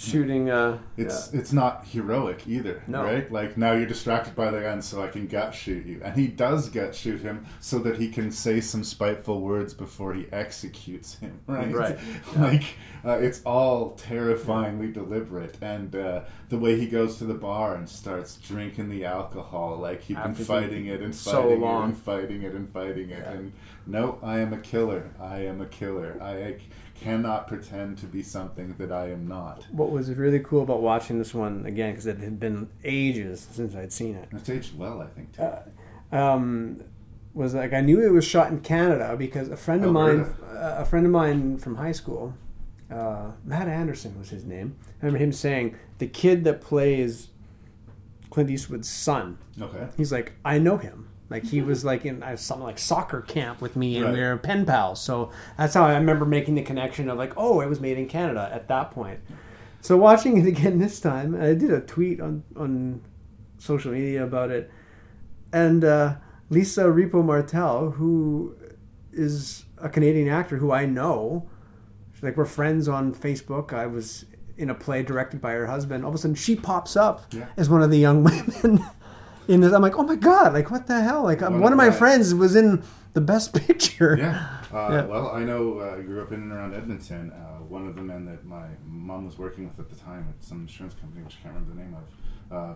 shooting. 0.00 0.50
Uh, 0.50 0.78
It's 0.96 1.32
it's 1.32 1.52
not 1.52 1.84
heroic 1.86 2.46
either, 2.46 2.82
No. 2.86 3.02
right? 3.04 3.30
Like 3.30 3.56
now 3.56 3.72
you're 3.72 3.86
distracted 3.86 4.34
by 4.34 4.50
the 4.50 4.60
gun, 4.60 4.80
so 4.82 5.02
I 5.02 5.08
can 5.08 5.26
gut 5.26 5.54
shoot 5.54 5.84
you, 5.86 6.00
and 6.02 6.14
he 6.16 6.26
does 6.26 6.68
gut 6.68 6.94
shoot 6.94 7.20
him 7.20 7.44
so 7.60 7.78
that 7.80 7.98
he 7.98 8.08
can 8.08 8.30
say 8.30 8.60
some 8.60 8.82
spiteful 8.84 9.40
words 9.40 9.74
before 9.74 10.14
he 10.14 10.26
executes 10.32 11.18
him, 11.18 11.40
right? 11.46 11.72
Right. 11.74 11.98
like 12.36 12.64
uh, 13.04 13.18
it's 13.18 13.42
all 13.44 13.90
terrifyingly 13.92 14.90
deliberate, 14.92 15.56
and 15.62 15.94
uh, 15.94 16.22
the 16.48 16.58
way 16.58 16.78
he 16.78 16.86
goes 16.86 17.18
to 17.18 17.24
the 17.24 17.34
bar 17.34 17.74
and 17.76 17.88
starts 17.88 18.36
drinking 18.36 18.88
the 18.90 19.04
alcohol, 19.04 19.78
like 19.78 20.02
he'd 20.02 20.22
been 20.22 20.34
fighting 20.34 20.86
it 20.86 21.00
and 21.02 21.14
so 21.14 21.32
fighting 21.42 21.62
it 21.62 21.84
and 21.84 21.96
fighting 21.98 22.42
it 22.42 22.54
and 22.54 22.68
fighting 22.70 23.10
it, 23.10 23.26
and 23.26 23.52
no, 23.86 24.18
I 24.22 24.38
am 24.40 24.52
a 24.52 24.58
killer. 24.58 25.10
I 25.20 25.38
am 25.44 25.60
a 25.60 25.66
killer. 25.66 26.16
I 26.20 26.34
cannot 27.00 27.48
pretend 27.48 27.98
to 27.98 28.06
be 28.06 28.22
something 28.22 28.74
that 28.78 28.92
I 28.92 29.10
am 29.10 29.26
not. 29.26 29.66
What 29.72 29.90
was 29.90 30.10
really 30.10 30.40
cool 30.40 30.62
about 30.62 30.82
watching 30.82 31.18
this 31.18 31.32
one 31.34 31.64
again, 31.66 31.92
because 31.92 32.06
it 32.06 32.18
had 32.18 32.38
been 32.38 32.68
ages 32.84 33.46
since 33.50 33.74
I'd 33.74 33.92
seen 33.92 34.14
it, 34.16 34.28
It's 34.32 34.48
aged 34.48 34.76
well, 34.78 35.00
I 35.00 35.06
think. 35.06 35.34
Too. 35.36 36.16
um, 36.16 36.84
was 37.32 37.54
like 37.54 37.72
I 37.72 37.80
knew 37.80 38.00
it 38.04 38.10
was 38.10 38.24
shot 38.24 38.50
in 38.50 38.60
Canada 38.60 39.14
because 39.16 39.48
a 39.48 39.56
friend 39.56 39.84
of 39.84 39.92
mine, 39.92 40.26
a 40.52 40.84
friend 40.84 41.06
of 41.06 41.12
mine 41.12 41.58
from 41.58 41.76
high 41.76 41.92
school, 41.92 42.34
uh, 42.90 43.30
Matt 43.44 43.68
Anderson 43.68 44.18
was 44.18 44.30
his 44.30 44.44
name. 44.44 44.76
I 45.00 45.06
remember 45.06 45.24
him 45.24 45.32
saying 45.32 45.76
the 45.98 46.08
kid 46.08 46.42
that 46.44 46.60
plays 46.60 47.28
Clint 48.30 48.50
Eastwood's 48.50 48.88
son. 48.88 49.38
Okay. 49.60 49.88
He's 49.96 50.10
like, 50.10 50.32
I 50.44 50.58
know 50.58 50.76
him. 50.76 51.08
Like 51.30 51.44
he 51.44 51.62
was 51.62 51.84
like 51.84 52.04
in 52.04 52.22
uh, 52.22 52.36
something 52.36 52.64
like 52.66 52.78
soccer 52.78 53.20
camp 53.22 53.60
with 53.62 53.76
me, 53.76 53.96
and 53.96 54.06
Right. 54.06 54.14
we 54.14 54.20
were 54.20 54.36
pen 54.36 54.66
pals. 54.66 55.00
So 55.00 55.30
that's 55.56 55.74
how 55.74 55.84
I 55.84 55.94
remember 55.94 56.26
making 56.26 56.56
the 56.56 56.62
connection 56.62 57.08
of 57.08 57.16
like, 57.16 57.32
oh, 57.36 57.60
it 57.60 57.68
was 57.68 57.80
made 57.80 57.96
in 57.96 58.06
Canada 58.08 58.50
at 58.52 58.66
that 58.68 58.90
point. 58.90 59.20
So 59.80 59.96
watching 59.96 60.36
it 60.36 60.46
again 60.46 60.78
this 60.78 61.00
time, 61.00 61.34
I 61.40 61.54
did 61.54 61.70
a 61.70 61.80
tweet 61.80 62.20
on 62.20 62.42
on 62.56 63.00
social 63.58 63.92
media 63.92 64.24
about 64.24 64.50
it, 64.50 64.70
and 65.52 65.84
uh, 65.84 66.16
Lisa 66.50 66.82
Repo 66.84 67.24
Martell, 67.24 67.92
who 67.92 68.56
is 69.12 69.64
a 69.78 69.88
Canadian 69.88 70.28
actor 70.28 70.56
who 70.58 70.72
I 70.72 70.84
know, 70.86 71.48
like 72.22 72.36
we're 72.36 72.44
friends 72.44 72.88
on 72.88 73.14
Facebook. 73.14 73.72
I 73.72 73.86
was 73.86 74.24
in 74.58 74.68
a 74.68 74.74
play 74.74 75.02
directed 75.02 75.40
by 75.40 75.52
her 75.52 75.66
husband. 75.66 76.04
All 76.04 76.10
of 76.10 76.14
a 76.16 76.18
sudden, 76.18 76.34
she 76.34 76.54
pops 76.56 76.96
up 76.96 77.24
Yeah. 77.32 77.46
as 77.56 77.70
one 77.70 77.82
of 77.82 77.90
the 77.90 77.98
young 77.98 78.24
women. 78.64 78.84
In 79.50 79.60
this, 79.60 79.72
I'm 79.72 79.82
like, 79.82 79.98
oh 79.98 80.04
my 80.04 80.14
god! 80.16 80.52
Like, 80.52 80.70
what 80.70 80.86
the 80.86 81.00
hell? 81.02 81.24
Like, 81.24 81.42
um, 81.42 81.54
One 81.54 81.62
one, 81.62 81.72
of 81.72 81.76
my 81.76 81.90
friends 81.90 82.34
was 82.34 82.54
in 82.54 82.84
the 83.14 83.20
best 83.20 83.52
picture. 83.66 84.16
Yeah. 84.16 84.46
Uh, 84.72 84.92
Yeah. 84.92 85.04
Well, 85.06 85.30
I 85.32 85.42
know 85.42 85.80
uh, 85.80 85.96
I 85.98 86.02
grew 86.02 86.22
up 86.22 86.30
in 86.30 86.40
and 86.42 86.52
around 86.52 86.74
Edmonton. 86.74 87.32
Uh, 87.32 87.62
one 87.64 87.86
of 87.88 87.96
the 87.96 88.02
men 88.02 88.24
that 88.26 88.44
my 88.44 88.66
mom 88.86 89.24
was 89.26 89.38
working 89.38 89.64
with 89.68 89.78
at 89.80 89.88
the 89.90 89.96
time 89.96 90.26
at 90.28 90.42
some 90.44 90.60
insurance 90.60 90.94
company, 90.94 91.22
which 91.24 91.36
I 91.40 91.42
can't 91.42 91.54
remember 91.54 91.74
the 91.74 91.80
name 91.80 91.96
of, 92.00 92.56
uh, 92.56 92.74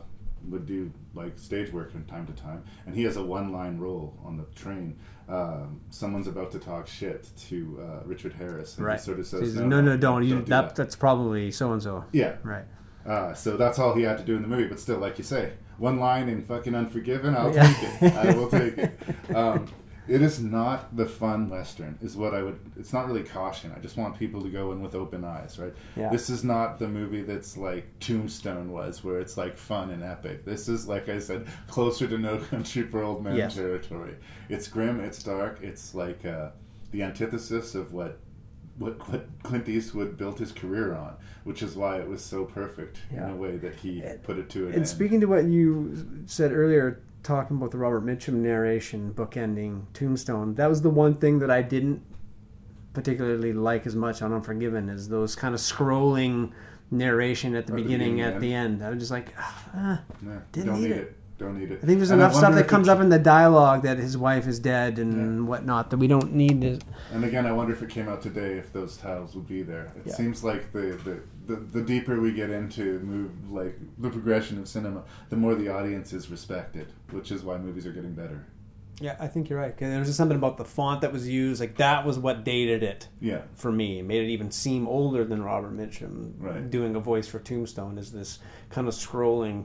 would 0.50 0.66
do 0.66 0.90
like 1.14 1.38
stage 1.38 1.72
work 1.72 1.92
from 1.92 2.04
time 2.06 2.26
to 2.26 2.32
time, 2.32 2.64
and 2.86 2.94
he 2.94 3.04
has 3.04 3.16
a 3.16 3.22
one-line 3.22 3.78
role 3.78 4.18
on 4.24 4.36
the 4.36 4.44
train. 4.60 4.96
Um, 5.28 5.80
someone's 5.90 6.26
about 6.26 6.50
to 6.52 6.58
talk 6.58 6.88
shit 6.88 7.28
to 7.48 7.78
uh, 7.80 8.04
Richard 8.04 8.32
Harris, 8.32 8.76
and 8.76 8.84
Right. 8.84 8.98
he 8.98 9.04
sort 9.04 9.20
of 9.20 9.26
says, 9.28 9.54
"No, 9.54 9.66
no, 9.66 9.80
no, 9.80 9.96
don't. 9.96 10.24
You, 10.24 10.40
do 10.40 10.44
that, 10.46 10.74
That's 10.74 10.96
probably 10.96 11.52
so 11.52 11.72
and 11.72 11.80
so. 11.82 12.04
Yeah. 12.12 12.34
Right. 12.42 12.64
Uh, 13.06 13.32
so 13.34 13.56
that's 13.56 13.78
all 13.78 13.94
he 13.94 14.02
had 14.02 14.18
to 14.18 14.24
do 14.24 14.34
in 14.34 14.42
the 14.42 14.48
movie, 14.48 14.66
but 14.66 14.80
still, 14.80 14.98
like 14.98 15.18
you 15.18 15.24
say, 15.24 15.52
one 15.78 15.98
line 15.98 16.28
in 16.28 16.42
fucking 16.42 16.74
Unforgiven, 16.74 17.34
I'll 17.36 17.54
Yeah. 17.54 17.72
take 17.72 18.02
it. 18.02 18.14
I 18.14 18.34
will 18.34 18.48
take 18.50 18.78
it. 18.78 18.98
Um, 19.34 19.66
it 20.06 20.20
is 20.20 20.38
not 20.38 20.94
the 20.94 21.06
fun 21.06 21.48
western, 21.48 21.98
is 22.02 22.14
what 22.14 22.34
I 22.34 22.42
would. 22.42 22.58
It's 22.76 22.92
not 22.92 23.06
really 23.06 23.22
caution. 23.22 23.72
I 23.74 23.80
just 23.80 23.96
want 23.96 24.18
people 24.18 24.42
to 24.42 24.50
go 24.50 24.70
in 24.72 24.82
with 24.82 24.94
open 24.94 25.24
eyes, 25.24 25.58
right? 25.58 25.72
Yeah. 25.96 26.10
This 26.10 26.28
is 26.28 26.44
not 26.44 26.78
the 26.78 26.86
movie 26.88 27.22
that's 27.22 27.56
like 27.56 27.86
Tombstone 28.00 28.70
was, 28.70 29.02
where 29.02 29.18
it's 29.18 29.38
like 29.38 29.56
fun 29.56 29.90
and 29.90 30.02
epic. 30.02 30.44
This 30.44 30.68
is, 30.68 30.86
like 30.86 31.08
I 31.08 31.18
said, 31.18 31.46
closer 31.68 32.06
to 32.06 32.18
No 32.18 32.36
Country 32.38 32.82
for 32.82 33.02
Old 33.02 33.24
Men 33.24 33.36
Yes. 33.36 33.54
territory. 33.54 34.16
It's 34.50 34.68
grim. 34.68 35.00
It's 35.00 35.22
dark. 35.22 35.60
It's 35.62 35.94
like 35.94 36.24
uh, 36.26 36.50
the 36.90 37.02
antithesis 37.02 37.74
of 37.74 37.94
what 37.94 38.18
what 38.78 39.08
what 39.08 39.26
Clint 39.42 39.68
Eastwood 39.68 40.16
built 40.16 40.38
his 40.38 40.52
career 40.52 40.94
on, 40.94 41.14
which 41.44 41.62
is 41.62 41.76
why 41.76 41.98
it 41.98 42.08
was 42.08 42.22
so 42.24 42.44
perfect 42.44 42.98
Yeah. 43.12 43.26
in 43.28 43.34
a 43.34 43.36
way 43.36 43.56
that 43.58 43.74
he 43.76 44.02
put 44.22 44.38
it 44.38 44.48
to 44.50 44.60
an 44.62 44.66
And 44.68 44.74
end. 44.76 44.88
speaking 44.88 45.20
to 45.20 45.26
what 45.26 45.44
you 45.44 45.94
said 46.26 46.52
earlier, 46.52 47.00
talking 47.22 47.56
about 47.56 47.70
the 47.70 47.78
Robert 47.78 48.04
Mitchum 48.04 48.34
narration, 48.34 49.12
bookending 49.14 49.82
Tombstone, 49.92 50.54
that 50.56 50.68
was 50.68 50.82
the 50.82 50.90
one 50.90 51.14
thing 51.16 51.38
that 51.38 51.50
I 51.50 51.62
didn't 51.62 52.02
particularly 52.92 53.52
like 53.52 53.86
as 53.86 53.96
much 53.96 54.22
on 54.22 54.32
Unforgiven 54.32 54.88
is 54.88 55.08
those 55.08 55.34
kind 55.34 55.54
of 55.54 55.60
scrolling 55.60 56.52
narration 56.90 57.54
at 57.56 57.66
the 57.66 57.72
At 57.72 57.76
the 57.76 57.82
beginning, 57.82 58.16
beginning 58.16 58.20
at 58.20 58.34
and 58.34 58.42
the 58.42 58.54
end. 58.54 58.84
I 58.84 58.90
was 58.90 58.98
just 59.00 59.10
like, 59.10 59.34
ah, 59.38 60.02
Yeah, 60.24 60.38
didn't 60.52 60.74
need 60.74 60.82
need 60.82 60.90
it. 60.92 60.96
it. 60.98 61.16
Don't 61.36 61.58
need 61.58 61.72
it. 61.72 61.80
I 61.82 61.86
think 61.86 61.98
there's 61.98 62.10
And 62.12 62.20
enough 62.20 62.34
stuff 62.34 62.54
that 62.54 62.68
comes 62.68 62.88
up 62.88 63.00
in 63.00 63.08
the 63.08 63.18
dialogue 63.18 63.82
that 63.82 63.98
his 63.98 64.16
wife 64.16 64.46
is 64.46 64.60
dead 64.60 65.00
and 65.00 65.48
whatnot 65.48 65.90
that 65.90 65.96
we 65.96 66.06
don't 66.06 66.32
need 66.32 66.60
to. 66.60 66.78
And 67.12 67.24
again, 67.24 67.44
I 67.44 67.50
wonder 67.52 67.72
if 67.72 67.82
it 67.82 67.90
came 67.90 68.08
out 68.08 68.22
today, 68.22 68.52
if 68.56 68.72
those 68.72 68.96
titles 68.96 69.34
would 69.34 69.48
be 69.48 69.62
there. 69.62 69.90
It 69.96 70.02
Yeah. 70.06 70.14
seems 70.14 70.44
like 70.44 70.72
the, 70.72 70.96
the, 71.04 71.20
the, 71.52 71.56
the 71.60 71.82
deeper 71.82 72.20
we 72.20 72.32
get 72.32 72.50
into 72.50 73.00
move 73.00 73.50
like 73.50 73.76
the 73.98 74.10
progression 74.10 74.58
of 74.58 74.68
cinema, 74.68 75.02
the 75.28 75.36
more 75.36 75.56
the 75.56 75.68
audience 75.68 76.12
is 76.12 76.30
respected, 76.30 76.92
which 77.10 77.32
is 77.32 77.42
why 77.42 77.58
movies 77.58 77.84
are 77.84 77.92
getting 77.92 78.12
better. 78.12 78.46
Yeah, 79.00 79.16
I 79.18 79.26
think 79.26 79.50
you're 79.50 79.58
right. 79.58 79.76
There 79.76 79.98
was 79.98 80.06
just 80.06 80.16
something 80.18 80.36
about 80.36 80.56
the 80.56 80.64
font 80.64 81.00
that 81.00 81.12
was 81.12 81.28
used, 81.28 81.58
like 81.60 81.78
that 81.78 82.06
was 82.06 82.16
what 82.16 82.44
dated 82.44 82.84
it. 82.84 83.08
Yeah. 83.20 83.42
For 83.56 83.72
me, 83.72 83.98
it 83.98 84.04
made 84.04 84.22
it 84.22 84.28
even 84.30 84.52
seem 84.52 84.86
older 84.86 85.24
than 85.24 85.42
Robert 85.42 85.76
Mitchum 85.76 86.34
Right. 86.38 86.70
doing 86.70 86.94
a 86.94 87.00
voice 87.00 87.26
for 87.26 87.40
Tombstone. 87.40 87.98
Is 87.98 88.12
this 88.12 88.38
kind 88.70 88.86
of 88.86 88.94
scrolling 88.94 89.64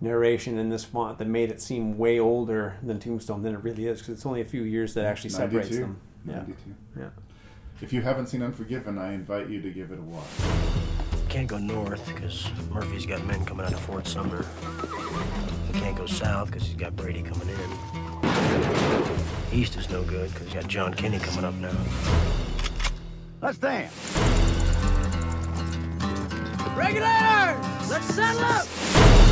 narration 0.00 0.58
in 0.58 0.68
this 0.68 0.84
font 0.84 1.18
that 1.18 1.26
made 1.26 1.50
it 1.50 1.60
seem 1.62 1.96
way 1.96 2.18
older 2.18 2.76
than 2.82 2.98
Tombstone 3.00 3.42
than 3.42 3.54
it 3.54 3.62
really 3.62 3.86
is 3.86 4.00
because 4.00 4.14
it's 4.14 4.26
only 4.26 4.40
a 4.40 4.44
few 4.44 4.62
years 4.62 4.94
that 4.94 5.04
actually 5.04 5.30
separates 5.30 5.70
92. 5.70 5.80
them. 5.80 6.00
Yeah. 6.26 6.34
92. 6.34 6.58
Yeah. 6.98 7.08
If 7.80 7.92
you 7.92 8.02
haven't 8.02 8.28
seen 8.28 8.42
Unforgiven, 8.42 8.98
I 8.98 9.12
invite 9.12 9.48
you 9.48 9.60
to 9.60 9.70
give 9.70 9.90
it 9.90 9.98
a 9.98 10.02
watch. 10.02 10.26
Can't 11.28 11.46
go 11.48 11.58
north 11.58 12.06
because 12.06 12.48
Murphy's 12.70 13.04
got 13.04 13.24
men 13.26 13.44
coming 13.44 13.66
out 13.66 13.72
of 13.72 13.80
Fort 13.80 14.06
Sumner. 14.06 14.46
He 15.72 15.80
can't 15.80 15.96
go 15.96 16.06
south 16.06 16.50
because 16.50 16.66
he's 16.66 16.76
got 16.76 16.96
Brady 16.96 17.22
coming 17.22 17.48
in. 17.48 17.56
East 19.52 19.76
is 19.76 19.90
no 19.90 20.02
good 20.04 20.32
because 20.32 20.46
he's 20.46 20.54
got 20.54 20.68
John 20.68 20.94
Kinney 20.94 21.18
coming 21.18 21.44
up 21.44 21.54
now. 21.54 21.76
Let's 23.42 23.58
dance. 23.58 23.92
Regulators! 26.74 27.90
Let's 27.90 28.14
settle 28.14 28.44
up! 28.44 29.25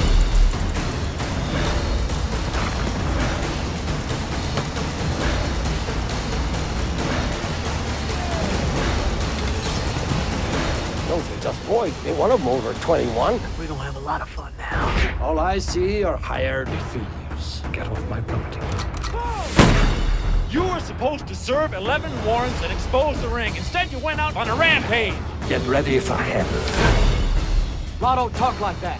Just 11.45 11.67
boys. 11.67 11.93
Ain't 12.07 12.17
one 12.17 12.31
of 12.31 12.39
them 12.39 12.49
over 12.49 12.73
21. 12.81 13.39
We're 13.59 13.67
gonna 13.67 13.83
have 13.83 13.97
a 13.97 13.99
lot 13.99 14.23
of 14.23 14.29
fun 14.31 14.51
now. 14.59 15.19
All 15.21 15.39
I 15.39 15.59
see 15.59 16.03
are 16.03 16.17
hired 16.17 16.71
thieves. 16.91 17.61
Get 17.71 17.87
off 17.87 18.03
my 18.09 18.23
property. 18.23 18.61
You 20.51 20.63
were 20.63 20.81
supposed 20.81 21.27
to 21.27 21.35
serve 21.35 21.75
11 21.75 22.11
warrants 22.25 22.63
and 22.63 22.73
expose 22.73 23.21
the 23.21 23.29
ring. 23.29 23.55
Instead, 23.57 23.93
you 23.93 23.99
went 23.99 24.21
out 24.21 24.35
on 24.37 24.49
a 24.49 24.55
rampage. 24.55 25.13
Get 25.47 25.61
ready 25.67 25.99
for 25.99 26.15
hell. 26.15 26.49
Law 28.01 28.15
don't 28.15 28.35
talk 28.37 28.59
like 28.61 28.81
that. 28.81 28.99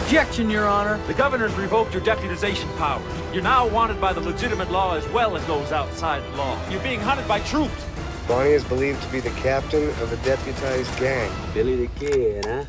Objection, 0.00 0.48
Your 0.48 0.66
Honor. 0.66 0.98
The 1.06 1.12
governor's 1.12 1.52
revoked 1.56 1.92
your 1.92 2.02
deputization 2.02 2.74
powers. 2.78 3.04
You're 3.34 3.42
now 3.42 3.68
wanted 3.68 4.00
by 4.00 4.14
the 4.14 4.20
legitimate 4.20 4.70
law 4.70 4.94
as 4.94 5.06
well 5.10 5.36
as 5.36 5.46
those 5.46 5.72
outside 5.72 6.22
the 6.22 6.38
law. 6.38 6.58
You're 6.70 6.82
being 6.82 7.00
hunted 7.00 7.28
by 7.28 7.40
troops. 7.40 7.84
Bonney 8.26 8.52
is 8.52 8.64
believed 8.64 9.02
to 9.02 9.12
be 9.12 9.20
the 9.20 9.30
captain 9.42 9.86
of 10.00 10.10
a 10.10 10.16
deputized 10.24 10.98
gang. 10.98 11.30
Billy 11.52 11.76
the 11.76 11.88
Kid, 11.98 12.46
huh? 12.46 12.64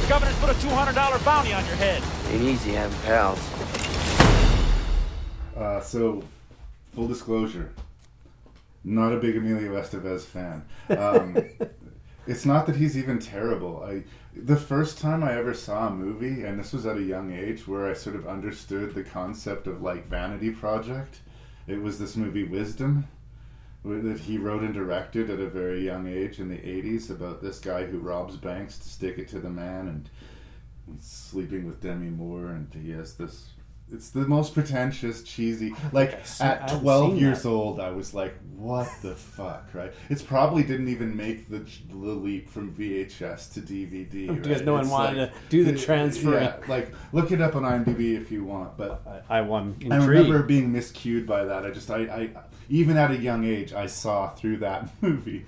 The 0.00 0.06
governor's 0.08 0.38
put 0.38 0.48
a 0.48 0.54
$200 0.54 1.24
bounty 1.26 1.52
on 1.52 1.62
your 1.66 1.76
head. 1.76 2.02
Ain't 2.30 2.42
easy 2.42 2.72
having 2.72 2.98
pals. 3.00 3.38
Uh, 5.54 5.80
so, 5.82 6.22
full 6.94 7.06
disclosure, 7.06 7.70
not 8.82 9.12
a 9.12 9.18
big 9.18 9.36
Emilio 9.36 9.72
Estevez 9.78 10.22
fan. 10.22 10.64
Um, 10.88 11.36
it's 12.26 12.46
not 12.46 12.66
that 12.66 12.76
he's 12.76 12.96
even 12.96 13.18
terrible. 13.18 13.84
I 13.84 14.04
the 14.34 14.56
first 14.56 14.98
time 14.98 15.22
I 15.22 15.36
ever 15.36 15.52
saw 15.52 15.88
a 15.88 15.90
movie, 15.90 16.44
and 16.44 16.58
this 16.58 16.72
was 16.72 16.86
at 16.86 16.96
a 16.96 17.02
young 17.02 17.32
age, 17.32 17.68
where 17.68 17.90
I 17.90 17.92
sort 17.92 18.16
of 18.16 18.26
understood 18.26 18.94
the 18.94 19.02
concept 19.02 19.66
of 19.66 19.82
like 19.82 20.06
vanity 20.06 20.50
project. 20.50 21.20
It 21.66 21.82
was 21.82 21.98
this 21.98 22.16
movie 22.16 22.44
Wisdom 22.44 23.06
wh- 23.06 23.17
that 23.84 24.20
he 24.20 24.36
wrote 24.38 24.62
and 24.62 24.74
directed 24.74 25.30
at 25.30 25.40
a 25.40 25.48
very 25.48 25.84
young 25.84 26.06
age 26.06 26.38
in 26.40 26.48
the 26.48 26.56
80s 26.58 27.10
about 27.10 27.40
this 27.42 27.58
guy 27.58 27.84
who 27.86 27.98
robs 27.98 28.36
banks 28.36 28.76
to 28.78 28.88
stick 28.88 29.18
it 29.18 29.28
to 29.28 29.38
the 29.38 29.48
man 29.50 29.88
and 29.88 30.10
he's 30.86 31.04
sleeping 31.04 31.66
with 31.66 31.80
Demi 31.80 32.10
Moore 32.10 32.48
and 32.48 32.68
he 32.74 32.90
has 32.90 33.14
this 33.14 33.46
it's 33.90 34.10
the 34.10 34.20
most 34.28 34.52
pretentious 34.52 35.22
cheesy 35.22 35.74
like 35.92 36.20
I 36.42 36.44
at 36.44 36.68
12 36.80 37.18
years 37.18 37.44
that. 37.44 37.48
old 37.48 37.80
I 37.80 37.88
was 37.90 38.12
like 38.12 38.34
what 38.54 38.86
the 39.00 39.14
fuck 39.14 39.70
right 39.72 39.94
it's 40.10 40.20
probably 40.20 40.62
didn't 40.62 40.88
even 40.88 41.16
make 41.16 41.48
the, 41.48 41.60
the 41.88 41.96
leap 41.96 42.50
from 42.50 42.74
VHS 42.74 43.54
to 43.54 43.60
DVD 43.62 44.42
Because 44.42 44.60
no 44.60 44.72
one 44.74 44.82
It's 44.82 44.90
wanted 44.90 45.18
like- 45.18 45.32
to 45.32 45.48
do 45.48 45.64
the 45.64 45.78
transfer. 45.78 46.34
yeah 46.38 46.56
like 46.68 46.92
look 47.12 47.32
it 47.32 47.40
up 47.40 47.56
on 47.56 47.62
IMDb 47.62 48.14
if 48.20 48.30
you 48.30 48.44
want 48.44 48.76
but 48.76 49.02
I, 49.30 49.38
I'm 49.38 49.74
I 49.90 49.96
remember 50.04 50.42
being 50.42 50.70
miscued 50.70 51.24
by 51.26 51.44
that. 51.46 51.64
I 51.64 51.70
just, 51.70 51.90
I, 51.90 52.00
I, 52.00 52.30
even 52.68 52.96
at 52.96 53.10
a 53.10 53.16
young 53.16 53.44
age, 53.44 53.72
I 53.72 53.86
saw 53.86 54.28
through 54.30 54.58
that 54.58 54.88
movie, 55.02 55.46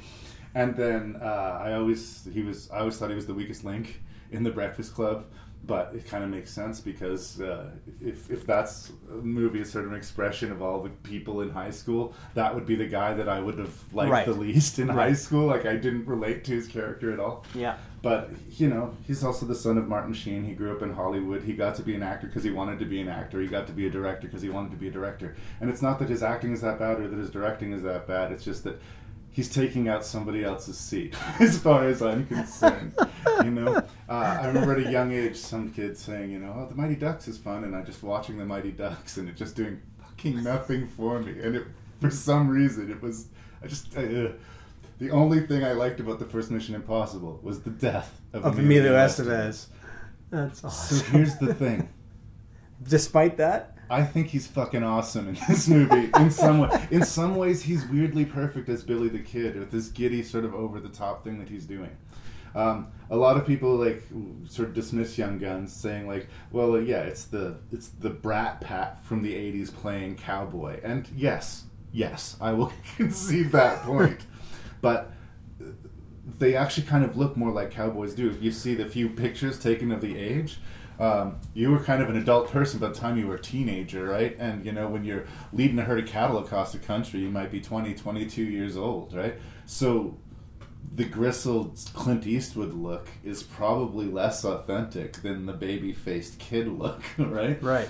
and 0.54 0.74
then 0.76 1.16
uh, 1.20 1.60
I 1.62 1.74
always, 1.74 2.26
he 2.32 2.42
was, 2.42 2.70
I 2.70 2.78
always 2.80 2.96
thought 2.98 3.10
he 3.10 3.14
was 3.16 3.26
the 3.26 3.34
weakest 3.34 3.64
link 3.64 4.02
in 4.30 4.42
the 4.42 4.50
Breakfast 4.50 4.94
Club, 4.94 5.26
but 5.62 5.94
it 5.94 6.06
kind 6.08 6.24
of 6.24 6.30
makes 6.30 6.50
sense 6.50 6.80
because 6.80 7.38
uh, 7.40 7.70
if 8.00 8.30
if 8.30 8.46
that's 8.46 8.92
a 9.10 9.16
movie 9.16 9.60
is 9.60 9.70
sort 9.70 9.84
of 9.84 9.90
an 9.92 9.96
expression 9.98 10.50
of 10.50 10.62
all 10.62 10.80
the 10.82 10.88
people 10.88 11.42
in 11.42 11.50
high 11.50 11.70
school, 11.70 12.14
that 12.34 12.54
would 12.54 12.64
be 12.64 12.76
the 12.76 12.86
guy 12.86 13.12
that 13.12 13.28
I 13.28 13.40
would 13.40 13.58
have 13.58 13.74
liked 13.92 14.10
Right. 14.10 14.24
the 14.26 14.32
least 14.32 14.78
in 14.78 14.88
high 14.88 15.12
school. 15.12 15.46
Like 15.46 15.66
I 15.66 15.76
didn't 15.76 16.06
relate 16.06 16.44
to 16.44 16.52
his 16.52 16.66
character 16.66 17.12
at 17.12 17.20
all. 17.20 17.44
Yeah. 17.54 17.76
But 18.02 18.30
you 18.56 18.68
know, 18.68 18.96
he's 19.06 19.22
also 19.22 19.44
the 19.46 19.54
son 19.54 19.76
of 19.76 19.86
Martin 19.86 20.14
Sheen. 20.14 20.44
He 20.44 20.54
grew 20.54 20.74
up 20.74 20.82
in 20.82 20.94
Hollywood. 20.94 21.42
He 21.42 21.52
got 21.52 21.74
to 21.76 21.82
be 21.82 21.94
an 21.94 22.02
actor 22.02 22.26
because 22.26 22.42
he 22.42 22.50
wanted 22.50 22.78
to 22.78 22.86
be 22.86 23.00
an 23.00 23.08
actor. 23.08 23.40
He 23.40 23.46
got 23.46 23.66
to 23.66 23.72
be 23.72 23.86
a 23.86 23.90
director 23.90 24.26
because 24.26 24.42
he 24.42 24.48
wanted 24.48 24.70
to 24.70 24.76
be 24.76 24.88
a 24.88 24.90
director. 24.90 25.36
And 25.60 25.68
it's 25.68 25.82
not 25.82 25.98
that 25.98 26.08
his 26.08 26.22
acting 26.22 26.52
is 26.52 26.62
that 26.62 26.78
bad 26.78 27.00
or 27.00 27.08
that 27.08 27.18
his 27.18 27.30
directing 27.30 27.72
is 27.72 27.82
that 27.82 28.06
bad. 28.06 28.32
It's 28.32 28.44
just 28.44 28.64
that 28.64 28.80
he's 29.32 29.50
taking 29.50 29.88
out 29.88 30.04
somebody 30.04 30.44
else's 30.44 30.78
seat, 30.78 31.14
as 31.40 31.58
far 31.58 31.84
as 31.84 32.00
I'm 32.00 32.26
concerned. 32.26 32.94
you 33.44 33.50
know, 33.50 33.76
uh, 34.08 34.38
I 34.42 34.46
remember 34.46 34.72
at 34.72 34.86
a 34.86 34.90
young 34.90 35.12
age, 35.12 35.36
some 35.36 35.70
kid 35.70 35.96
saying, 35.98 36.30
you 36.30 36.38
know, 36.38 36.54
oh, 36.56 36.66
the 36.68 36.74
Mighty 36.74 36.96
Ducks 36.96 37.28
is 37.28 37.36
fun, 37.36 37.64
and 37.64 37.76
I 37.76 37.82
just 37.82 38.02
watching 38.02 38.38
the 38.38 38.46
Mighty 38.46 38.72
Ducks, 38.72 39.18
and 39.18 39.28
it 39.28 39.36
just 39.36 39.56
doing 39.56 39.80
fucking 40.00 40.42
nothing 40.42 40.88
for 40.88 41.20
me. 41.20 41.38
And 41.40 41.56
it, 41.56 41.66
for 42.00 42.10
some 42.10 42.48
reason, 42.48 42.90
it 42.90 43.02
was 43.02 43.28
I 43.62 43.66
just. 43.66 43.94
Uh, 43.96 44.30
the 45.00 45.10
only 45.10 45.40
thing 45.46 45.64
I 45.64 45.72
liked 45.72 45.98
about 45.98 46.18
the 46.18 46.26
first 46.26 46.50
Mission 46.50 46.74
Impossible 46.74 47.40
was 47.42 47.62
the 47.62 47.70
death 47.70 48.20
of, 48.32 48.44
Of 48.44 48.58
Emilio 48.58 48.92
Estevez. 48.94 49.66
That's 50.30 50.62
awesome. 50.62 50.98
So 50.98 51.04
here's 51.06 51.36
the 51.38 51.54
thing. 51.64 51.88
Despite 52.82 53.38
that, 53.38 53.76
I 53.90 54.04
think 54.04 54.28
he's 54.28 54.46
fucking 54.46 54.84
awesome 54.84 55.28
in 55.28 55.38
this 55.48 55.66
movie. 55.66 56.10
In 56.16 56.30
some 56.30 56.60
way, 56.60 56.88
in 56.90 57.04
some 57.04 57.34
ways, 57.34 57.62
he's 57.62 57.84
weirdly 57.86 58.24
perfect 58.24 58.68
as 58.68 58.84
Billy 58.84 59.08
the 59.08 59.18
Kid 59.18 59.58
with 59.58 59.70
this 59.70 59.88
giddy, 59.88 60.22
sort 60.22 60.44
of 60.44 60.54
over 60.54 60.78
the 60.78 60.88
top 60.88 61.24
thing 61.24 61.38
that 61.40 61.48
he's 61.48 61.66
doing. 61.66 61.96
Um, 62.54 62.88
a 63.10 63.16
lot 63.16 63.36
of 63.36 63.46
people 63.46 63.76
like 63.76 64.02
sort 64.48 64.68
of 64.68 64.74
dismiss 64.74 65.18
Young 65.18 65.38
Guns, 65.38 65.72
saying 65.72 66.06
like, 66.06 66.28
"Well, 66.52 66.74
uh, 66.74 66.78
yeah, 66.78 67.00
it's 67.02 67.24
the 67.24 67.58
it's 67.72 67.88
the 67.88 68.10
Brat 68.10 68.60
Pat 68.60 69.04
from 69.04 69.22
the 69.22 69.34
'80s 69.34 69.74
playing 69.74 70.16
cowboy." 70.16 70.80
And 70.84 71.08
yes, 71.16 71.64
yes, 71.92 72.36
I 72.40 72.52
will 72.52 72.72
concede 72.96 73.50
that 73.52 73.82
point. 73.82 74.20
But 74.80 75.12
they 76.38 76.54
actually 76.54 76.86
kind 76.86 77.04
of 77.04 77.16
look 77.16 77.36
more 77.36 77.50
like 77.50 77.70
cowboys 77.70 78.14
do. 78.14 78.30
If 78.30 78.42
you 78.42 78.50
see 78.50 78.74
the 78.74 78.86
few 78.86 79.08
pictures 79.10 79.58
taken 79.58 79.92
of 79.92 80.00
the 80.00 80.18
age, 80.18 80.58
um, 80.98 81.40
you 81.54 81.70
were 81.70 81.82
kind 81.82 82.02
of 82.02 82.10
an 82.10 82.16
adult 82.16 82.50
person 82.50 82.78
by 82.78 82.88
the 82.88 82.94
time 82.94 83.16
you 83.16 83.26
were 83.26 83.36
a 83.36 83.40
teenager, 83.40 84.04
right? 84.04 84.36
And 84.38 84.64
you 84.64 84.72
know, 84.72 84.88
when 84.88 85.04
you're 85.04 85.24
leading 85.52 85.78
a 85.78 85.82
herd 85.82 85.98
of 85.98 86.06
cattle 86.06 86.38
across 86.38 86.72
the 86.72 86.78
country, 86.78 87.20
you 87.20 87.30
might 87.30 87.50
be 87.50 87.60
20, 87.60 87.94
22 87.94 88.42
years 88.42 88.76
old, 88.76 89.14
right? 89.14 89.34
So 89.64 90.18
the 90.92 91.04
gristled 91.04 91.78
Clint 91.94 92.26
Eastwood 92.26 92.74
look 92.74 93.08
is 93.24 93.42
probably 93.42 94.06
less 94.06 94.44
authentic 94.44 95.14
than 95.22 95.46
the 95.46 95.52
baby 95.52 95.92
faced 95.92 96.38
kid 96.38 96.68
look, 96.68 97.02
right? 97.18 97.62
Right. 97.62 97.88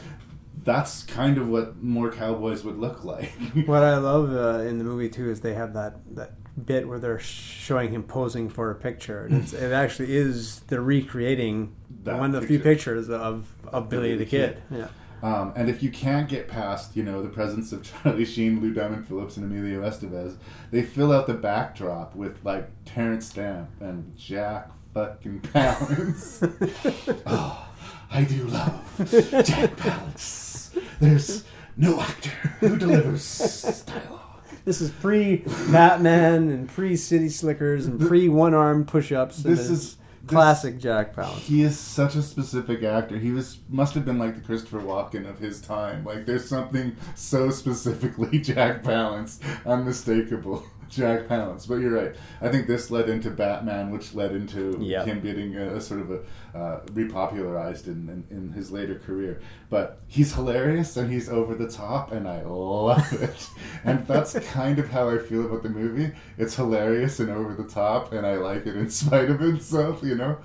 That's 0.62 1.02
kind 1.04 1.38
of 1.38 1.48
what 1.48 1.82
more 1.82 2.12
cowboys 2.12 2.62
would 2.64 2.78
look 2.78 3.04
like. 3.04 3.32
what 3.66 3.82
I 3.82 3.96
love 3.98 4.32
uh, 4.32 4.62
in 4.62 4.78
the 4.78 4.84
movie 4.84 5.08
too 5.08 5.30
is 5.30 5.40
they 5.40 5.54
have 5.54 5.72
that 5.74 5.96
that 6.14 6.39
bit 6.64 6.88
where 6.88 6.98
they're 6.98 7.18
showing 7.18 7.90
him 7.92 8.02
posing 8.02 8.48
for 8.48 8.70
a 8.70 8.74
picture. 8.74 9.28
It 9.30 9.72
actually 9.72 10.16
is 10.16 10.60
they're 10.60 10.80
recreating 10.80 11.74
That 12.04 12.18
one 12.18 12.34
of 12.34 12.40
the 12.40 12.46
few 12.46 12.60
pictures 12.60 13.08
of 13.08 13.46
of 13.66 13.88
Billy 13.88 14.16
the 14.16 14.26
Kid. 14.26 14.62
Yeah. 14.70 14.88
Um, 15.22 15.52
and 15.54 15.68
if 15.68 15.82
you 15.82 15.90
can't 15.90 16.28
get 16.28 16.48
past, 16.48 16.96
you 16.96 17.02
know, 17.02 17.22
the 17.22 17.28
presence 17.28 17.72
of 17.72 17.82
Charlie 18.02 18.24
Sheen, 18.24 18.60
Lou 18.60 18.72
Diamond 18.72 19.06
Phillips, 19.06 19.36
and 19.36 19.44
Emilio 19.44 19.82
Estevez, 19.82 20.36
they 20.70 20.82
fill 20.82 21.12
out 21.12 21.26
the 21.26 21.34
backdrop 21.34 22.14
with 22.14 22.44
like 22.44 22.68
Terence 22.84 23.26
Stamp 23.26 23.68
and 23.80 24.16
Jack 24.16 24.70
fucking 24.94 25.40
Palance. 25.52 27.22
oh, 27.26 27.68
I 28.10 28.24
do 28.24 28.44
love 28.46 28.96
Jack 29.44 29.76
Palance. 29.76 30.78
There's 31.00 31.44
no 31.76 32.00
actor 32.00 32.30
who 32.60 32.76
delivers 32.76 33.82
dialogue. 33.86 34.20
This 34.64 34.80
is 34.80 34.90
pre 34.90 35.36
Batman 35.70 36.48
and 36.50 36.68
pre 36.68 36.96
City 36.96 37.28
Slickers 37.28 37.86
and 37.86 38.00
pre 38.00 38.28
one 38.28 38.54
arm 38.54 38.84
push 38.84 39.12
ups. 39.12 39.38
This 39.38 39.70
is 39.70 39.96
classic 40.26 40.78
Jack 40.78 41.14
Palance. 41.14 41.40
He 41.40 41.62
is 41.62 41.78
such 41.78 42.14
a 42.14 42.22
specific 42.22 42.82
actor. 42.82 43.18
He 43.18 43.32
was 43.32 43.58
must 43.68 43.94
have 43.94 44.04
been 44.04 44.18
like 44.18 44.34
the 44.34 44.40
Christopher 44.40 44.80
Walken 44.80 45.28
of 45.28 45.38
his 45.38 45.60
time. 45.60 46.04
Like 46.04 46.26
there's 46.26 46.48
something 46.48 46.96
so 47.14 47.50
specifically 47.50 48.38
Jack 48.40 48.82
Palance, 48.82 49.40
unmistakable 49.64 50.64
Jack 50.90 51.28
Palance. 51.28 51.66
But 51.66 51.76
you're 51.76 51.92
right. 51.92 52.14
I 52.42 52.48
think 52.48 52.66
this 52.66 52.90
led 52.90 53.08
into 53.08 53.30
Batman, 53.30 53.90
which 53.90 54.14
led 54.14 54.32
into 54.32 54.76
Yep. 54.80 55.06
him 55.06 55.20
getting 55.20 55.56
a, 55.56 55.76
a 55.76 55.80
sort 55.80 56.00
of 56.00 56.10
a 56.10 56.20
uh, 56.58 56.80
repopularized 56.86 57.86
in, 57.86 58.24
in, 58.30 58.36
in 58.36 58.52
his 58.52 58.70
later 58.72 58.96
career. 58.96 59.40
But 59.70 60.00
he's 60.08 60.34
hilarious 60.34 60.96
and 60.96 61.10
he's 61.10 61.28
over 61.28 61.54
the 61.54 61.68
top, 61.68 62.12
and 62.12 62.28
I 62.28 62.42
love 62.42 63.12
it. 63.22 63.48
and 63.84 64.06
that's 64.06 64.38
kind 64.50 64.78
of 64.78 64.90
how 64.90 65.08
I 65.08 65.18
feel 65.18 65.46
about 65.46 65.62
the 65.62 65.68
movie. 65.70 66.12
It's 66.36 66.56
hilarious 66.56 67.20
and 67.20 67.30
over 67.30 67.54
the 67.54 67.68
top, 67.68 68.12
and 68.12 68.26
I 68.26 68.34
like 68.36 68.66
it 68.66 68.76
in 68.76 68.90
spite 69.02 69.30
of 69.30 69.40
itself. 69.40 70.02
You 70.02 70.16
know. 70.16 70.38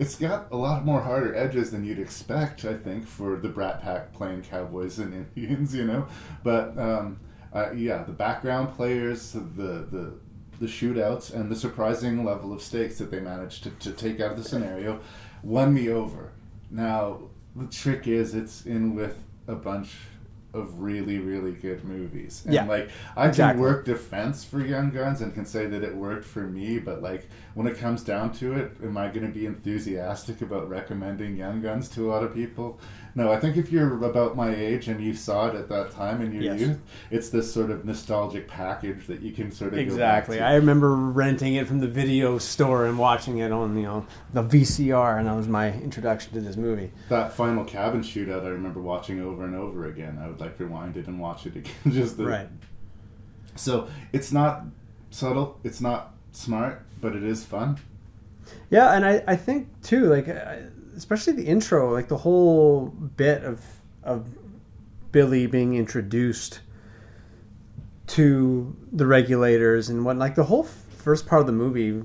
It's 0.00 0.14
got 0.14 0.46
a 0.52 0.56
lot 0.56 0.84
more 0.84 1.00
harder 1.00 1.34
edges 1.34 1.72
than 1.72 1.84
you'd 1.84 1.98
expect, 1.98 2.64
I 2.64 2.74
think, 2.74 3.04
for 3.04 3.34
the 3.34 3.48
Brat 3.48 3.82
Pack 3.82 4.12
playing 4.12 4.42
cowboys 4.42 5.00
and 5.00 5.26
Indians, 5.36 5.74
you 5.74 5.84
know. 5.86 6.06
But 6.44 6.78
um, 6.78 7.18
uh, 7.52 7.70
yeah, 7.72 8.02
the 8.04 8.12
background 8.12 8.74
players, 8.74 9.32
the 9.32 9.40
the 9.40 10.14
the 10.60 10.66
shootouts, 10.66 11.32
and 11.32 11.50
the 11.50 11.56
surprising 11.56 12.24
level 12.24 12.52
of 12.52 12.60
stakes 12.62 12.98
that 12.98 13.10
they 13.10 13.20
managed 13.20 13.62
to, 13.64 13.70
to 13.70 13.92
take 13.92 14.20
out 14.20 14.32
of 14.32 14.36
the 14.42 14.48
scenario 14.48 15.00
won 15.42 15.72
me 15.72 15.88
over. 15.88 16.32
Now 16.70 17.20
the 17.54 17.66
trick 17.66 18.06
is, 18.08 18.34
it's 18.34 18.66
in 18.66 18.94
with 18.94 19.16
a 19.46 19.54
bunch 19.54 19.94
of 20.54 20.80
really 20.80 21.18
really 21.18 21.52
good 21.52 21.84
movies 21.84 22.42
and 22.48 22.54
Yeah, 22.54 22.64
like 22.64 22.88
i 23.18 23.28
exactly. 23.28 23.52
can 23.52 23.60
work 23.60 23.84
defense 23.84 24.44
for 24.44 24.60
young 24.64 24.90
guns 24.90 25.20
and 25.20 25.34
can 25.34 25.44
say 25.44 25.66
that 25.66 25.82
it 25.82 25.94
worked 25.94 26.24
for 26.24 26.40
me 26.40 26.78
but 26.78 27.02
like 27.02 27.28
when 27.52 27.66
it 27.66 27.76
comes 27.76 28.02
down 28.02 28.32
to 28.32 28.54
it 28.54 28.72
am 28.82 28.96
i 28.96 29.08
going 29.08 29.26
to 29.26 29.32
be 29.32 29.44
enthusiastic 29.44 30.40
about 30.40 30.66
recommending 30.70 31.36
young 31.36 31.60
guns 31.60 31.86
to 31.90 32.08
a 32.08 32.10
lot 32.10 32.22
of 32.22 32.32
people 32.32 32.80
no 33.14 33.32
i 33.32 33.38
think 33.38 33.56
if 33.56 33.70
you're 33.72 34.04
about 34.04 34.36
my 34.36 34.54
age 34.54 34.88
and 34.88 35.00
you 35.02 35.12
saw 35.14 35.48
it 35.48 35.54
at 35.54 35.68
that 35.68 35.90
time 35.90 36.20
in 36.20 36.32
your 36.32 36.42
Yes. 36.42 36.60
youth 36.60 36.78
it's 37.10 37.28
this 37.30 37.52
sort 37.52 37.70
of 37.70 37.84
nostalgic 37.84 38.46
package 38.48 39.06
that 39.06 39.20
you 39.22 39.32
can 39.32 39.50
sort 39.52 39.72
of 39.72 39.78
Exactly. 39.78 40.38
go 40.38 40.44
I 40.44 40.54
remember 40.54 40.94
renting 40.94 41.54
it 41.54 41.66
from 41.66 41.80
the 41.80 41.86
video 41.88 42.38
store 42.38 42.86
and 42.86 42.98
watching 42.98 43.38
it 43.38 43.50
on 43.52 43.76
you 43.76 43.82
know 43.84 44.06
the 44.32 44.42
VCR, 44.42 45.18
and 45.18 45.26
that 45.26 45.34
was 45.36 45.48
my 45.48 45.72
introduction 45.72 46.32
to 46.34 46.40
this 46.40 46.56
movie. 46.56 46.90
that 47.08 47.32
final 47.32 47.64
cabin 47.64 48.02
shootout 48.02 48.44
i 48.44 48.48
remember 48.48 48.80
watching 48.80 49.20
over 49.20 49.44
and 49.44 49.54
over 49.54 49.86
again 49.86 50.18
i 50.22 50.26
would 50.28 50.40
like 50.40 50.58
rewind 50.60 50.96
it 50.96 51.06
and 51.06 51.18
watch 51.20 51.46
it 51.46 51.56
again 51.56 51.72
just 51.90 52.16
the, 52.16 52.24
Right. 52.26 52.48
so 53.56 53.88
it's 54.12 54.32
not 54.32 54.64
subtle 55.10 55.58
it's 55.64 55.80
not 55.80 56.14
smart 56.32 56.82
but 57.00 57.16
it 57.16 57.22
is 57.22 57.44
fun 57.44 57.78
Yeah, 58.70 58.94
and 58.94 59.04
I, 59.04 59.22
I 59.26 59.36
think 59.36 59.68
too, 59.82 60.06
like 60.06 60.26
uh, 60.28 60.56
especially 60.98 61.32
the 61.32 61.46
intro, 61.46 61.92
like 61.92 62.08
the 62.08 62.18
whole 62.18 62.86
bit 62.86 63.44
of 63.44 63.64
of 64.02 64.28
Billy 65.12 65.46
being 65.46 65.74
introduced 65.74 66.60
to 68.08 68.76
the 68.92 69.06
regulators 69.06 69.88
and 69.88 70.04
what, 70.04 70.16
like 70.16 70.34
the 70.34 70.44
whole 70.44 70.64
first 70.64 71.26
part 71.26 71.40
of 71.40 71.46
the 71.46 71.52
movie 71.52 72.02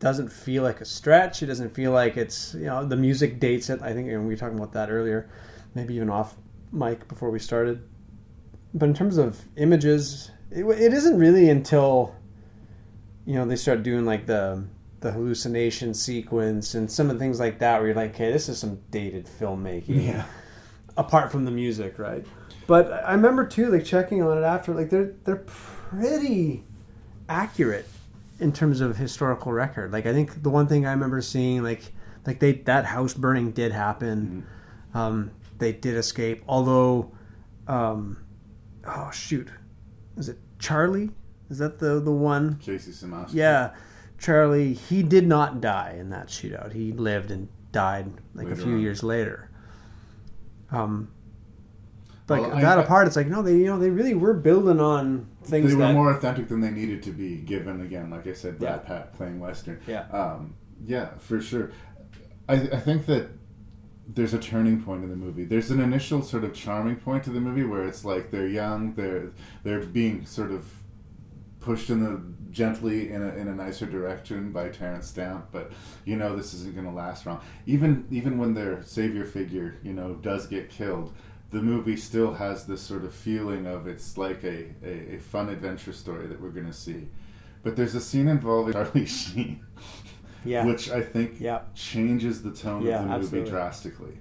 doesn't 0.00 0.30
feel 0.30 0.62
like 0.62 0.80
a 0.80 0.84
stretch. 0.84 1.42
It 1.42 1.46
doesn't 1.46 1.74
feel 1.74 1.92
like 1.92 2.16
it's 2.16 2.54
you 2.54 2.66
know 2.66 2.86
the 2.86 2.96
music 2.96 3.40
dates 3.40 3.70
it. 3.70 3.80
I 3.82 3.92
think 3.94 4.08
and 4.10 4.26
we 4.26 4.34
were 4.34 4.36
talking 4.36 4.58
about 4.58 4.72
that 4.72 4.90
earlier, 4.90 5.30
maybe 5.74 5.94
even 5.94 6.10
off 6.10 6.36
mic 6.72 7.08
before 7.08 7.30
we 7.30 7.38
started. 7.38 7.82
But 8.74 8.88
in 8.88 8.94
terms 8.94 9.16
of 9.16 9.40
images, 9.56 10.30
it, 10.50 10.64
it 10.64 10.92
isn't 10.92 11.18
really 11.18 11.48
until 11.48 12.14
you 13.24 13.34
know 13.34 13.46
they 13.46 13.56
start 13.56 13.82
doing 13.82 14.04
like 14.04 14.26
the 14.26 14.64
the 15.04 15.12
hallucination 15.12 15.92
sequence 15.92 16.74
and 16.74 16.90
some 16.90 17.10
of 17.10 17.16
the 17.16 17.20
things 17.20 17.38
like 17.38 17.58
that 17.58 17.78
where 17.78 17.88
you're 17.88 17.96
like 17.96 18.14
okay 18.14 18.32
this 18.32 18.48
is 18.48 18.58
some 18.58 18.80
dated 18.90 19.26
filmmaking. 19.26 20.06
Yeah. 20.06 20.24
apart 20.96 21.30
from 21.30 21.44
the 21.44 21.50
music 21.50 21.98
right? 21.98 22.24
But 22.66 22.90
i 22.90 23.12
remember 23.12 23.46
too 23.46 23.70
like 23.70 23.84
checking 23.84 24.22
on 24.22 24.38
it 24.38 24.42
after 24.42 24.72
like 24.72 24.88
they're 24.88 25.12
they're 25.24 25.36
pretty 25.46 26.64
accurate 27.28 27.86
in 28.40 28.50
terms 28.52 28.80
of 28.80 28.96
historical 28.96 29.52
record. 29.52 29.92
Like 29.92 30.06
i 30.06 30.12
think 30.14 30.42
the 30.42 30.48
one 30.50 30.66
thing 30.66 30.86
i 30.86 30.90
remember 30.92 31.20
seeing 31.20 31.62
like 31.62 31.92
like 32.26 32.40
they 32.40 32.52
that 32.52 32.86
house 32.86 33.12
burning 33.12 33.52
did 33.52 33.72
happen. 33.72 34.46
Um, 34.94 35.32
they 35.58 35.72
did 35.72 35.96
escape 35.96 36.42
although 36.48 37.12
um, 37.68 38.24
oh 38.86 39.10
shoot. 39.12 39.48
Is 40.16 40.30
it 40.30 40.38
charlie? 40.58 41.10
Is 41.50 41.58
that 41.58 41.78
the 41.78 42.00
the 42.00 42.10
one? 42.10 42.56
Casey 42.56 42.90
Siemaszko. 42.92 43.34
yeah, 43.34 43.74
Charlie. 44.18 44.72
He 44.74 45.02
did 45.02 45.26
not 45.26 45.60
die 45.60 45.96
in 45.98 46.10
that 46.10 46.28
shootout. 46.28 46.72
He 46.72 46.92
lived 46.92 47.30
and 47.30 47.48
died 47.72 48.10
like 48.34 48.48
a 48.48 48.56
few 48.56 48.74
on. 48.74 48.80
years 48.80 49.02
later. 49.02 49.50
Um, 50.70 51.08
like 52.28 52.40
Well, 52.40 52.50
that 52.60 52.78
I- 52.78 52.82
apart, 52.82 53.06
it's 53.06 53.16
like 53.16 53.26
no, 53.28 53.42
they 53.42 53.56
you 53.56 53.66
know 53.66 53.78
they 53.78 53.90
really 53.90 54.14
were 54.14 54.34
building 54.34 54.80
on 54.80 55.26
things 55.42 55.70
they 55.70 55.76
were 55.76 55.82
that 55.82 55.92
more 55.94 56.10
authentic 56.10 56.48
than 56.48 56.60
they 56.60 56.70
needed 56.70 57.02
to 57.02 57.10
be 57.10 57.36
given 57.36 57.82
again 57.82 58.08
like 58.08 58.26
i 58.26 58.32
said 58.32 58.58
brad 58.58 58.80
Yeah. 58.82 58.88
pat 58.88 59.12
playing 59.12 59.38
western 59.40 59.78
Yeah. 59.86 60.06
um, 60.10 60.54
yeah 60.86 61.08
for 61.18 61.38
sure 61.42 61.70
I, 62.48 62.54
I 62.54 62.78
think 62.80 63.04
that 63.06 63.28
there's 64.08 64.32
a 64.32 64.38
turning 64.38 64.80
point 64.82 65.04
in 65.04 65.10
the 65.10 65.16
movie 65.16 65.44
there's 65.44 65.70
an 65.70 65.80
initial 65.80 66.22
sort 66.22 66.44
of 66.44 66.54
charming 66.54 66.96
point 66.96 67.24
to 67.24 67.30
the 67.30 67.40
movie 67.42 67.62
where 67.64 67.84
it's 67.86 68.06
like 68.06 68.30
they're 68.30 68.48
young 68.48 68.94
they're 68.94 69.32
they're 69.64 69.80
being 69.84 70.24
sort 70.24 70.50
of 70.50 70.64
pushed 71.64 71.88
in 71.88 72.04
the 72.04 72.20
gently 72.50 73.10
in 73.10 73.22
a, 73.22 73.28
in 73.34 73.48
a 73.48 73.54
nicer 73.54 73.86
direction 73.86 74.52
by 74.52 74.68
Terence 74.68 75.08
Stamp, 75.08 75.46
but 75.50 75.72
you 76.04 76.14
know 76.14 76.36
this 76.36 76.52
isn't 76.54 76.74
going 76.74 76.86
to 76.86 76.92
last 76.92 77.24
long. 77.26 77.40
Even 77.66 78.06
even 78.10 78.36
when 78.38 78.52
their 78.54 78.82
savior 78.82 79.24
figure, 79.24 79.76
you 79.82 79.94
know, 79.94 80.14
does 80.14 80.46
get 80.46 80.68
killed, 80.68 81.12
the 81.50 81.62
movie 81.62 81.96
still 81.96 82.34
has 82.34 82.66
this 82.66 82.82
sort 82.82 83.02
of 83.04 83.14
feeling 83.14 83.66
of 83.66 83.86
it's 83.86 84.18
like 84.18 84.44
a, 84.44 84.66
a, 84.84 85.14
a 85.14 85.18
fun 85.18 85.48
adventure 85.48 85.92
story 85.92 86.26
that 86.26 86.40
we're 86.40 86.50
going 86.50 86.66
to 86.66 86.72
see. 86.72 87.08
But 87.62 87.76
there's 87.76 87.94
a 87.94 88.00
scene 88.00 88.28
involving 88.28 88.72
Charlie 88.74 89.06
Sheen, 89.06 89.64
Yeah. 90.44 90.66
which 90.66 90.90
I 90.90 91.00
think 91.00 91.40
Yeah. 91.40 91.62
changes 91.74 92.42
the 92.42 92.50
tone 92.52 92.82
Yeah, 92.82 92.96
of 92.96 93.02
the 93.04 93.08
movie 93.08 93.14
absolutely. 93.24 93.50
drastically. 93.50 94.18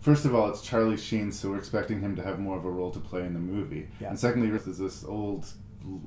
First 0.00 0.24
of 0.24 0.36
all, 0.36 0.48
it's 0.50 0.62
Charlie 0.62 0.96
Sheen, 0.96 1.32
so 1.32 1.50
we're 1.50 1.58
expecting 1.58 2.00
him 2.00 2.14
to 2.14 2.22
have 2.22 2.38
more 2.38 2.56
of 2.56 2.64
a 2.64 2.70
role 2.70 2.92
to 2.92 3.00
play 3.00 3.22
in 3.26 3.32
the 3.34 3.40
movie. 3.40 3.88
Yeah. 4.00 4.10
And 4.10 4.18
secondly, 4.18 4.48
there's 4.50 4.64
this 4.78 5.04
old, 5.04 5.46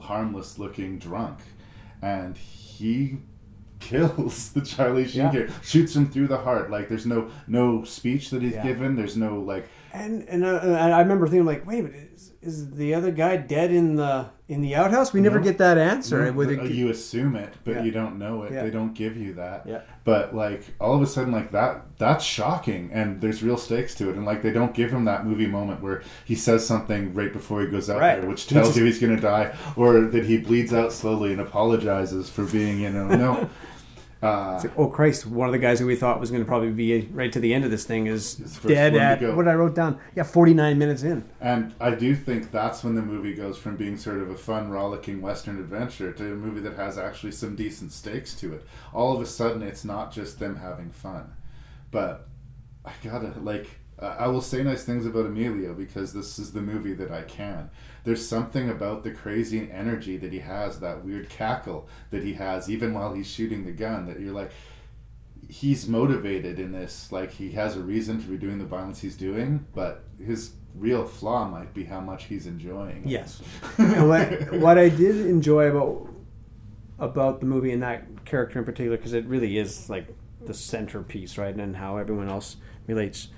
harmless-looking 0.01 0.99
drunk, 0.99 1.39
and 2.01 2.38
he 2.38 3.18
kills 3.80 4.51
the 4.51 4.61
Charlie 4.61 5.07
Sheen 5.07 5.31
Yeah. 5.34 5.47
shoots 5.64 5.95
him 5.95 6.10
through 6.10 6.27
the 6.27 6.38
heart. 6.38 6.69
Like 6.69 6.89
there's 6.89 7.06
no 7.06 7.30
no 7.47 7.84
speech 7.84 8.30
that 8.31 8.41
he's 8.41 8.53
Yeah. 8.53 8.64
given. 8.64 8.95
There's 8.95 9.15
no 9.18 9.39
like 9.39 9.68
and 9.93 10.23
and, 10.30 10.43
uh, 10.43 10.60
and 10.64 10.93
I 10.93 10.99
remember 10.99 11.27
thinking 11.27 11.45
like, 11.45 11.65
wait, 11.65 11.85
a 11.85 11.88
is, 11.88 12.09
is 12.41 12.72
the 12.72 12.94
other 12.94 13.11
guy 13.11 13.36
dead 13.38 13.72
in 13.72 13.95
the 13.95 14.28
in 14.48 14.61
the 14.61 14.76
outhouse? 14.76 15.14
We 15.14 15.22
never 15.22 15.38
No. 15.40 15.44
get 15.44 15.57
that 15.60 15.78
answer. 15.78 16.26
No, 16.26 16.32
Would 16.32 16.49
the- 16.49 16.61
uh, 16.61 16.64
you 16.66 16.90
assume 16.90 17.36
it, 17.36 17.53
but 17.66 17.76
Yeah. 17.76 17.84
you 17.84 17.91
don't 17.91 18.18
know 18.18 18.44
it. 18.44 18.53
Yeah. 18.53 18.64
They 18.64 18.70
don't 18.72 18.94
give 18.95 19.16
you 19.18 19.34
that. 19.34 19.64
Yeah. 19.68 19.82
But 20.06 20.34
like 20.36 20.64
all 20.80 20.95
of 20.95 21.02
a 21.02 21.06
sudden, 21.06 21.32
like 21.32 21.52
that, 21.52 21.82
that's 21.98 22.24
shocking, 22.24 22.90
and 22.94 23.20
there's 23.22 23.44
real 23.44 23.57
stakes 23.57 23.94
to 23.95 24.10
it. 24.10 24.16
And 24.16 24.26
like 24.26 24.41
they 24.41 24.52
don't 24.52 24.74
give 24.74 24.91
him 24.91 25.06
that 25.06 25.26
movie 25.26 25.48
moment 25.48 25.84
where 25.84 26.02
he 26.26 26.34
says 26.36 26.66
something 26.66 27.14
right 27.14 27.32
before 27.32 27.61
he 27.61 27.68
goes 27.68 27.90
out 27.90 27.99
Right. 27.99 28.20
there, 28.22 28.30
which 28.30 28.48
tells 28.48 28.70
just- 28.70 28.78
you 28.80 28.86
he's 28.86 28.99
going 28.99 29.16
to 29.16 29.22
die, 29.22 29.52
or 29.76 29.99
that 30.02 30.26
he 30.26 30.38
bleeds 30.38 30.74
out 30.74 30.91
slowly 30.94 31.32
and 31.32 31.41
apologizes 31.41 32.30
for 32.30 32.44
being, 32.45 32.80
you 32.80 32.90
know, 32.90 33.07
no. 33.07 33.49
Uh, 34.22 34.54
It's 34.56 34.66
like, 34.66 34.78
oh 34.78 34.88
Christ! 34.88 35.26
One 35.26 35.48
of 35.48 35.54
the 35.54 35.60
guys 35.60 35.80
who 35.80 35.86
we 35.86 35.96
thought 35.96 36.20
was 36.20 36.30
going 36.30 36.44
to 36.44 36.48
probably 36.48 36.72
be 36.72 37.08
right 37.14 37.32
to 37.32 37.40
the 37.40 37.54
end 37.54 37.64
of 37.64 37.72
this 37.72 37.86
thing 37.86 38.08
is 38.08 38.36
dead 38.68 38.94
at 38.96 39.22
what 39.36 39.48
I 39.48 39.54
wrote 39.54 39.76
down. 39.76 39.98
Yeah, 40.14 40.24
forty 40.24 40.54
nine 40.54 40.78
minutes 40.78 41.04
in. 41.04 41.24
And 41.40 41.74
I 41.80 41.91
do 41.96 42.16
think 42.16 42.52
that's 42.52 42.84
when 42.84 42.96
the 42.96 43.02
movie 43.02 43.34
goes 43.34 43.58
from 43.58 43.78
being 43.78 43.96
sort 43.98 44.18
of 44.18 44.30
a 44.30 44.36
fun, 44.36 44.70
rollicking 44.72 45.22
Western 45.22 45.58
adventure 45.58 46.12
to 46.12 46.24
a 46.34 46.36
movie 46.36 46.60
that 46.62 46.76
has 46.76 46.98
actually 46.98 47.32
some 47.32 47.56
decent 47.56 47.94
stakes 47.94 48.34
to 48.41 48.54
it. 48.56 48.66
All 48.94 49.16
of 49.16 49.22
a 49.22 49.26
sudden, 49.26 49.62
it's 49.62 49.86
not 49.86 50.12
just 50.12 50.38
them 50.38 50.58
having 50.58 50.90
fun. 50.91 51.32
But 51.90 52.28
I 52.84 52.91
gotta, 53.02 53.34
like, 53.40 53.68
uh, 54.00 54.16
I 54.20 54.28
will 54.28 54.41
say 54.41 54.64
nice 54.64 54.84
things 54.84 55.06
about 55.06 55.28
Emilio 55.28 55.74
because 55.74 56.12
this 56.12 56.40
is 56.40 56.52
the 56.52 56.62
movie 56.62 56.94
that 56.96 57.10
I 57.12 57.22
can. 57.22 57.70
There's 58.03 58.27
something 58.27 58.69
about 58.69 59.03
the 59.03 59.11
crazy 59.11 59.69
energy 59.71 60.17
that 60.17 60.34
he 60.34 60.39
has, 60.39 60.80
that 60.80 61.03
weird 61.03 61.30
cackle 61.30 61.88
that 62.11 62.23
he 62.23 62.34
has, 62.34 62.69
even 62.69 62.93
while 62.93 63.13
he's 63.13 63.27
shooting 63.27 63.65
the 63.65 63.71
gun, 63.71 64.07
that 64.07 64.19
you're 64.19 64.34
like, 64.34 64.51
he's 65.49 65.88
motivated 65.88 66.59
in 66.59 66.71
this. 66.71 67.11
Like, 67.11 67.31
he 67.31 67.51
has 67.51 67.76
a 67.76 67.81
reason 67.81 68.21
to 68.21 68.27
be 68.27 68.38
doing 68.38 68.59
the 68.59 68.65
violence 68.65 69.01
he's 69.01 69.17
doing, 69.17 69.65
but 69.73 70.03
his 70.23 70.51
real 70.76 71.05
flaw 71.05 71.47
might 71.47 71.73
be 71.73 71.84
how 71.84 71.99
much 71.99 72.26
he's 72.26 72.45
enjoying. 72.47 73.03
it. 73.03 73.09
Yes. 73.09 73.41
and 73.77 74.07
what 74.07 74.53
what 74.53 74.77
I 74.77 74.89
did 74.89 75.26
enjoy 75.26 75.67
about 75.67 76.07
about 76.99 77.39
the 77.39 77.45
movie 77.45 77.71
and 77.71 77.81
that 77.81 78.26
character 78.26 78.59
in 78.59 78.65
particular, 78.65 78.97
because 78.97 79.13
it 79.13 79.26
really 79.26 79.57
is 79.57 79.89
like 79.89 80.07
the 80.45 80.53
centerpiece, 80.53 81.38
right, 81.38 81.55
and 81.55 81.77
how 81.77 81.97
everyone 81.97 82.30
else 82.30 82.57
relates 82.88 83.30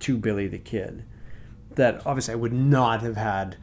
to 0.00 0.16
Billy 0.16 0.48
the 0.48 0.58
Kid. 0.58 1.04
That 1.74 2.06
obviously 2.06 2.32
I 2.32 2.36
would 2.36 2.52
not 2.52 3.02
have 3.02 3.16
had 3.16 3.56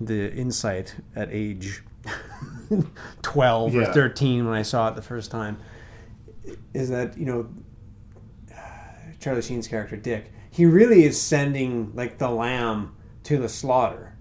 the 0.00 0.32
insight 0.32 0.96
at 1.16 1.28
age 1.30 1.82
twelve 3.22 3.74
or 3.74 3.84
thirteen 3.86 4.44
when 4.46 4.54
I 4.54 4.62
saw 4.62 4.88
it 4.88 4.94
the 4.94 5.02
first 5.02 5.30
time. 5.30 5.58
Is 6.74 6.90
that 6.90 7.18
you 7.18 7.26
know 7.26 7.48
Charlie 9.20 9.42
Sheen's 9.42 9.68
character 9.68 9.96
Dick? 9.96 10.32
He 10.50 10.66
really 10.66 11.04
is 11.04 11.20
sending 11.20 11.92
like 11.94 12.18
the 12.18 12.30
lamb 12.30 12.94
to 13.24 13.38
the 13.38 13.48
slaughter 13.48 14.14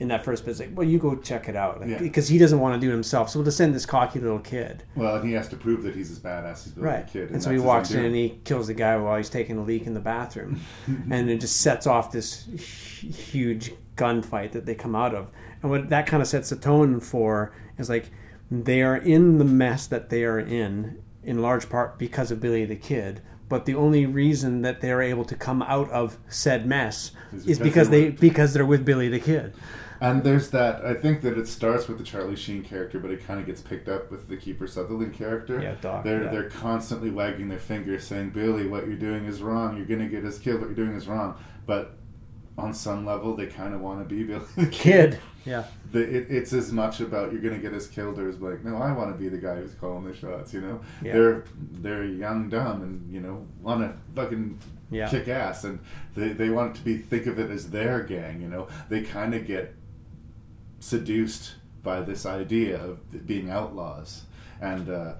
in 0.00 0.08
that 0.08 0.24
first 0.24 0.44
bit. 0.44 0.52
It's 0.52 0.60
like, 0.60 0.70
well, 0.74 0.86
you 0.86 0.98
go 0.98 1.16
check 1.16 1.48
it 1.48 1.56
out 1.56 1.80
like, 1.80 1.90
Yeah. 1.90 1.98
because 1.98 2.28
he 2.28 2.38
doesn't 2.38 2.60
want 2.60 2.80
to 2.80 2.80
do 2.80 2.88
it 2.88 2.92
himself. 2.92 3.30
So 3.30 3.38
we'll 3.40 3.44
just 3.44 3.56
send 3.58 3.74
this 3.74 3.84
cocky 3.84 4.20
little 4.20 4.38
kid, 4.38 4.84
Well, 4.94 5.16
and 5.16 5.26
he 5.28 5.34
has 5.34 5.48
to 5.48 5.56
prove 5.56 5.82
that 5.82 5.94
he's 5.96 6.10
as 6.12 6.20
badass 6.20 6.66
as 6.66 6.72
Billy 6.72 6.86
right? 6.86 7.06
the 7.06 7.12
Kid. 7.12 7.30
And, 7.30 7.42
so 7.42 7.50
he 7.50 7.58
walks 7.58 7.90
in 7.90 8.04
and 8.04 8.14
he 8.14 8.38
kills 8.44 8.68
the 8.68 8.74
guy 8.74 8.96
while 8.96 9.16
he's 9.16 9.28
taking 9.28 9.58
a 9.58 9.62
leak 9.62 9.86
in 9.88 9.94
the 9.94 10.00
bathroom, 10.00 10.60
and 11.10 11.28
it 11.28 11.40
just 11.40 11.60
sets 11.60 11.86
off 11.86 12.12
this 12.12 12.44
huge 13.02 13.72
gunfight 13.98 14.52
that 14.52 14.64
they 14.64 14.74
come 14.74 14.94
out 14.94 15.14
of. 15.14 15.28
And 15.62 15.70
what 15.70 15.88
that 15.90 16.06
kind 16.06 16.22
of 16.22 16.28
sets 16.28 16.48
the 16.50 16.56
tone 16.56 17.00
for 17.00 17.52
is 17.76 17.90
like 17.90 18.10
they 18.50 18.82
are 18.82 18.96
in 18.96 19.38
the 19.38 19.44
mess 19.44 19.86
that 19.86 20.08
they 20.08 20.24
are 20.24 20.38
in 20.38 21.02
in 21.22 21.42
large 21.42 21.68
part 21.68 21.98
because 21.98 22.30
of 22.30 22.40
Billy 22.40 22.64
the 22.64 22.76
Kid. 22.76 23.20
But 23.48 23.64
the 23.66 23.74
only 23.74 24.06
reason 24.06 24.62
that 24.62 24.80
they're 24.80 25.02
able 25.02 25.24
to 25.24 25.34
come 25.34 25.62
out 25.62 25.90
of 25.90 26.18
said 26.28 26.66
mess 26.66 27.12
Is 27.32 27.46
is 27.46 27.58
because 27.58 27.58
because 27.58 27.90
they 27.90 28.04
they 28.04 28.10
because 28.10 28.54
they're 28.54 28.66
with 28.66 28.84
Billy 28.84 29.08
the 29.08 29.20
Kid. 29.20 29.52
And 30.00 30.22
there's 30.22 30.50
that. 30.50 30.84
I 30.84 30.94
think 30.94 31.22
that 31.22 31.36
it 31.36 31.48
starts 31.48 31.88
with 31.88 31.98
the 31.98 32.04
Charlie 32.04 32.36
Sheen 32.36 32.62
character, 32.62 33.00
but 33.00 33.10
it 33.10 33.26
kind 33.26 33.40
of 33.40 33.46
gets 33.46 33.60
picked 33.60 33.88
up 33.88 34.10
with 34.12 34.28
the 34.28 34.36
Kiefer 34.36 34.68
Sutherland 34.68 35.12
character. 35.12 35.60
Yeah, 35.60 35.74
Doc, 35.80 36.04
They're 36.04 36.24
yeah. 36.24 36.30
they're 36.30 36.50
constantly 36.50 37.10
wagging 37.10 37.48
their 37.48 37.58
fingers, 37.58 38.04
saying, 38.04 38.30
"Billy, 38.30 38.68
what 38.68 38.86
you're 38.86 38.96
doing 38.96 39.24
is 39.24 39.42
wrong. 39.42 39.76
You're 39.76 39.86
gonna 39.86 40.08
get 40.08 40.24
us 40.24 40.38
killed. 40.38 40.60
What 40.60 40.68
you're 40.68 40.86
doing 40.86 40.96
is 40.96 41.08
wrong." 41.08 41.36
But 41.66 41.98
on 42.58 42.74
some 42.74 43.06
level, 43.06 43.34
they 43.36 43.46
kind 43.46 43.72
of 43.72 43.80
want 43.80 44.06
to 44.06 44.14
be 44.14 44.24
Billy 44.24 44.44
the 44.56 44.66
Kid, 44.70 45.18
yeah. 45.46 45.64
The, 45.92 46.00
it, 46.00 46.26
it's 46.28 46.52
as 46.52 46.70
much 46.72 47.00
about 47.00 47.32
you're 47.32 47.40
gonna 47.40 47.56
get 47.58 47.72
us 47.72 47.86
killed, 47.86 48.18
or 48.18 48.28
as 48.28 48.38
like, 48.40 48.62
no, 48.64 48.76
I 48.76 48.92
want 48.92 49.10
to 49.14 49.18
be 49.18 49.28
the 49.30 49.38
guy 49.38 49.54
who's 49.56 49.72
calling 49.74 50.04
the 50.04 50.14
shots. 50.14 50.52
You 50.52 50.60
know, 50.60 50.80
Yeah. 51.02 51.12
they're 51.14 51.44
they're 51.80 52.04
young, 52.04 52.50
dumb, 52.50 52.82
and 52.82 53.10
you 53.10 53.20
know 53.20 53.46
want 53.62 53.80
to 53.80 53.96
fucking 54.14 54.58
Yeah. 54.90 55.08
kick 55.08 55.28
ass, 55.28 55.64
and 55.64 55.78
they 56.14 56.30
they 56.30 56.50
want 56.50 56.74
to 56.76 56.82
be 56.82 56.98
think 56.98 57.26
of 57.26 57.38
it 57.38 57.50
as 57.50 57.70
their 57.70 58.02
gang. 58.02 58.42
You 58.42 58.48
know, 58.48 58.66
they 58.90 59.02
kind 59.02 59.34
of 59.34 59.46
get 59.46 59.74
seduced 60.80 61.54
by 61.82 62.00
this 62.00 62.26
idea 62.26 62.82
of 62.82 63.26
being 63.26 63.50
outlaws. 63.50 64.24
And 64.60 64.90
uh, 64.90 65.14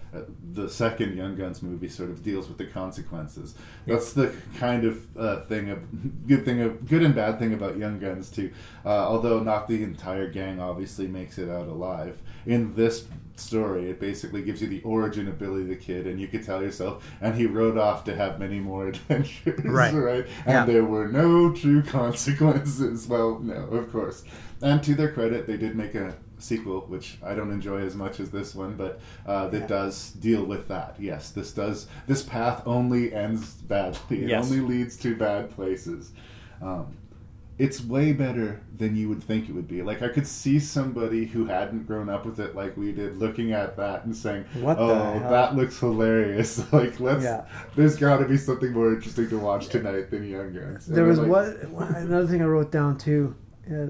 the 0.52 0.68
second 0.68 1.16
Young 1.16 1.36
Guns 1.36 1.62
movie 1.62 1.88
sort 1.88 2.10
of 2.10 2.22
deals 2.24 2.48
with 2.48 2.58
the 2.58 2.66
consequences. 2.66 3.54
That's 3.86 4.12
the 4.12 4.34
kind 4.58 4.84
of 4.84 5.16
uh, 5.16 5.40
thing 5.42 5.70
of 5.70 6.26
good 6.26 6.44
thing 6.44 6.60
of 6.60 6.88
good 6.88 7.02
and 7.02 7.14
bad 7.14 7.38
thing 7.38 7.54
about 7.54 7.76
Young 7.76 7.98
Guns 8.00 8.30
too. 8.30 8.50
Uh, 8.84 8.88
although 8.88 9.40
not 9.40 9.68
the 9.68 9.82
entire 9.82 10.28
gang 10.28 10.60
obviously 10.60 11.06
makes 11.06 11.38
it 11.38 11.48
out 11.48 11.68
alive. 11.68 12.18
In 12.46 12.74
this 12.74 13.06
story, 13.36 13.90
it 13.90 14.00
basically 14.00 14.42
gives 14.42 14.60
you 14.60 14.66
the 14.68 14.82
origin 14.82 15.28
of 15.28 15.38
Billy 15.38 15.62
the 15.62 15.76
Kid, 15.76 16.06
and 16.08 16.18
you 16.20 16.26
could 16.26 16.44
tell 16.44 16.60
yourself, 16.62 17.08
and 17.20 17.36
he 17.36 17.46
rode 17.46 17.78
off 17.78 18.02
to 18.04 18.16
have 18.16 18.40
many 18.40 18.58
more 18.58 18.88
adventures, 18.88 19.64
Right. 19.64 19.94
right? 19.94 20.26
Yeah. 20.46 20.62
And 20.62 20.68
there 20.68 20.84
were 20.84 21.06
no 21.08 21.52
true 21.52 21.82
consequences. 22.28 23.06
Well, 23.06 23.38
no, 23.38 23.54
of 23.54 23.92
course. 23.92 24.24
And 24.62 24.82
to 24.82 24.94
their 24.94 25.12
credit, 25.12 25.46
they 25.46 25.56
did 25.56 25.76
make 25.76 25.94
a 25.94 26.16
sequel, 26.38 26.80
which 26.88 27.18
I 27.22 27.34
don't 27.34 27.50
enjoy 27.50 27.78
as 27.82 27.94
much 27.94 28.20
as 28.20 28.30
this 28.30 28.54
one, 28.54 28.76
but 28.76 29.00
uh, 29.26 29.48
that 29.48 29.68
does 29.68 30.10
deal 30.12 30.44
with 30.44 30.68
that. 30.68 30.96
Yes, 30.98 31.30
this 31.30 31.52
does. 31.52 31.86
This 32.06 32.22
path 32.22 32.62
only 32.66 33.12
ends 33.14 33.54
badly. 33.54 34.22
It 34.24 34.28
Yes. 34.30 34.44
only 34.44 34.60
leads 34.60 34.96
to 34.98 35.16
bad 35.16 35.50
places. 35.50 36.12
Um, 36.62 36.96
it's 37.58 37.82
way 37.84 38.12
better 38.12 38.60
than 38.76 38.94
you 38.94 39.08
would 39.08 39.20
think 39.20 39.48
it 39.48 39.52
would 39.52 39.66
be. 39.66 39.82
Like 39.82 40.00
I 40.00 40.08
could 40.08 40.28
see 40.28 40.60
somebody 40.60 41.26
who 41.26 41.46
hadn't 41.46 41.88
grown 41.88 42.08
up 42.08 42.24
with 42.24 42.38
it 42.38 42.54
like 42.54 42.76
we 42.76 42.92
did, 42.92 43.16
looking 43.16 43.50
at 43.52 43.76
that 43.78 44.04
and 44.04 44.14
saying, 44.16 44.44
What 44.60 44.76
the 44.76 44.84
"Oh, 44.84 45.18
hell?" 45.18 45.30
that 45.30 45.56
looks 45.56 45.76
hilarious!" 45.80 46.72
like 46.72 47.00
let's. 47.00 47.24
Yeah. 47.24 47.46
There's 47.74 47.96
got 47.96 48.18
to 48.18 48.26
be 48.28 48.36
something 48.36 48.72
more 48.72 48.92
interesting 48.94 49.28
to 49.30 49.38
watch 49.38 49.66
tonight 49.68 50.08
than 50.10 50.28
Young 50.30 50.52
Guns. 50.54 50.86
And 50.86 50.96
There 50.96 51.04
was 51.04 51.18
like, 51.18 51.28
what- 51.28 51.46
another 51.96 52.28
thing 52.28 52.42
I 52.42 52.44
wrote 52.44 52.70
down 52.70 52.96
too. 52.96 53.34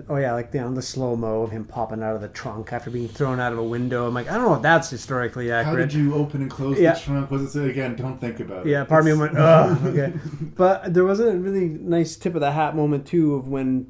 Oh 0.08 0.16
yeah, 0.16 0.32
like 0.34 0.50
the, 0.50 0.58
on 0.58 0.74
the 0.74 0.82
slow 0.82 1.14
mo 1.16 1.42
of 1.42 1.50
him 1.50 1.64
popping 1.64 2.02
out 2.02 2.14
of 2.16 2.20
the 2.20 2.28
trunk 2.28 2.72
after 2.72 2.90
being 2.90 3.08
thrown 3.08 3.38
out 3.38 3.52
of 3.52 3.58
a 3.58 3.62
window. 3.62 4.06
I'm 4.08 4.14
like, 4.14 4.28
I 4.28 4.34
don't 4.34 4.44
know 4.44 4.54
if 4.54 4.62
that's 4.62 4.90
historically 4.90 5.52
accurate. 5.52 5.78
How 5.78 5.84
did 5.86 5.92
you 5.92 6.14
open 6.14 6.42
and 6.42 6.50
close 6.50 6.78
Yeah. 6.80 6.94
the 6.94 7.00
trunk? 7.00 7.30
Was 7.30 7.54
it 7.54 7.70
again? 7.70 7.94
Don't 7.96 8.18
think 8.20 8.40
about 8.40 8.66
it. 8.66 8.70
Yeah, 8.70 8.84
part 8.84 9.00
of 9.00 9.06
me 9.06 9.12
It's- 9.12 9.34
went, 9.34 9.38
ugh. 9.38 9.78
Okay, 9.86 10.12
but 10.56 10.92
there 10.94 11.04
was 11.04 11.20
a 11.20 11.36
really 11.36 11.68
nice 11.68 12.16
tip 12.16 12.34
of 12.34 12.40
the 12.40 12.52
hat 12.52 12.74
moment 12.74 13.06
too 13.06 13.34
of 13.34 13.46
when 13.48 13.86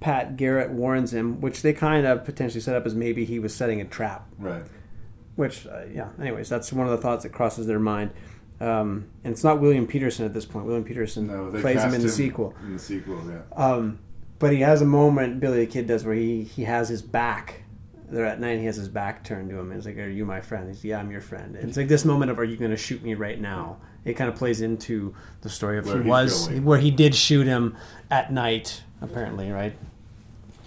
Pat 0.00 0.36
Garrett 0.36 0.70
warns 0.70 1.12
him, 1.12 1.40
which 1.40 1.62
they 1.62 1.72
kind 1.72 2.06
of 2.06 2.24
potentially 2.24 2.60
set 2.60 2.76
up 2.76 2.86
as 2.86 2.94
maybe 2.94 3.24
he 3.24 3.38
was 3.38 3.54
setting 3.54 3.80
a 3.80 3.84
trap. 3.84 4.26
Right. 4.38 4.62
Which, 5.36 5.66
uh, 5.66 5.82
yeah. 5.92 6.08
Anyways, 6.20 6.48
that's 6.48 6.72
one 6.72 6.86
of 6.86 6.92
the 6.92 6.98
thoughts 6.98 7.22
that 7.24 7.30
crosses 7.32 7.66
their 7.66 7.78
mind. 7.80 8.10
Um, 8.60 9.06
and 9.24 9.32
it's 9.32 9.42
not 9.44 9.60
William 9.60 9.86
Petersen 9.86 10.24
at 10.26 10.34
this 10.34 10.44
point. 10.44 10.66
William 10.66 10.84
Petersen 10.84 11.26
No, 11.26 11.50
plays 11.60 11.82
him 11.82 11.94
in 11.94 12.02
the 12.02 12.08
sequel. 12.10 12.54
In 12.62 12.74
the 12.74 12.78
sequel, 12.78 13.18
yeah. 13.28 13.40
Um, 13.56 13.98
but 14.40 14.52
he 14.52 14.60
has 14.62 14.82
a 14.82 14.86
moment 14.86 15.38
Billy 15.38 15.64
the 15.64 15.70
Kid 15.70 15.86
does 15.86 16.04
where 16.04 16.16
he, 16.16 16.42
he 16.42 16.64
has 16.64 16.88
his 16.88 17.02
back. 17.02 17.62
They're 18.08 18.26
at 18.26 18.40
night. 18.40 18.50
and 18.50 18.60
He 18.60 18.66
has 18.66 18.74
his 18.74 18.88
back 18.88 19.22
turned 19.22 19.50
to 19.50 19.56
him. 19.58 19.66
And 19.70 19.74
he's 19.74 19.86
like, 19.86 19.96
"Are 19.98 20.08
you 20.08 20.24
my 20.24 20.40
friend?" 20.40 20.66
He's, 20.68 20.84
"Yeah, 20.84 20.98
I'm 20.98 21.12
your 21.12 21.20
friend." 21.20 21.54
And 21.54 21.68
it's 21.68 21.76
like 21.76 21.86
this 21.86 22.04
moment 22.04 22.32
of, 22.32 22.40
"Are 22.40 22.44
you 22.44 22.56
going 22.56 22.72
to 22.72 22.76
shoot 22.76 23.04
me 23.04 23.14
right 23.14 23.40
now?" 23.40 23.76
It 24.04 24.14
kind 24.14 24.28
of 24.28 24.34
plays 24.34 24.60
into 24.62 25.14
the 25.42 25.48
story 25.48 25.78
of 25.78 25.86
Where 25.86 26.02
he 26.02 26.08
was 26.08 26.48
going. 26.48 26.64
where 26.64 26.78
he 26.78 26.90
did 26.90 27.14
shoot 27.14 27.46
him 27.46 27.76
at 28.10 28.32
night, 28.32 28.82
apparently, 29.00 29.50
right? 29.52 29.74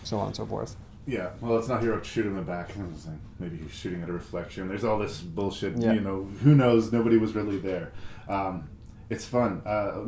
So 0.04 0.20
on 0.20 0.28
and 0.28 0.36
so 0.36 0.46
forth. 0.46 0.76
Yeah, 1.06 1.32
well, 1.42 1.58
it's 1.58 1.68
not 1.68 1.82
hero 1.82 2.02
shoot 2.02 2.26
him 2.26 2.38
in 2.38 2.38
the 2.38 2.44
back. 2.44 2.72
I 2.78 2.84
was 2.84 3.06
like, 3.08 3.18
Maybe 3.40 3.58
he's 3.58 3.74
shooting 3.74 4.02
at 4.04 4.08
a 4.10 4.14
reflection. 4.14 4.70
There's 4.70 4.86
all 4.86 4.98
this 5.00 5.20
bullshit. 5.20 5.76
Yeah. 5.76 5.94
You 5.94 6.00
know, 6.00 6.24
who 6.44 6.56
knows? 6.56 6.94
Nobody 6.94 7.18
was 7.18 7.36
really 7.36 7.58
there. 7.58 7.92
Um, 8.30 8.70
it's 9.10 9.26
fun. 9.26 9.62
Uh, 9.66 10.04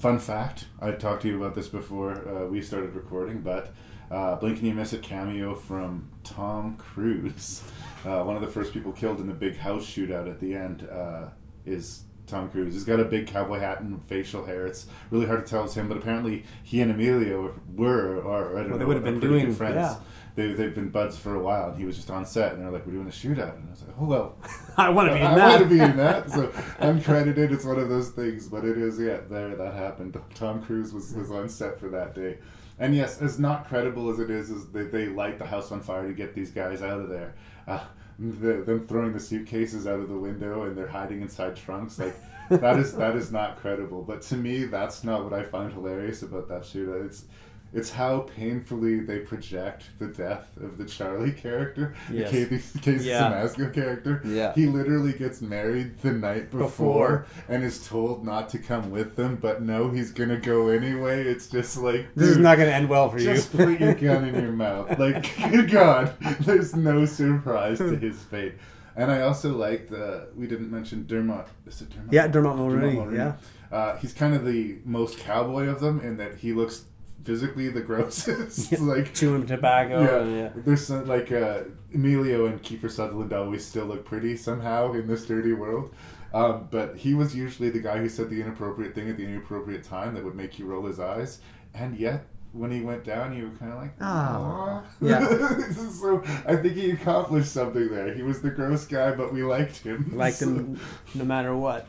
fun 0.00 0.18
fact: 0.18 0.66
I 0.80 0.92
talked 0.92 1.22
to 1.22 1.28
you 1.28 1.36
about 1.36 1.54
this 1.54 1.68
before 1.68 2.26
uh, 2.28 2.46
we 2.46 2.60
started 2.62 2.94
recording, 2.94 3.40
but 3.40 3.72
uh, 4.10 4.36
blink 4.36 4.58
and 4.58 4.66
you 4.66 4.74
miss 4.74 4.92
it 4.92 5.02
cameo 5.02 5.54
from 5.54 6.10
Tom 6.24 6.76
Cruise. 6.76 7.62
Uh, 8.04 8.22
one 8.22 8.34
of 8.34 8.40
the 8.42 8.48
first 8.48 8.72
people 8.72 8.92
killed 8.92 9.20
in 9.20 9.26
the 9.26 9.34
big 9.34 9.56
house 9.56 9.84
shootout 9.84 10.28
at 10.28 10.40
the 10.40 10.54
end 10.54 10.88
uh, 10.90 11.28
is 11.66 12.04
Tom 12.26 12.48
Cruise. 12.48 12.72
He's 12.72 12.84
got 12.84 12.98
a 12.98 13.04
big 13.04 13.26
cowboy 13.26 13.58
hat 13.58 13.80
and 13.82 14.02
facial 14.06 14.44
hair. 14.46 14.66
It's 14.66 14.86
really 15.10 15.26
hard 15.26 15.44
to 15.44 15.50
tell 15.50 15.64
it's 15.64 15.74
him, 15.74 15.86
but 15.88 15.98
apparently 15.98 16.44
he 16.62 16.80
and 16.80 16.90
Emilio 16.90 17.54
were, 17.76 18.18
or 18.22 18.56
I 18.58 18.62
don't 18.62 18.70
Well, 18.70 18.78
they 18.78 18.84
would 18.86 18.96
have 18.96 19.04
been 19.04 19.20
doing- 19.20 19.52
friends. 19.52 19.74
yeah. 19.76 19.96
They, 20.36 20.52
they've 20.52 20.74
been 20.74 20.90
buds 20.90 21.18
for 21.18 21.34
a 21.34 21.42
while, 21.42 21.70
and 21.70 21.78
he 21.78 21.84
was 21.84 21.96
just 21.96 22.10
on 22.10 22.24
set, 22.24 22.52
and 22.52 22.62
they're 22.62 22.70
like, 22.70 22.86
"We're 22.86 22.92
doing 22.92 23.08
a 23.08 23.10
shootout," 23.10 23.56
and 23.56 23.66
I 23.66 23.70
was 23.70 23.82
like, 23.82 23.96
"Oh 24.00 24.04
well, 24.06 24.36
I 24.76 24.88
wanna 24.88 25.12
be 25.12 25.20
in 25.20 25.24
that 25.24 25.32
I 25.32 25.36
that." 25.36 25.60
want 25.60 25.70
to 25.70 25.76
be 25.76 25.80
in 25.80 25.96
that." 25.96 26.30
So 26.30 26.46
uncredited, 26.80 27.52
it's 27.52 27.64
one 27.64 27.78
of 27.78 27.88
those 27.88 28.10
things, 28.10 28.48
but 28.48 28.64
it 28.64 28.78
is. 28.78 28.98
Yeah, 28.98 29.18
there 29.28 29.54
that 29.56 29.74
happened. 29.74 30.16
Tom 30.34 30.62
Cruise 30.62 30.92
was, 30.92 31.12
was 31.14 31.30
on 31.30 31.48
set 31.48 31.78
for 31.80 31.88
that 31.90 32.14
day, 32.14 32.38
and 32.78 32.94
yes, 32.94 33.20
as 33.20 33.38
not 33.38 33.68
credible 33.68 34.10
as 34.10 34.18
it 34.20 34.30
is, 34.30 34.50
is 34.50 34.66
that 34.70 34.92
they 34.92 35.06
light 35.06 35.38
the 35.38 35.46
house 35.46 35.72
on 35.72 35.80
fire 35.80 36.06
to 36.06 36.14
get 36.14 36.34
these 36.34 36.50
guys 36.50 36.82
out 36.82 37.00
of 37.00 37.08
there. 37.08 37.34
Uh, 37.66 37.80
the, 38.20 38.62
them 38.66 38.86
throwing 38.86 39.12
the 39.12 39.20
suitcases 39.20 39.86
out 39.86 39.98
of 39.98 40.08
the 40.08 40.16
window 40.16 40.64
and 40.64 40.76
they're 40.76 40.86
hiding 40.86 41.22
inside 41.22 41.56
trunks 41.56 41.98
like 41.98 42.14
that 42.50 42.78
is 42.78 42.94
that 42.94 43.16
is 43.16 43.32
not 43.32 43.58
credible. 43.58 44.02
But 44.02 44.22
to 44.22 44.36
me, 44.36 44.64
that's 44.64 45.04
not 45.04 45.24
what 45.24 45.32
I 45.32 45.42
find 45.42 45.72
hilarious 45.72 46.22
about 46.22 46.48
that 46.48 46.62
shootout. 46.62 47.06
It's 47.06 47.24
It's 47.72 47.90
how 47.90 48.20
painfully 48.36 48.98
they 49.00 49.20
project 49.20 49.84
the 50.00 50.08
death 50.08 50.56
of 50.56 50.76
the 50.76 50.84
Charlie 50.84 51.30
character, 51.30 51.94
Yes. 52.12 52.32
the 52.32 52.46
Casey, 52.48 52.78
Casey 52.80 53.04
Yeah. 53.10 53.30
Siemaszko 53.30 53.72
character. 53.72 54.20
Yeah. 54.24 54.52
He 54.54 54.66
literally 54.66 55.12
gets 55.12 55.40
married 55.40 55.96
the 56.00 56.12
night 56.12 56.50
before, 56.50 56.64
Before. 56.64 57.26
and 57.48 57.62
is 57.62 57.86
told 57.86 58.24
not 58.24 58.48
to 58.50 58.58
come 58.58 58.90
with 58.90 59.14
them, 59.14 59.38
but 59.40 59.62
no, 59.62 59.88
he's 59.90 60.10
gonna 60.10 60.36
go 60.38 60.68
anyway. 60.68 61.22
It's 61.24 61.46
just 61.46 61.76
like 61.78 62.06
This 62.16 62.28
is 62.30 62.38
not 62.38 62.58
gonna 62.58 62.70
end 62.70 62.88
well 62.88 63.08
for 63.08 63.18
you. 63.18 63.24
Just 63.26 63.56
put 63.56 63.78
your 63.78 63.94
gun 63.94 64.24
in 64.24 64.34
your 64.42 64.52
mouth. 64.52 64.88
Like, 64.98 65.30
good 65.50 65.70
God, 65.70 66.12
there's 66.40 66.74
no 66.74 67.06
surprise 67.06 67.78
to 67.78 67.96
his 67.96 68.18
fate. 68.24 68.54
And 68.96 69.10
I 69.10 69.20
also 69.22 69.56
like 69.56 69.88
the 69.88 70.28
we 70.36 70.48
didn't 70.48 70.70
mention 70.72 71.06
Dermot. 71.06 71.46
Is 71.66 71.80
it 71.82 71.90
Dermot? 71.90 72.12
Yeah, 72.12 72.26
Dermot 72.26 72.56
Mulroney, 72.56 73.14
yeah. 73.16 73.34
Uh, 73.70 73.96
he's 73.98 74.12
kind 74.12 74.34
of 74.34 74.44
the 74.44 74.78
most 74.84 75.18
cowboy 75.20 75.68
of 75.68 75.78
them 75.80 76.00
in 76.00 76.16
that 76.16 76.34
he 76.34 76.52
looks 76.52 76.82
physically 77.24 77.68
the 77.68 77.80
grossest. 77.80 78.72
like 78.80 79.14
chewing 79.14 79.46
tobacco. 79.46 80.02
yeah, 80.02 80.18
and- 80.20 80.36
yeah. 80.36 80.50
there's 80.64 80.86
some, 80.86 81.06
like 81.06 81.30
uh, 81.32 81.62
Emilio 81.94 82.46
and 82.46 82.62
Kiefer 82.62 82.90
Sutherland 82.90 83.32
always 83.32 83.64
still 83.64 83.86
look 83.86 84.04
pretty 84.04 84.36
somehow 84.36 84.92
in 84.92 85.06
this 85.06 85.26
dirty 85.26 85.52
world. 85.52 85.94
Um, 86.32 86.68
but 86.70 86.96
he 86.96 87.14
was 87.14 87.34
usually 87.34 87.70
the 87.70 87.80
guy 87.80 87.98
who 87.98 88.08
said 88.08 88.30
the 88.30 88.40
inappropriate 88.40 88.94
thing 88.94 89.10
at 89.10 89.16
the 89.16 89.24
inappropriate 89.24 89.82
time 89.82 90.14
that 90.14 90.24
would 90.24 90.36
make 90.36 90.58
you 90.58 90.66
roll 90.66 90.86
his 90.86 91.00
eyes. 91.00 91.40
And 91.74 91.98
yet, 91.98 92.24
when 92.52 92.70
he 92.70 92.80
went 92.82 93.02
down, 93.04 93.36
you 93.36 93.44
were 93.44 93.56
kind 93.56 93.72
of 93.72 93.78
like, 93.78 93.92
oh, 94.00 94.82
Yeah. 95.00 95.20
so 95.90 96.22
I 96.46 96.56
think 96.56 96.74
he 96.74 96.92
accomplished 96.92 97.52
something 97.52 97.88
there. 97.90 98.14
He 98.14 98.22
was 98.22 98.40
the 98.42 98.50
gross 98.50 98.86
guy, 98.86 99.10
but 99.12 99.32
we 99.32 99.42
liked 99.42 99.78
him. 99.78 100.12
Liked 100.16 100.40
him 100.42 100.78
no 101.16 101.24
matter 101.24 101.56
what. 101.56 101.86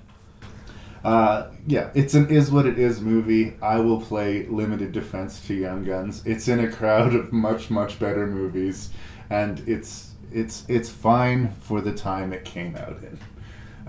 Uh, 1.03 1.49
yeah, 1.65 1.89
it's 1.95 2.13
an 2.13 2.29
is 2.29 2.51
what 2.51 2.65
it 2.65 2.77
is 2.77 3.01
movie. 3.01 3.55
I 3.61 3.79
will 3.79 3.99
play 3.99 4.45
limited 4.47 4.91
defense 4.91 5.45
to 5.47 5.53
Young 5.53 5.83
Guns. 5.83 6.21
It's 6.25 6.47
in 6.47 6.59
a 6.59 6.71
crowd 6.71 7.15
of 7.15 7.33
much 7.33 7.69
much 7.69 7.99
better 7.99 8.27
movies, 8.27 8.89
and 9.29 9.61
it's 9.67 10.11
it's 10.31 10.63
it's 10.67 10.89
fine 10.89 11.51
for 11.61 11.81
the 11.81 11.91
time 11.91 12.33
it 12.33 12.45
came 12.45 12.75
out 12.75 12.99
in. 13.03 13.19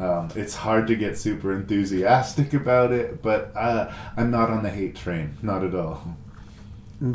Um, 0.03 0.31
it's 0.35 0.55
hard 0.55 0.87
to 0.87 0.97
get 0.97 1.19
super 1.19 1.53
enthusiastic 1.53 2.55
about 2.55 2.93
it, 2.93 3.23
but 3.23 3.53
uh, 3.55 3.93
I'm 4.17 4.31
not 4.31 4.51
on 4.51 4.63
the 4.63 4.71
hate 4.71 4.97
train, 4.97 5.37
not 5.43 5.63
at 5.63 5.75
all. 5.75 6.17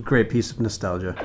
Great 0.04 0.30
piece 0.30 0.52
of 0.52 0.60
nostalgia. 0.60 1.16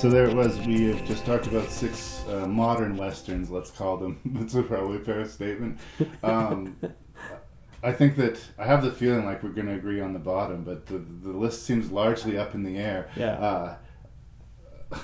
So 0.00 0.08
there 0.08 0.24
it 0.24 0.34
was. 0.34 0.58
We 0.60 0.84
have 0.84 1.06
just 1.06 1.26
talked 1.26 1.46
about 1.46 1.70
six 1.70 2.24
uh, 2.26 2.46
modern 2.46 2.96
westerns, 2.96 3.50
let's 3.50 3.70
call 3.70 3.98
them. 3.98 4.18
That's 4.24 4.54
a 4.54 4.62
probably 4.62 4.96
fair 4.96 5.26
statement. 5.26 5.78
Um, 6.22 6.74
I 7.82 7.92
think 7.92 8.16
that 8.16 8.40
I 8.58 8.64
have 8.64 8.82
the 8.82 8.92
feeling 8.92 9.26
like 9.26 9.42
we're 9.42 9.50
going 9.50 9.66
to 9.66 9.74
agree 9.74 10.00
on 10.00 10.14
the 10.14 10.18
bottom, 10.18 10.64
but 10.64 10.86
the 10.86 10.96
the 10.96 11.36
list 11.36 11.66
seems 11.66 11.90
largely 11.90 12.38
up 12.38 12.54
in 12.54 12.62
the 12.62 12.78
air. 12.78 13.10
Yeah. 13.14 13.76
Uh, 14.90 14.98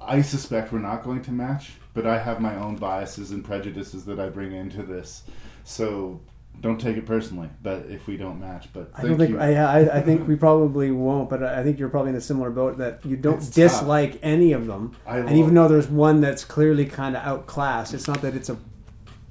I 0.00 0.20
suspect 0.20 0.72
we're 0.72 0.80
not 0.80 1.04
going 1.04 1.22
to 1.22 1.30
match, 1.30 1.74
but 1.92 2.04
I 2.04 2.18
have 2.18 2.40
my 2.40 2.56
own 2.56 2.74
biases 2.74 3.30
and 3.30 3.44
prejudices 3.44 4.04
that 4.06 4.18
I 4.18 4.30
bring 4.30 4.50
into 4.50 4.82
this. 4.82 5.22
So 5.62 6.20
don't 6.60 6.80
take 6.80 6.96
it 6.96 7.04
personally. 7.06 7.48
But 7.62 7.86
if 7.86 8.06
we 8.06 8.16
don't 8.16 8.40
match, 8.40 8.68
but 8.72 8.90
I 8.94 9.02
don't 9.02 9.18
think 9.18 9.30
you. 9.30 9.38
I, 9.38 9.98
I 9.98 10.00
think 10.00 10.26
we 10.26 10.36
probably 10.36 10.90
won't, 10.90 11.28
but 11.30 11.42
I 11.42 11.62
think 11.62 11.78
you're 11.78 11.88
probably 11.88 12.10
in 12.10 12.16
a 12.16 12.20
similar 12.20 12.50
boat 12.50 12.78
that 12.78 13.04
you 13.04 13.16
don't 13.16 13.36
It's 13.36 13.46
tough. 13.46 13.54
dislike 13.54 14.18
any 14.22 14.52
of 14.52 14.66
them, 14.66 14.96
I 15.06 15.18
and 15.18 15.32
even 15.36 15.54
though 15.54 15.68
there's 15.68 15.88
one 15.88 16.20
that's 16.20 16.44
clearly 16.44 16.86
kind 16.86 17.16
of 17.16 17.22
outclassed, 17.22 17.92
it's 17.94 18.08
not 18.08 18.22
that 18.22 18.34
it's 18.34 18.48
a 18.48 18.56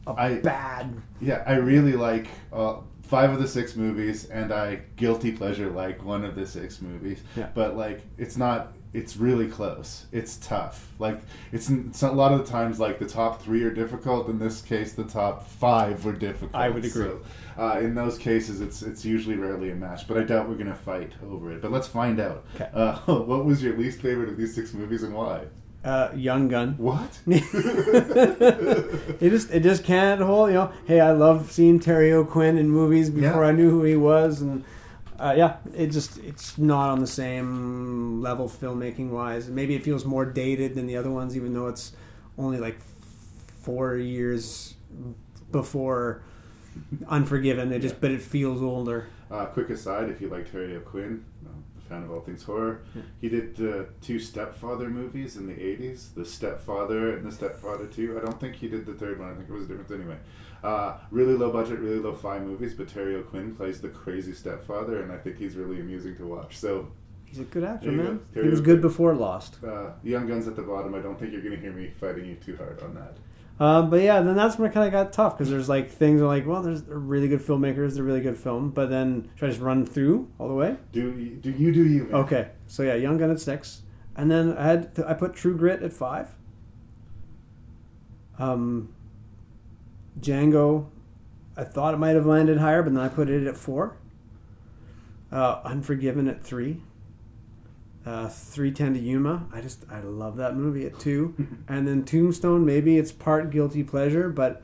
a 0.05 0.11
I- 0.11 0.35
bad. 0.41 0.95
Yeah, 1.21 1.43
I 1.47 1.53
really 1.55 1.93
like 1.93 2.27
uh, 2.51 2.77
five 3.03 3.31
of 3.31 3.39
the 3.41 3.47
six 3.47 3.75
movies, 3.75 4.25
and 4.25 4.51
I 4.51 4.81
guilty 4.97 5.31
pleasure 5.31 5.69
like 5.69 6.03
one 6.03 6.25
of 6.25 6.35
the 6.35 6.45
six 6.45 6.81
movies. 6.81 7.21
Yeah. 7.35 7.47
But 7.53 7.77
like, 7.77 8.01
it's 8.17 8.37
not. 8.37 8.73
It's 8.93 9.17
really 9.17 9.47
close. 9.47 10.05
It's 10.11 10.37
tough. 10.37 10.91
Like 10.99 11.19
it's, 11.51 11.69
it's 11.69 12.03
a 12.03 12.11
lot 12.11 12.31
of 12.31 12.45
the 12.45 12.51
times 12.51 12.79
like 12.79 12.99
the 12.99 13.07
top 13.07 13.41
three 13.41 13.63
are 13.63 13.73
difficult. 13.73 14.29
In 14.29 14.37
this 14.37 14.61
case, 14.61 14.93
the 14.93 15.03
top 15.03 15.47
five 15.47 16.05
were 16.05 16.13
difficult. 16.13 16.53
I 16.53 16.69
would 16.69 16.85
agree. 16.85 17.05
So, 17.05 17.21
uh, 17.57 17.79
in 17.79 17.95
those 17.95 18.19
cases, 18.19 18.61
it's 18.61 18.83
it's 18.83 19.03
usually 19.03 19.35
rarely 19.35 19.71
a 19.71 19.75
match. 19.75 20.07
But 20.07 20.17
I 20.17 20.23
doubt 20.23 20.47
we're 20.47 20.55
gonna 20.55 20.75
fight 20.75 21.13
over 21.27 21.51
it. 21.51 21.61
But 21.61 21.71
let's 21.71 21.87
find 21.87 22.19
out. 22.19 22.45
Okay. 22.55 22.69
Uh, 22.73 22.97
what 23.05 23.45
was 23.45 23.63
your 23.63 23.75
least 23.77 23.99
favorite 23.99 24.29
of 24.29 24.37
these 24.37 24.53
six 24.53 24.73
movies 24.73 25.01
and 25.01 25.15
why? 25.15 25.45
Uh, 25.83 26.11
young 26.15 26.47
gun. 26.47 26.75
What? 26.77 27.19
it 27.27 29.29
just 29.29 29.51
it 29.51 29.63
just 29.63 29.83
can't 29.83 30.21
hold. 30.21 30.49
You 30.49 30.55
know, 30.55 30.71
hey, 30.85 30.99
I 30.99 31.11
love 31.11 31.51
seeing 31.51 31.79
Terry 31.79 32.13
O'Quinn 32.13 32.57
in 32.57 32.69
movies 32.69 33.09
before 33.09 33.43
Yeah. 33.43 33.49
I 33.49 33.51
knew 33.51 33.69
who 33.69 33.83
he 33.83 33.95
was, 33.95 34.41
and 34.41 34.63
uh, 35.19 35.33
yeah, 35.35 35.57
it 35.75 35.87
just 35.87 36.17
it's 36.19 36.57
not 36.57 36.89
on 36.89 36.99
the 36.99 37.07
same 37.07 38.21
level 38.21 38.47
filmmaking 38.49 39.09
wise. 39.09 39.49
Maybe 39.49 39.75
it 39.75 39.83
feels 39.83 40.05
more 40.05 40.25
dated 40.25 40.75
than 40.75 40.87
the 40.87 40.97
other 40.97 41.11
ones, 41.11 41.35
even 41.35 41.53
though 41.53 41.67
it's 41.67 41.93
only 42.37 42.57
like 42.57 42.79
four 43.61 43.95
years 43.95 44.75
before 45.51 46.23
Unforgiven. 47.07 47.71
It 47.71 47.79
just 47.79 47.99
but 48.01 48.11
it 48.11 48.21
feels 48.21 48.61
older. 48.61 49.07
Uh, 49.29 49.45
quick 49.45 49.69
aside, 49.69 50.09
if 50.09 50.21
you 50.21 50.29
like 50.29 50.51
Terry 50.51 50.75
O'Quinn, 50.75 51.23
I'm 51.45 51.63
a 51.77 51.89
fan 51.89 52.03
of 52.03 52.11
all 52.11 52.21
things 52.21 52.43
horror. 52.43 52.81
He 53.19 53.29
did 53.29 53.59
uh, 53.61 53.83
two 54.01 54.19
Stepfather 54.19 54.89
movies 54.89 55.37
in 55.37 55.47
the 55.47 55.53
80s 55.53 56.13
The 56.13 56.25
Stepfather 56.25 57.15
and 57.15 57.25
The 57.25 57.31
Stepfather 57.31 57.87
2. 57.87 58.19
I 58.19 58.25
don't 58.25 58.39
think 58.39 58.55
he 58.55 58.67
did 58.67 58.85
the 58.85 58.93
third 58.93 59.19
one, 59.19 59.31
I 59.31 59.35
think 59.35 59.49
it 59.49 59.53
was 59.53 59.65
a 59.65 59.67
difference 59.67 59.91
anyway. 59.91 60.17
Uh, 60.63 60.97
really 61.11 61.33
low 61.33 61.51
budget, 61.51 61.79
really 61.79 61.99
low 61.99 62.13
fi 62.13 62.39
movies, 62.39 62.73
but 62.73 62.87
Terry 62.87 63.15
O'Quinn 63.15 63.53
plays 63.55 63.81
the 63.81 63.89
crazy 63.89 64.33
stepfather, 64.33 65.01
and 65.01 65.11
I 65.11 65.17
think 65.17 65.37
he's 65.37 65.55
really 65.55 65.81
amusing 65.81 66.15
to 66.17 66.25
watch. 66.25 66.57
So, 66.57 66.87
He's 67.25 67.39
a 67.39 67.43
good 67.45 67.63
actor, 67.63 67.91
man. 67.91 68.21
go. 68.33 68.43
He 68.43 68.47
was 68.47 68.61
good 68.61 68.79
before 68.79 69.13
Lost. 69.15 69.57
uh, 69.63 69.89
Young 70.03 70.27
Guns 70.27 70.47
at 70.47 70.55
the 70.55 70.61
bottom, 70.61 70.93
I 70.95 70.99
don't 70.99 71.19
think 71.19 71.33
you're 71.33 71.41
going 71.41 71.55
to 71.55 71.59
hear 71.59 71.71
me 71.73 71.89
fighting 71.99 72.25
you 72.25 72.35
too 72.35 72.55
hard 72.55 72.79
on 72.81 72.93
that. 72.95 73.17
Um, 73.59 73.89
but 73.89 74.01
yeah, 74.01 74.21
then 74.21 74.35
that's 74.35 74.57
when 74.57 74.69
it 74.69 74.73
kind 74.73 74.85
of 74.87 74.91
got 74.91 75.11
tough 75.13 75.37
because 75.37 75.49
there's 75.49 75.67
like 75.69 75.91
things 75.91 76.21
are 76.21 76.27
like, 76.27 76.45
well, 76.47 76.61
there's 76.63 76.83
really 76.83 77.27
good 77.27 77.39
filmmakers, 77.41 77.95
they're 77.95 78.03
really 78.03 78.21
good 78.21 78.37
film, 78.37 78.69
but 78.71 78.89
then 78.89 79.29
should 79.35 79.45
I 79.45 79.49
just 79.49 79.61
run 79.61 79.85
through 79.85 80.31
all 80.39 80.47
the 80.47 80.53
way? 80.55 80.75
Do 80.91 81.01
you, 81.01 81.29
do 81.35 81.51
you 81.51 81.71
do 81.71 81.83
you? 81.87 82.03
Man. 82.05 82.15
Okay, 82.15 82.49
so 82.67 82.81
yeah, 82.83 82.95
Young 82.95 83.17
Gun 83.17 83.29
at 83.29 83.39
six, 83.39 83.83
and 84.15 84.29
then 84.31 84.57
I 84.57 84.63
had 84.65 85.03
I 85.05 85.13
put 85.13 85.35
True 85.35 85.55
Grit 85.55 85.83
at 85.83 85.93
five. 85.93 86.33
Um, 88.39 88.93
Django, 90.19 90.87
I 91.57 91.63
thought 91.63 91.93
it 91.93 91.97
might 91.97 92.15
have 92.15 92.25
landed 92.25 92.57
higher, 92.57 92.81
but 92.83 92.93
then 92.93 93.03
I 93.03 93.09
put 93.09 93.29
it 93.29 93.45
at 93.47 93.57
four. 93.57 93.97
Uh, 95.31 95.59
Unforgiven 95.63 96.27
at 96.27 96.43
three. 96.43 96.81
Uh, 98.05 98.27
310 98.27 98.93
to 98.95 98.99
Yuma. 98.99 99.47
I 99.53 99.61
just 99.61 99.85
I 99.89 100.01
love 100.01 100.35
that 100.35 100.57
movie 100.57 100.85
at 100.85 100.99
two, 100.99 101.33
and 101.69 101.87
then 101.87 102.03
Tombstone. 102.03 102.65
Maybe 102.65 102.97
it's 102.97 103.13
part 103.13 103.49
guilty 103.49 103.81
pleasure, 103.81 104.27
but 104.29 104.61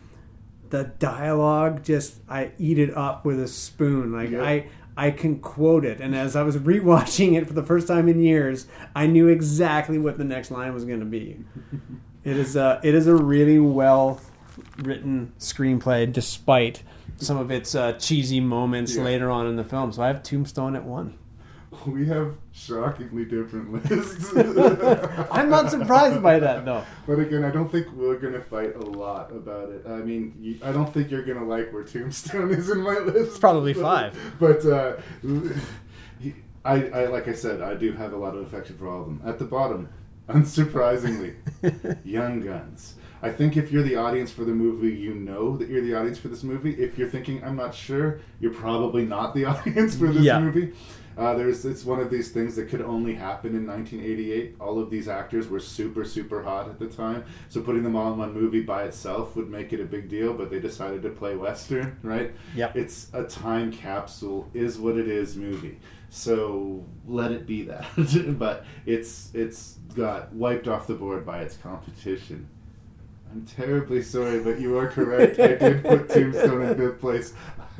the 0.71 0.83
dialogue 0.99 1.83
just 1.83 2.15
I 2.27 2.51
eat 2.59 2.77
it 2.77 2.95
up 2.95 3.23
with 3.23 3.39
a 3.39 3.47
spoon. 3.47 4.11
Like 4.11 4.31
Yeah. 4.31 4.43
I 4.43 4.67
I 4.97 5.11
can 5.11 5.39
quote 5.39 5.85
it, 5.85 6.01
and 6.01 6.13
as 6.13 6.35
I 6.35 6.43
was 6.43 6.57
rewatching 6.73 7.37
it 7.37 7.47
for 7.47 7.53
the 7.53 7.63
first 7.63 7.87
time 7.87 8.09
in 8.09 8.19
years, 8.19 8.67
I 8.93 9.07
knew 9.07 9.29
exactly 9.29 9.97
what 9.97 10.17
the 10.17 10.25
next 10.25 10.51
line 10.51 10.73
was 10.73 10.83
going 10.85 10.99
to 10.99 11.05
be. 11.05 11.37
It 12.25 12.35
is 12.35 12.57
a 12.57 12.81
it 12.83 12.93
is 12.93 13.07
a 13.07 13.15
really 13.15 13.59
well 13.59 14.19
written 14.77 15.33
screenplay, 15.39 16.11
despite 16.11 16.83
some 17.17 17.37
of 17.37 17.51
its 17.51 17.75
uh, 17.75 17.93
cheesy 17.93 18.39
moments 18.39 18.95
Yeah. 18.95 19.03
later 19.03 19.29
on 19.29 19.47
in 19.47 19.55
the 19.55 19.63
film. 19.63 19.91
So 19.91 20.01
I 20.03 20.07
have 20.07 20.23
Tombstone 20.23 20.75
at 20.75 20.83
one. 20.85 21.17
we 21.85 22.07
have 22.07 22.33
shockingly 22.51 23.25
different 23.25 23.71
lists. 23.91 24.33
I'm 25.31 25.49
not 25.49 25.69
surprised 25.69 26.21
by 26.23 26.39
that, 26.39 26.65
though. 26.65 26.83
But 27.05 27.19
again, 27.19 27.43
I 27.43 27.51
don't 27.51 27.71
think 27.71 27.91
we're 27.93 28.17
gonna 28.17 28.41
fight 28.41 28.75
a 28.75 28.79
lot 28.85 29.31
about 29.31 29.69
it. 29.69 29.85
I 29.87 29.97
mean, 29.97 30.35
you, 30.39 30.59
I 30.63 30.71
don't 30.71 30.91
think 30.93 31.11
you're 31.11 31.23
gonna 31.23 31.45
like 31.45 31.71
where 31.71 31.83
Tombstone 31.83 32.51
is 32.59 32.69
in 32.69 32.81
my 32.81 32.97
list. 32.99 33.17
It's 33.29 33.37
probably 33.39 33.73
five. 33.73 34.17
But 34.39 34.65
uh, 34.65 34.93
I, 36.65 36.83
I, 36.89 37.05
like 37.05 37.27
I 37.27 37.33
said, 37.33 37.61
I 37.61 37.73
do 37.75 37.91
have 37.93 38.13
a 38.13 38.17
lot 38.17 38.35
of 38.35 38.41
affection 38.41 38.77
for 38.77 38.87
all 38.87 39.01
of 39.01 39.05
them. 39.07 39.21
At 39.25 39.39
the 39.39 39.45
bottom, 39.45 39.89
unsurprisingly, 40.27 41.35
Young 42.03 42.41
Guns. 42.41 42.95
I 43.21 43.31
think 43.31 43.57
if 43.57 43.71
you're 43.71 43.83
the 43.83 43.95
audience 43.97 44.31
for 44.31 44.45
the 44.45 44.53
movie, 44.53 44.91
you 44.95 45.13
know 45.13 45.57
that 45.57 45.67
you're 45.69 45.81
the 45.81 45.93
audience 45.95 46.17
for 46.17 46.29
this 46.29 46.43
movie. 46.43 46.71
If 46.81 46.97
you're 46.97 47.09
thinking, 47.09 47.43
I'm 47.43 47.55
not 47.55 47.75
sure, 47.75 48.19
you're 48.39 48.53
probably 48.53 49.05
not 49.05 49.35
the 49.35 49.45
audience 49.53 49.95
for 49.97 50.07
this 50.07 50.23
Yeah. 50.23 50.39
movie. 50.39 50.73
Uh, 51.17 51.33
there's 51.35 51.65
it's 51.65 51.83
one 51.83 51.99
of 51.99 52.09
these 52.09 52.31
things 52.31 52.55
that 52.55 52.69
could 52.69 52.79
only 52.81 53.13
happen 53.13 53.53
in 53.53 53.67
1988. 53.67 54.55
All 54.61 54.79
of 54.79 54.89
these 54.89 55.09
actors 55.09 55.49
were 55.49 55.59
super 55.59 56.05
super 56.05 56.41
hot 56.41 56.69
at 56.69 56.79
the 56.79 56.87
time, 56.87 57.25
so 57.49 57.59
putting 57.59 57.83
them 57.83 57.93
all 57.97 58.13
in 58.13 58.17
one 58.19 58.33
movie 58.33 58.61
by 58.61 58.83
itself 58.83 59.35
would 59.35 59.49
make 59.49 59.73
it 59.73 59.81
a 59.81 59.85
big 59.85 60.07
deal. 60.07 60.33
But 60.33 60.49
they 60.49 60.61
decided 60.61 61.01
to 61.01 61.09
play 61.09 61.35
western, 61.35 61.97
right? 62.03 62.31
Yeah. 62.55 62.71
It's 62.73 63.09
a 63.11 63.25
time 63.25 63.69
capsule, 63.73 64.49
is 64.53 64.77
what 64.79 64.95
it 64.97 65.09
is 65.09 65.35
movie. 65.35 65.79
So 66.09 66.85
let 67.05 67.33
it 67.33 67.45
be 67.45 67.63
that. 67.63 67.85
but 68.39 68.63
it's 68.85 69.29
it's 69.33 69.77
got 69.95 70.31
wiped 70.31 70.69
off 70.69 70.87
the 70.87 70.93
board 70.95 71.25
by 71.25 71.41
its 71.41 71.57
competition. 71.57 72.47
I'm 73.31 73.45
terribly 73.45 74.01
sorry, 74.01 74.39
but 74.39 74.59
you 74.59 74.77
are 74.77 74.87
correct. 74.87 75.39
I 75.39 75.55
did 75.55 75.83
put 75.83 76.09
Tombstone 76.09 76.63
in 76.63 76.75
fifth 76.77 76.99
place. 76.99 77.33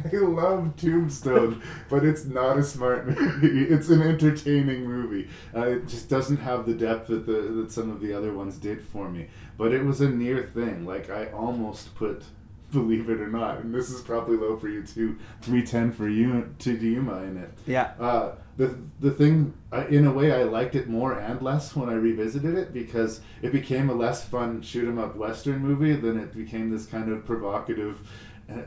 I 0.05 0.15
love 0.15 0.75
Tombstone, 0.77 1.61
but 1.89 2.05
it's 2.05 2.25
not 2.25 2.57
a 2.57 2.63
smart 2.63 3.07
movie. 3.07 3.67
It's 3.73 3.89
an 3.89 4.01
entertaining 4.01 4.85
movie. 4.85 5.27
Uh, 5.55 5.67
it 5.67 5.87
just 5.87 6.09
doesn't 6.09 6.37
have 6.37 6.65
the 6.65 6.73
depth 6.73 7.07
that 7.07 7.25
the 7.25 7.41
that 7.61 7.71
some 7.71 7.89
of 7.89 7.99
the 7.99 8.13
other 8.13 8.33
ones 8.33 8.57
did 8.57 8.81
for 8.81 9.09
me. 9.09 9.27
But 9.57 9.73
it 9.73 9.83
was 9.83 10.01
a 10.01 10.09
near 10.09 10.43
thing. 10.43 10.85
Like 10.85 11.09
I 11.09 11.27
almost 11.31 11.95
put, 11.95 12.23
believe 12.71 13.09
it 13.09 13.19
or 13.19 13.27
not, 13.27 13.59
and 13.59 13.73
this 13.73 13.89
is 13.89 14.01
probably 14.01 14.37
low 14.37 14.55
for 14.57 14.69
you 14.69 14.83
too. 14.83 15.17
Three 15.41 15.65
ten 15.65 15.91
for 15.91 16.07
you 16.07 16.53
to 16.59 16.73
Yuma 16.73 17.23
in 17.23 17.37
it. 17.37 17.51
Yeah. 17.65 17.91
Uh, 17.99 18.35
the 18.59 18.75
the 18.99 19.09
thing, 19.11 19.53
I, 19.71 19.85
in 19.85 20.05
a 20.05 20.11
way, 20.11 20.33
I 20.33 20.43
liked 20.43 20.75
it 20.75 20.89
more 20.89 21.13
and 21.17 21.41
less 21.41 21.75
when 21.77 21.87
I 21.89 21.93
revisited 21.93 22.55
it 22.55 22.73
because 22.73 23.21
it 23.41 23.53
became 23.53 23.89
a 23.89 23.93
less 23.93 24.25
fun 24.25 24.61
shoot 24.61 24.85
'em 24.87 24.99
up 24.99 25.15
western 25.15 25.59
movie 25.59 25.95
than 25.95 26.19
it 26.19 26.35
became 26.35 26.69
this 26.69 26.85
kind 26.85 27.09
of 27.11 27.25
provocative 27.25 27.95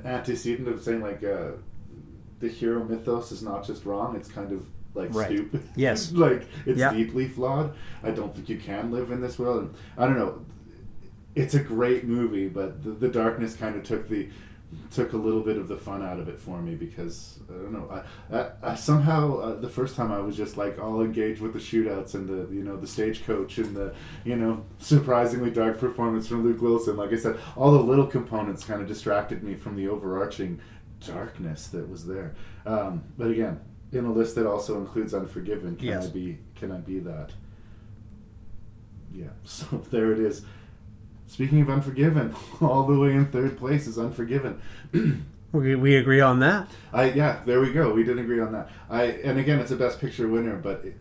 antecedent 0.05 0.67
of 0.69 0.83
saying 0.83 1.03
like 1.03 1.23
uh, 1.23 1.53
the 2.41 2.49
hero 2.49 2.83
mythos 2.85 3.33
is 3.33 3.43
not 3.43 3.67
just 3.67 3.85
wrong; 3.85 4.17
it's 4.17 4.29
kind 4.31 4.51
of 4.53 4.67
like 4.95 5.15
Right. 5.15 5.27
stupid. 5.31 5.63
Yes. 5.77 6.11
like 6.27 6.47
it's 6.65 6.79
Yeah. 6.79 6.93
deeply 6.93 7.29
flawed. 7.29 7.75
I 8.03 8.11
don't 8.13 8.35
think 8.35 8.49
you 8.49 8.57
can 8.59 8.91
live 8.91 9.11
in 9.11 9.21
this 9.21 9.39
world. 9.39 9.59
And 9.65 9.75
I 9.99 10.07
don't 10.07 10.17
know. 10.19 10.45
It's 11.35 11.55
a 11.55 11.61
great 11.63 12.05
movie, 12.05 12.49
but 12.49 12.83
the, 12.83 12.91
the 12.91 13.09
darkness 13.09 13.57
kind 13.57 13.75
of 13.77 13.83
took 13.85 14.09
the 14.09 14.29
took 14.91 15.13
a 15.13 15.17
little 15.17 15.41
bit 15.41 15.57
of 15.57 15.69
the 15.69 15.77
fun 15.77 16.03
out 16.03 16.19
of 16.19 16.29
it 16.29 16.39
for 16.39 16.61
me 16.61 16.75
because 16.75 17.39
I 17.49 17.53
don't 17.55 17.73
know. 17.73 18.03
I, 18.31 18.37
I, 18.39 18.73
I 18.73 18.75
somehow 18.75 19.39
uh, 19.39 19.55
the 19.61 19.69
first 19.69 19.97
time 19.97 20.11
I 20.13 20.19
was 20.21 20.37
just 20.37 20.57
like 20.57 20.79
all 20.79 21.03
engaged 21.03 21.41
with 21.41 21.53
the 21.53 21.59
shootouts 21.59 22.15
and 22.15 22.29
the 22.29 22.55
you 22.55 22.63
know 22.63 22.77
the 22.77 22.87
stagecoach 22.87 23.59
and 23.59 23.75
the 23.77 23.95
you 24.25 24.37
know 24.37 24.65
surprisingly 24.79 25.51
dark 25.51 25.79
performance 25.79 26.27
from 26.29 26.45
Luke 26.45 26.61
Wilson. 26.63 26.97
Like 26.97 27.13
I 27.13 27.17
said, 27.17 27.39
all 27.57 27.73
the 27.73 27.81
little 27.83 28.07
components 28.07 28.65
kind 28.65 28.81
of 28.81 28.89
distracted 28.89 29.43
me 29.43 29.55
from 29.55 29.77
the 29.77 29.89
overarching 29.89 30.61
darkness 31.07 31.69
that 31.69 31.89
was 31.89 32.07
there. 32.07 32.35
Um, 32.65 33.03
but 33.19 33.29
again, 33.31 33.61
in 33.93 34.05
a 34.05 34.13
list 34.13 34.35
that 34.37 34.47
also 34.47 34.79
includes 34.79 35.13
Unforgiven, 35.15 35.77
can 35.77 35.87
Yes. 35.87 36.07
I 36.07 36.11
be 36.11 36.39
can 36.55 36.71
I 36.73 36.79
be 36.79 36.99
that? 37.01 37.31
Yeah. 39.13 39.27
So 39.45 39.83
there 39.91 40.13
it 40.13 40.19
is. 40.21 40.43
Speaking 41.33 41.63
of 41.63 41.71
Unforgiven, 41.71 42.35
all 42.61 42.87
the 42.87 42.99
way 42.99 43.15
in 43.15 43.25
third 43.25 43.57
place 43.57 43.87
is 43.87 43.99
Unforgiven. 43.99 44.61
We, 45.53 45.75
we 45.75 45.97
agree 45.97 46.23
on 46.23 46.41
that. 46.41 46.67
I 46.95 47.11
yeah, 47.11 47.43
there 47.45 47.61
we 47.61 47.75
go. 47.75 47.93
We 47.93 48.05
did 48.05 48.19
agree 48.19 48.41
on 48.41 48.53
that. 48.53 48.71
I 48.89 49.03
and 49.23 49.39
again, 49.39 49.59
it's 49.59 49.71
a 49.71 49.77
Best 49.77 50.01
Picture 50.01 50.27
winner, 50.27 50.57
but 50.57 50.83
it, 50.83 50.97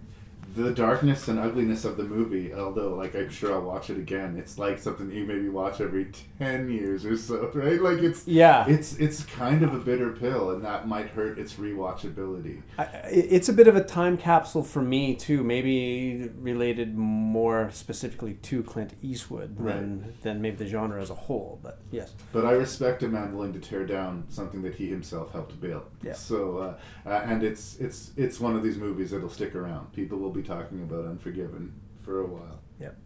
the 0.56 0.72
darkness 0.72 1.28
and 1.28 1.40
ugliness 1.40 1.86
of 1.86 1.98
the 1.98 2.03
movie, 2.03 2.53
although 2.53 2.94
like 2.95 3.15
I'm 3.15 3.30
sure 3.30 3.53
I'll 3.53 3.61
watch 3.61 3.90
it 3.90 3.98
again, 3.98 4.36
it's 4.38 4.57
like 4.57 4.80
something 4.80 5.11
you 5.11 5.26
maybe 5.26 5.49
watch 5.49 5.82
every 5.82 6.11
ten 6.40 6.69
years 6.69 7.06
or 7.06 7.15
so, 7.18 7.49
right? 7.56 7.82
Like 7.82 7.99
it's 7.99 8.28
Yeah. 8.28 8.65
it's 8.68 8.95
it's 8.98 9.23
kind 9.26 9.64
of 9.64 9.73
a 9.73 9.80
bitter 9.80 10.11
pill, 10.11 10.52
and 10.52 10.64
that 10.65 10.88
might 10.88 11.07
hurt 11.10 11.38
its 11.40 11.53
rewatchability. 11.53 12.61
I, 12.78 12.84
it's 13.10 13.49
a 13.49 13.53
bit 13.53 13.68
of 13.68 13.76
a 13.76 13.84
time 13.84 14.18
capsule 14.18 14.64
for 14.64 14.82
me 14.82 15.15
too. 15.15 15.44
Maybe 15.44 16.30
related 16.40 16.95
more 16.95 17.69
specifically 17.72 18.34
to 18.36 18.64
Clint 18.64 18.94
Eastwood 19.02 19.57
than 19.57 20.14
than 20.22 20.41
maybe 20.41 20.57
the 20.57 20.68
genre 20.68 21.02
as 21.02 21.10
a 21.10 21.15
whole. 21.15 21.60
But 21.61 21.80
yes, 21.91 22.14
But 22.32 22.45
I 22.45 22.52
respect 22.52 23.03
a 23.03 23.07
man 23.07 23.36
willing 23.36 23.53
to 23.53 23.60
tear 23.60 23.86
down 23.86 24.26
something 24.30 24.61
that 24.64 24.76
he 24.76 24.88
himself 24.88 25.32
helped 25.32 25.60
build. 25.61 25.84
Yeah. 26.03 26.14
So, 26.14 26.57
uh, 26.57 27.10
uh, 27.10 27.22
and 27.26 27.44
it's 27.44 27.78
it's 27.80 28.11
it's 28.18 28.40
one 28.40 28.56
of 28.56 28.64
these 28.64 28.78
movies 28.78 29.11
that'll 29.11 29.30
stick 29.30 29.56
around. 29.56 29.91
People 29.94 30.18
will 30.18 30.32
be 30.32 30.40
talking 30.43 30.81
about 30.81 31.05
Unforgiven 31.05 31.73
for 32.03 32.22
a 32.22 32.26
while. 32.26 32.59
Yep. 32.80 32.97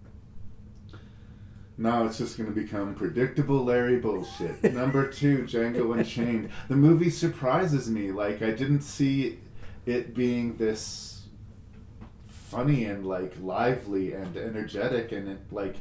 Now 1.77 2.05
it's 2.05 2.17
just 2.17 2.37
going 2.37 2.53
to 2.53 2.55
become 2.55 2.95
predictable 2.95 3.63
Larry 3.63 3.99
bullshit. 3.99 4.63
Number 4.73 5.07
two, 5.07 5.39
Django 5.39 5.97
Unchained. 5.97 6.49
The 6.69 6.75
movie 6.75 7.09
surprises 7.09 7.89
me. 7.89 8.11
Like 8.11 8.41
I 8.41 8.51
didn't 8.51 8.81
see 8.81 9.39
it 9.85 10.15
being 10.15 10.55
this 10.57 11.23
funny 12.27 12.85
and 12.85 13.05
like 13.05 13.33
lively 13.41 14.13
and 14.13 14.37
energetic 14.37 15.11
and 15.11 15.27
it, 15.27 15.39
like 15.51 15.75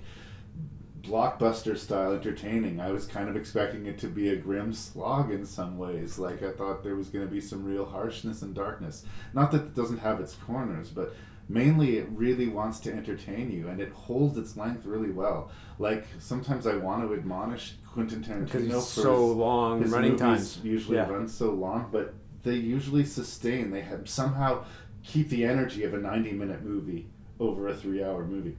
blockbuster 1.06 1.76
style 1.76 2.12
entertaining. 2.12 2.80
I 2.80 2.90
was 2.90 3.06
kind 3.06 3.28
of 3.28 3.36
expecting 3.36 3.86
it 3.86 3.98
to 3.98 4.06
be 4.08 4.30
a 4.30 4.36
grim 4.36 4.72
slog 4.72 5.30
in 5.30 5.44
some 5.44 5.76
ways. 5.78 6.18
Like 6.18 6.42
I 6.42 6.50
thought 6.50 6.82
there 6.82 6.96
was 6.96 7.08
going 7.08 7.24
to 7.26 7.30
be 7.30 7.40
some 7.40 7.64
real 7.64 7.84
harshness 7.84 8.42
and 8.42 8.54
darkness. 8.54 9.04
Not 9.32 9.52
that 9.52 9.62
it 9.62 9.74
doesn't 9.74 9.98
have 9.98 10.20
its 10.20 10.34
corners, 10.34 10.90
but 10.90 11.14
mainly 11.48 11.98
it 11.98 12.08
really 12.10 12.48
wants 12.48 12.80
to 12.80 12.92
entertain 12.92 13.50
you 13.50 13.68
and 13.68 13.80
it 13.80 13.92
holds 13.92 14.38
its 14.38 14.56
length 14.56 14.86
really 14.86 15.10
well. 15.10 15.50
Like 15.78 16.06
sometimes 16.18 16.66
I 16.66 16.76
want 16.76 17.06
to 17.06 17.14
admonish 17.14 17.74
Quentin 17.92 18.22
Tarantino 18.22 18.44
Because 18.46 18.64
he's 18.66 18.86
so 18.86 19.28
his- 19.28 19.36
long, 19.36 19.82
his 19.82 19.90
running 19.92 20.16
times. 20.16 20.58
Usually 20.64 20.96
Yeah. 20.96 21.08
run 21.08 21.28
so 21.28 21.50
long, 21.52 21.88
but 21.92 22.14
they 22.42 22.54
usually 22.54 23.04
sustain. 23.04 23.70
They 23.70 23.82
have 23.82 24.08
somehow 24.08 24.64
keep 25.02 25.28
the 25.28 25.44
energy 25.44 25.84
of 25.84 25.92
a 25.94 25.98
90 25.98 26.32
minute 26.32 26.62
movie 26.64 27.08
over 27.38 27.68
a 27.68 27.74
three 27.74 28.02
hour 28.02 28.24
movie. 28.24 28.56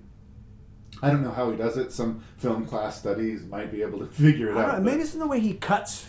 I 1.02 1.10
don't 1.12 1.22
know 1.24 1.32
how 1.32 1.52
he 1.52 1.58
does 1.58 1.78
it. 1.78 1.92
Some 1.92 2.24
film 2.38 2.66
class 2.66 2.98
studies 2.98 3.44
might 3.44 3.72
be 3.72 3.82
able 3.82 4.00
to 4.00 4.06
figure 4.24 4.50
it 4.52 4.58
out. 4.58 4.78
know, 4.78 4.84
maybe 4.84 5.02
it's 5.04 5.14
in 5.14 5.20
the 5.20 5.28
way 5.28 5.40
he 5.40 5.54
cuts 5.54 6.08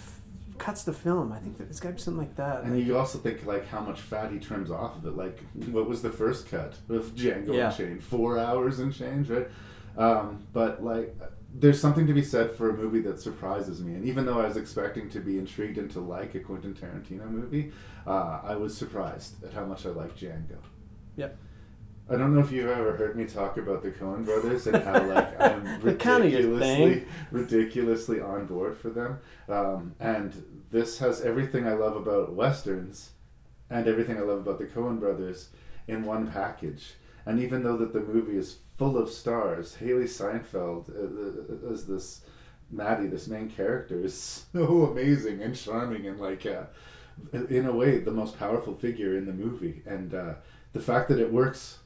cuts 0.59 0.85
the 0.85 0.93
film. 0.93 1.33
I 1.33 1.39
think 1.39 1.59
that 1.59 1.69
it's 1.69 1.81
got 1.81 1.91
to 1.91 1.95
be 1.97 2.01
something 2.01 2.19
like 2.19 2.37
that. 2.37 2.63
and 2.65 2.81
you 2.81 2.97
also 2.97 3.19
think 3.19 3.45
like 3.45 3.67
how 3.69 3.81
much 3.81 4.01
fat 4.01 4.33
he 4.33 4.39
trims 4.39 4.71
off 4.71 4.97
of 4.97 5.05
it. 5.05 5.17
Like 5.17 5.41
what 5.71 5.87
was 5.89 6.01
the 6.01 6.11
first 6.11 6.49
cut 6.49 6.75
of 6.89 7.15
Django 7.15 7.55
Yeah. 7.55 7.69
Unchained? 7.71 8.03
Four 8.03 8.39
hours 8.39 8.79
and 8.79 8.95
change, 8.95 9.29
right? 9.29 9.49
Um, 9.99 10.47
but 10.55 10.83
like, 10.83 11.15
there's 11.59 11.81
something 11.81 12.07
to 12.07 12.13
be 12.15 12.23
said 12.23 12.53
for 12.53 12.71
a 12.71 12.73
movie 12.75 13.01
that 13.01 13.19
surprises 13.21 13.83
me. 13.83 13.95
And 13.95 14.05
even 14.07 14.25
though 14.27 14.41
I 14.41 14.47
was 14.47 14.57
expecting 14.59 15.09
to 15.11 15.21
be 15.21 15.39
intrigued 15.39 15.79
and 15.79 15.91
to 15.93 16.01
like 16.01 16.35
a 16.35 16.41
Quentin 16.41 16.75
Tarantino 16.75 17.29
movie, 17.31 17.73
uh, 18.07 18.41
I 18.45 18.57
was 18.57 18.77
surprised 18.77 19.43
at 19.45 19.53
how 19.53 19.65
much 19.65 19.85
I 19.87 19.91
liked 19.91 20.19
Django. 20.21 20.59
Yep. 21.17 21.37
I 22.09 22.17
don't 22.17 22.35
know 22.35 22.41
if 22.41 22.53
you've 22.53 22.69
ever 22.71 22.97
heard 22.97 23.17
me 23.17 23.25
talk 23.25 23.57
about 23.57 23.83
the 23.83 23.91
Coen 23.91 24.25
Brothers 24.25 24.69
and 24.69 24.83
how 24.83 25.05
like 25.09 25.41
I'm 25.41 25.81
They're 25.81 25.95
kinda 25.95 26.29
your 26.29 26.51
ridiculously, 26.51 27.05
ridiculously 27.33 28.21
on 28.21 28.47
board 28.47 28.77
for 28.77 28.91
them. 28.91 29.19
Um, 29.49 29.95
and 29.99 30.63
this 30.71 30.99
has 30.99 31.21
everything 31.21 31.67
I 31.67 31.73
love 31.73 31.97
about 31.97 32.33
westerns, 32.33 33.11
and 33.71 33.89
everything 33.89 34.19
I 34.19 34.21
love 34.21 34.39
about 34.39 34.59
the 34.59 34.67
Coen 34.67 35.01
Brothers 35.01 35.49
in 35.89 36.05
one 36.05 36.31
package. 36.31 36.95
And 37.25 37.41
even 37.43 37.65
though 37.65 37.77
that 37.79 37.93
the 37.93 38.01
movie 38.01 38.37
is 38.37 38.59
full 38.79 38.97
of 38.97 39.11
stars, 39.11 39.79
Hailee 39.81 40.09
Steinfeld 40.09 40.91
uh, 40.91 41.69
uh, 41.69 41.73
as 41.73 41.87
this 41.87 42.21
Mattie, 42.71 43.09
this 43.09 43.27
main 43.27 43.49
character, 43.49 44.01
is 44.05 44.47
so 44.53 44.87
amazing 44.87 45.43
and 45.43 45.57
charming 45.57 46.07
and 46.07 46.21
like. 46.21 46.47
Uh, 46.47 46.65
in 47.33 47.65
a 47.65 47.73
way, 47.73 47.99
the 47.99 48.11
most 48.11 48.39
powerful 48.39 48.75
figure 48.75 49.17
in 49.17 49.25
the 49.25 49.33
movie, 49.33 49.83
and 49.87 50.13
uh, 50.13 50.35
the 50.75 50.81
fact 50.81 51.09
that 51.09 51.19
it 51.19 51.33
works 51.33 51.79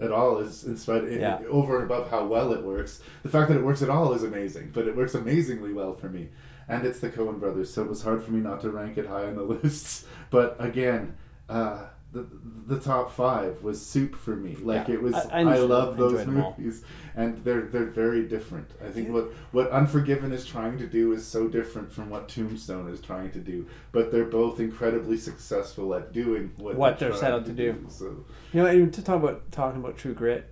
at 0.00 0.12
all 0.12 0.38
is, 0.38 0.64
in 0.64 0.76
spite 0.76 1.10
Yeah. 1.10 1.40
over 1.48 1.76
and 1.76 1.84
above 1.90 2.10
how 2.10 2.24
well 2.26 2.52
it 2.52 2.62
works. 2.64 3.00
The 3.22 3.28
fact 3.28 3.48
that 3.48 3.56
it 3.58 3.64
works 3.64 3.82
at 3.82 3.90
all 3.90 4.12
is 4.12 4.22
amazing, 4.22 4.70
but 4.72 4.86
it 4.86 4.96
works 4.96 5.14
amazingly 5.14 5.72
well 5.72 5.92
for 5.94 6.08
me. 6.08 6.28
And 6.68 6.86
it's 6.86 7.00
the 7.00 7.08
Coen 7.10 7.40
Brothers, 7.40 7.72
so 7.72 7.82
it 7.82 7.88
was 7.88 8.02
hard 8.02 8.22
for 8.22 8.30
me 8.30 8.40
not 8.40 8.60
to 8.60 8.70
rank 8.70 8.98
it 8.98 9.06
high 9.06 9.24
on 9.24 9.36
the 9.36 9.42
lists. 9.62 10.04
But 10.30 10.56
again, 10.58 11.16
uh, 11.48 11.84
the, 12.10 12.26
the 12.66 12.80
top 12.80 13.12
five 13.12 13.62
was 13.62 13.84
soup 13.84 14.14
for 14.16 14.34
me. 14.34 14.56
Like 14.56 14.88
Yeah, 14.88 14.94
it 14.94 15.02
was, 15.02 15.14
I- 15.14 15.40
I 15.42 15.54
I, 15.54 15.58
love 15.58 15.96
those 15.98 16.12
enjoyed 16.20 16.26
them 16.26 16.42
all. 16.42 16.54
movies, 16.58 16.82
and 17.14 17.44
they're 17.44 17.62
they're 17.62 17.84
very 17.84 18.26
different. 18.26 18.70
I 18.84 18.88
think 18.90 19.10
what 19.10 19.24
what 19.52 19.70
Unforgiven 19.70 20.32
is 20.32 20.46
trying 20.46 20.78
to 20.78 20.86
do 20.86 21.12
is 21.12 21.26
so 21.26 21.48
different 21.48 21.92
from 21.92 22.08
what 22.08 22.28
Tombstone 22.28 22.88
is 22.88 23.00
trying 23.02 23.30
to 23.32 23.38
do, 23.40 23.66
but 23.92 24.10
they're 24.10 24.24
both 24.24 24.58
incredibly 24.58 25.18
successful 25.18 25.94
at 25.94 26.12
doing 26.12 26.52
what, 26.56 26.76
What 26.76 26.98
they're 26.98 27.10
trying 27.10 27.20
set 27.20 27.32
out 27.32 27.44
to 27.46 27.52
do. 27.52 27.84
So 27.90 28.24
You 28.52 28.62
know, 28.62 28.66
and 28.68 28.92
to 28.94 29.02
talk 29.02 29.22
about 29.22 29.52
talking 29.52 29.80
about 29.80 29.98
True 29.98 30.14
Grit 30.14 30.50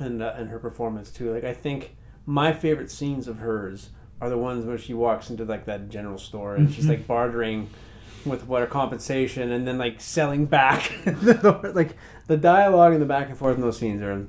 and 0.00 0.22
uh, 0.22 0.34
and 0.36 0.48
her 0.50 0.58
performance 0.58 1.10
too. 1.10 1.32
Like 1.32 1.44
I 1.44 1.54
think 1.54 1.96
my 2.26 2.52
favorite 2.52 2.90
scenes 2.90 3.28
of 3.28 3.38
hers 3.38 3.90
are 4.20 4.28
the 4.28 4.38
ones 4.38 4.64
where 4.64 4.78
she 4.78 4.94
walks 4.94 5.30
into 5.30 5.44
like 5.44 5.66
that 5.66 5.88
general 5.88 6.18
store 6.18 6.56
and 6.56 6.72
she's 6.72 6.88
like 6.88 7.06
bartering 7.14 7.68
with 8.24 8.46
what 8.46 8.60
her 8.60 8.66
compensation 8.66 9.50
and 9.50 9.66
then 9.66 9.78
like 9.78 10.00
selling 10.00 10.46
back. 10.46 10.92
like 11.74 11.96
the 12.26 12.36
dialogue 12.36 12.92
and 12.92 13.02
the 13.02 13.06
back 13.06 13.28
and 13.28 13.38
forth 13.38 13.56
in 13.56 13.62
those 13.62 13.78
scenes 13.78 14.02
are, 14.02 14.26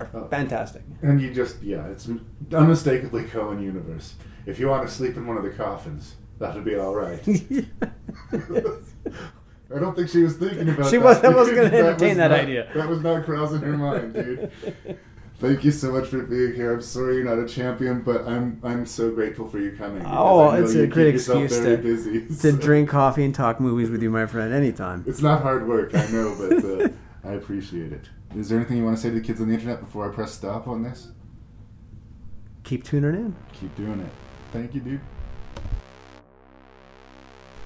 are 0.00 0.08
oh. 0.14 0.28
fantastic. 0.28 0.82
And 1.02 1.20
you 1.20 1.32
just, 1.32 1.62
yeah, 1.62 1.86
it's 1.86 2.08
unmistakably 2.52 3.24
Coen 3.24 3.62
universe. 3.62 4.14
If 4.46 4.58
you 4.58 4.68
want 4.68 4.86
to 4.88 4.92
sleep 4.92 5.16
in 5.16 5.26
one 5.26 5.36
of 5.36 5.42
the 5.42 5.50
coffins, 5.50 6.16
that'll 6.38 6.62
be 6.62 6.76
all 6.76 6.94
right. 6.94 7.20
I 9.72 9.78
don't 9.78 9.94
think 9.94 10.08
she 10.08 10.22
was 10.22 10.36
thinking 10.36 10.68
about 10.68 10.90
She 10.90 10.96
that. 10.96 11.04
wasn't- 11.04 11.36
wasn't 11.36 11.56
gonna 11.56 11.70
That 11.70 11.84
entertain 11.84 12.08
was 12.08 12.16
that 12.16 12.30
not- 12.30 12.40
idea. 12.40 12.70
That 12.74 12.88
was 12.88 13.00
not 13.02 13.24
crossing 13.24 13.60
her 13.60 13.76
mind, 13.76 14.14
dude. 14.14 14.50
Thank 15.40 15.64
you 15.64 15.70
so 15.70 15.90
much 15.90 16.08
for 16.08 16.22
being 16.22 16.54
here. 16.54 16.74
I'm 16.74 16.82
sorry 16.82 17.16
you're 17.16 17.24
not 17.24 17.38
a 17.38 17.48
champion, 17.48 18.02
but 18.02 18.28
I'm 18.28 18.60
I'm 18.62 18.84
so 18.84 19.10
grateful 19.10 19.48
for 19.48 19.58
you 19.58 19.72
coming. 19.72 20.04
Oh, 20.06 20.50
it's 20.50 20.74
a 20.74 20.86
great 20.86 21.14
excuse 21.14 21.56
to, 21.56 21.78
busy, 21.78 22.26
to 22.40 22.52
drink 22.52 22.90
coffee 22.90 23.24
and 23.24 23.34
talk 23.34 23.58
movies 23.58 23.88
with 23.88 24.02
you, 24.02 24.10
my 24.10 24.26
friend, 24.26 24.52
anytime. 24.52 25.02
It's 25.06 25.22
not 25.22 25.40
hard 25.40 25.66
work, 25.66 25.94
I 25.94 26.06
know, 26.08 26.36
but 26.38 26.62
uh, 26.62 26.88
I 27.24 27.32
appreciate 27.32 27.90
it. 27.90 28.10
Is 28.36 28.50
there 28.50 28.58
anything 28.58 28.76
you 28.76 28.84
want 28.84 28.98
to 28.98 29.02
say 29.02 29.08
to 29.08 29.14
the 29.14 29.22
kids 29.22 29.40
on 29.40 29.48
the 29.48 29.54
internet 29.54 29.80
before 29.80 30.10
I 30.10 30.14
press 30.14 30.34
stop 30.34 30.68
on 30.68 30.82
this? 30.82 31.08
Keep 32.64 32.84
tuning 32.84 33.14
in. 33.14 33.36
Keep 33.54 33.74
doing 33.76 34.00
it. 34.00 34.12
Thank 34.52 34.74
you, 34.74 34.82
dude. 34.82 35.00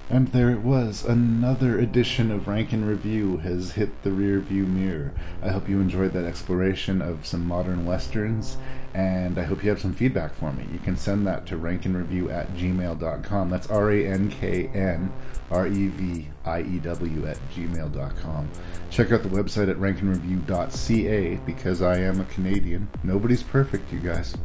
And 0.07 0.27
there 0.27 0.51
it 0.51 0.61
was. 0.61 1.03
Another 1.03 1.79
edition 1.79 2.29
of 2.29 2.47
Rank 2.47 2.71
and 2.71 2.87
Review 2.87 3.37
has 3.37 3.71
hit 3.71 4.03
the 4.03 4.11
rear 4.11 4.39
view 4.39 4.65
mirror. 4.65 5.11
I 5.41 5.49
hope 5.49 5.67
you 5.67 5.81
enjoyed 5.81 6.13
that 6.13 6.25
exploration 6.25 7.01
of 7.01 7.25
some 7.25 7.45
modern 7.47 7.87
westerns, 7.87 8.57
and 8.93 9.39
I 9.39 9.43
hope 9.43 9.63
you 9.63 9.69
have 9.71 9.81
some 9.81 9.93
feedback 9.93 10.35
for 10.35 10.53
me. 10.53 10.67
You 10.71 10.77
can 10.77 10.95
send 10.95 11.25
that 11.25 11.47
to 11.47 11.57
rankandreview 11.57 12.31
at 12.31 12.55
gmail.com. 12.55 13.49
That's 13.49 13.67
R 13.67 13.91
A 13.91 14.07
N 14.07 14.29
K 14.29 14.67
N 14.75 15.11
R 15.49 15.65
E 15.65 15.87
V 15.87 16.27
I 16.45 16.61
E 16.61 16.77
W 16.77 17.25
at 17.25 17.39
gmail.com. 17.55 18.49
Check 18.91 19.11
out 19.11 19.23
the 19.23 19.29
website 19.29 19.71
at 19.71 19.77
rankandreview.ca 19.77 21.35
because 21.47 21.81
I 21.81 21.97
am 21.97 22.21
a 22.21 22.25
Canadian. 22.25 22.89
Nobody's 23.03 23.41
perfect, 23.41 23.91
you 23.91 23.99
guys. 23.99 24.37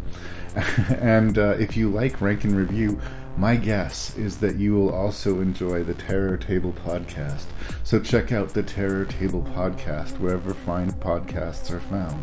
and 1.01 1.39
uh, 1.39 1.57
if 1.59 1.77
you 1.77 1.91
like 1.91 2.21
Rank 2.21 2.45
and 2.45 2.57
Review, 2.57 2.99
my 3.37 3.57
guess 3.57 4.17
is 4.17 4.39
that 4.39 4.57
you 4.57 4.75
will 4.75 4.93
also 4.95 5.41
enjoy 5.41 5.83
the 5.83 5.95
Terror 5.95 6.37
Table 6.37 6.75
podcast. 6.85 7.45
So 7.85 8.01
check 8.01 8.33
out 8.33 8.51
the 8.51 8.63
Terror 8.63 9.05
Table 9.05 9.43
podcast 9.55 10.19
wherever 10.19 10.53
fine 10.53 10.93
podcasts 10.93 11.71
are 11.71 11.81
found. 11.81 12.23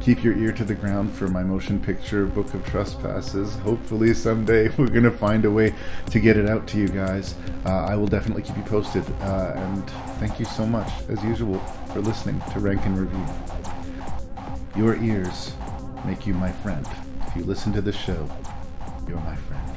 Keep 0.00 0.24
your 0.24 0.36
ear 0.36 0.52
to 0.52 0.64
the 0.64 0.74
ground 0.74 1.12
for 1.12 1.28
my 1.28 1.42
motion 1.42 1.80
picture 1.80 2.26
Book 2.26 2.52
of 2.54 2.64
Trespasses. 2.66 3.54
Hopefully, 3.56 4.14
someday 4.14 4.68
we're 4.78 4.88
going 4.88 5.02
to 5.04 5.10
find 5.10 5.44
a 5.44 5.50
way 5.50 5.74
to 6.10 6.18
get 6.18 6.36
it 6.36 6.48
out 6.48 6.66
to 6.68 6.78
you 6.78 6.88
guys. 6.88 7.34
Uh, 7.64 7.84
I 7.84 7.94
will 7.94 8.08
definitely 8.08 8.42
keep 8.42 8.56
you 8.56 8.62
posted. 8.64 9.04
Uh, 9.20 9.52
and 9.54 9.88
thank 10.18 10.38
you 10.38 10.44
so 10.44 10.66
much, 10.66 10.90
as 11.08 11.22
usual, 11.22 11.58
for 11.92 12.00
listening 12.00 12.40
to 12.52 12.60
Rank 12.60 12.84
and 12.84 12.98
Review. 12.98 13.26
Your 14.76 14.96
ears 15.02 15.52
make 16.04 16.26
you 16.26 16.34
my 16.34 16.50
friend. 16.50 16.86
If 17.26 17.36
you 17.36 17.44
listen 17.44 17.72
to 17.74 17.80
the 17.80 17.92
show, 17.92 18.28
you're 19.06 19.20
my 19.20 19.36
friend. 19.36 19.67